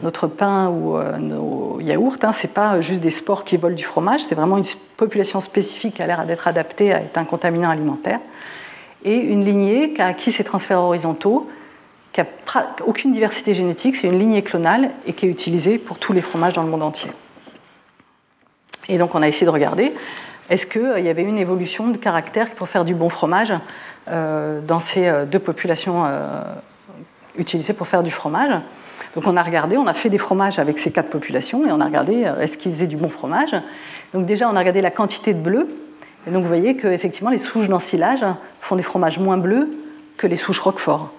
notre 0.03 0.27
pain 0.27 0.69
ou 0.69 0.97
nos 1.19 1.79
yaourts, 1.79 2.17
hein, 2.23 2.33
ce 2.33 2.47
n'est 2.47 2.53
pas 2.55 2.81
juste 2.81 3.03
des 3.03 3.11
spores 3.11 3.45
qui 3.45 3.59
volent 3.59 3.75
du 3.75 3.85
fromage, 3.85 4.23
c'est 4.23 4.35
vraiment 4.35 4.57
une 4.57 4.65
population 4.97 5.43
spécifique 5.43 5.97
qui 5.97 6.03
a 6.03 6.07
l'air 6.07 6.25
d'être 6.25 6.49
adaptée 6.49 6.95
à 6.95 7.03
être 7.03 7.19
un 7.19 7.27
contaminant 7.27 7.69
alimentaire. 7.69 8.19
Et 9.05 9.15
une 9.15 9.45
lignée 9.45 9.93
qui 9.93 10.01
a 10.01 10.07
acquis 10.07 10.33
ces 10.33 10.43
transferts 10.43 10.81
horizontaux, 10.81 11.51
qui 12.15 12.23
n'a 12.23 12.27
aucune 12.87 13.13
diversité 13.13 13.53
génétique, 13.53 13.97
c'est 13.97 14.09
une 14.09 14.19
lignée 14.19 14.43
clonale 14.43 14.91
et 15.07 15.13
qui 15.13 15.27
est 15.27 15.31
utilisée 15.31 15.77
pour 15.77 15.99
tous 15.99 16.15
les 16.15 16.23
fromages 16.23 16.55
dans 16.55 16.63
le 16.63 16.71
monde 16.71 16.83
entier. 16.83 17.11
Et 18.89 18.97
donc 18.97 19.15
on 19.15 19.21
a 19.21 19.29
essayé 19.29 19.45
de 19.45 19.51
regarder, 19.51 19.93
est-ce 20.49 20.67
qu'il 20.67 20.83
euh, 20.83 20.99
y 20.99 21.09
avait 21.09 21.23
une 21.23 21.39
évolution 21.39 21.89
de 21.89 21.97
caractère 21.97 22.51
pour 22.51 22.69
faire 22.69 22.85
du 22.85 22.95
bon 22.95 23.09
fromage 23.09 23.53
euh, 24.09 24.61
dans 24.61 24.81
ces 24.81 25.07
euh, 25.07 25.25
deux 25.25 25.39
populations 25.39 26.05
utilisées 27.37 27.73
pour 27.73 27.87
faire 27.87 28.03
du 28.03 28.11
fromage 28.11 28.61
donc 29.15 29.27
on 29.27 29.37
a 29.37 29.43
regardé, 29.43 29.77
on 29.77 29.87
a 29.87 29.95
fait 29.95 30.09
des 30.09 30.19
fromages 30.19 30.59
avec 30.59 30.79
ces 30.79 30.93
quatre 30.93 31.11
populations 31.11 31.67
et 31.67 31.73
on 31.73 31.81
a 31.81 31.85
regardé 31.85 32.31
est-ce 32.41 32.57
qu'ils 32.57 32.73
faisaient 32.73 32.87
du 32.87 32.97
bon 32.97 33.09
fromage. 33.09 33.57
Donc 34.15 34.27
déjà 34.27 34.49
on 34.49 34.55
a 34.55 34.59
regardé 34.59 34.81
la 34.81 34.91
quantité 34.91 35.35
de 35.35 35.41
bleu. 35.41 35.69
Et 36.27 36.31
donc 36.31 36.43
vous 36.43 36.49
voyez 36.49 36.77
qu'effectivement 36.77 37.31
les 37.31 37.39
souches 37.39 37.69
d'ensilage 37.69 38.25
font 38.61 38.77
des 38.77 38.83
fromages 38.83 39.19
moins 39.19 39.39
bleus 39.39 39.69
que 40.17 40.27
les 40.27 40.37
souches 40.37 40.61
Roquefort. 40.61 41.11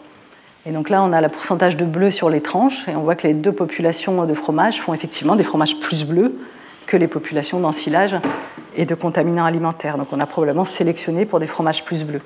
Et 0.66 0.72
donc 0.72 0.90
là 0.90 1.04
on 1.04 1.12
a 1.12 1.20
le 1.20 1.28
pourcentage 1.28 1.76
de 1.76 1.84
bleu 1.84 2.12
sur 2.12 2.30
les 2.30 2.40
tranches 2.40 2.88
et 2.88 2.96
on 2.96 3.02
voit 3.02 3.16
que 3.16 3.28
les 3.28 3.34
deux 3.34 3.52
populations 3.52 4.26
de 4.26 4.34
fromage 4.34 4.80
font 4.80 4.94
effectivement 4.94 5.36
des 5.36 5.44
fromages 5.44 5.78
plus 5.80 6.06
bleus 6.06 6.36
que 6.88 6.96
les 6.96 7.08
populations 7.08 7.60
d'ensilage 7.60 8.16
et 8.78 8.86
de 8.86 8.96
contaminants 8.96 9.46
alimentaires. 9.46 9.98
Donc 9.98 10.08
on 10.14 10.20
a 10.20 10.26
probablement 10.26 10.66
sélectionné 10.66 11.26
pour 11.26 11.40
des 11.40 11.48
fromages 11.48 11.84
plus 11.84 12.06
bleus. 12.06 12.22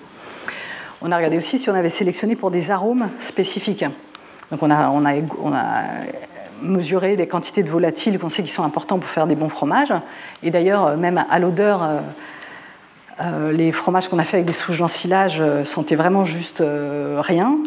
On 1.01 1.11
a 1.11 1.17
regardé 1.17 1.37
aussi 1.37 1.57
si 1.59 1.69
on 1.69 1.75
avait 1.75 1.89
sélectionné 1.89 2.35
pour 2.35 2.51
des 2.51 2.71
arômes 2.71 3.09
spécifiques. 3.19 3.85
Donc 4.51 4.61
on 4.61 4.71
a, 4.71 5.83
mesuré 6.61 7.15
les 7.15 7.27
quantités 7.27 7.63
de 7.63 7.69
volatiles 7.69 8.17
qu'on 8.17 8.29
sait 8.29 8.41
qui 8.41 8.51
sont 8.51 8.63
importants 8.63 8.97
pour 8.97 9.09
faire 9.09 9.27
des 9.27 9.35
bons 9.35 9.49
fromages. 9.49 9.93
Et 10.41 10.51
d'ailleurs, 10.51 10.95
même 10.97 11.23
à 11.29 11.37
l'odeur, 11.37 11.83
euh, 11.83 11.99
euh, 13.21 13.51
les 13.51 13.71
fromages 13.73 14.07
qu'on 14.07 14.19
a 14.19 14.23
fait 14.23 14.37
avec 14.37 14.47
des 14.47 14.53
souches 14.53 14.79
d'ensilage 14.79 15.37
euh, 15.41 15.65
sentaient 15.65 15.95
vraiment 15.95 16.23
juste 16.23 16.63
rien 17.19 17.57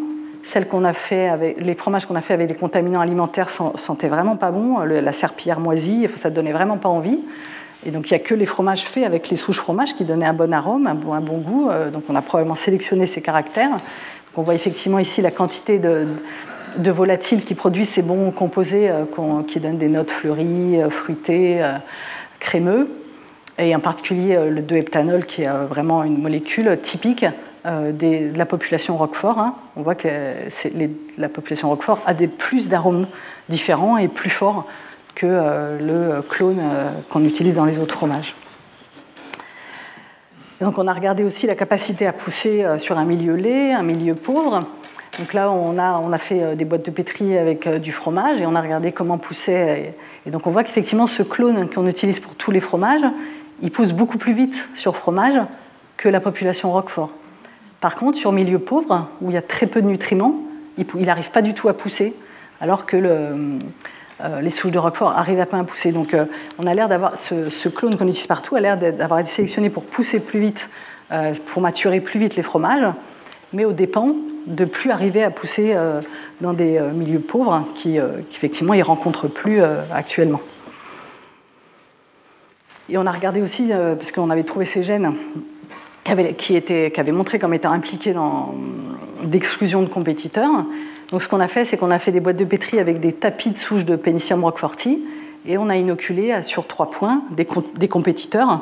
qu'on 0.69 0.83
a 0.83 0.93
fait 0.93 1.29
avec, 1.29 1.61
les 1.61 1.75
fromages 1.75 2.07
qu'on 2.07 2.15
a 2.15 2.21
fait 2.21 2.33
avec 2.33 2.49
les 2.49 2.55
contaminants 2.55 3.01
alimentaires 3.01 3.49
sentaient 3.49 4.07
vraiment 4.07 4.35
pas 4.35 4.49
bon. 4.49 4.79
La 4.79 5.11
serpillière 5.11 5.59
moisie, 5.59 6.07
ça 6.15 6.31
donnait 6.31 6.53
vraiment 6.53 6.77
pas 6.77 6.89
envie. 6.89 7.19
Et 7.85 7.91
donc 7.91 8.09
il 8.09 8.13
n'y 8.13 8.19
a 8.19 8.23
que 8.23 8.35
les 8.35 8.45
fromages 8.45 8.83
faits 8.83 9.05
avec 9.05 9.29
les 9.29 9.37
souches 9.37 9.57
fromages 9.57 9.95
qui 9.95 10.03
donnaient 10.03 10.25
un 10.25 10.33
bon 10.33 10.53
arôme, 10.53 10.87
un 10.87 10.95
bon, 10.95 11.37
goût. 11.37 11.69
Euh, 11.69 11.89
donc 11.89 12.03
on 12.09 12.15
a 12.15 12.21
probablement 12.21 12.55
sélectionné 12.55 13.05
ces 13.05 13.21
caractères. 13.21 13.77
on 14.35 14.41
voit 14.41 14.55
effectivement 14.55 14.99
ici 14.99 15.21
la 15.21 15.31
quantité 15.31 15.79
de, 15.79 16.07
de 16.77 16.91
volatiles 16.91 17.43
qui 17.43 17.55
produisent 17.55 17.89
ces 17.89 18.01
bons 18.01 18.31
composés 18.31 18.89
euh, 18.89 19.05
qui 19.47 19.59
donnent 19.59 19.77
des 19.77 19.87
notes 19.87 20.11
fleuries, 20.11 20.81
euh, 20.81 20.89
fruitées, 20.89 21.61
crémeux. 22.39 22.89
Et 23.57 23.75
en 23.75 23.81
particulier 23.81 24.49
le 24.49 24.61
2-heptanol 24.61 25.25
qui 25.25 25.43
est 25.43 25.49
vraiment 25.67 26.03
une 26.03 26.21
molécule 26.21 26.79
typique 26.81 27.25
euh, 27.65 27.91
de 27.91 28.37
la 28.37 28.45
population 28.45 28.95
Roquefort. 28.95 29.37
Hein. 29.37 29.53
On 29.75 29.81
voit 29.81 29.95
que 29.95 30.07
la 31.17 31.27
population 31.27 31.67
Roquefort 31.67 32.01
a 32.05 32.13
des 32.13 32.29
plus 32.29 32.69
d'arômes 32.69 33.05
différents 33.49 33.97
et 33.97 34.07
plus 34.07 34.29
forts 34.29 34.65
que 35.19 35.27
euh, 35.27 36.15
le 36.15 36.21
clone 36.21 36.59
euh, 36.61 36.91
qu'on 37.09 37.25
utilise 37.25 37.55
dans 37.55 37.65
les 37.65 37.77
autres 37.77 37.93
fromages. 37.93 38.33
donc 40.61 40.77
on 40.77 40.87
a 40.87 40.93
regardé 40.93 41.25
aussi 41.25 41.45
la 41.45 41.55
capacité 41.55 42.07
à 42.07 42.13
pousser 42.13 42.65
sur 42.77 42.97
un 42.97 43.03
milieu 43.03 43.35
lait, 43.35 43.73
un 43.73 43.83
milieu 43.83 44.15
pauvre. 44.15 44.61
Donc 45.19 45.33
là, 45.33 45.51
on 45.51 45.77
a, 45.77 45.99
on 45.99 46.13
a 46.13 46.17
fait 46.17 46.55
des 46.55 46.63
boîtes 46.63 46.85
de 46.85 46.91
pétri 46.91 47.37
avec 47.37 47.67
du 47.67 47.91
fromage 47.91 48.39
et 48.39 48.45
on 48.45 48.55
a 48.55 48.61
regardé 48.61 48.93
comment 48.93 49.17
pousser. 49.17 49.91
Et 50.25 50.29
donc 50.29 50.47
on 50.47 50.51
voit 50.51 50.63
qu'effectivement, 50.63 51.07
ce 51.07 51.23
clone 51.23 51.69
qu'on 51.69 51.87
utilise 51.87 52.21
pour 52.21 52.35
tous 52.35 52.51
les 52.51 52.61
fromages, 52.61 53.05
il 53.61 53.71
pousse 53.71 53.91
beaucoup 53.91 54.17
plus 54.17 54.33
vite 54.33 54.69
sur 54.73 54.95
fromage 54.95 55.37
que 55.97 56.07
la 56.07 56.21
population 56.21 56.71
Roquefort. 56.71 57.11
Par 57.81 57.95
contre, 57.95 58.17
sur 58.17 58.31
milieu 58.31 58.59
pauvre, 58.59 59.09
où 59.19 59.31
il 59.31 59.33
y 59.33 59.37
a 59.37 59.41
très 59.41 59.65
peu 59.65 59.81
de 59.81 59.87
nutriments, 59.87 60.35
il 60.77 61.05
n'arrive 61.05 61.31
pas 61.31 61.41
du 61.41 61.53
tout 61.53 61.67
à 61.67 61.73
pousser, 61.73 62.13
alors 62.61 62.85
que 62.85 62.97
euh, 62.97 63.57
les 64.41 64.49
souches 64.49 64.71
de 64.71 64.79
Roquefort 64.79 65.17
arrivent 65.17 65.39
à 65.39 65.45
peine 65.45 65.61
à 65.61 65.63
pousser. 65.63 65.91
Donc 65.91 66.13
euh, 66.13 66.25
on 66.57 66.67
a 66.67 66.73
l'air 66.73 66.89
d'avoir, 66.89 67.17
ce, 67.17 67.69
clone 67.69 67.97
qu'on 67.97 68.07
utilise 68.07 68.27
partout 68.27 68.55
a 68.55 68.59
l'air 68.59 68.77
d'avoir 68.77 69.19
été 69.19 69.29
sélectionné 69.29 69.69
pour 69.69 69.83
pousser 69.83 70.19
plus 70.19 70.39
vite, 70.39 70.69
euh, 71.11 71.33
pour 71.47 71.61
maturer 71.61 72.01
plus 72.01 72.19
vite 72.19 72.35
les 72.35 72.43
fromages, 72.43 72.93
mais 73.53 73.65
au 73.65 73.71
dépens 73.71 74.15
de 74.47 74.65
plus 74.65 74.91
arriver 74.91 75.23
à 75.23 75.29
pousser 75.29 75.75
dans 76.41 76.53
des 76.53 76.79
milieux 76.93 77.19
pauvres 77.19 77.67
qui, 77.75 77.97
effectivement, 77.97 78.73
ils 78.73 78.81
rencontrent 78.81 79.27
plus 79.27 79.61
actuellement. 79.93 80.39
Et 82.87 82.97
on 82.97 83.05
a 83.05 83.11
regardé 83.11 83.41
aussi, 83.41 83.69
parce 83.69 84.11
qu'on 84.11 84.29
avait 84.31 84.43
trouvé 84.43 84.65
ces 84.65 84.81
gènes 84.81 85.13
qui 86.37 86.55
avait, 86.97 87.11
montré 87.11 87.37
comme 87.37 87.53
étant 87.53 87.71
impliqué 87.71 88.13
dans 88.13 88.55
l'exclusion 89.31 89.81
de 89.81 89.87
compétiteurs. 89.87 90.65
Donc 91.11 91.21
ce 91.23 91.27
qu'on 91.27 91.39
a 91.39 91.47
fait, 91.47 91.65
c'est 91.65 91.77
qu'on 91.77 91.91
a 91.91 91.99
fait 91.99 92.11
des 92.11 92.19
boîtes 92.19 92.37
de 92.37 92.45
pétri 92.45 92.79
avec 92.79 92.99
des 92.99 93.13
tapis 93.13 93.51
de 93.51 93.57
souches 93.57 93.85
de 93.85 93.95
Pénicium 93.95 94.43
roqueforti 94.43 95.03
et 95.47 95.57
on 95.57 95.69
a 95.69 95.75
inoculé 95.75 96.43
sur 96.43 96.67
trois 96.67 96.91
points 96.91 97.23
des, 97.31 97.87
compétiteurs. 97.87 98.61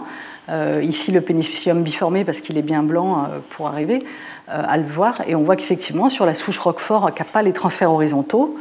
Euh, 0.49 0.81
ici 0.81 1.11
le 1.11 1.19
Pénicium 1.19 1.83
biformé 1.83 2.23
parce 2.23 2.39
qu'il 2.39 2.57
est 2.57 2.61
bien 2.61 2.83
blanc 2.83 3.23
euh, 3.23 3.39
pour 3.49 3.67
arriver 3.67 3.99
euh, 4.49 4.63
à 4.65 4.77
le 4.77 4.85
voir. 4.85 5.21
Et 5.27 5.35
on 5.35 5.43
voit 5.43 5.57
qu'effectivement 5.57 6.07
sur 6.07 6.25
la 6.25 6.33
souche 6.33 6.57
roquefort 6.57 7.13
qui 7.13 7.21
n'a 7.21 7.27
pas 7.27 7.41
les 7.41 7.51
transferts 7.51 7.91
horizontaux, 7.91 8.57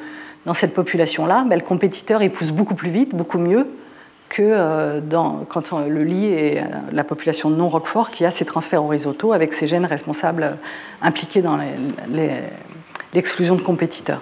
dans 0.47 0.55
cette 0.55 0.75
population-là, 0.75 1.45
ben, 1.49 1.57
le 1.57 1.65
compétiteur 1.65 2.23
il 2.23 2.31
pousse 2.31 2.51
beaucoup 2.51 2.75
plus 2.75 2.91
vite, 2.91 3.15
beaucoup 3.15 3.39
mieux 3.39 3.69
que 4.29 5.01
dans, 5.01 5.45
quand 5.49 5.73
le 5.73 6.03
lit 6.03 6.31
euh, 6.33 6.63
la 6.93 7.05
population 7.05 7.51
non 7.51 7.69
Roquefort 7.69 8.11
qui 8.11 8.25
a 8.25 8.31
ces 8.31 8.45
transferts 8.45 8.83
horizontaux 8.83 9.33
avec 9.33 9.53
ces 9.53 9.67
gènes 9.67 9.85
responsables 9.85 10.57
impliqués 11.03 11.43
dans 11.43 11.59
l'exclusion 13.17 13.57
de 13.57 13.63
compétiteurs. 13.63 14.21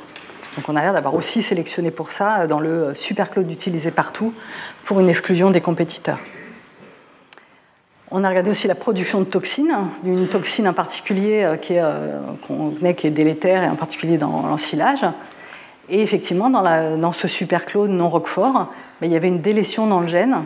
Donc 0.56 0.68
on 0.68 0.76
a 0.76 0.80
l'air 0.80 0.92
d'avoir 0.92 1.14
aussi 1.14 1.42
sélectionné 1.42 1.90
pour 1.90 2.12
ça 2.12 2.46
dans 2.46 2.60
le 2.60 2.94
superclone 2.94 3.50
utilisé 3.50 3.90
partout 3.90 4.32
pour 4.84 5.00
une 5.00 5.08
exclusion 5.08 5.50
des 5.50 5.60
compétiteurs. 5.60 6.20
On 8.10 8.22
a 8.22 8.28
regardé 8.28 8.50
aussi 8.50 8.68
la 8.68 8.76
production 8.76 9.18
de 9.18 9.24
toxines, 9.24 9.74
d'une 10.04 10.28
toxine 10.28 10.68
en 10.68 10.72
particulier 10.72 11.56
qui 11.60 11.74
est, 11.74 12.94
qui 12.96 13.06
est 13.08 13.10
délétère, 13.10 13.64
et 13.64 13.68
en 13.68 13.74
particulier 13.74 14.16
dans 14.16 14.46
l'ensilage. 14.46 15.04
Et 15.88 16.00
effectivement, 16.00 16.48
dans, 16.48 17.12
ce 17.12 17.26
superclone 17.26 17.96
non 17.96 18.08
Roquefort, 18.08 18.72
il 19.02 19.10
y 19.10 19.16
avait 19.16 19.28
une 19.28 19.40
délétion 19.40 19.86
dans 19.86 20.00
le 20.00 20.06
gène. 20.06 20.44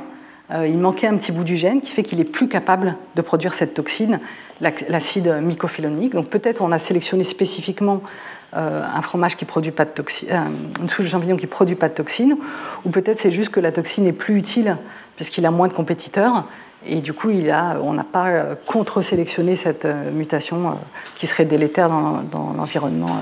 Euh, 0.51 0.67
il 0.67 0.79
manquait 0.79 1.07
un 1.07 1.17
petit 1.17 1.31
bout 1.31 1.45
du 1.45 1.57
gène 1.57 1.83
qui 1.83 1.91
fait 1.91 2.03
qu'il 2.03 2.21
est 2.21 2.25
plus 2.25 2.49
capable 2.49 2.97
de 3.15 3.23
produire 3.23 3.53
cette 3.53 3.75
toxine, 3.75 4.19
l'acide 4.61 5.29
mycophélomique. 5.43 6.15
Donc 6.15 6.29
peut-être 6.29 6.63
on 6.63 6.73
a 6.73 6.79
sélectionné 6.79 7.23
spécifiquement 7.23 8.01
euh, 8.03 8.38
un 8.53 9.03
fromage 9.03 9.37
qui 9.37 9.45
produit 9.45 9.73
pas 9.73 9.85
de 9.85 9.91
toxine, 9.91 10.29
euh, 10.31 10.83
une 10.83 10.89
souche 10.89 11.07
de 11.07 11.11
champignon 11.11 11.37
qui 11.37 11.47
produit 11.47 11.77
pas 11.77 11.89
de 11.89 11.95
toxine, 11.95 12.37
ou 12.85 12.91
peut-être 12.91 13.19
c'est 13.19 13.31
juste 13.31 13.51
que 13.51 13.61
la 13.61 13.73
toxine 13.73 14.07
est 14.07 14.13
plus 14.13 14.37
utile 14.37 14.77
puisqu'il 15.17 15.45
a 15.47 15.51
moins 15.51 15.69
de 15.69 15.73
compétiteurs 15.73 16.45
et 16.87 17.01
du 17.01 17.13
coup 17.13 17.31
on 17.31 17.93
n'a 17.93 18.05
pas 18.05 18.55
contre-sélectionné 18.67 19.57
cette 19.57 19.87
mutation 20.13 20.79
qui 21.17 21.27
serait 21.27 21.45
délétère 21.45 21.89
dans, 21.89 22.53
l'environnement 22.57 23.19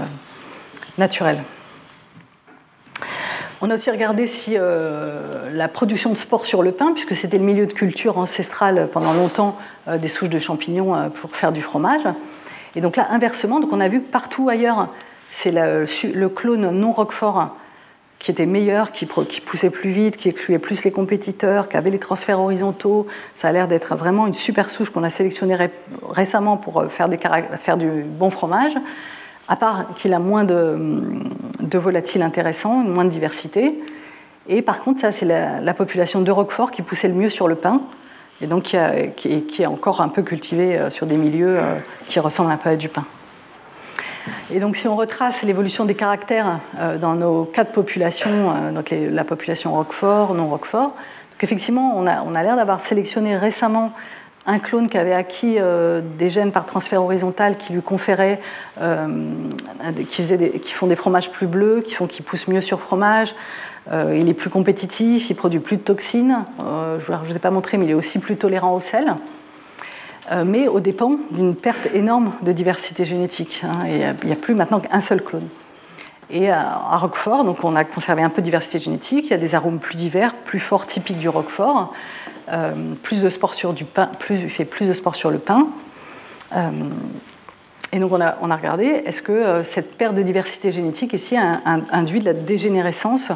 naturel. 0.99 1.43
On 3.63 3.71
a 3.71 3.75
aussi 3.75 3.91
regardé 3.91 4.27
si 4.27 4.55
euh, 4.55 5.51
la 5.55 5.69
production 5.69 6.11
de 6.11 6.19
spores 6.19 6.45
sur 6.45 6.63
le 6.63 6.73
pain, 6.73 6.93
puisque 6.93 7.17
c'était 7.17 7.39
le 7.39 7.45
milieu 7.45 7.65
de 7.65 7.73
culture 7.73 8.19
ancestral 8.19 8.89
pendant 8.93 9.15
longtemps 9.15 9.57
euh, 9.89 9.97
des 9.97 10.09
souches 10.09 10.29
de 10.29 10.39
champignons 10.39 10.95
euh, 10.95 11.09
pour 11.09 11.35
faire 11.35 11.53
du 11.53 11.63
fromage. 11.63 12.03
Et 12.75 12.83
donc 12.83 12.97
là, 12.97 13.07
inversement, 13.11 13.59
donc 13.59 13.73
on 13.73 13.81
a 13.81 13.89
vu 13.89 14.03
que 14.03 14.11
partout 14.11 14.51
ailleurs, 14.51 14.91
c'est 15.31 15.51
le, 15.51 16.29
clone 16.29 16.71
non 16.71 16.93
Roquefort 16.93 17.57
qui 18.19 18.31
était 18.31 18.47
meilleur, 18.47 18.93
qui, 18.93 19.07
poussait 19.07 19.71
plus 19.71 19.91
vite, 19.91 20.17
qui 20.17 20.31
excluait 20.31 20.59
plus 20.59 20.85
les 20.85 20.91
compétiteurs, 20.91 21.69
qui 21.69 21.77
avait 21.77 21.91
les 21.91 21.99
transferts 21.99 22.41
horizontaux. 22.41 23.07
Ça 23.37 23.49
a 23.49 23.53
l'air 23.53 23.69
d'être 23.69 23.95
vraiment 23.95 24.27
une 24.27 24.35
super 24.35 24.71
souche 24.71 24.91
qu'on 24.91 25.05
a 25.05 25.11
sélectionnée 25.11 25.57
récemment 26.09 26.57
pour 26.57 26.91
faire, 26.91 27.09
faire 27.59 27.77
du 27.77 27.89
bon 28.03 28.31
fromage 28.31 28.77
à 29.49 29.57
part 29.57 29.87
qu'il 29.97 30.13
a 30.13 30.19
moins 30.19 30.45
de, 30.45 30.77
de, 31.61 31.79
volatiles 31.79 32.23
intéressants, 32.23 32.83
moins 32.83 33.05
de 33.05 33.11
diversité. 33.11 33.75
Et 34.49 34.63
par 34.63 34.81
contre, 34.81 35.01
ça, 35.01 35.13
c'est 35.13 35.27
la, 35.27 35.75
population 35.75 36.21
de 36.21 36.31
Roquefort 36.31 36.71
qui 36.71 36.83
poussait 36.83 37.09
le 37.09 37.15
mieux 37.15 37.29
sur 37.29 37.49
le 37.49 37.55
pain, 37.55 37.81
et 38.41 38.47
donc 38.47 38.75
qui, 39.17 39.63
est 39.63 39.67
encore 39.67 40.01
un 40.01 40.09
peu 40.09 40.23
cultivée 40.23 40.77
euh, 40.77 40.91
sur 40.91 41.07
des 41.07 41.17
milieux 41.17 41.59
euh, 41.59 41.77
qui 42.09 42.21
ressemblent 42.21 42.51
un 42.51 42.57
peu 42.57 42.71
à 42.71 42.77
du 42.77 42.89
pain. 42.89 43.05
Et 44.53 44.61
donc, 44.61 44.77
si 44.77 44.89
on 44.89 44.97
retrace 44.97 45.43
l'évolution 45.43 45.85
des 45.85 45.95
caractères 45.95 46.61
euh, 46.79 46.99
dans 46.99 47.15
nos 47.15 47.45
quatre 47.45 47.73
populations, 47.73 48.73
donc 48.73 48.93
la 48.93 49.25
population 49.25 49.75
Roquefort, 49.75 50.35
non 50.35 50.49
Roquefort, 50.49 50.95
effectivement, 51.41 51.95
on 51.97 52.07
a, 52.07 52.43
l'air 52.43 52.57
d'avoir 52.57 52.81
sélectionné 52.81 53.37
récemment 53.37 53.93
un 54.47 54.59
clone 54.59 54.89
qui 54.89 54.97
avait 54.97 55.13
acquis 55.13 55.57
des 56.19 56.31
gènes 56.31 56.53
par 56.53 56.67
transfert 56.67 57.03
horizontal 57.03 57.57
qui 57.57 57.73
lui 57.73 57.83
conféraient, 57.83 58.41
qui, 60.09 60.73
font 60.73 60.87
des 60.87 60.97
fromages 60.97 61.31
plus 61.31 61.49
bleus, 61.49 61.83
qui 61.85 61.95
font 61.95 62.07
qu'ils 62.07 62.25
poussent 62.25 62.47
mieux 62.47 62.61
sur 62.61 62.81
fromage. 62.81 63.35
il 63.93 64.29
est 64.29 64.35
plus 64.35 64.49
compétitif, 64.49 65.29
il 65.31 65.35
produit 65.35 65.59
plus 65.59 65.77
de 65.77 65.83
toxines. 65.83 66.45
je 66.61 67.13
ne 67.13 67.17
vous 67.25 67.37
ai 67.37 67.41
pas 67.41 67.51
montré, 67.51 67.77
mais 67.77 67.87
il 67.87 67.91
est 67.91 67.95
aussi 67.95 68.21
plus 68.21 68.37
tolérant 68.37 68.75
au 68.75 68.81
sel. 68.81 69.17
Mais 70.45 70.69
au 70.69 70.81
dépend 70.81 71.17
d'une 71.31 71.55
perte 71.55 71.89
énorme 71.95 72.33
de 72.43 72.53
diversité 72.53 73.05
génétique. 73.05 73.63
Hein, 73.65 73.87
et 73.87 74.01
il 74.23 74.27
n'y 74.27 74.33
a 74.33 74.37
plus 74.37 74.55
maintenant 74.55 74.81
qu'un 74.81 75.01
seul 75.01 75.23
clone. 75.23 75.49
Et 76.31 76.51
à 76.51 76.97
Roquefort, 76.97 77.45
donc 77.45 77.63
on 77.63 77.77
a 77.77 77.85
conservé 77.85 78.23
un 78.23 78.31
peu 78.31 78.43
de 78.43 78.45
diversité 78.45 78.79
génétique. 78.81 79.27
Il 79.27 79.31
y 79.31 79.35
a 79.35 79.39
des 79.39 79.55
arômes 79.55 79.79
plus 79.79 79.97
divers, 79.97 80.35
plus 80.35 80.59
forts, 80.59 80.87
typiques 80.87 81.19
du 81.19 81.29
Roquefort. 81.29 81.93
Euh, 82.49 82.95
plus 83.03 83.23
de 83.23 83.29
spores 83.29 83.55
sur 83.55 83.75
il 84.31 84.51
fait 84.51 84.65
plus 84.65 84.87
de 84.87 84.93
spores 84.93 85.17
sur 85.17 85.31
le 85.31 85.39
pain. 85.39 85.67
Euh, 86.55 86.71
et 87.93 87.99
donc 87.99 88.13
on 88.13 88.21
a, 88.21 88.57
regardé, 88.57 88.85
est-ce 88.85 89.21
que 89.21 89.33
euh, 89.33 89.65
cette 89.65 89.97
perte 89.97 90.15
de 90.15 90.23
diversité 90.23 90.71
génétique 90.71 91.13
ici 91.13 91.37
a, 91.37 91.61
induit 91.91 92.21
de 92.21 92.27
la 92.27 92.35
dégénérescence 92.35 93.33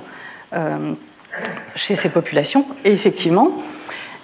chez 1.75 1.97
ces 1.97 2.09
populations? 2.09 2.67
Et 2.85 2.93
effectivement, 2.93 3.53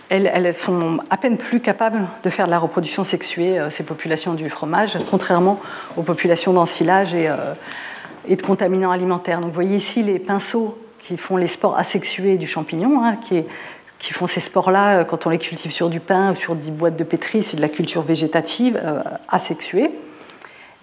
elles, 0.08 0.54
sont 0.54 0.98
à 1.10 1.16
peine 1.16 1.36
plus 1.36 1.60
capables 1.60 2.06
de 2.22 2.30
faire 2.30 2.46
de 2.46 2.50
la 2.50 2.58
reproduction 2.58 3.04
sexuée, 3.04 3.60
ces 3.70 3.82
populations 3.82 4.34
du 4.34 4.48
fromage, 4.48 4.98
contrairement 5.10 5.60
aux 5.96 6.02
populations 6.02 6.52
d'ensilage 6.52 7.14
et 7.14 7.28
et 8.28 8.36
de 8.36 8.42
contaminants 8.42 8.90
alimentaires. 8.90 9.40
Donc 9.40 9.50
vous 9.50 9.54
voyez 9.54 9.76
ici 9.76 10.02
les 10.02 10.18
pinceaux 10.18 10.78
qui 11.06 11.16
font 11.16 11.36
les 11.36 11.46
spores 11.46 11.78
asexués 11.78 12.36
du 12.36 12.46
champignon, 12.46 13.04
hein, 13.04 13.16
qui, 13.16 13.44
font 14.12 14.26
ces 14.26 14.40
spores-là 14.40 14.98
euh, 14.98 15.04
quand 15.04 15.26
on 15.26 15.30
les 15.30 15.38
cultive 15.38 15.72
sur 15.72 15.90
du 15.90 16.00
pain 16.00 16.30
ou 16.30 16.34
sur 16.34 16.54
des 16.54 16.70
boîtes 16.70 16.96
de 16.96 17.04
pétri, 17.04 17.42
c'est 17.42 17.56
de 17.56 17.62
la 17.62 17.68
culture 17.68 18.02
végétative 18.02 18.80
euh, 18.82 19.02
asexuée. 19.28 19.90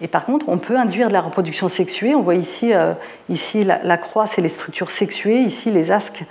Et 0.00 0.08
par 0.08 0.24
contre, 0.24 0.48
on 0.48 0.58
peut 0.58 0.76
induire 0.76 1.08
de 1.08 1.12
la 1.12 1.20
reproduction 1.20 1.68
sexuée. 1.68 2.14
On 2.14 2.22
voit 2.22 2.34
ici, 2.34 2.74
euh, 2.74 2.92
ici 3.28 3.64
la, 3.64 3.96
croix, 3.96 4.26
c'est 4.26 4.42
les 4.42 4.48
structures 4.48 4.90
sexuées, 4.90 5.40
ici 5.40 5.70
les 5.70 5.90
asques 5.90 6.24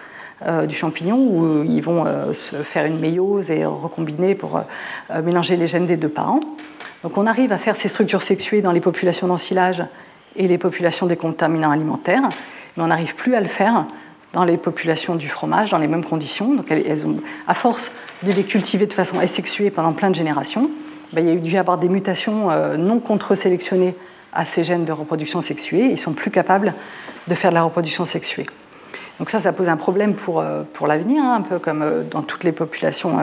du 0.68 0.76
champignon, 0.76 1.18
où 1.18 1.64
ils 1.64 1.82
vont 1.82 2.06
se 2.34 2.56
faire 2.58 2.86
une 2.86 3.00
méiose 3.00 3.52
et 3.52 3.66
recombiner 3.66 4.36
pour 4.36 4.62
mélanger 5.24 5.56
les 5.56 5.68
gènes 5.68 5.86
des 5.86 5.98
deux 5.98 6.10
parents. 6.10 6.40
Donc 7.04 7.18
on 7.18 7.28
arrive 7.28 7.52
à 7.52 7.58
faire 7.58 7.76
ces 7.76 7.90
structures 7.90 8.22
sexuées 8.22 8.62
dans 8.62 8.72
les 8.72 8.80
populations 8.80 9.28
d'ensilage 9.28 9.84
et 10.36 10.48
les 10.48 10.58
populations 10.58 11.06
des 11.06 11.18
contaminants 11.18 11.72
alimentaires, 11.72 12.30
mais 12.76 12.84
on 12.84 12.88
n'arrive 12.88 13.16
plus 13.16 13.36
à 13.36 13.42
le 13.42 13.48
faire 13.48 13.86
dans 14.32 14.46
les 14.46 14.58
populations 14.58 15.16
du 15.16 15.30
fromage, 15.30 15.72
dans 15.72 15.78
les 15.78 15.88
mêmes 15.88 16.04
conditions. 16.04 16.56
Donc 16.56 16.72
elles 16.72 17.06
ont, 17.06 17.18
à 17.48 17.54
force 17.54 17.92
de 18.24 18.32
les 18.32 18.44
cultiver 18.44 18.88
de 18.88 18.94
façon 18.94 19.20
asexuée 19.20 19.70
pendant 19.70 19.94
plein 19.94 20.10
de 20.10 20.16
générations, 20.16 20.70
ben, 21.12 21.28
il 21.28 21.34
y 21.34 21.38
a 21.38 21.40
dû 21.40 21.52
y 21.52 21.58
avoir 21.58 21.78
des 21.78 21.90
mutations 21.90 22.50
euh, 22.50 22.78
non 22.78 23.00
contre-sélectionnées 23.00 23.96
à 24.34 24.46
ces 24.46 24.64
gènes 24.64 24.86
de 24.86 24.92
reproduction 24.92 25.42
sexuée. 25.42 25.86
Ils 25.92 25.98
sont 25.98 26.14
plus 26.14 26.32
capables 26.32 26.74
de 27.28 27.36
faire 27.36 27.52
de 27.52 27.56
la 27.56 27.64
reproduction 27.64 28.06
sexuée. 28.06 28.48
Donc 29.24 29.30
ça, 29.30 29.40
ça 29.40 29.54
pose 29.54 29.70
un 29.70 29.78
problème 29.78 30.16
pour, 30.16 30.42
euh, 30.42 30.64
pour 30.74 30.86
l'avenir, 30.86 31.24
hein, 31.24 31.36
un 31.36 31.42
peu 31.44 31.58
comme 31.58 31.82
euh, 31.82 32.04
dans 32.04 32.24
toutes 32.24 32.44
les 32.44 32.52
populations 32.52 33.16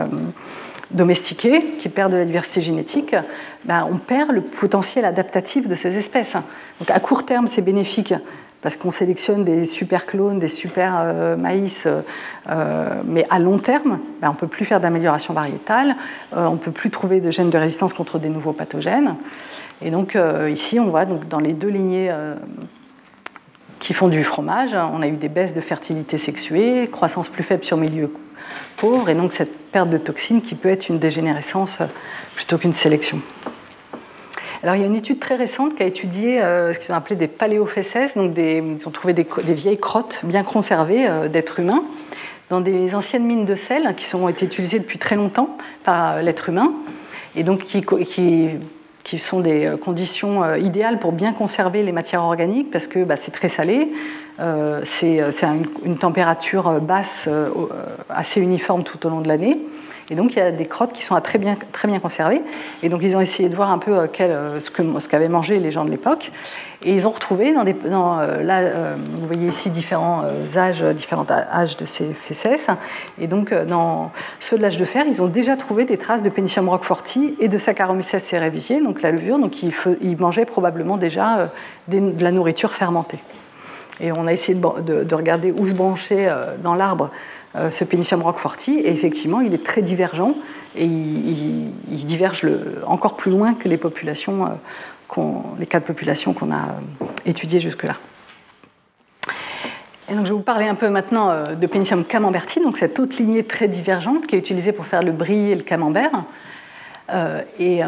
domestiquées 0.89 1.63
qui 1.77 1.89
perdent 1.89 2.13
de 2.13 2.17
la 2.17 2.25
diversité 2.25 2.59
génétique, 2.59 3.15
ben, 3.65 3.87
on 3.87 3.97
perd 3.97 4.31
le 4.31 4.41
potentiel 4.41 5.05
adaptatif 5.05 5.67
de 5.67 5.75
ces 5.75 5.99
espèces. 5.99 6.33
Donc 6.79 6.89
à 6.89 6.99
court 6.99 7.23
terme, 7.23 7.45
c'est 7.45 7.61
bénéfique 7.61 8.15
parce 8.63 8.77
qu'on 8.77 8.89
sélectionne 8.89 9.43
des 9.43 9.65
super 9.65 10.07
clones, 10.07 10.39
des 10.39 10.47
super 10.47 10.95
euh, 10.97 11.35
maïs, 11.35 11.87
euh, 12.49 13.01
mais 13.05 13.27
à 13.29 13.37
long 13.37 13.59
terme, 13.59 13.99
ben, 14.23 14.29
on 14.29 14.33
ne 14.33 14.37
peut 14.37 14.47
plus 14.47 14.65
faire 14.65 14.79
d'amélioration 14.79 15.35
variétale, 15.35 15.95
euh, 16.35 16.47
on 16.47 16.53
ne 16.53 16.57
peut 16.57 16.71
plus 16.71 16.89
trouver 16.89 17.21
de 17.21 17.29
gènes 17.29 17.51
de 17.51 17.57
résistance 17.59 17.93
contre 17.93 18.17
des 18.17 18.29
nouveaux 18.29 18.53
pathogènes. 18.53 19.17
Et 19.83 19.91
donc 19.91 20.17
ici, 20.47 20.79
on 20.79 20.89
voit 20.89 21.05
donc, 21.05 21.27
dans 21.27 21.39
les 21.39 21.53
deux 21.53 21.69
lignées 21.69 22.11
qui 23.81 23.93
font 23.95 24.07
du 24.07 24.23
fromage, 24.23 24.75
on 24.75 25.01
a 25.01 25.07
eu 25.07 25.17
des 25.17 25.27
baisses 25.27 25.55
de 25.55 25.59
fertilité 25.59 26.19
sexuée, 26.19 26.87
croissance 26.89 27.29
plus 27.29 27.43
faible 27.43 27.63
sur 27.63 27.77
milieu 27.77 28.13
pauvre, 28.77 29.09
et 29.09 29.15
donc 29.15 29.33
cette 29.33 29.57
perte 29.71 29.89
de 29.89 29.97
toxines 29.97 30.43
qui 30.43 30.53
peut 30.53 30.69
être 30.69 30.87
une 30.89 30.99
dégénérescence 30.99 31.79
plutôt 32.35 32.59
qu'une 32.59 32.73
sélection. 32.73 33.19
Alors, 34.61 34.75
il 34.75 34.81
y 34.81 34.83
a 34.83 34.87
une 34.87 34.95
étude 34.95 35.19
très 35.19 35.35
récente 35.35 35.75
qui 35.75 35.81
a 35.81 35.87
étudié 35.87 36.43
euh, 36.43 36.71
ce 36.71 36.79
qu'ils 36.79 36.93
ont 36.93 36.95
appelé 36.95 37.15
des 37.15 37.27
paléofécès, 37.27 38.11
donc 38.15 38.37
ils 38.37 38.87
ont 38.87 38.91
trouvé 38.91 39.13
des, 39.13 39.25
vieilles 39.53 39.79
crottes 39.79 40.21
bien 40.23 40.43
conservées 40.43 41.07
euh, 41.09 41.27
d'êtres 41.27 41.59
humains 41.59 41.83
dans 42.51 42.61
des 42.61 42.93
anciennes 42.93 43.25
mines 43.25 43.45
de 43.45 43.55
sel 43.55 43.95
qui 43.95 44.13
ont 44.13 44.29
été 44.29 44.45
utilisées 44.45 44.77
depuis 44.77 44.99
très 44.99 45.15
longtemps 45.15 45.57
par 45.83 46.21
l'être 46.21 46.49
humain 46.49 46.71
et 47.35 47.43
donc 47.43 47.63
qui, 47.63 47.83
sont 49.19 49.39
des 49.39 49.73
conditions 49.83 50.55
idéales 50.55 50.99
pour 50.99 51.11
bien 51.11 51.33
conserver 51.33 51.83
les 51.83 51.91
matières 51.91 52.23
organiques 52.23 52.71
parce 52.71 52.87
que 52.87 53.03
bah, 53.03 53.15
c'est 53.15 53.31
très 53.31 53.49
salé, 53.49 53.91
euh, 54.39 54.81
c'est 54.83 55.21
une, 55.83 55.97
température 55.97 56.79
basse 56.81 57.29
assez 58.09 58.41
uniforme 58.41 58.83
tout 58.83 59.05
au 59.05 59.09
long 59.09 59.21
de 59.21 59.27
l'année. 59.27 59.57
Et 60.11 60.15
donc 60.15 60.33
il 60.33 60.39
y 60.39 60.41
a 60.41 60.51
des 60.51 60.65
crottes 60.65 60.91
qui 60.91 61.03
sont 61.03 61.19
très 61.21 61.39
bien, 61.39 61.55
très 61.71 61.87
bien 61.87 61.99
conservées. 61.99 62.41
Et 62.83 62.89
donc 62.89 62.99
ils 63.01 63.15
ont 63.15 63.21
essayé 63.21 63.47
de 63.47 63.55
voir 63.55 63.71
un 63.71 63.77
peu 63.77 63.97
euh, 63.97 64.07
euh, 64.19 64.59
ce 64.59 64.69
qu'avaient 64.69 64.99
ce 64.99 65.09
qu'avaient 65.09 65.29
mangé 65.29 65.57
les 65.57 65.71
gens 65.71 65.85
de 65.85 65.89
l'époque. 65.89 66.31
Et 66.83 66.93
ils 66.93 67.07
ont 67.07 67.11
retrouvé, 67.11 67.53
dans 67.53 68.19
euh, 68.19 68.43
là, 68.43 68.95
vous 68.97 69.27
voyez 69.27 69.47
ici 69.47 69.69
différents 69.69 70.23
âges, 70.57 70.83
différents 70.83 71.27
âges 71.29 71.77
de 71.77 71.85
ces 71.85 72.13
fesses. 72.13 72.69
Et 73.19 73.27
donc 73.27 73.53
dans 73.53 74.11
ceux 74.39 74.57
de 74.57 74.61
l'âge 74.63 74.77
de 74.77 74.85
fer, 74.85 75.05
ils 75.07 75.21
ont 75.21 75.27
déjà 75.27 75.55
trouvé 75.55 75.85
des 75.85 75.97
traces 75.97 76.23
de 76.23 76.29
Pénicium 76.29 76.67
roqueforti 76.67 77.35
et 77.39 77.47
de 77.47 77.57
Saccharomyces 77.57 78.17
cerevisiae, 78.17 78.81
donc 78.81 79.03
la 79.03 79.11
levure. 79.11 79.39
Donc 79.39 79.63
ils, 79.63 80.17
mangeaient 80.19 80.45
probablement 80.45 80.97
déjà 80.97 81.51
de 81.87 82.21
la 82.21 82.31
nourriture 82.31 82.71
fermentée. 82.71 83.19
Et 84.01 84.11
on 84.11 84.25
a 84.25 84.33
essayé 84.33 84.57
de, 84.57 85.03
de 85.03 85.15
regarder 85.15 85.51
où 85.51 85.65
se 85.65 85.75
brancher 85.75 86.33
dans 86.63 86.73
l'arbre 86.73 87.11
ce 87.53 87.83
Pénicium 87.83 88.21
roqueforti, 88.21 88.79
et 88.79 88.89
effectivement, 88.91 89.41
il 89.41 89.53
est 89.53 89.63
très 89.63 89.81
divergent, 89.81 90.35
et 90.75 90.85
il, 90.85 92.05
diverge 92.05 92.47
encore 92.85 93.15
plus 93.15 93.31
loin 93.31 93.53
que 93.53 93.67
les 93.67 93.77
populations, 93.77 94.45
euh, 94.45 95.23
les 95.59 95.65
quatre 95.65 95.83
populations 95.83 96.33
qu'on 96.33 96.51
a 96.51 96.55
euh, 96.55 97.05
étudiées 97.25 97.59
jusque-là. 97.59 97.95
Et 100.09 100.13
donc, 100.13 100.25
je 100.25 100.31
vais 100.31 100.37
vous 100.37 100.43
parler 100.43 100.67
un 100.67 100.75
peu 100.75 100.89
maintenant 100.89 101.43
de 101.53 101.67
Pénicium 101.67 102.03
camemberti, 102.03 102.61
donc 102.61 102.77
cette 102.77 102.99
autre 102.99 103.15
lignée 103.17 103.43
très 103.43 103.69
divergente 103.69 104.27
qui 104.27 104.35
est 104.35 104.39
utilisée 104.39 104.73
pour 104.73 104.85
faire 104.85 105.03
le 105.03 105.11
brie 105.11 105.51
et 105.51 105.55
le 105.55 105.63
camembert, 105.63 106.23
et, 107.59 107.81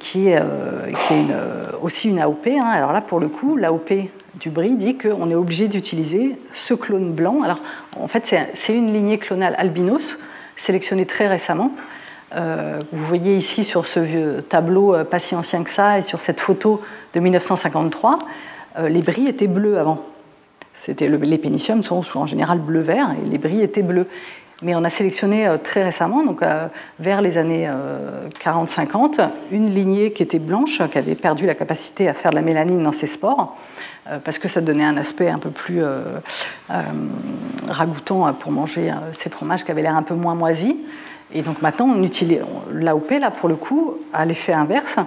qui, 0.00 0.28
est 0.28 0.42
aussi 1.80 2.08
une 2.08 2.18
AOP. 2.18 2.48
Hein. 2.48 2.64
Alors 2.64 2.92
là, 2.92 3.00
pour 3.00 3.20
le 3.20 3.28
coup, 3.28 3.56
l'AOP 3.56 3.92
Dubry 4.40 4.76
dit 4.76 4.96
qu'on 4.98 5.30
est 5.30 5.34
obligé 5.34 5.68
d'utiliser 5.68 6.36
ce 6.50 6.74
clone 6.74 7.12
blanc. 7.12 7.42
Alors, 7.42 7.60
en 7.98 8.08
fait, 8.08 8.34
c'est 8.54 8.74
une 8.74 8.92
lignée 8.92 9.18
clonale 9.18 9.54
albinos, 9.58 10.18
sélectionnée 10.56 11.06
très 11.06 11.28
récemment. 11.28 11.72
Euh, 12.34 12.80
vous 12.92 13.06
voyez 13.06 13.36
ici 13.36 13.62
sur 13.62 13.86
ce 13.86 14.00
vieux 14.00 14.42
tableau 14.48 14.94
euh, 14.94 15.04
pas 15.04 15.20
si 15.20 15.36
ancien 15.36 15.62
que 15.62 15.70
ça 15.70 15.98
et 15.98 16.02
sur 16.02 16.20
cette 16.20 16.40
photo 16.40 16.80
de 17.14 17.20
1953, 17.20 18.18
euh, 18.78 18.88
les 18.88 19.00
bris 19.00 19.28
étaient 19.28 19.46
bleus 19.46 19.78
avant. 19.78 20.02
C'était 20.74 21.08
les 21.08 21.38
péniciums 21.38 21.84
sont 21.84 22.02
en 22.16 22.26
général 22.26 22.58
bleu-vert 22.58 23.14
et 23.22 23.30
les 23.30 23.38
bris 23.38 23.62
étaient 23.62 23.82
bleus. 23.82 24.08
Mais 24.62 24.74
on 24.74 24.82
a 24.82 24.90
sélectionné 24.90 25.48
très 25.62 25.84
récemment, 25.84 26.24
donc 26.24 26.40
vers 26.98 27.20
les 27.20 27.38
années 27.38 27.68
40-50, 28.44 29.28
une 29.52 29.72
lignée 29.72 30.12
qui 30.12 30.22
était 30.22 30.38
blanche, 30.38 30.80
qui 30.90 30.98
avait 30.98 31.16
perdu 31.16 31.44
la 31.46 31.54
capacité 31.54 32.08
à 32.08 32.14
faire 32.14 32.30
de 32.30 32.36
la 32.36 32.42
mélanine 32.42 32.82
dans 32.82 32.92
ses 32.92 33.06
spores, 33.06 33.56
parce 34.24 34.38
que 34.38 34.48
ça 34.48 34.60
donnait 34.60 34.84
un 34.84 34.96
aspect 34.96 35.28
un 35.28 35.38
peu 35.38 35.50
plus 35.50 35.82
euh, 35.82 36.02
euh, 36.70 36.82
ragoûtant 37.68 38.32
pour 38.34 38.52
manger 38.52 38.92
ces 39.18 39.30
fromages 39.30 39.64
qui 39.64 39.70
avaient 39.70 39.82
l'air 39.82 39.96
un 39.96 40.02
peu 40.02 40.14
moins 40.14 40.34
moisis. 40.34 40.74
Et 41.32 41.42
donc 41.42 41.62
maintenant, 41.62 41.86
on 41.86 42.02
utilise 42.02 42.40
l'AOP, 42.72 43.10
là, 43.18 43.30
pour 43.30 43.48
le 43.48 43.56
coup, 43.56 43.94
a 44.12 44.24
l'effet 44.24 44.52
inverse, 44.52 44.98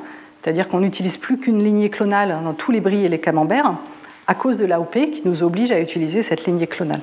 c'est-à-dire 0.42 0.68
qu'on 0.68 0.80
n'utilise 0.80 1.18
plus 1.18 1.38
qu'une 1.38 1.64
lignée 1.64 1.90
clonale 1.90 2.40
dans 2.44 2.54
tous 2.54 2.72
les 2.72 2.82
bris 2.82 3.06
et 3.06 3.10
les 3.10 3.20
camemberts 3.20 3.76
à 4.26 4.36
cause 4.36 4.58
de 4.58 4.66
l'AOP 4.66 5.12
qui 5.12 5.22
nous 5.26 5.44
oblige 5.44 5.72
à 5.72 5.80
utiliser 5.80 6.24
cette 6.24 6.46
lignée 6.46 6.68
clonale. 6.68 7.02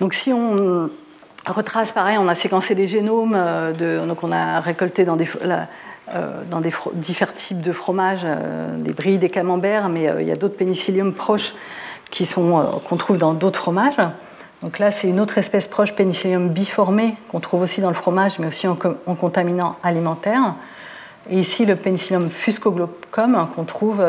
Donc 0.00 0.14
si 0.14 0.32
on 0.32 0.88
retrace 1.46 1.92
pareil, 1.92 2.18
on 2.18 2.28
a 2.28 2.34
séquencé 2.34 2.74
les 2.74 2.86
génomes, 2.86 3.36
donc 4.06 4.22
on 4.22 4.32
a 4.32 4.60
récolté 4.60 5.04
dans 5.04 5.16
des, 5.16 5.28
euh, 5.42 5.64
dans 6.50 6.60
des 6.60 6.72
différents 6.94 7.32
types 7.32 7.62
de 7.62 7.72
fromages, 7.72 8.20
euh, 8.24 8.76
des 8.78 8.92
brilles, 8.92 9.18
des 9.18 9.30
camemberts, 9.30 9.88
mais 9.88 10.08
euh, 10.08 10.20
il 10.20 10.28
y 10.28 10.30
a 10.30 10.36
d'autres 10.36 10.56
pénicilliums 10.56 11.14
proches 11.14 11.54
qu'on 12.34 12.96
trouve 12.98 13.16
dans 13.16 13.32
d'autres 13.32 13.58
fromages. 13.58 13.96
Donc 14.60 14.78
là, 14.78 14.90
c'est 14.90 15.08
une 15.08 15.20
autre 15.20 15.38
espèce 15.38 15.66
proche, 15.66 15.94
Penicillium 15.94 16.50
biformé, 16.50 17.16
qu'on 17.28 17.40
trouve 17.40 17.62
aussi 17.62 17.80
dans 17.80 17.88
le 17.88 17.94
fromage, 17.94 18.38
mais 18.38 18.46
aussi 18.46 18.68
en, 18.68 18.76
contaminant 18.76 19.76
alimentaire. 19.82 20.54
Et 21.30 21.38
ici, 21.38 21.64
le 21.64 21.74
Penicillium 21.74 22.28
fuscoglobcum, 22.28 23.48
qu'on 23.56 23.64
trouve 23.64 24.04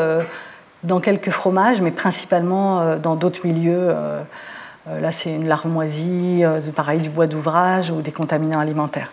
dans 0.82 1.00
quelques 1.00 1.30
fromages, 1.30 1.80
mais 1.80 1.90
principalement 1.90 2.96
dans 2.96 3.16
d'autres 3.16 3.46
milieux 3.46 3.94
là, 4.86 5.10
c'est 5.10 5.34
une 5.34 5.48
larmoisie, 5.48 6.44
pareil, 6.76 7.00
du 7.00 7.08
bois 7.08 7.26
d'ouvrage 7.26 7.90
ou 7.90 8.00
des 8.02 8.12
contaminants 8.12 8.60
alimentaires. 8.60 9.10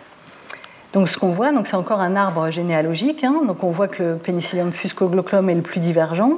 Donc 0.92 1.08
ce 1.08 1.18
qu'on 1.18 1.30
voit, 1.30 1.50
c'est 1.64 1.74
encore 1.74 2.00
un 2.00 2.16
arbre 2.16 2.50
généalogique. 2.50 3.24
Hein. 3.24 3.42
donc 3.46 3.64
on 3.64 3.70
voit 3.70 3.88
que 3.88 4.02
le 4.02 4.16
Penicillium 4.16 4.72
fuscoglochlum 4.72 5.48
est 5.48 5.54
le 5.54 5.62
plus 5.62 5.80
divergent. 5.80 6.32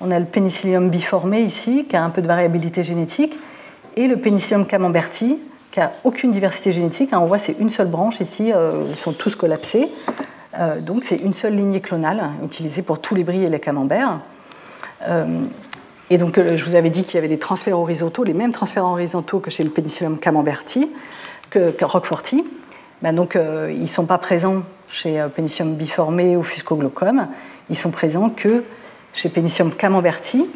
On 0.00 0.10
a 0.10 0.18
le 0.18 0.26
Penicillium 0.26 0.90
biformé 0.90 1.40
ici, 1.40 1.86
qui 1.88 1.96
a 1.96 2.04
un 2.04 2.10
peu 2.10 2.20
de 2.20 2.26
variabilité 2.26 2.82
génétique, 2.82 3.38
et 3.96 4.06
le 4.06 4.18
Penicillium 4.18 4.66
camemberti, 4.66 5.38
qui 5.70 5.80
n'a 5.80 5.90
aucune 6.04 6.30
diversité 6.30 6.72
génétique. 6.72 7.12
Hein. 7.12 7.20
on 7.22 7.26
voit 7.26 7.38
c'est 7.38 7.56
une 7.58 7.70
seule 7.70 7.88
branche 7.88 8.20
ici, 8.20 8.52
euh, 8.52 8.84
ils 8.90 8.96
sont 8.96 9.12
tous 9.12 9.34
collapsés. 9.34 9.90
Euh, 10.58 10.80
donc 10.80 11.02
c'est 11.02 11.16
une 11.16 11.32
seule 11.32 11.56
lignée 11.56 11.80
clonale 11.80 12.30
utilisée 12.44 12.82
pour 12.82 13.00
tous 13.00 13.14
les 13.14 13.24
bris 13.24 13.44
et 13.44 13.48
les 13.48 13.60
camemberts. 13.60 14.20
Euh, 15.08 15.40
et 16.10 16.18
donc 16.18 16.38
je 16.38 16.64
vous 16.64 16.74
avais 16.74 16.90
dit 16.90 17.02
qu'il 17.02 17.14
y 17.14 17.18
avait 17.18 17.28
des 17.28 17.38
transferts 17.38 17.78
horizontaux, 17.78 18.24
les 18.24 18.34
mêmes 18.34 18.52
transferts 18.52 18.84
horizontaux 18.84 19.40
que 19.40 19.50
chez 19.50 19.64
le 19.64 19.70
Penicillium 19.70 20.18
camemberti, 20.18 20.90
que, 21.48 21.70
que 21.70 21.84
Roqueforti. 21.86 22.44
Ben 23.02 23.14
donc, 23.14 23.36
euh, 23.36 23.70
ils 23.72 23.82
ne 23.82 23.86
sont 23.86 24.06
pas 24.06 24.18
présents 24.18 24.62
chez 24.88 25.20
euh, 25.20 25.28
Penicillium 25.28 25.74
biformé 25.74 26.36
ou 26.36 26.42
Fuscoglocum, 26.42 27.28
ils 27.70 27.76
sont 27.76 27.90
présents 27.90 28.30
que 28.30 28.64
chez 29.12 29.28
Penicillium 29.28 29.72
camemberti, 29.74 30.46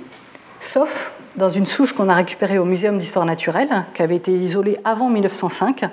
sauf 0.60 1.12
dans 1.36 1.48
une 1.48 1.66
souche 1.66 1.93
qu'on 1.93 2.09
a 2.09 2.15
récupérée 2.15 2.59
au 2.59 2.65
Muséum 2.65 2.98
d'histoire 2.98 3.24
naturelle, 3.24 3.85
qui 3.94 4.02
avait 4.02 4.16
été 4.16 4.32
isolée 4.32 4.78
avant 4.85 5.09
1905 5.09 5.85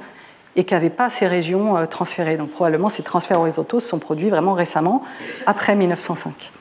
et 0.56 0.64
qui 0.64 0.74
n'avait 0.74 0.90
pas 0.90 1.10
ces 1.10 1.28
régions 1.28 1.78
euh, 1.78 1.86
transférées. 1.86 2.38
Donc 2.38 2.52
probablement 2.52 2.90
ces 2.90 3.04
transferts 3.04 3.40
horizontaux 3.40 3.80
se 3.80 3.88
sont 3.88 4.00
produits 4.00 4.30
vraiment 4.30 4.54
récemment, 4.54 5.04
après 5.46 5.76
1905. 5.76 6.52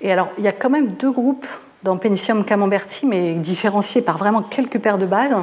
Et 0.00 0.12
alors, 0.12 0.28
il 0.38 0.44
y 0.44 0.48
a 0.48 0.52
quand 0.52 0.70
même 0.70 0.90
deux 0.92 1.10
groupes 1.10 1.46
dans 1.82 1.96
Penicillium 1.98 2.44
camemberti, 2.44 3.06
mais 3.06 3.34
différenciés 3.34 4.02
par 4.02 4.18
vraiment 4.18 4.42
quelques 4.42 4.78
paires 4.78 4.98
de 4.98 5.06
bases 5.06 5.34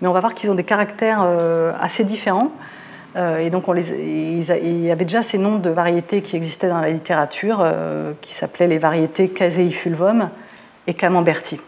mais 0.00 0.08
on 0.08 0.12
va 0.12 0.20
voir 0.20 0.34
qu'ils 0.34 0.50
ont 0.50 0.54
des 0.54 0.64
caractères 0.64 1.22
euh, 1.22 1.72
assez 1.80 2.04
différents. 2.04 2.50
Euh, 3.16 3.38
et 3.38 3.50
donc, 3.50 3.68
on 3.68 3.72
les, 3.72 3.90
il 3.90 4.84
y 4.84 4.90
avait 4.90 5.04
déjà 5.04 5.22
ces 5.22 5.38
noms 5.38 5.58
de 5.58 5.70
variétés 5.70 6.20
qui 6.20 6.36
existaient 6.36 6.68
dans 6.68 6.80
la 6.80 6.90
littérature, 6.90 7.58
euh, 7.60 8.12
qui 8.20 8.34
s'appelaient 8.34 8.66
les 8.66 8.78
variétés 8.78 9.28
Caseifulvum 9.28 10.30
et 10.86 10.94
Camemberti. 10.94 11.60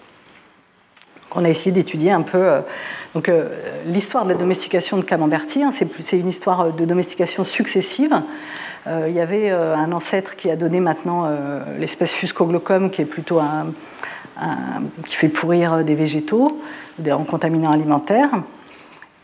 On 1.34 1.44
a 1.44 1.48
essayé 1.48 1.70
d'étudier 1.70 2.12
un 2.12 2.22
peu 2.22 2.48
donc, 3.14 3.30
l'histoire 3.84 4.24
de 4.24 4.30
la 4.30 4.36
domestication 4.36 4.96
de 4.96 5.02
Camemberti. 5.02 5.62
Hein, 5.62 5.70
c'est 5.72 6.18
une 6.18 6.28
histoire 6.28 6.72
de 6.72 6.84
domestication 6.84 7.44
successive. 7.44 8.14
il 8.86 9.12
y 9.12 9.20
avait 9.20 9.50
un 9.50 9.92
ancêtre 9.92 10.36
qui 10.36 10.50
a 10.50 10.56
donné 10.56 10.80
maintenant 10.80 11.28
l'espèce 11.78 12.14
Fuscoglocum, 12.14 12.90
qui 12.90 13.02
est 13.02 13.06
plutôt 13.06 13.40
un, 13.40 13.66
qui 15.06 15.16
fait 15.16 15.28
pourrir 15.28 15.84
des 15.84 15.94
végétaux 15.94 16.60
en 17.10 17.24
contaminants 17.24 17.70
alimentaires. 17.70 18.30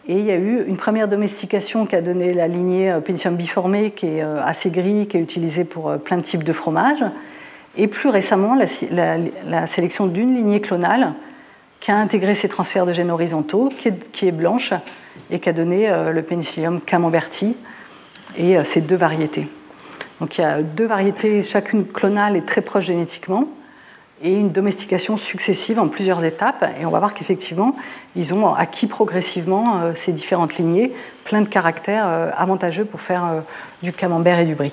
Et 0.09 0.19
il 0.19 0.25
y 0.25 0.33
a 0.33 0.37
eu 0.37 0.65
une 0.67 0.77
première 0.77 1.07
domestication 1.07 1.87
qui 1.87 1.95
a 1.95 2.01
donné 2.01 2.35
la 2.35 2.49
lignée 2.49 2.91
euh, 2.91 3.01
Penicillium 3.01 3.37
biformé, 3.37 3.93
qui 3.93 4.07
est 4.07 4.23
euh, 4.23 4.43
assez 4.45 4.71
gris, 4.71 5.07
qui 5.07 5.17
est 5.17 5.21
utilisée 5.21 5.65
pour 5.65 5.91
euh, 5.91 5.97
plein 5.97 6.17
de 6.17 6.23
types 6.23 6.43
de 6.43 6.53
fromages. 6.53 7.05
Et 7.77 7.87
plus 7.87 8.09
récemment, 8.09 8.57
la, 8.57 9.67
sélection 9.67 10.07
d'une 10.07 10.35
lignée 10.35 10.61
clonale 10.61 11.15
qui 11.81 11.91
a 11.91 11.97
intégré 11.97 12.35
ces 12.35 12.49
transferts 12.49 12.85
de 12.85 12.93
gènes 12.93 13.11
horizontaux, 13.11 13.71
qui 13.71 14.27
est, 14.27 14.33
blanche, 14.33 14.75
et 15.31 15.39
qui 15.39 15.49
a 15.49 15.53
donné 15.55 15.89
le 15.89 16.23
Penicillium 16.23 16.83
camemberti 16.83 17.57
et 18.37 18.63
ces 18.65 18.83
deux 18.83 18.97
variétés. 18.97 19.49
Donc 20.21 20.37
il 20.37 20.43
y 20.43 20.45
a 20.45 20.63
deux 20.63 20.85
variétés, 20.85 21.43
chacune 21.43 21.87
clonale 21.87 22.37
et 22.37 22.43
très 22.43 22.61
proche 22.61 22.85
génétiquement 22.85 23.49
et 24.23 24.33
une 24.33 24.51
domestication 24.51 25.17
successive 25.17 25.81
en 25.81 25.89
plusieurs 25.89 26.25
étapes. 26.25 26.65
Et 26.81 26.87
on 26.87 26.91
va 26.91 27.01
voir 27.01 27.13
qu'effectivement, 27.13 27.75
ils 28.15 28.33
ont 28.33 28.55
acquis 28.55 28.87
progressivement 28.87 29.81
euh, 29.81 29.93
ces 29.95 30.13
différentes 30.13 30.57
lignées, 30.57 30.93
plein 31.25 31.41
de 31.41 31.49
caractères 31.49 32.07
euh, 32.07 32.31
avantageux 32.37 32.85
pour 32.85 33.01
faire 33.01 33.25
euh, 33.25 33.41
du 33.83 33.93
camembert 33.93 34.39
et 34.39 34.45
du 34.45 34.55
brie. 34.55 34.73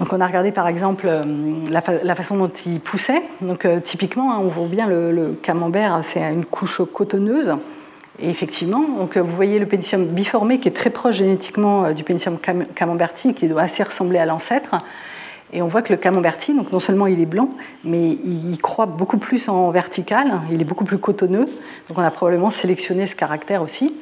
Donc 0.00 0.12
on 0.12 0.20
a 0.20 0.26
regardé 0.26 0.50
par 0.50 0.66
exemple 0.66 1.08
la, 1.70 2.14
façon 2.16 2.36
dont 2.36 2.48
ils 2.48 2.80
poussaient. 2.80 3.22
Donc 3.40 3.64
typiquement, 3.84 4.32
hein, 4.32 4.40
on 4.42 4.48
voit 4.48 4.66
bien 4.66 4.88
le, 4.88 5.38
camembert, 5.40 6.00
c'est 6.02 6.20
une 6.20 6.44
couche 6.44 6.82
cotonneuse. 6.92 7.54
Et 8.18 8.28
effectivement, 8.28 8.80
donc, 8.98 9.16
vous 9.16 9.36
voyez 9.36 9.60
le 9.60 9.66
pénicillium 9.66 10.06
biformé 10.06 10.58
qui 10.58 10.66
est 10.66 10.72
très 10.72 10.90
proche 10.90 11.16
génétiquement 11.16 11.92
du 11.92 12.02
pénicillium 12.02 12.38
camemberti, 12.74 13.34
qui 13.34 13.46
doit 13.46 13.62
assez 13.62 13.84
ressembler 13.84 14.18
à 14.18 14.26
l'ancêtre. 14.26 14.74
Et 15.54 15.62
on 15.62 15.68
voit 15.68 15.82
que 15.82 15.92
le 15.92 15.98
camemberti, 15.98 16.52
donc 16.52 16.72
non 16.72 16.80
seulement 16.80 17.06
il 17.06 17.20
est 17.20 17.26
blanc, 17.26 17.48
mais 17.84 18.10
il 18.10 18.58
croît 18.60 18.86
beaucoup 18.86 19.18
plus 19.18 19.48
en 19.48 19.70
vertical, 19.70 20.40
il 20.50 20.60
est 20.60 20.64
beaucoup 20.64 20.84
plus 20.84 20.98
cotonneux. 20.98 21.46
Donc 21.88 21.96
on 21.96 22.02
a 22.02 22.10
probablement 22.10 22.50
sélectionné 22.50 23.06
ce 23.06 23.14
caractère 23.14 23.62
aussi. 23.62 23.94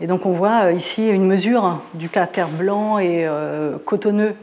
Et 0.00 0.06
donc 0.06 0.24
on 0.24 0.30
voit 0.30 0.66
euh, 0.66 0.72
ici 0.72 1.08
une 1.08 1.26
mesure 1.26 1.80
du 1.94 2.08
caractère 2.08 2.48
blanc 2.48 3.00
et 3.00 3.26
euh, 3.26 3.76
cotonneux, 3.84 4.34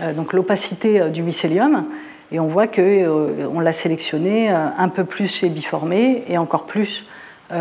euh, 0.00 0.12
donc 0.12 0.32
l'opacité 0.32 1.08
du 1.10 1.22
mycélium. 1.22 1.84
Et 2.32 2.40
on 2.40 2.48
voit 2.48 2.66
qu'on 2.66 3.60
l'a 3.60 3.72
sélectionné 3.72 4.48
un 4.48 4.88
peu 4.88 5.04
plus 5.04 5.32
chez 5.32 5.48
biformé 5.48 6.24
et 6.28 6.36
encore 6.38 6.66
plus 6.66 7.04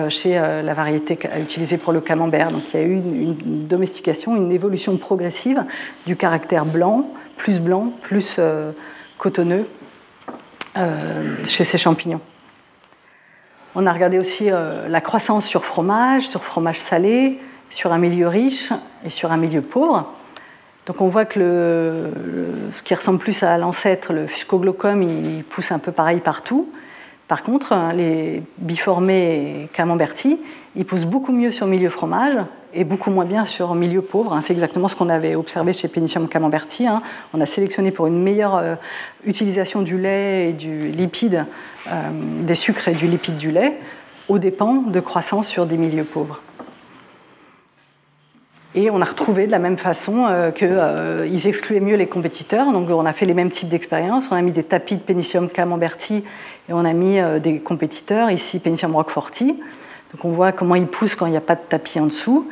chez 0.10 0.34
la 0.34 0.74
variété 0.74 1.20
utilisée 1.40 1.78
pour 1.78 1.94
le 1.94 2.02
camembert. 2.02 2.50
Donc 2.50 2.64
il 2.74 2.80
y 2.80 2.84
a 2.84 2.88
eu 2.88 2.94
une 2.94 3.68
domestication, 3.68 4.36
une 4.36 4.52
évolution 4.52 4.98
progressive 4.98 5.64
du 6.08 6.16
caractère 6.16 6.66
blanc 6.66 7.08
plus 7.38 7.60
blanc, 7.60 7.92
plus 8.02 8.38
euh, 8.40 8.72
cotonneux 9.18 9.68
euh, 10.78 11.36
chez 11.46 11.64
ces 11.64 11.78
champignons. 11.78 12.22
On 13.76 13.86
a 13.86 13.94
regardé 13.94 14.18
aussi 14.18 14.50
euh, 14.50 14.88
la 14.88 15.02
croissance 15.02 15.46
sur 15.46 15.66
fromage, 15.66 16.28
sur 16.28 16.44
fromage 16.44 16.80
salé, 16.80 17.40
sur 17.70 17.92
un 17.92 17.98
milieu 17.98 18.28
riche 18.28 18.72
et 19.04 19.10
sur 19.10 19.32
un 19.32 19.38
milieu 19.38 19.62
pauvre. 19.62 20.14
Donc 20.86 21.02
on 21.02 21.08
voit 21.08 21.26
que 21.26 22.12
ce 22.70 22.84
qui 22.84 22.94
ressemble 22.94 23.18
plus 23.18 23.42
à 23.42 23.58
l'ancêtre, 23.58 24.14
le 24.14 24.28
fuscoglocum, 24.28 25.02
il 25.02 25.44
pousse 25.44 25.72
un 25.72 25.80
peu 25.80 25.92
pareil 25.92 26.20
partout. 26.20 26.70
Par 27.28 27.42
contre, 27.42 27.74
hein, 27.74 27.92
les 27.92 28.44
biformés 28.60 29.64
et 29.64 29.68
camemberti, 29.74 30.40
ils 30.76 30.86
poussent 30.86 31.06
beaucoup 31.06 31.32
mieux 31.32 31.52
sur 31.52 31.66
milieu 31.66 31.90
fromage 31.90 32.38
et 32.76 32.84
beaucoup 32.84 33.10
moins 33.10 33.26
bien 33.26 33.46
sur 33.46 33.74
milieu 33.74 34.02
pauvre. 34.02 34.34
Hein. 34.34 34.42
C'est 34.42 34.54
exactement 34.54 34.88
ce 34.88 34.96
qu'on 34.96 35.10
avait 35.10 35.36
observé 35.36 35.74
chez 35.74 35.88
Penicillium 35.88 36.28
camemberti. 36.28 36.86
Hein. 36.86 37.02
On 37.34 37.40
a 37.42 37.46
sélectionné 37.46 37.92
pour 37.92 38.06
une 38.06 38.22
meilleure 38.22 38.56
euh, 38.56 38.76
utilisation 39.26 39.82
du 39.82 39.98
lait 39.98 40.50
et 40.50 40.54
du 40.54 40.90
lipide, 40.90 41.46
euh, 41.88 41.92
des 42.42 42.56
sucres 42.56 42.90
et 42.90 42.94
du 42.94 43.08
lipide 43.08 43.38
du 43.38 43.50
lait, 43.50 43.80
aux 44.28 44.40
dépens 44.40 44.84
de 44.88 45.00
croissance 45.00 45.48
sur 45.48 45.66
des 45.66 45.78
milieux 45.78 46.04
pauvres. 46.04 46.42
Et 48.78 48.90
on 48.90 49.02
a 49.02 49.06
retrouvé 49.06 49.46
de 49.46 49.52
la 49.52 49.60
même 49.60 49.78
façon 49.78 50.26
euh, 50.28 50.52
qu'ils 50.52 51.48
excluaient 51.48 51.80
mieux 51.80 51.96
les 51.96 52.08
compétiteurs. 52.08 52.74
Donc 52.74 52.90
on 52.90 53.06
a 53.06 53.14
fait 53.14 53.26
les 53.26 53.34
mêmes 53.34 53.52
types 53.52 53.70
d'expériences. 53.70 54.28
On 54.32 54.36
a 54.36 54.42
mis 54.42 54.52
des 54.52 54.64
tapis 54.64 54.96
de 54.98 55.02
Penicillium 55.02 55.48
camemberti 55.48 56.26
et 56.68 56.74
on 56.74 56.84
a 56.84 56.92
mis 56.92 57.20
des 57.40 57.60
compétiteurs, 57.60 58.32
ici 58.32 58.60
Penicillium 58.60 58.98
roqueforti. 58.98 59.48
Donc 60.12 60.26
on 60.26 60.32
voit 60.32 60.52
comment 60.52 60.76
ils 60.76 60.88
poussent 60.88 61.16
quand 61.16 61.26
il 61.26 61.32
n'y 61.32 61.38
a 61.38 61.42
pas 61.42 61.56
de 61.56 61.62
tapis 61.70 62.02
en 62.02 62.08
dessous 62.08 62.50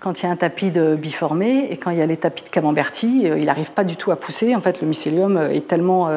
quand 0.00 0.22
il 0.22 0.26
y 0.26 0.28
a 0.28 0.32
un 0.32 0.36
tapis 0.36 0.70
de 0.70 0.94
biformé 0.94 1.68
et 1.70 1.76
quand 1.76 1.90
il 1.90 1.98
y 1.98 2.02
a 2.02 2.06
les 2.06 2.16
tapis 2.16 2.44
de 2.44 2.48
camemberti, 2.48 3.22
euh, 3.24 3.38
il 3.38 3.46
n'arrive 3.46 3.70
pas 3.72 3.84
du 3.84 3.96
tout 3.96 4.10
à 4.10 4.16
pousser. 4.16 4.54
En 4.54 4.60
fait, 4.60 4.80
le 4.80 4.86
mycélium 4.86 5.36
euh, 5.36 5.50
est 5.50 5.66
tellement 5.66 6.08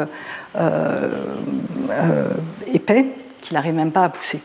euh, 0.57 2.25
épais 2.71 3.05
qu'il 3.41 3.55
n'arrive 3.55 3.73
même 3.73 3.91
pas 3.91 4.05
à 4.05 4.09
pousser. 4.09 4.39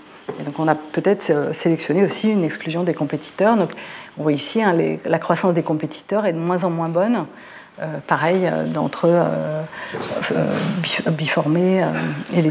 Donc 0.44 0.58
on 0.58 0.66
a 0.66 0.74
peut-être 0.74 1.54
sélectionné 1.54 2.02
aussi 2.02 2.32
une 2.32 2.42
exclusion 2.42 2.82
des 2.82 2.94
compétiteurs. 2.94 3.56
Donc 3.56 3.70
on 4.18 4.22
voit 4.22 4.32
ici 4.32 4.62
hein, 4.62 4.74
la 5.04 5.18
croissance 5.18 5.54
des 5.54 5.62
compétiteurs 5.62 6.26
est 6.26 6.32
de 6.32 6.38
moins 6.38 6.64
en 6.64 6.70
moins 6.70 6.88
bonne. 6.88 7.26
pareil 8.08 8.50
d'entre 8.74 9.08
biformés 11.12 11.84
et 12.34 12.42
les 12.42 12.50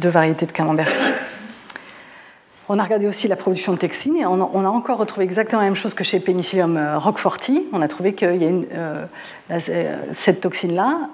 deux 0.00 0.08
variétés 0.08 0.46
de 0.46 0.52
camemberti. 0.52 1.04
On 2.72 2.78
a 2.78 2.84
regardé 2.84 3.08
aussi 3.08 3.26
la 3.26 3.34
production 3.34 3.72
de 3.72 3.78
textine 3.78 4.16
et 4.16 4.24
on 4.24 4.40
a, 4.40 4.68
encore 4.68 4.98
retrouvé 4.98 5.24
exactement 5.24 5.60
la 5.60 5.66
même 5.66 5.74
chose 5.74 5.92
que 5.92 6.04
chez 6.04 6.20
Penicillium 6.20 6.76
euh, 6.76 7.00
roqueforti. 7.00 7.64
On 7.72 7.82
a 7.82 7.88
trouvé 7.88 8.14
a 8.22 8.26
euh, 8.26 9.06
euh, 9.50 9.96
cette 10.12 10.40
toxine-là, 10.40 11.08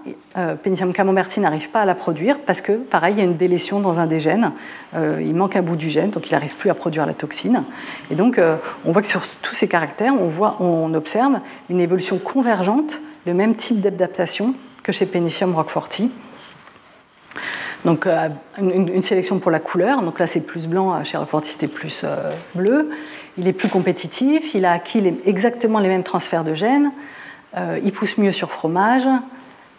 Penicillium 0.63 0.93
camemberti 0.93 1.41
n'arrive 1.41 1.71
pas 1.71 1.81
à 1.81 1.85
la 1.87 1.95
produire 1.95 2.41
parce 2.41 2.61
que, 2.61 2.73
pareil, 2.73 3.15
il 3.15 3.19
y 3.21 3.23
a 3.23 3.25
une 3.25 3.39
délétion 3.39 3.81
dans 3.81 4.01
un 4.01 4.07
des 4.07 4.21
gènes. 4.21 4.53
il 4.95 5.35
manque 5.35 5.57
un 5.57 5.63
bout 5.63 5.77
du 5.77 5.89
gène, 5.89 6.11
donc 6.11 6.29
il 6.29 6.35
n'arrive 6.35 6.55
plus 6.57 6.69
à 6.69 6.75
produire 6.75 7.07
la 7.07 7.15
toxine. 7.15 7.63
Et 8.11 8.17
donc, 8.17 8.39
on 8.85 8.93
voit 8.93 9.01
que 9.01 9.09
sur 9.09 9.23
tous 9.41 9.55
ces 9.55 9.67
caractères, 9.67 10.13
on, 10.13 10.31
on 10.61 10.93
observe 10.93 11.41
une 11.71 11.81
évolution 11.81 12.19
convergente, 12.19 13.01
le 13.25 13.33
même 13.33 13.55
type 13.55 13.81
d'adaptation 13.81 14.53
que 14.83 14.93
chez 14.93 15.07
Penicillium 15.07 15.55
roqueforti. 15.55 16.11
Donc 17.87 18.09
euh, 18.09 18.29
une, 18.59 19.01
sélection 19.01 19.39
pour 19.39 19.53
la 19.53 19.61
couleur, 19.61 20.03
donc 20.03 20.19
là 20.19 20.27
c'est 20.27 20.41
plus 20.41 20.67
blanc, 20.67 21.05
chez 21.05 21.17
Roqueforti 21.17 21.51
c'était 21.51 21.69
plus 21.69 22.03
euh, 22.03 22.33
bleu. 22.57 22.91
Il 23.39 23.47
est 23.47 23.53
plus 23.53 23.69
compétitif, 23.69 24.55
il 24.55 24.65
a 24.65 24.73
acquis 24.73 25.15
exactement 25.25 25.79
les 25.79 25.87
mêmes 25.87 26.03
transferts 26.03 26.43
de 26.43 26.53
gènes, 26.53 26.91
euh, 27.57 27.79
il 27.85 27.93
pousse 27.93 28.19
mieux 28.19 28.33
sur 28.33 28.51
fromage, 28.51 29.07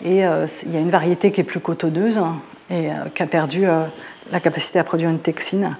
Et 0.05 0.19
il 0.19 0.73
y 0.73 0.77
a 0.77 0.79
une 0.79 0.89
variété 0.89 1.31
qui 1.31 1.41
est 1.41 1.43
plus 1.43 1.59
cotonneuse 1.59 2.21
et 2.71 2.87
qui 3.13 3.23
a 3.23 3.27
perdu 3.27 3.65
la 4.31 4.39
capacité 4.39 4.79
à 4.79 4.85
produire 4.85 5.09
une 5.09 5.19
toxine. 5.19 5.75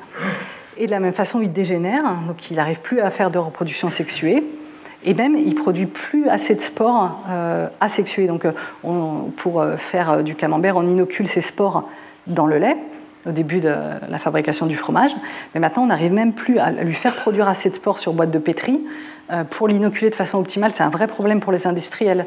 Et 0.77 0.85
de 0.85 0.91
la 0.91 0.99
même 0.99 1.13
façon, 1.13 1.39
il 1.39 1.53
dégénère, 1.53 2.03
donc 2.27 2.51
il 2.51 2.57
n'arrive 2.57 2.81
plus 2.81 2.99
à 2.99 3.09
faire 3.09 3.31
de 3.31 3.37
reproduction 3.37 3.89
sexuée. 3.89 4.43
Et 5.05 5.13
même, 5.13 5.37
il 5.37 5.55
produit 5.55 5.85
plus 5.85 6.27
assez 6.27 6.55
de 6.55 6.61
spores 6.61 7.19
euh, 7.29 7.69
asexués. 7.79 8.27
Donc, 8.27 8.45
pour 9.37 9.63
faire 9.77 10.23
du 10.23 10.35
camembert, 10.35 10.75
on 10.75 10.87
inocule 10.87 11.27
ces 11.27 11.41
spores 11.41 11.87
dans 12.27 12.45
le 12.45 12.57
lait 12.57 12.77
au 13.25 13.31
début 13.31 13.59
de 13.59 13.73
la 14.09 14.19
fabrication 14.19 14.65
du 14.65 14.75
fromage. 14.75 15.15
Mais 15.53 15.59
maintenant, 15.59 15.83
on 15.83 15.87
n'arrive 15.87 16.13
même 16.13 16.33
plus 16.33 16.59
à 16.59 16.71
lui 16.71 16.93
faire 16.93 17.15
produire 17.15 17.47
assez 17.47 17.69
de 17.69 17.75
spores 17.75 17.99
sur 17.99 18.13
boîte 18.13 18.31
de 18.31 18.39
pétri 18.39 18.85
euh, 19.31 19.43
pour 19.43 19.67
l'inoculer 19.67 20.09
de 20.09 20.15
façon 20.15 20.37
optimale. 20.37 20.71
C'est 20.71 20.83
un 20.83 20.89
vrai 20.89 21.07
problème 21.07 21.41
pour 21.41 21.51
les 21.51 21.67
industriels. 21.67 22.25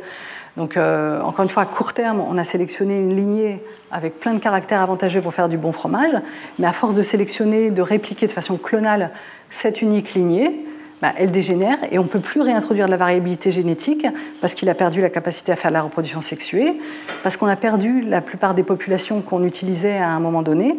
Donc, 0.57 0.77
euh, 0.77 1.21
encore 1.23 1.43
une 1.43 1.49
fois, 1.49 1.63
à 1.63 1.67
court 1.67 1.95
terme, 1.95 2.21
on 2.21 2.37
a 2.37 2.45
sélectionné 2.45 2.99
une 2.99 3.15
lignée 3.15 3.63
avec 3.91 4.19
plein 4.19 4.35
de 4.35 4.41
caractères 4.41 4.83
avantageux 4.83 5.21
pour 5.21 5.33
faire 5.33 5.49
du 5.49 5.57
bon 5.57 5.73
fromage, 5.73 6.13
mais 6.59 6.67
à 6.67 6.73
force 6.73 6.95
de 6.95 7.03
sélectionner, 7.03 7.71
de 7.71 7.83
répliquer 7.83 8.27
de 8.27 8.33
façon 8.33 8.57
clonale 8.57 9.11
cette 9.49 9.81
unique 9.81 10.15
lignée, 10.15 10.67
bah, 11.03 11.13
elle 11.17 11.31
dégénère 11.31 11.79
et 11.91 11.99
on 11.99 12.03
ne 12.03 12.09
peut 12.09 12.21
plus 12.21 12.41
réintroduire 12.41 12.87
de 12.87 12.91
la 12.91 12.97
variabilité 12.97 13.51
génétique 13.51 14.07
parce 14.41 14.55
qu'il 14.55 14.69
a 14.69 14.75
perdu 14.75 15.01
la 15.01 15.11
capacité 15.11 15.53
à 15.53 15.57
faire 15.57 15.71
la 15.71 15.83
reproduction 15.83 16.23
sexuée, 16.23 16.75
parce 17.23 17.37
qu'on 17.37 17.47
a 17.47 17.57
perdu 17.57 18.03
la 18.03 18.21
plupart 18.21 18.55
des 18.55 18.63
populations 18.63 19.21
qu'on 19.21 19.45
utilisait 19.45 19.97
à 19.97 20.09
un 20.09 20.21
moment 20.21 20.43
donné, 20.43 20.77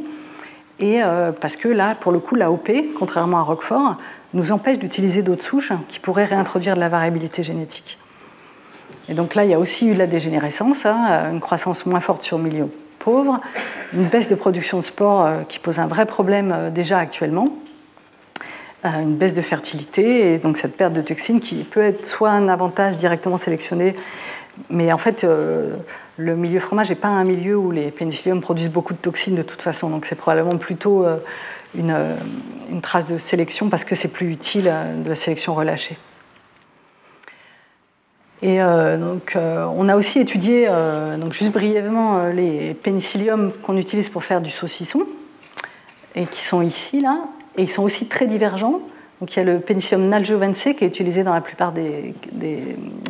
et 0.80 1.02
euh, 1.04 1.32
parce 1.32 1.56
que 1.56 1.68
là, 1.68 1.96
pour 1.96 2.12
le 2.12 2.20
coup, 2.20 2.36
l'AOP, 2.36 2.72
contrairement 2.98 3.38
à 3.38 3.44
Roquefort, 3.44 3.98
nous 4.34 4.52
empêche 4.52 4.80
d'utiliser 4.80 5.22
d'autres 5.22 5.44
souches 5.44 5.74
qui 5.88 6.00
pourraient 6.00 6.26
réintroduire 6.26 6.76
de 6.76 6.80
la 6.80 6.90
variabilité 6.90 7.44
génétique. 7.44 7.98
Et 9.10 9.14
donc 9.14 9.36
là, 9.36 9.44
il 9.44 9.52
y 9.52 9.54
a 9.54 9.60
aussi 9.60 9.88
eu 9.88 9.94
de 9.94 10.00
la 10.00 10.08
dégénérescence, 10.08 10.86
hein, 10.86 11.32
une 11.32 11.40
croissance 11.40 11.86
moins 11.86 12.00
forte 12.00 12.24
sur 12.24 12.38
le 12.38 12.44
milieu 12.46 12.68
pauvre, 13.00 13.40
une 13.94 14.06
baisse 14.06 14.30
de 14.30 14.36
production 14.36 14.78
de 14.78 14.84
sport 14.84 15.26
euh, 15.26 15.42
qui 15.48 15.60
pose 15.60 15.80
un 15.80 15.88
vrai 15.88 16.06
problème 16.06 16.52
euh, 16.56 16.70
déjà 16.70 17.00
actuellement, 17.00 17.46
euh, 18.86 19.02
une 19.02 19.16
baisse 19.16 19.34
de 19.34 19.42
fertilité 19.42 20.34
et 20.34 20.38
donc 20.38 20.58
cette 20.58 20.78
perte 20.78 20.94
de 20.94 21.02
toxines 21.02 21.40
qui 21.40 21.64
peut 21.64 21.82
être 21.82 22.06
soit 22.06 22.32
un 22.32 22.48
avantage 22.50 22.98
directement 22.98 23.38
sélectionné, 23.38 23.94
mais 24.70 24.92
en 24.92 24.98
fait, 24.98 25.26
le 26.18 26.36
milieu 26.36 26.60
fromage 26.60 26.90
n'est 26.90 26.96
pas 26.96 27.08
un 27.08 27.24
milieu 27.24 27.58
où 27.58 27.72
les 27.72 27.90
pénicilliums 27.90 28.42
produisent 28.42 28.70
beaucoup 28.70 28.94
de 28.94 29.00
toxines 29.00 29.36
de 29.36 29.44
toute 29.44 29.62
façon, 29.62 29.90
donc 29.90 30.06
c'est 30.06 30.16
probablement 30.16 30.58
plutôt 30.58 31.06
une, 31.74 31.96
une, 32.70 32.82
trace 32.82 33.06
de 33.06 33.18
sélection 33.18 33.70
parce 33.70 33.86
que 33.86 33.96
c'est 33.96 34.10
plus 34.10 34.30
utile 34.30 34.72
de 35.04 35.08
la 35.08 35.16
sélection 35.16 35.56
relâchée. 35.56 35.98
Et 38.44 38.62
euh, 38.62 38.98
donc, 38.98 39.36
euh, 39.36 39.68
on 39.76 39.88
a 39.88 39.96
aussi 39.96 40.20
étudié, 40.20 40.66
euh, 40.68 41.18
donc 41.18 41.34
juste 41.34 41.52
brièvement, 41.52 42.26
les 42.30 42.74
pénicilliums 42.74 43.52
qu'on 43.62 43.78
utilise 43.78 44.10
pour 44.10 44.24
faire 44.24 44.42
du 44.42 44.50
saucisson, 44.50 45.02
et 46.16 46.26
qui 46.26 46.42
sont 46.42 46.62
ici, 46.62 47.02
là, 47.02 47.20
et 47.58 47.64
ils 47.64 47.72
sont 47.72 47.84
aussi 47.84 48.08
très 48.08 48.26
divergents. 48.26 48.80
Donc, 49.20 49.36
il 49.36 49.38
y 49.38 49.42
a 49.42 49.46
le 49.46 49.60
pénicillium 49.60 50.08
naljovense 50.08 50.64
qui 50.64 50.84
est 50.84 50.88
utilisé 50.88 51.24
dans 51.24 51.34
la 51.34 51.42
plupart 51.42 51.72
des, 51.72 52.14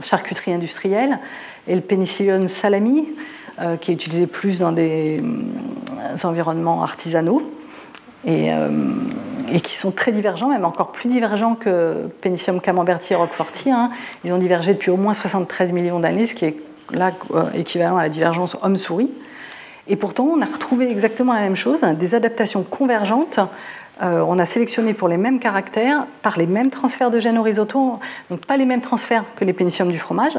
charcuteries 0.04 0.54
industrielles, 0.54 1.20
et 1.68 1.76
le 1.76 1.82
pénicillium 1.82 2.48
salami, 2.48 3.08
qui 3.80 3.92
est 3.92 3.94
utilisé 3.94 4.28
plus 4.28 4.60
dans 4.60 4.72
des 4.72 5.24
environnements 6.24 6.84
artisanaux. 6.84 7.42
Et 8.26 8.52
et 9.52 9.60
qui 9.60 9.76
sont 9.76 9.92
très 9.92 10.12
divergents, 10.12 10.50
même 10.50 10.66
encore 10.66 10.92
plus 10.92 11.08
divergents 11.08 11.56
que 11.56 12.08
Pénicillium 12.22 12.62
camemberti 12.62 13.14
et 13.14 13.16
roqueforti. 13.16 13.70
Hein. 13.70 13.92
Ils 14.24 14.34
ont 14.34 14.38
divergé 14.38 14.74
depuis 14.74 14.92
au 14.92 14.98
moins 14.98 15.14
73 15.14 15.72
millions 15.72 16.00
d'années, 16.00 16.26
ce 16.26 16.36
qui 16.36 16.46
est 16.46 16.58
là 16.92 17.12
euh, 17.32 17.44
équivalent 17.54 17.98
à 17.98 18.04
la 18.04 18.10
divergence 18.10 18.58
homme-souris. 18.62 19.12
Et 19.88 19.96
pourtant, 19.96 20.26
on 20.26 20.42
a 20.42 20.46
retrouvé 20.46 20.90
exactement 20.90 21.34
la 21.34 21.42
même 21.42 21.56
chose, 21.56 21.82
des 21.82 22.16
adaptations 22.16 22.64
convergentes. 22.64 23.40
Euh, 24.02 24.24
on 24.28 24.40
a 24.40 24.46
sélectionné 24.46 24.94
pour 24.94 25.08
les 25.08 25.18
mêmes 25.18 25.40
caractères, 25.40 26.08
par 26.22 26.38
les 26.38 26.48
mêmes 26.48 26.70
transferts 26.70 27.12
de 27.12 27.20
gènes 27.20 27.38
horizontaux, 27.38 28.00
donc 28.30 28.46
pas 28.46 28.58
les 28.58 28.66
mêmes 28.66 28.82
transferts 28.82 29.24
que 29.36 29.46
les 29.46 29.54
pénicilliums 29.54 29.92
du 29.92 30.00
fromage, 30.00 30.38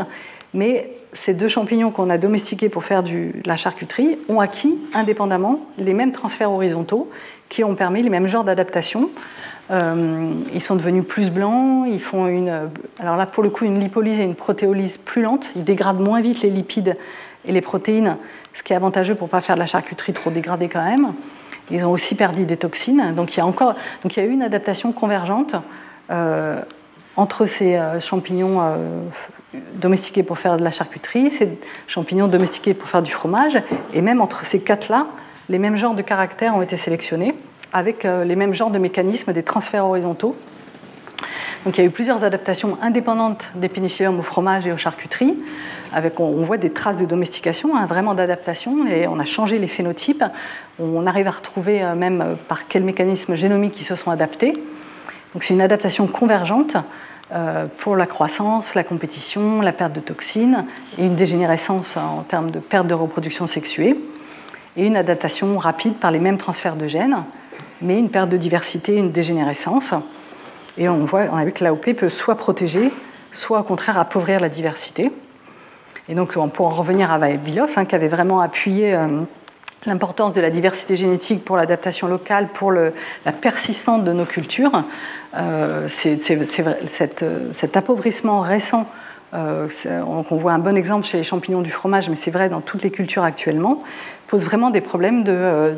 mais 0.53 0.91
ces 1.13 1.35
deux 1.35 1.49
champignons 1.49 1.91
qu'on 1.91 2.11
a 2.11 2.19
domestiqués 2.19 2.69
pour 2.69 2.85
faire 2.85 3.03
de 3.03 3.33
la 3.45 3.57
charcuterie 3.57 4.19
ont 4.29 4.41
acquis 4.41 4.77
indépendamment 4.95 5.61
les 5.79 5.95
mêmes 5.95 6.13
transferts 6.13 6.51
horizontaux 6.51 7.09
qui 7.49 7.63
ont 7.63 7.75
permis 7.75 8.03
les 8.03 8.11
mêmes 8.11 8.27
genres 8.27 8.45
d'adaptation. 8.45 9.11
Euh, 9.71 10.33
ils 10.53 10.63
sont 10.63 10.75
devenus 10.75 11.05
plus 11.05 11.31
blancs, 11.31 11.87
ils 11.89 12.01
font 12.01 12.27
une, 12.27 12.71
alors 12.99 13.17
là 13.17 13.27
pour 13.27 13.43
le 13.43 13.51
coup 13.51 13.65
une 13.65 13.79
lipolyse 13.79 14.19
et 14.19 14.25
une 14.25 14.35
protéolyse 14.35 14.97
plus 14.97 15.23
lente, 15.23 15.51
ils 15.55 15.63
dégradent 15.63 16.01
moins 16.01 16.21
vite 16.21 16.43
les 16.43 16.51
lipides 16.51 16.97
et 17.45 17.53
les 17.53 17.61
protéines, 17.61 18.17
ce 18.55 18.63
qui 18.63 18.73
est 18.73 18.77
avantageux 18.77 19.15
pour 19.15 19.29
ne 19.29 19.31
pas 19.31 19.41
faire 19.41 19.55
de 19.55 19.61
la 19.61 19.67
charcuterie 19.67 20.13
trop 20.13 20.31
dégradée 20.31 20.69
quand 20.69 20.85
même. 20.85 21.13
Ils 21.73 21.85
ont 21.85 21.90
aussi 21.90 22.15
perdu 22.15 22.44
des 22.44 22.57
toxines, 22.57 23.15
donc 23.15 23.35
il 23.35 23.39
y 23.39 23.40
a 23.40 23.47
encore, 23.47 23.74
donc 24.03 24.16
il 24.16 24.20
y 24.20 24.23
a 24.23 24.27
eu 24.27 24.32
une 24.32 24.43
adaptation 24.43 24.93
convergente 24.93 25.57
euh, 26.11 26.61
entre 27.16 27.47
ces 27.47 27.77
euh, 27.77 27.99
champignons 27.99 28.61
domestiqués 29.74 30.23
pour 30.23 30.39
faire 30.39 30.57
de 30.57 30.65
la 30.65 30.70
charcuterie, 30.70 31.31
ces 31.31 31.59
champignons 31.86 32.28
domestiqués 32.28 32.74
pour 32.74 32.89
faire 32.89 33.03
du 33.03 33.12
fromage, 33.12 33.61
et 33.93 34.01
même 34.01 34.20
entre 34.20 34.44
ces 34.44 34.62
quatre-là, 34.62 35.07
les 35.49 35.59
mêmes 35.59 35.77
genres 35.77 35.94
de 35.94 36.03
caractères 36.03 36.55
ont 36.55 36.62
été 36.62 36.77
sélectionnés 36.77 37.35
avec 37.73 38.05
euh, 38.05 38.24
les 38.24 38.36
mêmes 38.36 38.55
genres 38.55 38.70
de 38.70 38.78
mécanismes 38.78 39.32
des 39.32 39.43
transferts 39.43 39.86
horizontaux. 39.86 40.36
Donc 41.65 41.78
il 41.78 41.81
y 41.81 41.85
a 41.85 41.86
eu 41.86 41.90
plusieurs 41.90 42.24
adaptations 42.24 42.77
indépendantes 42.82 43.44
des 43.55 43.69
pénicilliums 43.69 44.19
au 44.19 44.23
fromage 44.23 44.66
et 44.66 44.73
aux 44.73 44.77
charcuteries. 44.77 45.36
Avec, 45.94 46.19
on, 46.20 46.43
voit 46.43 46.57
des 46.57 46.70
traces 46.70 46.97
de 46.97 47.05
domestication, 47.05 47.77
hein, 47.77 47.85
vraiment 47.86 48.15
d'adaptation, 48.15 48.86
et 48.86 49.07
on 49.07 49.19
a 49.19 49.27
changé 49.27 49.59
les 49.59 49.66
phénotypes. 49.66 50.24
On 50.78 51.07
arrive 51.07 51.27
à 51.27 51.31
retrouver 51.31 51.82
euh, 51.82 51.94
même 51.94 52.20
euh, 52.20 52.35
par 52.49 52.69
quels 52.69 52.85
mécanismes 52.85 53.35
génomiques 53.35 53.81
ils 53.81 53.85
se 53.85 53.94
sont 53.94 54.11
adaptés. 54.11 54.53
Donc 55.35 55.43
c'est 55.43 55.55
une 55.55 55.62
adaptation 55.62 56.07
convergente 56.07 56.77
pour 57.78 57.97
la 57.97 58.05
croissance, 58.05 58.74
la 58.74 58.85
compétition, 58.85 59.62
la 59.62 59.73
perte 59.73 59.94
de 59.94 60.01
toxines 60.01 60.66
et 60.99 61.07
une 61.07 61.15
dégénérescence 61.15 61.97
en 61.97 62.24
termes 62.28 62.51
de 62.51 62.59
perte 62.59 62.86
de 62.86 62.93
reproduction 62.93 63.47
sexuée 63.47 63.97
et 64.77 64.86
une 64.86 64.97
adaptation 64.97 65.57
rapide 65.59 65.94
par 65.94 66.11
les 66.11 66.19
mêmes 66.19 66.39
transferts 66.39 66.77
de 66.77 66.86
gènes, 66.89 67.24
mais 67.81 67.99
une 67.99 68.11
perte 68.11 68.28
de 68.28 68.36
diversité, 68.36 68.97
une 68.97 69.12
dégénérescence. 69.12 69.94
Et 70.78 70.89
on, 70.89 71.05
voit, 71.05 71.24
on 71.31 71.36
a 71.36 71.44
vu 71.44 71.53
que 71.53 71.62
l'AOP 71.62 71.93
peut 71.94 72.09
soit 72.09 72.36
protéger, 72.36 72.90
soit 73.31 73.61
au 73.61 73.65
contraire 73.65 73.99
appauvrir 73.99 74.40
la 74.40 74.49
diversité. 74.49 75.12
Et 76.09 76.15
donc, 76.15 76.32
pour 76.53 76.66
en 76.66 76.70
revenir 76.70 77.12
à 77.12 77.19
Vavilov, 77.19 77.73
hein, 77.77 77.85
qui 77.85 77.94
avait 77.94 78.09
vraiment 78.09 78.40
appuyé 78.40 78.94
euh, 78.94 79.09
l'importance 79.87 80.33
de 80.33 80.41
la 80.41 80.51
diversité 80.51 80.97
génétique 80.97 81.45
pour 81.45 81.57
l'adaptation 81.57 82.07
locale, 82.07 82.49
pour 82.49 82.71
le, 82.71 82.93
la 83.27 83.33
persistance 83.33 84.05
de 84.05 84.13
nos 84.13 84.25
cultures, 84.25 84.85
euh, 85.37 85.89
cet 85.89 87.77
appauvrissement 87.77 88.41
récent 88.41 88.87
euh, 89.35 89.69
on, 90.07 90.21
voit 90.37 90.53
un 90.53 90.59
bon 90.59 90.77
exemple 90.77 91.07
chez 91.07 91.17
les 91.17 91.25
champignons 91.25 91.63
du 91.63 91.71
fromage, 91.71 92.09
mais 92.11 92.17
c'est 92.17 92.31
vrai 92.31 92.49
dans 92.49 92.61
toutes 92.61 92.83
les 92.83 92.91
cultures 92.91 93.25
actuellement, 93.25 93.83
pose 94.27 94.45
vraiment 94.45 94.71
des 94.71 94.83
problèmes 94.83 95.25
euh, 95.27 95.75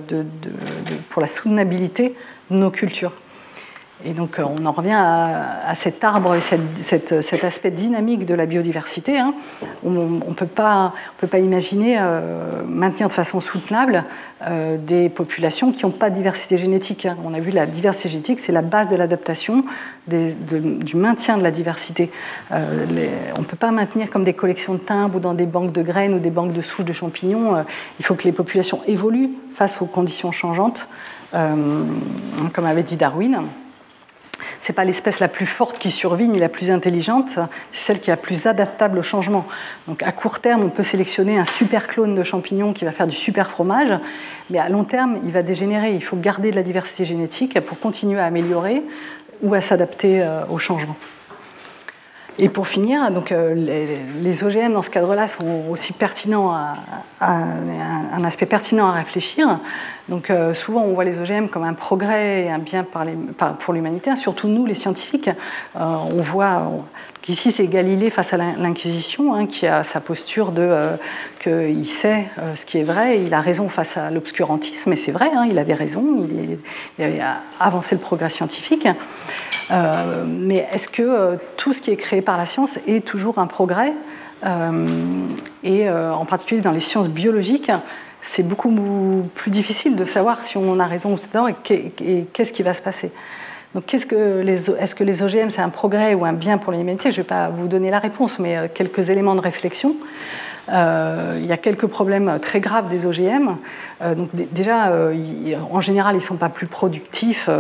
pour 1.09 1.23
la 1.23 1.29
soutenabilité 1.29 2.17
de 2.51 2.57
nos 2.57 2.71
cultures. 2.71 3.13
Et 4.05 4.13
donc 4.13 4.39
euh, 4.39 4.45
on 4.45 4.67
en 4.67 4.73
revient 4.73 4.97
à, 4.97 5.75
cet 5.75 6.03
arbre 6.03 6.35
et 6.35 6.41
cet 6.41 7.45
aspect 7.45 7.71
dynamique 7.71 8.27
de 8.27 8.35
la 8.35 8.47
biodiversité. 8.47 9.19
Hein. 9.19 9.35
On 9.85 9.91
ne 9.91 10.35
peut, 10.35 10.47
pas 10.47 10.93
imaginer 11.39 11.97
euh, 11.99 12.63
maintenir 12.67 13.09
de 13.09 13.13
façon 13.13 13.41
soutenable 13.41 14.05
euh, 14.43 14.77
des 14.77 15.09
populations 15.09 15.71
qui 15.71 15.85
n'ont 15.85 15.93
pas 15.93 16.11
de 16.11 16.17
diversité 16.17 16.57
génétique. 16.57 17.07
Hein. 17.07 17.17
On 17.25 17.35
a 17.35 17.41
vu 17.41 17.53
la 17.53 17.67
diversité 17.67 18.09
génétique, 18.09 18.41
c'est 18.41 18.53
la 18.53 18.63
base 18.63 18.89
de 18.89 18.97
l'adaptation, 18.97 19.65
du 20.09 20.97
maintien 20.97 21.39
de 21.39 21.43
la 21.43 21.51
diversité. 21.51 22.11
on 22.51 22.57
ne 22.57 23.45
peut 23.47 23.57
pas 23.57 23.71
maintenir 23.71 24.11
comme 24.11 24.25
des 24.25 24.35
collections 24.35 24.75
de 24.75 24.79
timbres 24.79 25.17
ou 25.17 25.21
dans 25.21 25.35
des 25.35 25.47
banques 25.47 25.73
de 25.73 25.83
graines 25.83 26.15
ou 26.15 26.19
des 26.19 26.31
banques 26.31 26.53
de 26.53 26.61
souches 26.61 26.85
de 26.85 26.93
champignons. 26.93 27.65
il 27.99 28.05
faut 28.05 28.15
que 28.15 28.25
les 28.25 28.33
populations 28.33 28.83
évoluent 28.87 29.31
face 29.55 29.81
aux 29.81 29.87
conditions 29.87 30.31
changeantes, 30.31 30.89
comme 31.33 32.67
avait 32.67 32.83
dit 32.83 32.97
Darwin 32.97 33.45
c'est 34.61 34.73
pas 34.73 34.85
l'espèce 34.85 35.21
la 35.21 35.29
plus 35.29 35.47
forte 35.47 35.79
qui 35.79 35.91
survit 35.91 36.29
ni 36.29 36.39
la 36.39 36.49
plus 36.49 36.71
intelligente, 36.71 37.39
c'est 37.73 37.81
celle 37.81 38.01
qui 38.01 38.11
est 38.11 38.13
la 38.13 38.17
plus 38.17 38.47
adaptable 38.47 38.99
au 38.99 39.03
changement. 39.03 39.47
Donc 39.89 40.03
à 40.03 40.13
court 40.13 40.41
terme, 40.41 40.65
on 40.65 40.71
peut 40.71 40.83
sélectionner 40.83 41.39
un 41.39 41.45
super 41.45 41.87
clone 41.87 42.15
de 42.15 42.23
champignon 42.23 42.73
qui 42.73 42.85
va 42.85 42.93
faire 42.93 43.07
du 43.07 43.17
super 43.17 43.51
fromage, 43.51 43.99
mais 44.51 44.59
à 44.59 44.69
long 44.69 44.85
terme, 44.85 45.19
il 45.25 45.33
va 45.33 45.43
dégénérer. 45.43 45.93
Il 45.93 46.03
faut 46.03 46.17
garder 46.17 46.51
de 46.51 46.57
la 46.57 46.63
diversité 46.63 47.05
génétique 47.05 47.61
pour 47.61 47.79
continuer 47.79 48.21
à 48.21 48.27
améliorer 48.27 48.83
ou 49.43 49.55
à 49.55 49.61
s'adapter 49.61 50.23
euh, 50.23 50.45
au 50.51 50.59
changement. 50.59 50.97
Et 52.39 52.49
pour 52.49 52.67
finir, 52.67 53.13
donc, 53.13 53.31
euh, 53.31 53.55
les, 53.55 54.45
OGM 54.45 54.73
dans 54.73 54.83
ce 54.83 54.91
cadre-là 54.91 55.29
sont 55.29 55.65
aussi 55.71 55.93
pertinents, 55.93 56.53
à, 56.53 56.75
un 57.21 58.25
aspect 58.25 58.47
pertinent 58.47 58.89
à 58.89 58.93
réfléchir. 58.93 59.61
Donc 60.09 60.29
euh, 60.29 60.53
souvent 60.53 60.83
on 60.83 60.93
voit 60.93 61.05
les 61.05 61.19
OGM 61.19 61.49
comme 61.49 61.65
un 61.65 61.73
progrès 61.73 62.43
et 62.45 62.51
un 62.51 62.59
bien 62.59 62.85
pour 63.59 63.73
l'humanité, 63.73 64.15
surtout 64.17 64.49
nous 64.49 64.67
les 64.67 64.75
scientifiques. 64.75 65.29
Euh, 65.29 65.81
on 65.81 66.21
voit 66.23 66.63
qu'ici 67.25 67.51
c'est 67.51 67.67
Galilée 67.67 68.11
face 68.11 68.35
à 68.35 68.37
l'Inquisition 68.37 69.33
hein, 69.33 69.47
qui 69.47 69.67
a 69.67 69.83
sa 69.83 70.01
posture 70.01 70.53
de 70.53 70.91
qu'il 71.41 71.87
sait 71.87 72.27
ce 72.55 72.65
qui 72.67 72.79
est 72.79 72.83
vrai, 72.83 73.23
il 73.23 73.33
a 73.33 73.41
raison 73.41 73.69
face 73.69 73.97
à 73.97 74.11
l'obscurantisme, 74.11 74.93
et 74.93 74.97
c'est 74.97 75.13
vrai, 75.13 75.31
hein, 75.35 75.47
il 75.51 75.59
avait 75.59 75.75
raison, 75.75 76.27
il, 76.29 76.59
il, 76.99 77.25
avancé 77.59 77.95
le 77.95 78.01
progrès 78.01 78.31
scientifique. 78.31 78.87
Euh, 79.71 80.25
mais 80.27 80.69
est-ce 80.73 80.89
que 80.89 81.03
euh, 81.03 81.37
tout 81.57 81.73
ce 81.73 81.81
qui 81.81 81.91
est 81.91 81.97
créé 81.97 82.23
par 82.23 82.37
la 82.37 82.47
science 82.47 82.79
est 82.87 83.05
toujours 83.05 83.39
un 83.39 83.47
progrès? 83.47 83.93
Euh, 84.45 84.87
Et 85.63 85.89
en 85.89 86.27
particulier 86.27 86.61
dans 86.61 86.71
les 86.71 86.81
sciences 86.81 87.09
biologiques, 87.09 87.73
c'est 88.21 88.43
beaucoup 88.43 88.71
plus 89.35 89.51
difficile 89.51 89.97
de 89.97 90.05
savoir 90.05 90.45
si 90.45 90.57
on 90.59 90.79
a 90.79 90.87
raison 90.87 91.15
ou 91.15 91.19
tort 91.19 91.49
et 91.49 91.55
qu'est-ce 92.33 92.53
qui 92.53 92.63
va 92.63 92.75
se 92.75 92.83
passer. 92.83 93.11
Donc, 93.75 93.93
est-ce 93.93 94.07
que, 94.07 94.41
les, 94.41 94.71
est-ce 94.71 94.95
que 94.95 95.05
les 95.05 95.23
OGM, 95.23 95.51
c'est 95.51 95.61
un 95.61 95.69
progrès 95.69 96.15
ou 96.15 96.25
un 96.25 96.33
bien 96.33 96.59
pour 96.59 96.73
l'humanité? 96.73 97.11
Je 97.11 97.19
ne 97.19 97.23
vais 97.23 97.29
pas 97.29 97.49
vous 97.49 97.69
donner 97.69 97.91
la 97.91 97.99
réponse, 97.99 98.39
mais 98.39 98.71
quelques 98.73 99.11
éléments 99.11 99.35
de 99.35 99.41
réflexion. 99.41 99.97
il 100.69 101.47
y 101.47 101.53
a 101.53 101.57
quelques 101.57 101.87
problèmes 101.87 102.39
très 102.41 102.61
graves 102.61 102.89
des 102.89 103.05
OGM. 103.05 103.57
donc, 104.17 104.29
déjà, 104.53 104.93
en 105.73 105.81
général, 105.81 106.15
ils 106.15 106.19
ne 106.19 106.23
sont 106.23 106.37
pas 106.37 106.51
plus 106.51 106.67
productifs. 106.67 107.51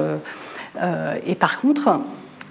Euh, 0.82 1.14
et 1.26 1.34
par 1.34 1.60
contre, 1.60 2.00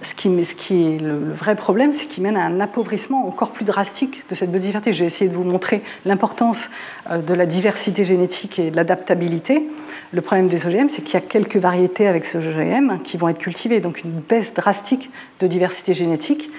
ce 0.04 0.14
qui, 0.14 0.28
est 0.28 0.98
le, 0.98 1.32
vrai 1.32 1.56
problème, 1.56 1.92
c'est 1.92 2.06
qu'il 2.06 2.22
mène 2.22 2.36
à 2.36 2.44
un 2.44 2.60
appauvrissement 2.60 3.26
encore 3.26 3.52
plus 3.52 3.64
drastique 3.64 4.22
de 4.28 4.34
cette 4.34 4.50
biodiversité. 4.50 4.92
J'ai 4.92 5.06
essayé 5.06 5.30
de 5.30 5.34
vous 5.34 5.44
montrer 5.44 5.82
l'importance 6.04 6.70
euh, 7.10 7.18
de 7.18 7.34
la 7.34 7.46
diversité 7.46 8.04
génétique 8.04 8.58
et 8.58 8.70
de 8.70 8.76
l'adaptabilité. 8.76 9.68
Le 10.12 10.20
problème 10.20 10.46
des 10.46 10.66
OGM, 10.66 10.88
c'est 10.88 11.02
qu'il 11.02 11.14
y 11.14 11.16
a 11.16 11.26
quelques 11.26 11.56
variétés 11.56 12.06
avec 12.06 12.24
ces 12.24 12.38
OGM 12.38 12.98
qui 13.02 13.16
vont 13.16 13.28
être 13.28 13.38
cultivées, 13.38 13.80
donc 13.80 14.04
une 14.04 14.20
baisse 14.20 14.54
drastique 14.54 15.10
de 15.40 15.46
diversité 15.46 15.94
génétique 15.94 16.50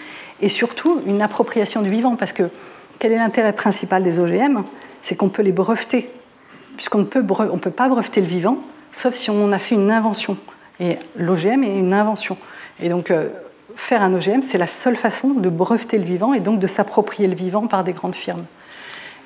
et 0.42 0.50
surtout 0.50 1.02
une 1.06 1.22
appropriation 1.22 1.82
du 1.82 1.90
vivant. 1.90 2.16
Parce 2.16 2.34
que 2.34 2.50
quel 3.00 3.12
est 3.12 3.18
l'intérêt 3.18 3.54
principal 3.54 4.04
des 4.04 4.20
OGM 4.20 4.64
C'est 5.02 5.16
qu'on 5.16 5.30
peut 5.30 5.44
les 5.44 5.52
breveter, 5.52 6.10
puisqu'on 6.76 7.00
ne 7.00 7.06
peut, 7.06 7.24
peut 7.24 7.72
pas 7.72 7.88
breveter 7.88 8.22
le 8.22 8.28
vivant, 8.28 8.58
sauf 8.92 9.14
si 9.14 9.30
on 9.30 9.52
a 9.52 9.60
fait 9.60 9.76
une 9.76 9.92
invention. 9.92 10.38
Et 10.80 10.98
l'OGM 11.18 11.64
est 11.64 11.78
une 11.78 11.94
invention. 11.94 12.38
Et 12.82 12.90
donc, 12.90 13.12
euh, 13.12 13.30
faire 13.76 14.02
un 14.02 14.14
OGM, 14.14 14.42
c'est 14.42 14.58
la 14.58 14.68
seule 14.68 14.96
façon 14.96 15.30
de 15.30 15.50
breveter 15.50 15.98
le 15.98 16.04
vivant 16.04 16.34
et 16.34 16.40
donc 16.40 16.60
de 16.60 16.68
s'approprier 16.68 17.28
le 17.28 17.36
vivant 17.36 17.68
par 17.68 17.84
des 17.84 17.94
grandes 17.94 18.16
firmes. 18.16 18.46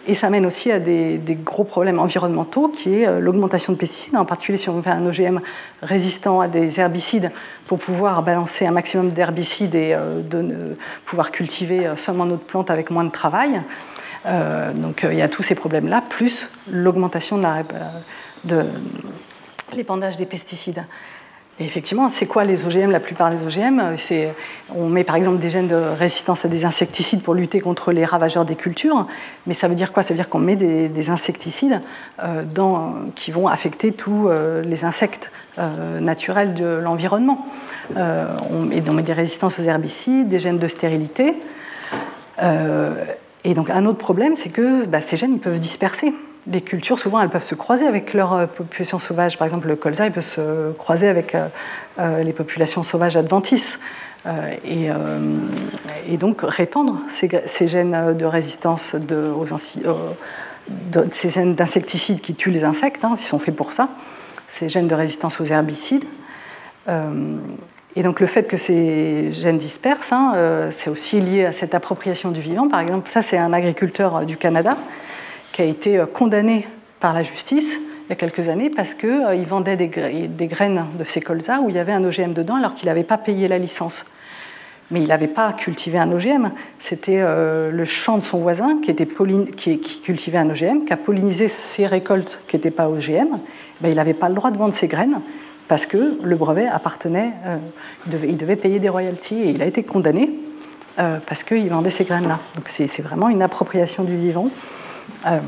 Et 0.07 0.15
ça 0.15 0.29
mène 0.29 0.45
aussi 0.45 0.71
à 0.71 0.79
des, 0.79 1.19
gros 1.43 1.65
problèmes 1.65 1.99
environnementaux, 1.99 2.69
qui 2.69 3.01
est 3.01 3.07
euh, 3.07 3.19
l'augmentation 3.19 3.73
de 3.73 3.77
pesticides, 3.77 4.15
en 4.15 4.25
particulier 4.25 4.57
si 4.57 4.69
on 4.69 4.81
fait 4.81 4.89
un 4.89 5.05
OGM 5.05 5.39
résistant 5.81 6.41
à 6.41 6.47
des 6.47 6.79
herbicides 6.79 7.31
pour 7.67 7.79
pouvoir 7.79 8.23
balancer 8.23 8.65
un 8.65 8.71
maximum 8.71 9.11
d'herbicides 9.11 9.75
et 9.75 9.93
euh, 9.93 10.73
pouvoir 11.05 11.31
cultiver 11.31 11.91
seulement 11.97 12.25
notre 12.25 12.43
plante 12.43 12.71
avec 12.71 12.91
moins 12.91 13.03
de 13.03 13.11
travail. 13.11 13.61
donc 14.75 15.05
il 15.09 15.17
y 15.17 15.21
a 15.21 15.27
tous 15.27 15.43
ces 15.43 15.55
problèmes-là, 15.55 16.03
plus 16.07 16.49
l'augmentation 16.71 17.39
de 18.45 18.65
l'épandage 19.75 20.17
des 20.17 20.25
pesticides 20.25 20.83
effectivement, 21.65 22.09
c'est 22.09 22.25
quoi 22.25 22.45
les 22.45 22.65
OGM 22.65 22.91
La 22.91 22.99
plupart 22.99 23.29
des 23.31 23.43
OGM, 23.43 23.95
on 24.75 24.87
met 24.87 25.03
par 25.03 25.15
exemple 25.15 25.39
des 25.39 25.49
gènes 25.49 25.67
de 25.67 25.75
résistance 25.75 26.45
à 26.45 26.47
des 26.47 26.65
insecticides 26.65 27.21
pour 27.21 27.33
lutter 27.33 27.59
contre 27.59 27.91
les 27.91 28.05
ravageurs 28.05 28.45
des 28.45 28.55
cultures, 28.55 29.07
mais 29.45 29.53
ça 29.53 29.67
veut 29.67 29.75
dire 29.75 29.91
quoi? 29.91 30.01
Ça 30.01 30.13
veut 30.13 30.17
dire 30.17 30.29
qu'on 30.29 30.39
met 30.39 30.55
des, 30.55 31.09
insecticides 31.09 31.81
euh, 32.23 32.43
qui 33.15 33.31
vont 33.31 33.47
affecter 33.47 33.91
tous 33.91 34.29
euh, 34.29 34.61
les 34.61 34.85
insectes 34.85 35.31
euh, 35.57 35.99
naturels 35.99 36.53
de 36.53 36.65
l'environnement. 36.65 37.45
On, 37.95 38.71
et 38.71 38.83
on 38.87 38.93
met 38.93 39.03
des 39.03 39.13
résistances 39.13 39.59
aux 39.59 39.63
herbicides, 39.63 40.29
des 40.29 40.39
gènes 40.39 40.59
de 40.59 40.67
stérilité. 40.67 41.33
et 42.39 43.53
donc 43.53 43.69
un 43.69 43.85
autre 43.85 43.97
problème, 43.97 44.35
c'est 44.35 44.49
que 44.49 44.85
bah, 44.85 45.01
ces 45.01 45.17
gènes 45.17 45.33
ils 45.33 45.39
peuvent 45.39 45.59
disperser 45.59 46.13
les 46.47 46.61
cultures, 46.61 46.99
souvent, 46.99 47.19
elles 47.21 47.29
peuvent 47.29 47.43
se 47.43 47.55
croiser 47.55 47.85
avec 47.85 48.13
leur 48.13 48.33
euh, 48.33 48.45
population 48.45 48.99
sauvage. 48.99 49.37
Par 49.37 49.45
exemple, 49.45 49.67
le 49.67 49.75
colza, 49.75 50.05
il 50.05 50.11
peut 50.11 50.21
se 50.21 50.71
croiser 50.73 51.07
avec 51.07 51.35
euh, 51.35 51.47
euh, 51.99 52.23
les 52.23 52.33
populations 52.33 52.83
sauvages 52.83 53.17
adventices. 53.17 53.79
Et, 54.65 54.89
donc 56.17 56.41
répandre 56.43 56.99
ces, 57.07 57.67
gènes 57.67 58.13
de 58.15 58.25
résistance 58.25 58.93
de, 58.95 59.31
aux 59.31 59.45
gènes 61.29 61.55
d'insecticides 61.55 62.19
qui 62.19 62.35
tuent 62.35 62.51
les 62.51 62.65
insectes, 62.65 63.05
hein, 63.05 63.13
ils 63.13 63.23
sont 63.23 63.39
faits 63.39 63.55
pour 63.55 63.71
ça, 63.71 63.87
ces 64.51 64.67
gènes 64.67 64.89
de 64.89 64.93
résistance 64.93 65.39
aux 65.39 65.45
herbicides. 65.45 66.03
et 66.89 68.03
donc 68.03 68.19
le 68.19 68.27
fait 68.27 68.43
que 68.43 68.57
ces 68.57 69.31
gènes 69.31 69.57
dispersent, 69.57 70.11
hein, 70.11 70.67
c'est 70.69 70.89
aussi 70.89 71.21
lié 71.21 71.45
à 71.45 71.53
cette 71.53 71.73
appropriation 71.73 72.31
du 72.31 72.41
vivant. 72.41 72.67
Par 72.67 72.81
exemple, 72.81 73.09
ça 73.09 73.21
c'est 73.21 73.37
un 73.37 73.53
agriculteur 73.53 74.25
du 74.25 74.35
Canada 74.35 74.75
qui 75.59 75.63
a 75.63 75.65
été 75.65 75.97
euh, 75.97 76.05
condamné 76.05 76.65
par 77.01 77.13
la 77.13 77.21
justice 77.21 77.81
il 78.05 78.09
y 78.11 78.13
a 78.13 78.15
quelques 78.15 78.47
années 78.47 78.69
parce 78.69 78.93
qu'il 78.93 79.09
euh, 79.09 79.43
vendait 79.45 79.75
des, 79.75 79.89
graines 80.47 80.85
de 80.97 81.03
ces 81.03 81.19
colzas 81.19 81.59
où 81.59 81.67
il 81.69 81.75
y 81.75 81.79
avait 81.79 81.91
un 81.91 82.01
OGM 82.01 82.31
dedans 82.31 82.55
alors 82.55 82.75
qu'il 82.75 82.87
n'avait 82.87 83.03
pas 83.03 83.17
payé 83.17 83.49
la 83.49 83.57
licence. 83.57 84.05
Mais 84.89 85.01
il 85.01 85.09
n'avait 85.09 85.27
pas 85.27 85.51
cultivé 85.51 85.99
un 85.99 86.09
OGM, 86.13 86.51
c'était 86.79 87.19
euh, 87.19 87.71
le 87.71 87.83
champ 87.83 88.15
de 88.15 88.21
son 88.21 88.37
voisin 88.39 88.79
qui, 88.81 88.89
était 88.89 89.05
qui, 89.05 89.79
cultivait 90.01 90.37
un 90.37 90.49
OGM, 90.49 90.85
qui 90.85 90.93
a 90.93 90.97
pollinisé 90.97 91.49
ses 91.49 91.85
récoltes 91.87 92.41
qui 92.47 92.55
n'étaient 92.55 92.71
pas 92.71 92.87
OGM. 92.87 93.27
Ben, 93.81 93.89
il 93.89 93.95
n'avait 93.95 94.13
pas 94.13 94.29
le 94.29 94.35
droit 94.35 94.51
de 94.51 94.57
vendre 94.57 94.73
ses 94.73 94.87
graines 94.87 95.19
parce 95.67 95.85
que 95.85 96.19
le 96.23 96.35
brevet 96.37 96.67
appartenait, 96.67 97.33
il, 98.05 98.11
devait, 98.13 98.29
il, 98.29 98.37
devait, 98.37 98.55
payer 98.55 98.79
des 98.79 98.89
royalties 98.89 99.41
et 99.41 99.49
il 99.49 99.61
a 99.61 99.65
été 99.65 99.83
condamné 99.83 100.31
parce 100.95 101.43
qu'il 101.43 101.69
vendait 101.69 101.91
ces 101.91 102.05
graines-là. 102.05 102.39
Donc 102.55 102.63
c'est 102.67 103.01
vraiment 103.01 103.29
une 103.29 103.41
appropriation 103.41 104.05
du 104.05 104.17
vivant. 104.17 104.49
Euh, 105.25 105.39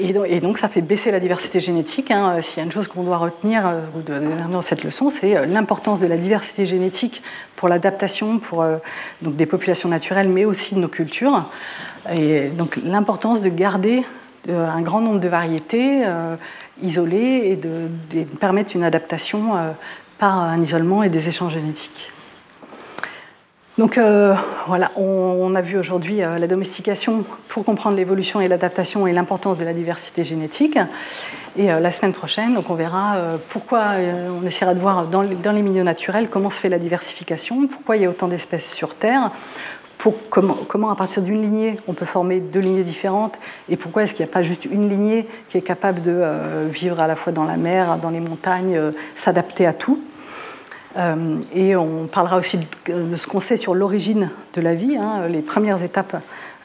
et 0.00 0.40
donc, 0.40 0.58
ça 0.58 0.68
fait 0.68 0.80
baisser 0.80 1.12
la 1.12 1.20
diversité 1.20 1.60
génétique. 1.60 2.10
Hein. 2.10 2.40
S'il 2.42 2.58
y 2.58 2.60
a 2.60 2.64
une 2.64 2.72
chose 2.72 2.88
qu'on 2.88 3.04
doit 3.04 3.18
retenir 3.18 3.64
euh, 3.64 3.80
dans 4.50 4.62
cette 4.62 4.82
leçon, 4.82 5.08
c'est 5.08 5.36
euh, 5.36 5.46
l'importance 5.46 6.00
de 6.00 6.08
la 6.08 6.16
diversité 6.16 6.66
génétique 6.66 7.22
pour 7.54 7.68
l'adaptation 7.68 8.40
des 9.22 9.46
populations 9.46 9.88
naturelles, 9.88 10.28
mais 10.28 10.44
aussi 10.44 10.74
de 10.74 10.80
nos 10.80 10.88
cultures. 10.88 11.44
Et 12.16 12.48
donc 12.48 12.76
l'importance 12.84 13.40
de 13.40 13.48
garder 13.48 14.04
un 14.48 14.82
grand 14.82 15.00
nombre 15.00 15.20
de 15.20 15.28
variétés 15.28 16.04
isolées 16.82 17.42
et 17.44 17.56
de, 17.56 17.88
permettre 18.40 18.76
une 18.76 18.84
adaptation 18.84 19.52
par 20.18 20.38
un 20.38 20.60
isolement 20.60 21.02
et 21.02 21.08
des 21.08 21.28
échanges 21.28 21.54
génétiques. 21.54 22.12
Donc 23.76 23.98
euh, 23.98 24.36
voilà, 24.68 24.92
on, 24.96 25.52
a 25.56 25.60
vu 25.60 25.76
aujourd'hui 25.76 26.22
euh, 26.22 26.38
la 26.38 26.46
domestication 26.46 27.24
pour 27.48 27.64
comprendre 27.64 27.96
l'évolution 27.96 28.40
et 28.40 28.46
l'adaptation 28.46 29.06
et 29.08 29.12
l'importance 29.12 29.58
de 29.58 29.64
la 29.64 29.72
diversité 29.72 30.22
génétique. 30.22 30.78
Et 31.56 31.72
euh, 31.72 31.80
la 31.80 31.90
semaine 31.90 32.12
prochaine, 32.12 32.54
donc 32.54 32.70
on 32.70 32.74
verra 32.74 33.16
pourquoi 33.48 33.94
on 34.40 34.46
essaiera 34.46 34.74
de 34.74 34.80
voir 34.80 35.06
dans 35.06 35.22
les, 35.22 35.62
milieux 35.62 35.82
naturels 35.82 36.28
comment 36.30 36.50
se 36.50 36.60
fait 36.60 36.68
la 36.68 36.78
diversification, 36.78 37.66
pourquoi 37.66 37.96
il 37.96 38.02
y 38.02 38.06
a 38.06 38.10
autant 38.10 38.28
d'espèces 38.28 38.72
sur 38.72 38.94
Terre, 38.94 39.32
comment, 40.30 40.90
à 40.90 40.96
partir 40.96 41.22
d'une 41.22 41.40
lignée 41.40 41.76
on 41.88 41.94
peut 41.94 42.04
former 42.04 42.38
deux 42.38 42.60
lignées 42.60 42.82
différentes 42.82 43.34
et 43.68 43.76
pourquoi 43.76 44.02
est-ce 44.02 44.14
qu'il 44.14 44.24
n'y 44.24 44.30
a 44.30 44.32
pas 44.32 44.42
juste 44.42 44.66
une 44.70 44.88
lignée 44.88 45.26
qui 45.48 45.58
est 45.58 45.62
capable 45.62 46.02
de 46.02 46.22
vivre 46.68 47.00
à 47.00 47.06
la 47.06 47.16
fois 47.16 47.32
dans 47.32 47.44
la 47.44 47.56
mer, 47.56 47.98
dans 47.98 48.10
les 48.10 48.20
montagnes, 48.20 48.78
s'adapter 49.14 49.66
à 49.66 49.72
tout. 49.72 50.00
Euh, 50.96 51.40
et 51.52 51.74
on 51.76 52.06
parlera 52.06 52.36
aussi 52.36 52.58
de 52.86 53.16
ce 53.16 53.26
qu'on 53.26 53.40
sait 53.40 53.56
sur 53.56 53.74
l'origine 53.74 54.30
de 54.54 54.60
la 54.60 54.74
vie, 54.74 54.96
hein, 54.96 55.26
les 55.28 55.42
premières 55.42 55.82
étapes 55.82 56.16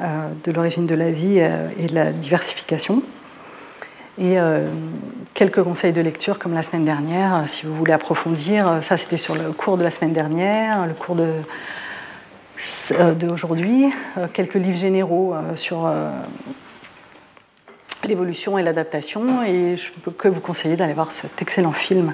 euh, 0.02 0.06
de 0.44 0.52
l'origine 0.52 0.86
de 0.86 0.96
la 0.96 1.10
vie 1.10 1.38
euh, 1.40 1.68
et 1.80 1.88
de 1.88 1.96
la 1.96 2.12
diversification. 2.12 3.02
Et 4.22 4.36
quelques 5.34 5.64
conseils 5.64 5.94
de 5.94 6.02
lecture 6.02 6.40
comme 6.40 6.54
la 6.54 6.62
semaine 6.62 6.84
dernière, 6.84 7.44
si 7.48 7.66
vous 7.66 7.74
voulez 7.74 7.94
approfondir. 7.94 8.80
Ça, 8.82 8.98
c'était 8.98 9.16
sur 9.16 9.34
le 9.34 9.54
cours 9.54 9.78
de 9.78 9.84
la 9.84 9.92
semaine 9.92 10.12
dernière, 10.12 10.86
le 10.86 10.94
cours 10.94 11.16
de 11.16 11.32
d'aujourd'hui, 13.14 13.86
quelques 14.34 14.56
livres 14.56 14.78
généraux 14.78 15.36
sur 15.56 15.90
l'évolution 18.04 18.58
et 18.58 18.64
l'adaptation, 18.64 19.42
et 19.46 19.78
je 19.78 19.90
peux 20.02 20.12
que 20.12 20.28
vous 20.28 20.42
conseiller 20.42 20.76
d'aller 20.76 20.92
voir 20.92 21.14
cet 21.14 21.42
excellent 21.42 21.72
film 21.72 22.14